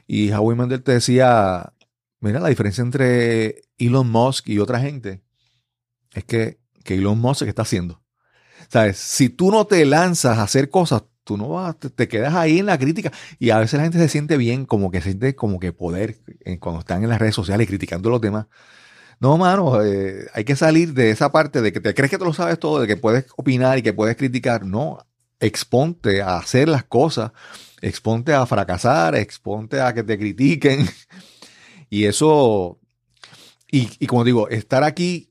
Y 0.07 0.33
Howie 0.33 0.57
Mandel 0.57 0.83
te 0.83 0.93
decía, 0.93 1.73
mira, 2.21 2.41
la 2.41 2.49
diferencia 2.49 2.83
entre 2.83 3.63
Elon 3.79 4.11
Musk 4.11 4.49
y 4.49 4.59
otra 4.59 4.81
gente 4.81 5.23
es 6.15 6.25
que, 6.25 6.59
que 6.85 6.95
Elon 6.95 7.19
Musk 7.19 7.45
¿qué 7.45 7.49
está 7.49 7.63
haciendo. 7.63 8.03
¿Sabes? 8.69 8.99
Si 8.99 9.29
tú 9.29 9.51
no 9.51 9.67
te 9.67 9.85
lanzas 9.85 10.39
a 10.39 10.45
hacer 10.45 10.71
cosas, 10.71 11.05
tú 11.25 11.37
no 11.37 11.49
vas, 11.51 11.77
te, 11.79 12.09
quedas 12.09 12.35
ahí 12.35 12.59
en 12.59 12.67
la 12.67 12.79
crítica. 12.79 13.13
Y 13.39 13.51
a 13.51 13.59
veces 13.59 13.79
la 13.79 13.85
gente 13.85 13.99
se 13.99 14.09
siente 14.09 14.37
bien, 14.37 14.67
como 14.67 14.91
que 14.91 15.01
siente 15.01 15.35
como 15.35 15.59
que 15.61 15.73
poder 15.73 16.17
en- 16.41 16.59
cuando 16.59 16.81
están 16.81 17.03
en 17.03 17.11
las 17.11 17.21
redes 17.21 17.35
sociales 17.35 17.67
criticando 17.69 18.11
los 18.11 18.21
demás. 18.21 18.47
No, 19.21 19.39
mano, 19.39 19.83
eh, 19.85 20.27
hay 20.35 20.45
que 20.45 20.57
salir 20.57 20.95
de 20.95 21.11
esa 21.11 21.31
parte 21.33 21.63
de 21.63 21.73
que 21.73 21.81
te 21.81 21.95
crees 21.95 22.11
que 22.11 22.19
te 22.19 22.25
lo 22.25 22.33
sabes 22.35 22.59
todo, 22.59 22.81
de 22.81 22.87
que 22.89 22.97
puedes 22.97 23.27
opinar 23.37 23.79
y 23.79 23.83
que 23.83 23.93
puedes 23.93 24.17
criticar. 24.17 24.65
No, 24.67 24.99
exponte 25.41 26.23
a 26.23 26.39
hacer 26.39 26.69
las 26.69 26.85
cosas, 26.85 27.33
exponte 27.83 28.33
a 28.33 28.47
fracasar, 28.47 29.15
exponte 29.17 29.81
a 29.81 29.93
que 29.93 30.03
te 30.03 30.19
critiquen. 30.19 30.89
Y 31.91 32.07
eso, 32.07 32.81
y, 33.71 33.87
y 33.99 34.07
como 34.07 34.25
digo, 34.25 34.49
estar 34.49 34.83
aquí 34.83 35.29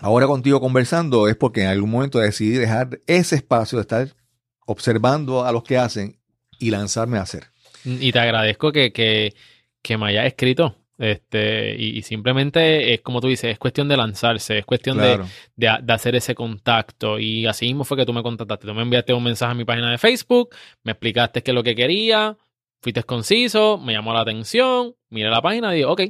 ahora 0.00 0.26
contigo 0.26 0.58
conversando 0.58 1.28
es 1.28 1.36
porque 1.36 1.60
en 1.60 1.66
algún 1.66 1.90
momento 1.90 2.18
decidí 2.18 2.52
dejar 2.52 3.02
ese 3.06 3.36
espacio 3.36 3.76
de 3.76 3.82
estar 3.82 4.16
observando 4.64 5.44
a 5.44 5.52
los 5.52 5.62
que 5.62 5.76
hacen 5.76 6.18
y 6.58 6.70
lanzarme 6.70 7.18
a 7.18 7.22
hacer. 7.22 7.48
Y 7.84 8.10
te 8.10 8.18
agradezco 8.18 8.72
que, 8.72 8.90
que, 8.94 9.34
que 9.82 9.98
me 9.98 10.06
hayas 10.06 10.26
escrito. 10.26 10.79
Este, 11.00 11.74
y, 11.78 11.96
y 11.98 12.02
simplemente 12.02 12.92
es 12.92 13.00
como 13.00 13.22
tú 13.22 13.28
dices, 13.28 13.50
es 13.52 13.58
cuestión 13.58 13.88
de 13.88 13.96
lanzarse, 13.96 14.58
es 14.58 14.66
cuestión 14.66 14.98
de, 14.98 15.14
Claro. 15.16 15.26
de, 15.56 15.78
de 15.82 15.92
hacer 15.94 16.14
ese 16.14 16.34
contacto. 16.34 17.18
Y 17.18 17.46
así 17.46 17.64
mismo 17.66 17.84
fue 17.84 17.96
que 17.96 18.04
tú 18.04 18.12
me 18.12 18.22
contactaste. 18.22 18.66
Tú 18.66 18.74
me 18.74 18.82
enviaste 18.82 19.14
un 19.14 19.24
mensaje 19.24 19.52
a 19.52 19.54
mi 19.54 19.64
página 19.64 19.90
de 19.90 19.96
Facebook, 19.96 20.50
me 20.84 20.92
explicaste 20.92 21.42
qué 21.42 21.52
es 21.52 21.54
lo 21.54 21.62
que 21.62 21.74
quería, 21.74 22.36
fuiste 22.82 23.02
conciso, 23.04 23.78
me 23.78 23.94
llamó 23.94 24.12
la 24.12 24.20
atención, 24.20 24.94
miré 25.08 25.30
la 25.30 25.40
página 25.40 25.72
y 25.72 25.76
dije, 25.78 25.86
ok, 25.86 26.00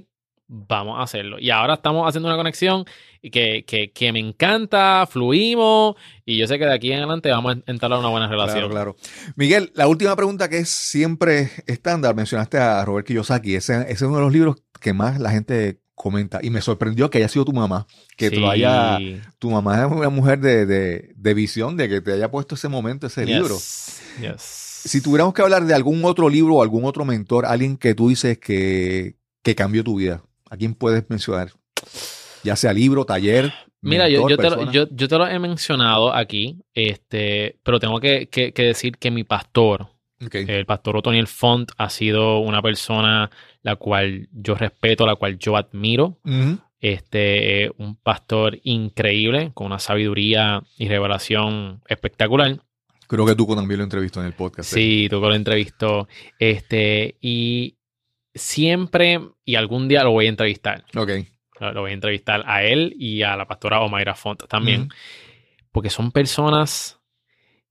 vamos 0.52 0.98
a 0.98 1.02
hacerlo. 1.04 1.38
Y 1.38 1.50
ahora 1.50 1.74
estamos 1.74 2.08
haciendo 2.08 2.28
una 2.28 2.36
conexión 2.36 2.84
que, 3.30 3.64
que, 3.64 3.92
que 3.92 4.12
me 4.12 4.18
encanta, 4.18 5.06
fluimos, 5.08 5.94
y 6.24 6.36
yo 6.38 6.48
sé 6.48 6.58
que 6.58 6.66
de 6.66 6.74
aquí 6.74 6.90
en 6.90 6.98
adelante 6.98 7.30
vamos 7.30 7.56
a 7.56 7.70
entablar 7.70 8.00
una 8.00 8.08
buena 8.08 8.26
relación. 8.26 8.68
Claro, 8.68 8.96
claro. 8.96 8.96
Miguel, 9.36 9.70
la 9.76 9.86
última 9.86 10.16
pregunta 10.16 10.48
que 10.48 10.58
es 10.58 10.68
siempre 10.68 11.50
estándar, 11.68 12.16
mencionaste 12.16 12.58
a 12.58 12.84
Robert 12.84 13.06
Kiyosaki, 13.06 13.54
ese, 13.54 13.82
ese 13.82 13.92
es 13.92 14.02
uno 14.02 14.16
de 14.16 14.22
los 14.22 14.32
libros 14.32 14.56
que 14.80 14.92
más 14.92 15.20
la 15.20 15.30
gente 15.30 15.80
comenta 15.94 16.40
y 16.42 16.48
me 16.50 16.62
sorprendió 16.62 17.10
que 17.10 17.18
haya 17.18 17.28
sido 17.28 17.44
tu 17.44 17.52
mamá, 17.52 17.86
que 18.16 18.30
te 18.30 18.36
lo 18.40 18.46
Sí. 18.46 18.52
haya, 18.64 18.98
tu 19.38 19.50
mamá 19.50 19.84
es 19.84 19.92
una 19.92 20.08
mujer 20.08 20.40
de, 20.40 20.64
de- 20.64 21.12
de 21.14 21.34
visión, 21.34 21.76
de 21.76 21.88
que 21.90 22.00
te 22.00 22.12
haya 22.14 22.30
puesto 22.30 22.54
ese 22.54 22.68
momento, 22.68 23.06
ese 23.06 23.26
Yes, 23.26 23.34
libro. 23.36 23.56
yes. 24.34 24.40
Si 24.84 25.02
tuviéramos 25.02 25.34
que 25.34 25.42
hablar 25.42 25.64
de 25.66 25.74
algún 25.74 26.02
otro 26.06 26.28
libro 26.30 26.54
o 26.56 26.62
algún 26.62 26.86
otro 26.86 27.04
mentor, 27.04 27.44
alguien 27.44 27.76
que 27.76 27.94
tú 27.94 28.08
dices 28.08 28.38
que, 28.38 29.16
que 29.42 29.54
cambió 29.54 29.84
tu 29.84 29.96
vida, 29.96 30.22
¿a 30.48 30.56
quién 30.56 30.74
puedes 30.74 31.04
mencionar? 31.10 31.52
ya 32.42 32.56
sea 32.56 32.72
libro, 32.72 33.04
taller. 33.04 33.52
Mira, 33.82 34.08
yo, 34.08 34.24
mentor, 34.26 34.30
yo, 34.30 34.36
te 34.56 34.64
lo, 34.64 34.72
yo, 34.72 34.88
yo 34.90 35.08
te 35.08 35.18
lo 35.18 35.26
he 35.26 35.38
mencionado 35.38 36.14
aquí, 36.14 36.62
este, 36.72 37.58
pero 37.62 37.78
tengo 37.78 38.00
que, 38.00 38.28
que- 38.30 38.52
que 38.54 38.62
decir 38.62 38.96
que 38.96 39.10
mi 39.10 39.24
pastor, 39.24 39.88
el 40.32 40.64
pastor 40.66 40.96
Otoniel 40.96 41.26
Font, 41.26 41.70
ha 41.76 41.90
sido 41.90 42.38
una 42.38 42.62
persona 42.62 43.30
la 43.62 43.76
cual 43.76 44.28
yo 44.32 44.54
respeto, 44.54 45.06
la 45.06 45.16
cual 45.16 45.38
yo 45.38 45.56
admiro. 45.56 46.18
Este, 46.80 47.64
eh, 47.64 47.72
un 47.76 47.96
pastor 47.96 48.58
increíble, 48.62 49.50
con 49.52 49.66
una 49.66 49.78
sabiduría 49.78 50.62
y 50.78 50.88
revelación 50.88 51.82
espectacular. 51.86 52.58
Creo 53.06 53.26
que 53.26 53.34
tú 53.34 53.54
también 53.54 53.78
lo 53.78 53.84
entrevistó 53.84 54.20
en 54.20 54.26
el 54.26 54.32
podcast. 54.32 54.72
¿eh? 54.72 54.76
Sí, 54.76 55.08
que 55.10 55.16
lo 55.16 55.34
entrevistó. 55.34 56.08
Este, 56.38 57.16
y 57.20 57.76
siempre, 58.34 59.20
y 59.44 59.56
algún 59.56 59.88
día 59.88 60.04
lo 60.04 60.12
voy 60.12 60.26
a 60.26 60.30
entrevistar. 60.30 60.84
Ok. 60.96 61.10
Lo 61.60 61.72
lo 61.72 61.80
voy 61.82 61.90
a 61.90 61.94
entrevistar 61.94 62.42
a 62.46 62.64
él 62.64 62.94
y 62.96 63.22
a 63.22 63.36
la 63.36 63.46
pastora 63.46 63.80
Omaira 63.80 64.14
Font 64.14 64.46
también. 64.48 64.88
Porque 65.72 65.90
son 65.90 66.10
personas 66.10 66.98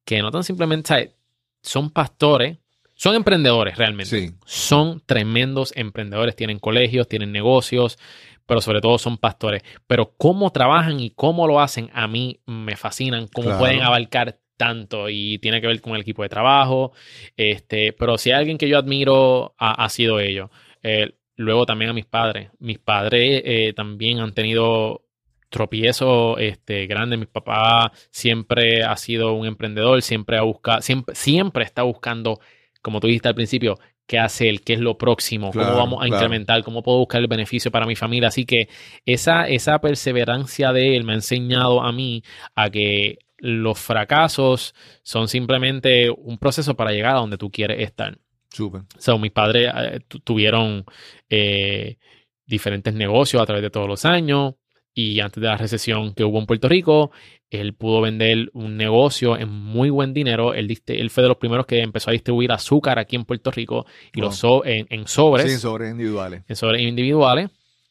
que 0.06 0.22
no 0.22 0.30
tan 0.30 0.44
simplemente, 0.44 1.16
son 1.64 1.90
pastores, 1.90 2.58
son 3.00 3.16
emprendedores 3.16 3.78
realmente. 3.78 4.28
Sí. 4.28 4.34
Son 4.46 5.02
tremendos 5.06 5.72
emprendedores, 5.78 6.36
tienen 6.36 6.60
colegios, 6.60 7.08
tienen 7.08 7.32
negocios, 7.32 7.98
pero 8.46 8.60
sobre 8.60 8.82
todo 8.82 8.98
son 8.98 9.18
pastores. 9.18 9.64
Pero 9.88 10.14
cómo 10.18 10.52
trabajan 10.52 11.00
y 11.00 11.12
cómo 11.12 11.48
lo 11.48 11.62
hacen 11.62 11.90
a 11.94 12.10
mí 12.10 12.42
me 12.46 12.76
fascinan, 12.76 13.28
cómo 13.28 13.46
Claro. 13.46 13.60
pueden 13.60 13.82
abarcar 13.84 14.40
tanto 14.58 15.08
y 15.08 15.38
tiene 15.38 15.62
que 15.62 15.68
ver 15.68 15.80
con 15.80 15.96
el 15.96 16.02
equipo 16.02 16.24
de 16.24 16.30
trabajo. 16.30 16.92
Este, 17.38 17.94
pero 17.94 18.18
si 18.18 18.32
hay 18.32 18.40
alguien 18.40 18.58
que 18.58 18.68
yo 18.68 18.78
admiro, 18.78 19.56
ha, 19.58 19.82
ha 19.86 19.88
sido 19.88 20.20
ellos. 20.20 20.50
Eh, 20.84 21.14
luego 21.38 21.66
también 21.66 21.92
a 21.92 21.94
mis 21.94 22.06
padres. 22.06 22.50
Mis 22.60 22.80
padres 22.80 23.42
eh, 23.46 23.72
también 23.78 24.20
han 24.20 24.34
tenido 24.34 25.06
tropiezos 25.48 26.38
este, 26.42 26.86
grandes. 26.86 27.18
Mi 27.18 27.28
papá 27.28 27.94
siempre 28.12 28.84
ha 28.84 28.98
sido 28.98 29.32
un 29.32 29.48
emprendedor, 29.48 30.02
siempre 30.02 30.38
ha 30.38 30.42
buscado, 30.42 30.82
siempre, 30.82 31.16
siempre 31.16 31.64
está 31.64 31.84
buscando, 31.84 32.42
como 32.82 33.00
tú 33.00 33.08
dijiste 33.08 33.28
al 33.30 33.36
principio, 33.36 33.78
qué 34.08 34.18
hacer, 34.20 34.62
qué 34.62 34.74
es 34.74 34.80
lo 34.80 34.98
próximo, 34.98 35.52
Claro, 35.52 35.68
cómo 35.68 35.78
vamos 35.80 36.02
a 36.02 36.06
claro. 36.08 36.16
incrementar, 36.16 36.64
cómo 36.64 36.82
puedo 36.82 36.98
buscar 37.00 37.22
el 37.22 37.28
beneficio 37.28 37.72
para 37.72 37.86
mi 37.86 37.96
familia. 37.96 38.30
Así 38.30 38.46
que 38.46 38.70
esa, 39.06 39.48
esa 39.48 39.80
perseverancia 39.80 40.72
de 40.74 40.96
él 40.96 41.04
me 41.04 41.12
ha 41.14 41.16
enseñado 41.16 41.82
a 41.82 41.92
mí 41.92 42.24
a 42.56 42.70
que 42.70 43.20
los 43.38 43.80
fracasos 43.80 44.74
son 45.04 45.28
simplemente 45.28 46.10
un 46.10 46.38
proceso 46.38 46.76
para 46.76 46.92
llegar 46.92 47.16
a 47.16 47.20
donde 47.20 47.38
tú 47.38 47.52
quieres 47.52 47.82
estar. 47.82 48.18
Súper. 48.50 48.82
So, 48.98 49.18
mis 49.20 49.32
padres 49.32 49.72
eh, 49.76 50.00
tu- 50.08 50.20
tuvieron 50.20 50.84
eh, 51.30 51.98
diferentes 52.46 52.94
negocios 52.96 53.42
a 53.42 53.46
través 53.46 53.62
de 53.62 53.70
todos 53.70 53.88
los 53.88 54.06
años 54.06 54.56
y 54.94 55.20
antes 55.20 55.42
de 55.42 55.48
la 55.48 55.58
recesión 55.58 56.14
que 56.14 56.24
hubo 56.24 56.40
en 56.40 56.46
Puerto 56.46 56.68
Rico, 56.68 57.12
él 57.50 57.74
pudo 57.74 58.02
vender 58.02 58.50
un 58.54 58.76
negocio 58.78 59.38
en 59.38 59.50
muy 59.50 59.90
buen 59.90 60.14
dinero. 60.14 60.54
Él, 60.54 60.68
diste- 60.68 61.00
él 61.00 61.10
fue 61.10 61.24
de 61.24 61.30
los 61.30 61.38
primeros 61.38 61.66
que 61.66 61.80
empezó 61.82 62.10
a 62.10 62.14
distribuir 62.14 62.52
azúcar 62.52 63.00
aquí 63.00 63.16
en 63.16 63.26
Puerto 63.26 63.50
Rico 63.52 63.86
y 64.14 64.20
Wow. 64.20 64.30
los 64.30 64.36
so- 64.36 64.66
en, 64.66 64.86
en 64.90 65.08
sobres, 65.08 65.52
Sí, 65.52 65.58
sobre 65.60 65.90
individuales. 65.90 66.44
en 66.48 66.56
sobres 66.56 66.82
individuales. 66.82 67.50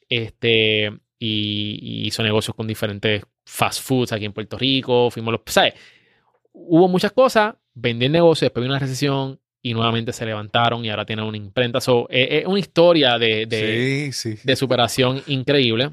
Este, 0.09 0.86
y, 1.18 1.78
y 1.82 2.07
hizo 2.07 2.22
negocios 2.22 2.55
con 2.55 2.66
diferentes 2.66 3.22
fast 3.44 3.82
foods 3.82 4.12
aquí 4.12 4.24
en 4.24 4.32
Puerto 4.32 4.57
Rico. 4.59 5.11
Fuimos 5.11 5.32
los, 5.32 5.40
¿sabes? 5.46 5.74
Hubo 6.53 6.88
muchas 6.88 7.12
cosas, 7.12 7.55
vendió 7.74 8.07
el 8.07 8.12
negocio, 8.12 8.46
después 8.46 8.62
vino 8.62 8.72
una 8.74 8.80
recesión 8.80 9.38
y 9.62 9.74
nuevamente 9.74 10.12
se 10.12 10.24
levantaron 10.26 10.84
y 10.84 10.90
ahora 10.90 11.05
tienen 11.05 11.24
una 11.24 11.36
imprenta. 11.36 11.80
So, 11.80 12.07
es 12.11 12.46
una 12.46 12.59
historia 12.59 13.18
de, 13.18 13.46
de, 13.46 14.11
sí, 14.12 14.36
sí. 14.36 14.40
de 14.44 14.57
superación 14.57 15.22
increíble. 15.26 15.90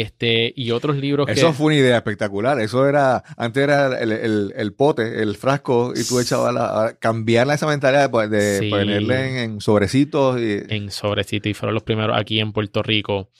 Este, 0.00 0.52
y 0.56 0.70
otros 0.70 0.96
libros 0.96 1.28
Eso 1.28 1.48
que. 1.48 1.52
fue 1.52 1.66
una 1.66 1.74
idea 1.76 1.96
espectacular. 1.98 2.58
Eso 2.60 2.88
era, 2.88 3.22
antes 3.36 3.62
era 3.62 3.98
el, 4.00 4.10
el- 4.12 4.52
el 4.56 4.72
pote, 4.72 5.22
el 5.22 5.36
frasco, 5.36 5.92
y 5.94 6.02
tú 6.04 6.18
echabas 6.18 6.54
la, 6.54 6.84
a 6.86 6.94
cambiarla 6.94 7.54
esa 7.54 7.66
mentalidad 7.66 8.08
de, 8.10 8.28
de 8.28 8.58
Sí. 8.60 8.70
ponerle 8.70 9.28
en, 9.28 9.36
en 9.52 9.60
sobrecitos. 9.60 10.40
Y, 10.40 10.62
en 10.68 10.90
sobrecito 10.90 11.48
y 11.48 11.54
fueron 11.54 11.74
los 11.74 11.82
primeros 11.82 12.16
aquí 12.18 12.40
en 12.40 12.52
Puerto 12.52 12.82
Rico. 12.82 13.30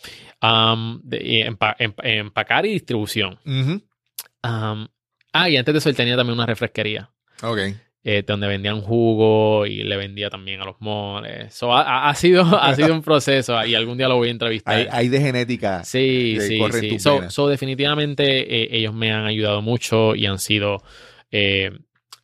Um, 0.43 1.01
de- 1.05 1.47
empa- 1.49 1.77
empa- 1.79 2.03
empacar 2.05 2.67
y 2.67 2.73
distribución. 2.73 3.39
Um, 3.45 4.89
ah, 5.33 5.49
y 5.49 5.57
antes 5.57 5.73
de 5.73 5.79
eso 5.79 5.89
él 5.89 5.97
tenía 5.97 6.17
también 6.17 6.37
una 6.37 6.47
refresquería. 6.47 7.11
Ok. 7.43 7.59
Eh, 8.05 8.25
donde 8.27 8.49
vendían 8.49 8.81
jugo 8.81 9.65
y 9.65 9.85
le 9.85 9.97
vendía 9.97 10.29
también 10.29 10.61
a 10.61 10.65
los 10.65 10.81
moles. 10.81 11.55
So, 11.55 11.73
ha, 11.77 12.13
sido, 12.17 12.43
ha 12.61 12.75
sido 12.75 12.93
un 12.93 13.03
proceso 13.03 13.65
y 13.65 13.77
algún 13.77 13.97
día 13.97 14.09
lo 14.09 14.17
voy 14.17 14.29
a 14.29 14.33
entrevistar. 14.33 14.75
Hay, 14.75 14.89
hay 14.91 15.09
de 15.09 15.21
genética. 15.21 15.85
Sí, 15.85 16.37
sí, 16.41 16.61
sí. 16.73 16.99
so, 16.99 17.49
definitivamente 17.49 18.63
eh, 18.63 18.69
ellos 18.73 18.93
me 18.93 19.13
han 19.13 19.27
ayudado 19.27 19.63
mucho 19.63 20.17
y 20.17 20.27
han 20.27 20.41
sido 20.41 20.83
eh, 21.31 21.71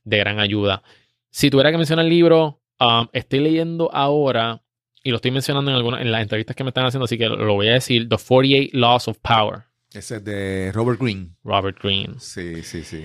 de 0.02 0.18
gran 0.18 0.40
ayuda. 0.40 0.82
Si 1.30 1.48
tuviera 1.48 1.70
que 1.70 1.76
mencionar 1.76 2.06
el 2.06 2.10
libro, 2.10 2.60
um, 2.80 3.06
estoy 3.12 3.38
leyendo 3.38 3.88
ahora 3.92 4.62
y 5.04 5.10
lo 5.10 5.16
estoy 5.16 5.30
mencionando 5.30 5.70
en 5.70 5.76
algunas 5.76 6.00
en 6.00 6.10
las 6.10 6.22
entrevistas 6.22 6.56
que 6.56 6.64
me 6.64 6.70
están 6.70 6.86
haciendo, 6.86 7.04
así 7.04 7.16
que 7.16 7.28
lo 7.28 7.54
voy 7.54 7.68
a 7.68 7.74
decir, 7.74 8.08
The 8.08 8.16
48 8.16 8.70
Laws 8.72 9.06
of 9.06 9.18
Power, 9.20 9.62
Ese 9.92 10.16
es 10.16 10.24
de 10.24 10.72
Robert 10.72 11.00
Greene. 11.00 11.36
Robert 11.44 11.78
Greene. 11.80 12.14
Sí, 12.18 12.62
sí, 12.64 12.82
sí. 12.82 13.04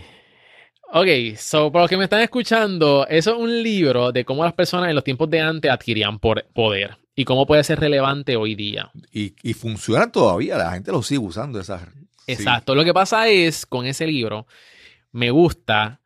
Ok, 0.95 1.35
so 1.37 1.71
para 1.71 1.83
los 1.83 1.89
que 1.89 1.97
me 1.97 2.03
están 2.03 2.21
escuchando, 2.21 3.07
eso 3.09 3.31
es 3.31 3.37
un 3.37 3.63
libro 3.63 4.11
de 4.11 4.23
cómo 4.25 4.43
las 4.43 4.53
personas 4.53 4.89
en 4.89 4.95
los 4.95 5.03
tiempos 5.03 5.27
de 5.29 5.41
antes 5.41 5.71
adquirían 5.71 6.19
por- 6.19 6.45
poder 6.53 6.97
y 7.15 7.25
cómo 7.25 7.47
puede 7.47 7.63
ser 7.63 7.79
relevante 7.79 8.35
hoy 8.35 8.53
día. 8.53 8.91
Y, 9.11 9.33
y 9.41 9.53
funcionan 9.53 10.11
todavía. 10.11 10.55
La 10.57 10.71
gente 10.73 10.91
lo 10.91 11.01
sigue 11.01 11.19
usando. 11.19 11.59
Esas, 11.59 11.81
sí. 11.81 12.33
Exacto. 12.33 12.75
Lo 12.75 12.83
que 12.83 12.93
pasa 12.93 13.27
es, 13.27 13.65
con 13.65 13.87
ese 13.87 14.05
libro, 14.05 14.45
me 15.11 15.31
gusta, 15.31 15.99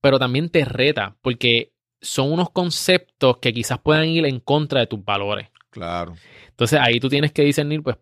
pero 0.00 0.18
también 0.18 0.48
te 0.48 0.64
reta, 0.64 1.16
porque 1.22 1.70
son 2.00 2.32
unos 2.32 2.50
conceptos 2.50 3.38
que 3.38 3.52
quizás 3.52 3.78
puedan 3.78 4.06
ir 4.08 4.26
en 4.26 4.40
contra 4.40 4.80
de 4.80 4.88
tus 4.88 5.04
valores. 5.04 5.48
Claro. 5.70 6.16
Entonces 6.48 6.80
ahí 6.82 6.98
tú 6.98 7.08
tienes 7.08 7.30
que 7.30 7.42
discernir, 7.42 7.84
pues, 7.84 7.96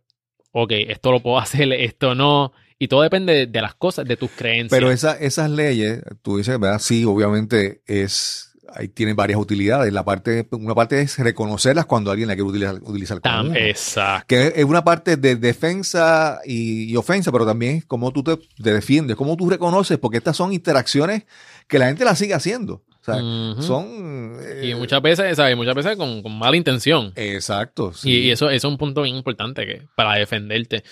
ok, 0.52 0.72
esto 0.88 1.12
lo 1.12 1.20
puedo 1.20 1.38
hacer, 1.40 1.70
esto 1.74 2.14
no. 2.14 2.52
Y 2.78 2.88
todo 2.88 3.02
depende 3.02 3.46
de, 3.46 3.60
las 3.62 3.74
cosas, 3.74 4.06
de 4.06 4.16
tus 4.16 4.30
creencias. 4.30 4.70
Pero 4.70 4.90
esa- 4.90 5.18
esas 5.18 5.50
leyes, 5.50 6.02
tú 6.22 6.36
dices, 6.36 6.58
¿verdad? 6.60 6.78
Sí, 6.80 7.04
obviamente 7.04 7.80
es. 7.86 8.52
Ahí 8.74 8.88
tienen 8.88 9.16
varias 9.16 9.38
utilidades. 9.40 9.90
La 9.92 10.04
parte, 10.04 10.46
una 10.50 10.74
parte 10.74 11.00
es 11.00 11.18
reconocerlas 11.18 11.86
cuando 11.86 12.10
alguien 12.10 12.28
la 12.28 12.34
quiere 12.34 12.50
utilizar, 12.50 12.74
utilizar 12.82 13.20
Tam-. 13.20 13.56
Exacto. 13.56 14.26
Que 14.26 14.52
es 14.56 14.64
una 14.64 14.84
parte 14.84 15.16
de 15.16 15.36
defensa 15.36 16.40
y, 16.44 16.84
y 16.92 16.96
ofensa, 16.96 17.32
pero 17.32 17.46
también 17.46 17.76
es 17.76 17.84
cómo 17.86 18.12
tú 18.12 18.22
te, 18.22 18.36
te 18.36 18.72
defiendes, 18.74 19.16
cómo 19.16 19.36
tú 19.36 19.48
reconoces, 19.48 19.96
porque 19.98 20.18
estas 20.18 20.36
son 20.36 20.52
interacciones 20.52 21.24
que 21.68 21.78
la 21.78 21.86
gente 21.86 22.04
las 22.04 22.18
sigue 22.18 22.34
haciendo. 22.34 22.82
O 23.00 23.04
sea, 23.06 23.14
son. 23.62 24.36
eh, 24.42 24.70
Y 24.70 24.74
muchas 24.74 25.00
veces, 25.00 25.36
¿sabes? 25.36 25.56
Muchas 25.56 25.76
veces 25.76 25.96
con, 25.96 26.22
con 26.22 26.36
mala 26.36 26.56
intención. 26.56 27.12
Exacto. 27.14 27.92
sí. 27.94 28.10
Y, 28.10 28.16
y 28.26 28.30
eso, 28.32 28.50
eso 28.50 28.66
es 28.66 28.72
un 28.72 28.76
punto 28.78 29.02
bien 29.02 29.14
importante 29.16 29.64
que, 29.64 29.82
para 29.94 30.14
defenderte, 30.18 30.82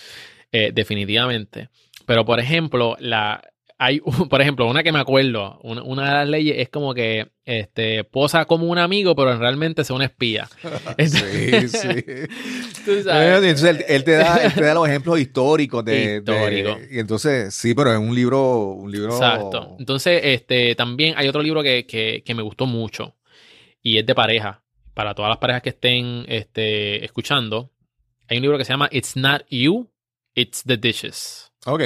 eh, 0.54 0.70
definitivamente. 0.72 1.68
Pero, 2.06 2.24
por 2.24 2.38
ejemplo, 2.38 2.96
la, 3.00 3.42
hay, 3.78 4.00
por 4.30 4.40
ejemplo, 4.40 4.66
una 4.66 4.82
que 4.82 4.92
me 4.92 5.00
acuerdo, 5.00 5.58
una, 5.62 5.82
una 5.82 6.04
de 6.06 6.12
las 6.12 6.28
leyes 6.28 6.56
es 6.58 6.68
como 6.68 6.94
que 6.94 7.28
este, 7.44 8.04
posa 8.04 8.44
como 8.44 8.66
un 8.66 8.78
amigo, 8.78 9.14
pero 9.16 9.36
realmente 9.36 9.82
es 9.82 9.90
un 9.90 10.02
espía. 10.02 10.48
Sí, 10.98 11.68
sí. 11.68 11.88
Tú 12.84 13.02
sabes. 13.02 13.42
Entonces 13.42 13.64
él, 13.64 13.84
él 13.88 14.04
te 14.04 14.12
da, 14.12 14.36
él 14.44 14.52
te 14.54 14.62
da 14.62 14.74
los 14.74 14.88
ejemplos 14.88 15.18
históricos 15.18 15.84
de, 15.84 16.20
de- 16.20 16.32
Histórico. 16.32 16.78
y 16.90 16.98
entonces, 16.98 17.52
sí, 17.54 17.74
pero 17.74 17.92
es 17.92 17.98
un 17.98 18.14
libro, 18.14 18.68
un 18.68 18.90
libro. 18.92 19.12
Exacto. 19.12 19.76
Entonces, 19.78 20.20
este, 20.22 20.74
también 20.76 21.14
hay 21.16 21.26
otro 21.28 21.42
libro 21.42 21.62
que, 21.62 21.84
que, 21.86 22.22
que 22.24 22.34
me 22.34 22.42
gustó 22.42 22.66
mucho 22.66 23.16
y 23.82 23.98
es 23.98 24.06
de 24.06 24.14
pareja. 24.14 24.62
Para 24.94 25.14
todas 25.14 25.28
las 25.30 25.38
parejas 25.38 25.62
que 25.62 25.70
estén 25.70 26.24
este, 26.28 27.04
escuchando, 27.04 27.72
hay 28.28 28.36
un 28.36 28.42
libro 28.42 28.56
que 28.58 28.64
se 28.64 28.72
llama 28.72 28.88
It's 28.92 29.16
Not 29.16 29.42
You, 29.50 29.90
It's 30.34 30.62
the 30.64 30.76
Dishes. 30.76 31.52
Ok. 31.66 31.82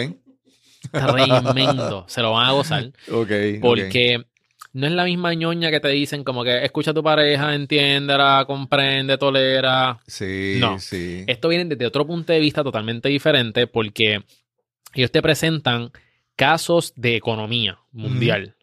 Tremendo. 0.92 2.05
Se 2.09 2.22
lo 2.22 2.32
van 2.32 2.46
a 2.46 2.53
gozar. 2.53 2.92
Ok. 3.11 3.30
Porque 3.61 4.24
no 4.72 4.86
es 4.86 4.92
la 4.92 5.05
misma 5.05 5.34
ñoña 5.34 5.70
que 5.70 5.80
te 5.80 5.88
dicen 5.88 6.24
como 6.24 6.44
que 6.44 6.64
escucha 6.64 6.92
a 6.92 6.94
tu 6.94 7.03
pareja, 7.03 7.55
entiéndela, 7.55 8.44
comprende, 8.46 9.18
tolera. 9.18 9.99
Sí, 10.07 10.57
No. 10.61 10.78
sí. 10.78 11.24
Esto 11.26 11.49
viene 11.49 11.64
desde 11.66 11.86
otro 11.86 12.07
punto 12.07 12.32
de 12.32 12.40
vista 12.40 12.62
totalmente 12.62 13.09
diferente 13.09 13.66
porque 13.66 14.22
ellos 14.94 15.11
te 15.11 15.22
presentan 15.22 15.90
casos 16.36 16.92
de 16.96 17.16
economía 17.16 17.78
mundial 17.90 18.57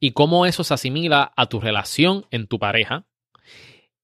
y 0.00 0.10
cómo 0.12 0.44
eso 0.46 0.64
se 0.64 0.74
asimila 0.74 1.32
a 1.36 1.46
tu 1.46 1.60
relación 1.60 2.26
en 2.30 2.46
tu 2.48 2.58
pareja 2.58 3.06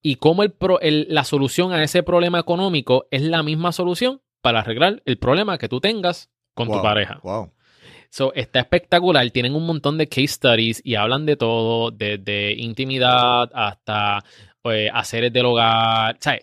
y 0.00 0.16
cómo 0.16 0.42
el 0.42 0.52
pro- 0.52 0.80
el- 0.80 1.06
la 1.10 1.24
solución 1.24 1.72
a 1.72 1.82
ese 1.82 2.02
problema 2.02 2.38
económico 2.38 3.06
es 3.10 3.22
la 3.22 3.42
misma 3.42 3.72
solución 3.72 4.20
para 4.42 4.60
arreglar 4.60 5.02
el 5.06 5.16
problema 5.18 5.56
que 5.56 5.68
tú 5.68 5.80
tengas 5.80 6.30
con 6.54 6.68
tu 6.68 6.82
pareja. 6.82 7.20
Wow. 7.22 7.52
So, 8.10 8.34
está 8.34 8.60
espectacular. 8.60 9.30
Tienen 9.30 9.54
un 9.54 9.64
montón 9.64 9.96
de 9.96 10.06
case 10.06 10.28
studies 10.28 10.82
y 10.84 10.96
hablan 10.96 11.24
de 11.24 11.36
todo, 11.36 11.90
desde 11.90 12.52
intimidad 12.52 13.50
hasta 13.54 14.22
eh, 14.64 14.90
haceres 14.92 15.32
del 15.32 15.46
hogar. 15.46 16.18
¿Sabes? 16.20 16.42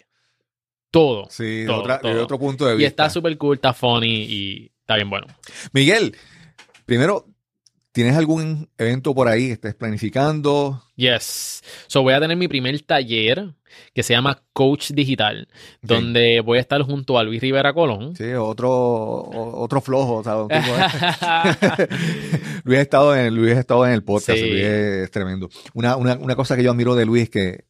todo. 0.92 1.28
Sí, 1.30 1.62
de, 1.62 1.66
todo, 1.68 1.86
de 1.88 2.20
otro 2.20 2.40
punto 2.40 2.66
de 2.66 2.74
Y 2.74 2.78
vista. 2.78 2.88
está 2.90 3.10
súper 3.10 3.38
cool, 3.38 3.56
está 3.58 3.74
funny 3.74 4.24
y 4.24 4.72
está 4.80 4.96
bien 4.96 5.10
bueno. 5.10 5.28
Miguel, 5.72 6.16
primero, 6.86 7.28
¿tienes 8.00 8.16
algún 8.16 8.70
evento 8.78 9.14
por 9.14 9.28
ahí 9.28 9.48
que 9.48 9.52
estés 9.52 9.76
planificando? 9.76 10.82
Yes. 10.96 11.62
So 11.88 12.02
voy 12.02 12.14
a 12.14 12.22
tener 12.22 12.38
mi 12.38 12.48
primer 12.48 12.80
taller 12.84 13.54
que 13.94 14.04
se 14.04 14.14
llama 14.14 14.42
Coach 14.54 14.92
Digital, 14.92 15.50
donde 15.82 16.40
voy 16.40 16.60
a 16.60 16.62
estar 16.62 16.82
junto 16.82 17.20
a 17.20 17.24
Luis 17.24 17.42
Rivera 17.42 17.74
Colón. 17.74 18.16
Sí, 18.16 18.32
otro, 18.32 18.72
otro 18.72 19.82
flojo, 19.82 20.16
o 20.16 20.24
sea, 20.24 20.36
Luis 22.64 22.80
ha 22.80 22.82
estado 22.82 23.14
en, 23.18 23.36
Luis 23.36 23.54
ha 23.58 23.60
estado 23.60 23.86
en 23.86 23.92
el 23.92 24.04
podcast, 24.06 24.40
Sí. 24.40 24.50
Luis 24.50 24.64
es 24.64 25.12
tremendo. 25.12 25.50
Una, 25.74 25.98
una, 25.98 26.16
una 26.16 26.38
cosa 26.38 26.56
que 26.56 26.64
yo 26.64 26.72
admiro 26.72 26.96
de 26.96 27.06
Luis 27.06 27.24
es 27.24 27.30
que 27.30 27.66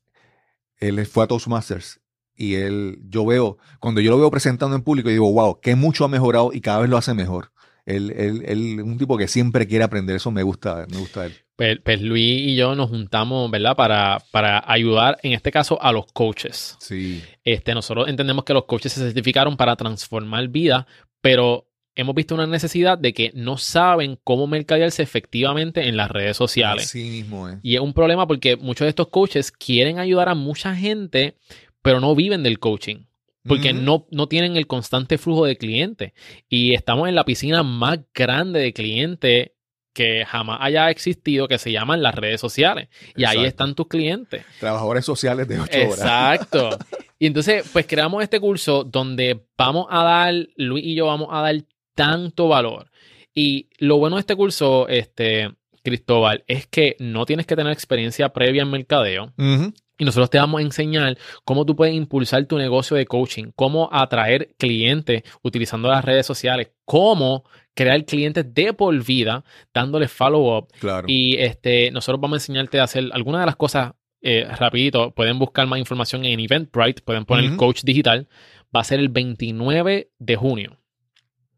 él 0.78 1.04
fue 1.08 1.24
a 1.24 1.28
Toastmasters 1.28 2.02
y 2.36 2.54
él, 2.54 3.00
yo 3.10 3.26
veo, 3.26 3.58
cuando 3.80 4.00
yo 4.00 4.12
lo 4.12 4.20
veo 4.20 4.30
presentando 4.30 4.76
en 4.76 4.84
público, 4.84 5.10
yo 5.10 5.14
digo, 5.14 5.34
wow, 5.34 5.60
que 5.60 5.74
mucho 5.74 6.06
ha 6.06 6.08
mejorado 6.08 6.52
y 6.54 6.62
cada 6.62 6.82
vez 6.82 6.90
lo 6.92 6.98
hace 6.98 7.16
mejor. 7.16 7.52
Él, 7.90 8.14
él, 8.16 8.44
él 8.46 8.82
un 8.82 8.98
tipo 8.98 9.18
que 9.18 9.28
siempre 9.28 9.68
quiere 9.68 9.84
aprender, 9.84 10.16
eso 10.16 10.32
me 10.32 10.44
gusta, 10.44 10.86
me 10.90 10.98
gusta 10.98 11.26
él. 11.26 11.34
Pues, 11.56 11.80
pues 11.84 12.02
Luis 12.02 12.48
y 12.48 12.56
yo 12.56 12.74
nos 12.76 12.90
juntamos, 12.90 13.52
¿verdad? 13.52 13.76
Para, 13.76 14.24
para 14.32 14.64
ayudar, 14.66 15.18
en 15.24 15.34
este 15.34 15.52
caso, 15.52 15.82
a 15.82 15.92
los 15.92 16.06
coaches. 16.14 16.78
Sí, 16.80 17.22
Este, 17.44 17.74
nosotros 17.74 18.08
entendemos 18.08 18.46
que 18.46 18.54
los 18.54 18.64
coaches 18.66 18.94
se 18.94 19.02
certificaron 19.02 19.58
para 19.58 19.76
transformar 19.76 20.48
vidas, 20.48 20.86
pero 21.20 21.68
hemos 21.96 22.16
visto 22.16 22.34
una 22.34 22.48
necesidad 22.48 22.98
de 22.98 23.14
que 23.14 23.32
no 23.34 23.58
saben 23.58 24.18
cómo 24.24 24.48
mercadearse 24.48 25.04
efectivamente 25.04 25.90
en 25.90 25.98
las 25.98 26.10
redes 26.10 26.38
sociales. 26.38 26.86
así 26.86 27.10
mismo 27.10 27.50
es. 27.50 27.58
Y 27.62 27.76
es 27.76 27.82
un 27.82 27.94
problema 27.94 28.26
porque 28.26 28.56
muchos 28.56 28.86
de 28.86 28.90
estos 28.90 29.10
coaches 29.10 29.52
quieren 29.52 30.00
ayudar 30.00 30.30
a 30.30 30.36
mucha 30.36 30.74
gente, 30.76 31.36
pero 31.82 32.00
no 32.00 32.16
viven 32.16 32.42
del 32.42 32.60
coaching. 32.60 33.09
Porque 33.48 33.74
no, 33.74 34.06
no 34.12 34.28
tienen 34.28 34.58
el 34.58 34.68
constante 34.68 35.18
flujo 35.18 35.46
de 35.46 35.58
clientes. 35.58 36.14
Y 36.50 36.74
estamos 36.74 37.08
en 37.08 37.16
la 37.16 37.26
piscina 37.26 37.64
más 37.64 38.00
grande 38.14 38.60
de 38.60 38.74
clientes 38.74 39.52
que 39.94 40.26
jamás 40.26 40.60
haya 40.62 40.90
existido, 40.90 41.48
que 41.48 41.58
se 41.58 41.72
llaman 41.72 42.02
las 42.02 42.16
redes 42.16 42.40
sociales. 42.40 42.90
Y 43.16 43.26
ahí 43.26 43.46
están 43.46 43.76
tus 43.76 43.88
clientes. 43.88 44.44
Trabajadores 44.60 45.06
sociales 45.06 45.48
de 45.48 45.60
ocho 45.60 45.78
horas. 45.78 46.00
Exacto. 46.00 46.78
Y 47.22 47.28
entonces, 47.28 47.70
pues 47.74 47.86
creamos 47.86 48.24
este 48.24 48.40
curso 48.40 48.86
donde 48.86 49.46
vamos 49.58 49.88
a 49.90 50.04
dar, 50.04 50.34
Luis 50.56 50.86
y 50.86 50.96
yo 50.96 51.08
vamos 51.08 51.28
a 51.30 51.42
dar 51.42 51.56
tanto 51.94 52.48
valor. 52.48 52.90
Y 53.36 53.68
lo 53.78 53.98
bueno 53.98 54.16
de 54.16 54.22
este 54.22 54.38
curso, 54.38 54.88
este, 54.88 55.52
Cristóbal, 55.84 56.46
es 56.48 56.66
que 56.66 56.96
no 57.00 57.26
tienes 57.26 57.46
que 57.46 57.58
tener 57.58 57.74
experiencia 57.74 58.30
previa 58.30 58.62
en 58.62 58.72
mercadeo. 58.72 59.34
Ujú. 59.38 59.74
Y 60.00 60.06
nosotros 60.06 60.30
te 60.32 60.40
vamos 60.40 60.60
a 60.60 60.64
enseñar 60.64 61.18
cómo 61.44 61.66
tú 61.66 61.76
puedes 61.76 61.94
impulsar 61.94 62.46
tu 62.46 62.58
negocio 62.58 62.98
de 62.98 63.06
coaching, 63.06 63.52
cómo 63.56 63.90
atraer 63.92 64.56
clientes 64.58 65.22
utilizando 65.44 65.90
las 65.90 66.04
redes 66.04 66.26
sociales, 66.26 66.72
cómo 66.86 67.44
crear 67.76 68.04
clientes 68.06 68.46
de 68.54 68.74
por 68.74 68.96
vida 69.06 69.44
dándole 69.74 70.08
follow-up. 70.08 70.70
Claro. 70.80 71.06
Y 71.08 71.36
este, 71.38 71.92
nosotros 71.92 72.20
vamos 72.22 72.36
a 72.36 72.40
enseñarte 72.42 72.80
a 72.80 72.84
hacer 72.86 73.10
algunas 73.12 73.42
de 73.42 73.46
las 73.46 73.56
cosas 73.58 73.92
eh, 74.22 74.48
rapidito. 74.58 75.12
Pueden 75.12 75.38
buscar 75.38 75.68
más 75.68 75.80
información 75.80 76.26
en 76.26 76.40
Eventbrite, 76.40 77.02
pueden 77.02 77.26
poner 77.26 77.50
Ujú. 77.50 77.58
coach 77.58 77.84
digital. 77.84 78.28
Va 78.76 78.82
a 78.82 78.84
ser 78.86 79.00
el 79.00 79.10
29 79.10 80.12
de 80.18 80.36
junio. 80.36 80.78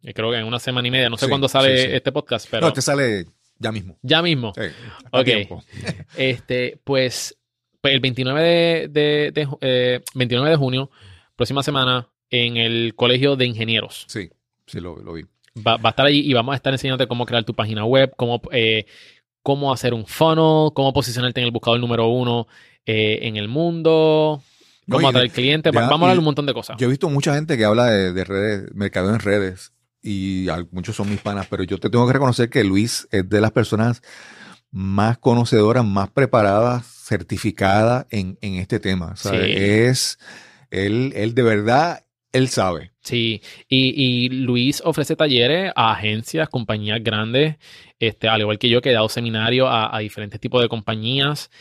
Yo 0.02 0.14
creo 0.14 0.32
que 0.32 0.38
en 0.38 0.46
una 0.46 0.60
semana 0.60 0.88
y 0.88 0.92
media. 0.92 1.10
No 1.10 1.18
sé 1.18 1.26
Sí, 1.26 1.30
cuándo 1.30 1.48
sale 1.48 1.78
sí, 1.78 1.84
sí. 1.90 1.90
este 1.94 2.12
podcast, 2.12 2.48
pero 2.50 2.66
no, 2.68 2.74
te 2.74 2.82
sale 2.82 3.26
ya 3.60 3.72
mismo. 3.72 4.00
ya 4.02 4.22
mismo. 4.24 4.52
Ok. 5.12 5.24
tiempo. 5.26 5.64
Este, 6.18 6.80
pues, 6.84 7.38
pues 7.82 7.94
el 7.94 8.00
29 8.00 8.42
de, 8.42 8.88
de- 8.90 9.32
de 9.32 9.48
eh, 9.62 10.02
29 10.16 10.50
de 10.52 10.56
junio, 10.56 10.92
próxima 11.36 11.64
semana, 11.64 12.08
en 12.30 12.58
el 12.58 12.94
Colegio 12.96 13.36
de 13.36 13.46
Ingenieros. 13.46 14.06
Sí, 14.08 14.30
sí, 14.68 14.80
lo, 14.80 14.98
lo 15.02 15.14
vi. 15.14 15.24
Va, 15.58 15.76
va 15.78 15.90
a 15.90 15.92
estar 15.92 16.06
allí 16.06 16.20
y 16.22 16.34
vamos 16.34 16.54
a 16.54 16.56
estar 16.56 16.72
enseñándote 16.72 17.08
cómo 17.08 17.26
crear 17.26 17.44
tu 17.44 17.54
página 17.54 17.84
web, 17.84 18.14
cómo, 18.16 18.42
eh, 18.52 18.86
cómo 19.44 19.74
hacer 19.74 19.94
un 19.94 20.06
funnel, 20.06 20.72
cómo 20.74 20.94
posicionarte 20.94 21.42
en 21.42 21.48
el 21.48 21.52
buscador 21.52 21.80
número 21.80 22.08
uno 22.08 22.48
eh, 22.86 23.20
en 23.24 23.36
el 23.36 23.48
mundo, 23.50 24.42
No, 24.88 24.96
cómo 24.96 25.08
y 25.08 25.10
atraer 25.10 25.32
clientes. 25.32 25.74
Vamos 25.74 25.92
a 25.92 25.96
hablar 26.06 26.20
un 26.20 26.24
montón 26.26 26.46
de 26.46 26.54
cosas. 26.54 26.78
Yo 26.80 26.88
he 26.88 26.90
visto 26.90 27.10
mucha 27.10 27.34
gente 27.36 27.58
que 27.58 27.66
habla 27.66 27.88
de, 27.88 28.14
de 28.14 28.24
redes, 28.24 28.74
mercado 28.74 29.10
en 29.14 29.20
redes, 29.20 29.74
y 30.02 30.48
muchos 30.72 30.96
son 30.96 31.10
mis 31.10 31.20
panas, 31.20 31.48
pero 31.50 31.64
yo 31.64 31.78
te 31.80 31.90
tengo 31.90 32.08
que 32.08 32.14
reconocer 32.14 32.50
que 32.50 32.64
Luis 32.64 33.08
es 33.12 33.28
de 33.30 33.42
las 33.42 33.52
personas 33.52 34.02
más 34.72 35.18
conocedoras, 35.18 35.84
más 35.86 36.10
preparadas, 36.10 37.01
certificadas 37.12 38.06
en, 38.10 38.38
en 38.40 38.56
este 38.56 38.80
tema. 38.80 39.18
Sí. 39.18 39.36
Es, 39.36 40.18
él, 40.70 41.12
él 41.14 41.36
de 41.36 41.44
verdad, 41.44 42.06
él 42.32 42.48
sabe. 42.48 42.92
Sí, 43.02 43.42
y, 43.68 43.94
y 43.98 44.30
Luis 44.30 44.82
ofrece 44.86 45.18
talleres 45.18 45.74
a 45.76 45.92
agencias, 45.92 46.48
compañías 46.48 47.04
grandes, 47.04 47.58
este, 48.00 48.30
al 48.30 48.40
igual 48.40 48.58
que 48.58 48.70
yo, 48.70 48.82
que 48.82 48.92
he 48.92 48.94
dado 48.94 49.10
seminarios 49.10 49.68
a, 49.70 49.94
a 49.94 50.00
diferentes 50.00 50.40
tipos 50.40 50.62
de 50.62 50.70
compañías. 50.70 51.52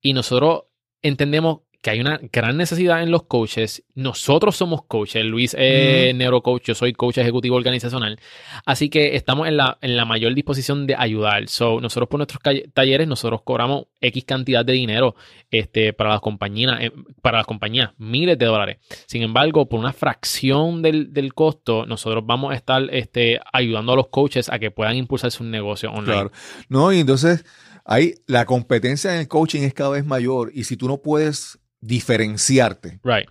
Y 0.00 0.14
nosotros 0.14 0.64
entendemos 1.00 1.60
que 1.82 1.90
hay 1.90 2.00
una 2.00 2.20
gran 2.32 2.56
necesidad 2.56 3.02
en 3.02 3.10
los 3.10 3.24
coaches. 3.24 3.82
Nosotros 3.94 4.56
somos 4.56 4.84
coaches. 4.84 5.24
Luis 5.24 5.54
es 5.58 6.14
neurocoach, 6.14 6.62
yo 6.62 6.74
soy 6.76 6.92
coach 6.92 7.18
ejecutivo 7.18 7.56
organizacional. 7.56 8.20
Así 8.64 8.88
que 8.88 9.16
estamos 9.16 9.48
en 9.48 9.56
la, 9.56 9.78
en 9.80 9.96
la 9.96 10.04
mayor 10.04 10.32
disposición 10.32 10.86
de 10.86 10.94
ayudar. 10.96 11.48
So, 11.48 11.80
nosotros 11.80 12.08
por 12.08 12.18
nuestros 12.18 12.40
talleres, 12.72 13.08
nosotros 13.08 13.42
cobramos 13.42 13.86
X 14.00 14.24
cantidad 14.24 14.64
de 14.64 14.74
dinero 14.74 15.16
este, 15.50 15.92
para 15.92 16.10
las 16.10 16.20
compañías, 16.20 16.80
eh, 16.80 16.92
para 17.20 17.38
las 17.38 17.46
compañías, 17.46 17.90
miles 17.98 18.38
de 18.38 18.46
dólares. 18.46 18.78
Sin 19.06 19.22
embargo, 19.22 19.68
por 19.68 19.80
una 19.80 19.92
fracción 19.92 20.82
del, 20.82 21.12
del 21.12 21.34
costo, 21.34 21.84
nosotros 21.84 22.24
vamos 22.24 22.52
a 22.52 22.54
estar 22.54 22.82
este, 22.92 23.40
ayudando 23.52 23.94
a 23.94 23.96
los 23.96 24.06
coaches 24.06 24.48
a 24.50 24.60
que 24.60 24.70
puedan 24.70 24.96
impulsar 24.96 25.32
su 25.32 25.42
negocio 25.42 25.90
online. 25.90 26.12
Claro. 26.12 26.32
No, 26.68 26.92
y 26.92 27.00
entonces 27.00 27.44
hay, 27.84 28.14
la 28.28 28.44
competencia 28.44 29.12
en 29.14 29.20
el 29.22 29.28
coaching 29.28 29.62
es 29.62 29.74
cada 29.74 29.90
vez 29.90 30.04
mayor, 30.06 30.52
y 30.54 30.62
si 30.62 30.76
tú 30.76 30.86
no 30.86 31.02
puedes 31.02 31.58
diferenciarte, 31.82 33.00
Right. 33.04 33.28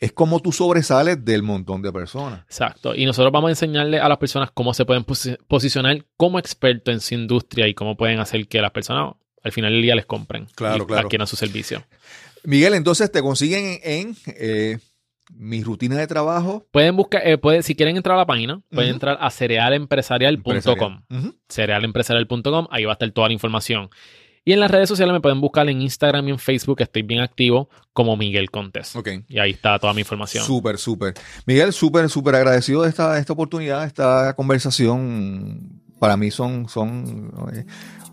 es 0.00 0.12
como 0.12 0.40
tú 0.40 0.52
sobresales 0.52 1.22
del 1.24 1.42
montón 1.42 1.82
de 1.82 1.92
personas. 1.92 2.40
Exacto. 2.44 2.94
Y 2.94 3.04
nosotros 3.04 3.30
vamos 3.32 3.48
a 3.48 3.52
enseñarle 3.52 4.00
a 4.00 4.08
las 4.08 4.16
personas 4.18 4.50
cómo 4.54 4.72
se 4.72 4.84
pueden 4.86 5.04
posi- 5.04 5.36
posicionar 5.48 6.06
como 6.16 6.38
expertos 6.38 6.94
en 6.94 7.00
su 7.00 7.14
industria 7.14 7.68
y 7.68 7.74
cómo 7.74 7.96
pueden 7.96 8.18
hacer 8.20 8.48
que 8.48 8.60
las 8.62 8.70
personas 8.70 9.14
al 9.42 9.52
final 9.52 9.72
del 9.72 9.82
día 9.82 9.94
les 9.94 10.06
compren. 10.06 10.46
Claro, 10.54 10.84
y 10.84 10.86
claro. 10.86 11.06
adquieran 11.06 11.26
su 11.26 11.36
servicio. 11.36 11.84
Miguel, 12.44 12.74
entonces 12.74 13.10
te 13.12 13.20
consiguen 13.20 13.80
en, 13.82 14.08
en, 14.10 14.16
eh, 14.38 14.78
mi 15.34 15.62
rutina 15.62 15.96
de 15.96 16.06
trabajo. 16.06 16.66
Pueden 16.70 16.96
buscar, 16.96 17.20
eh, 17.26 17.36
pueden- 17.36 17.62
si 17.62 17.74
quieren 17.74 17.96
entrar 17.96 18.14
a 18.14 18.18
la 18.20 18.26
página, 18.26 18.62
pueden 18.70 18.94
entrar 18.94 19.18
a 19.20 19.28
cerealempresarial.com. 19.30 21.02
cerealempresarial.com, 21.48 22.66
ahí 22.70 22.84
va 22.84 22.92
a 22.92 22.94
estar 22.94 23.10
toda 23.10 23.28
la 23.28 23.34
información. 23.34 23.90
Y 24.48 24.54
en 24.54 24.60
las 24.60 24.70
redes 24.70 24.88
sociales 24.88 25.12
me 25.12 25.20
pueden 25.20 25.42
buscar 25.42 25.68
en 25.68 25.82
Instagram 25.82 26.26
y 26.26 26.30
en 26.30 26.38
Facebook, 26.38 26.80
estoy 26.80 27.02
bien 27.02 27.20
activo, 27.20 27.68
como 27.92 28.16
Miguel 28.16 28.50
Contes. 28.50 28.96
Ok. 28.96 29.10
Y 29.28 29.38
ahí 29.38 29.50
está 29.50 29.78
toda 29.78 29.92
mi 29.92 30.00
información. 30.00 30.42
Súper, 30.42 30.78
súper. 30.78 31.12
Miguel, 31.44 31.70
súper, 31.70 32.08
súper 32.08 32.36
agradecido 32.36 32.80
de 32.80 32.88
esta, 32.88 33.18
esta 33.18 33.34
oportunidad, 33.34 33.84
esta 33.84 34.32
conversación. 34.32 35.82
Para 36.00 36.16
mí 36.16 36.30
son, 36.30 36.66
son 36.66 37.30
eh, 37.52 37.66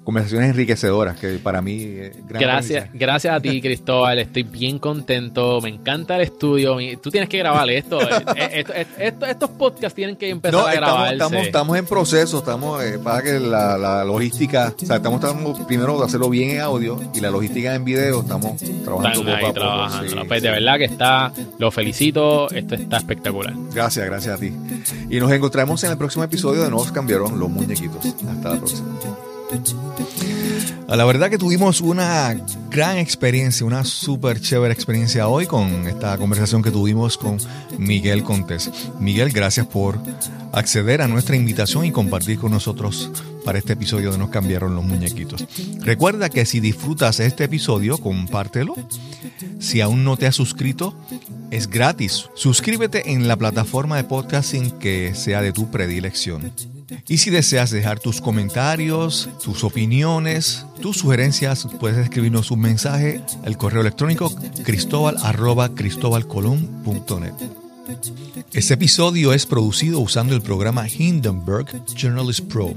conversaciones 0.05 0.51
enriquecedoras, 0.51 1.19
que 1.19 1.39
para 1.39 1.61
mí 1.61 1.77
eh, 1.81 2.13
gran 2.29 2.41
Gracias, 2.41 2.89
gracias 2.93 3.35
a 3.35 3.39
ti, 3.41 3.59
Cristóbal. 3.61 4.19
Estoy 4.19 4.43
bien 4.43 4.79
contento. 4.79 5.59
Me 5.61 5.69
encanta 5.69 6.15
el 6.15 6.21
estudio. 6.21 6.77
Tú 7.01 7.11
tienes 7.11 7.27
que 7.27 7.39
grabar 7.39 7.69
esto. 7.69 7.99
Eh, 8.35 8.47
eh, 8.47 8.53
esto- 8.59 8.73
esto- 8.99 9.25
estos 9.25 9.49
podcasts 9.51 9.95
tienen 9.95 10.15
que 10.15 10.29
empezar 10.29 10.53
No, 10.59 10.65
a 10.67 10.73
estamos, 10.73 10.89
grabarse. 10.93 11.13
estamos, 11.15 11.45
estamos 11.47 11.77
en 11.77 11.85
proceso, 11.85 12.37
estamos 12.39 12.83
eh, 12.83 12.99
para 13.03 13.21
que 13.23 13.39
la, 13.39 13.77
la 13.77 14.03
logística, 14.05 14.73
o 14.81 14.85
sea, 14.85 14.97
estamos 14.97 15.19
tratando 15.19 15.53
primero 15.67 15.97
de 15.99 16.05
hacerlo 16.05 16.29
bien 16.29 16.51
en 16.51 16.61
audio 16.61 16.99
y 17.13 17.19
la 17.21 17.31
logística 17.31 17.73
en 17.73 17.83
video, 17.83 18.21
estamos 18.21 18.61
trabajando 18.83 19.21
Están 19.21 19.45
ahí 19.45 19.53
trabajando. 19.53 20.09
sí, 20.09 20.15
Pues 20.27 20.41
de 20.43 20.49
verdad 20.51 20.77
que 20.77 20.85
está, 20.85 21.33
lo 21.57 21.71
felicito. 21.71 22.49
Esto 22.51 22.75
está 22.75 22.97
espectacular. 22.97 23.53
Gracias, 23.73 24.05
gracias 24.05 24.35
a 24.35 24.39
ti. 24.39 24.51
Y 25.09 25.19
nos 25.19 25.31
encontramos 25.31 25.83
en 25.83 25.91
el 25.91 25.97
próximo 25.97 26.23
episodio 26.23 26.63
de 26.63 26.69
Nos 26.69 26.91
cambiaron 26.91 27.39
los 27.39 27.49
muñequitos. 27.49 28.05
Hasta 28.05 28.49
la 28.49 28.57
próxima. 28.57 28.85
La 30.87 31.03
verdad 31.03 31.29
que 31.29 31.37
tuvimos 31.37 31.81
una 31.81 32.35
gran 32.69 32.97
experiencia, 32.97 33.65
una 33.65 33.83
súper 33.83 34.39
chévere 34.39 34.73
experiencia 34.73 35.27
hoy 35.27 35.45
con 35.45 35.87
esta 35.87 36.17
conversación 36.17 36.61
que 36.61 36.71
tuvimos 36.71 37.17
con 37.17 37.37
Miguel 37.77 38.23
Contés. 38.23 38.71
Miguel, 38.99 39.31
gracias 39.31 39.65
por 39.65 39.99
acceder 40.53 41.01
a 41.01 41.07
nuestra 41.07 41.35
invitación 41.35 41.85
y 41.85 41.91
compartir 41.91 42.37
con 42.37 42.51
nosotros 42.51 43.11
para 43.43 43.57
este 43.57 43.73
episodio 43.73 44.11
de 44.11 44.17
Nos 44.17 44.29
cambiaron 44.29 44.75
los 44.75 44.85
muñequitos. 44.85 45.45
Recuerda 45.81 46.29
que 46.29 46.45
si 46.45 46.59
disfrutas 46.59 47.19
este 47.19 47.43
episodio, 47.45 47.97
compártelo. 47.97 48.75
Si 49.59 49.81
aún 49.81 50.03
no 50.03 50.17
te 50.17 50.27
has 50.27 50.35
suscrito, 50.35 50.95
es 51.51 51.67
gratis. 51.67 52.29
Suscríbete 52.35 53.11
en 53.11 53.27
la 53.27 53.35
plataforma 53.35 53.97
de 53.97 54.03
podcasting 54.03 54.71
que 54.71 55.13
sea 55.13 55.41
de 55.41 55.51
tu 55.51 55.69
predilección. 55.71 56.51
Y 57.07 57.17
si 57.17 57.29
deseas 57.29 57.71
dejar 57.71 57.99
tus 57.99 58.21
comentarios, 58.21 59.29
tus 59.43 59.63
opiniones, 59.63 60.65
tus 60.81 60.97
sugerencias, 60.97 61.67
puedes 61.79 61.97
escribirnos 61.97 62.51
un 62.51 62.61
mensaje 62.61 63.21
al 63.43 63.57
correo 63.57 63.81
electrónico 63.81 64.31
cristobal 64.63 65.17
Este 68.53 68.73
episodio 68.73 69.33
es 69.33 69.45
producido 69.45 69.99
usando 69.99 70.35
el 70.35 70.41
programa 70.41 70.87
Hindenburg 70.87 71.67
Journalist 71.95 72.41
Pro. 72.41 72.73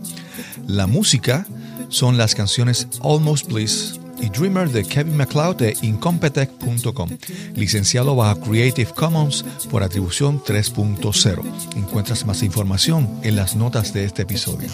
La 0.66 0.86
música 0.86 1.46
son 1.88 2.16
las 2.16 2.34
canciones 2.34 2.88
Almost 3.02 3.50
Bliss 3.50 3.98
y 4.20 4.28
Dreamer 4.28 4.70
de 4.70 4.84
Kevin 4.84 5.16
MacLeod 5.16 5.56
de 5.56 5.76
Incompetech.com, 5.82 7.10
licenciado 7.54 8.16
bajo 8.16 8.40
Creative 8.40 8.90
Commons 8.94 9.44
por 9.70 9.82
atribución 9.82 10.42
3.0. 10.42 11.42
Encuentras 11.76 12.26
más 12.26 12.42
información 12.42 13.08
en 13.22 13.36
las 13.36 13.56
notas 13.56 13.92
de 13.92 14.04
este 14.04 14.22
episodio. 14.22 14.68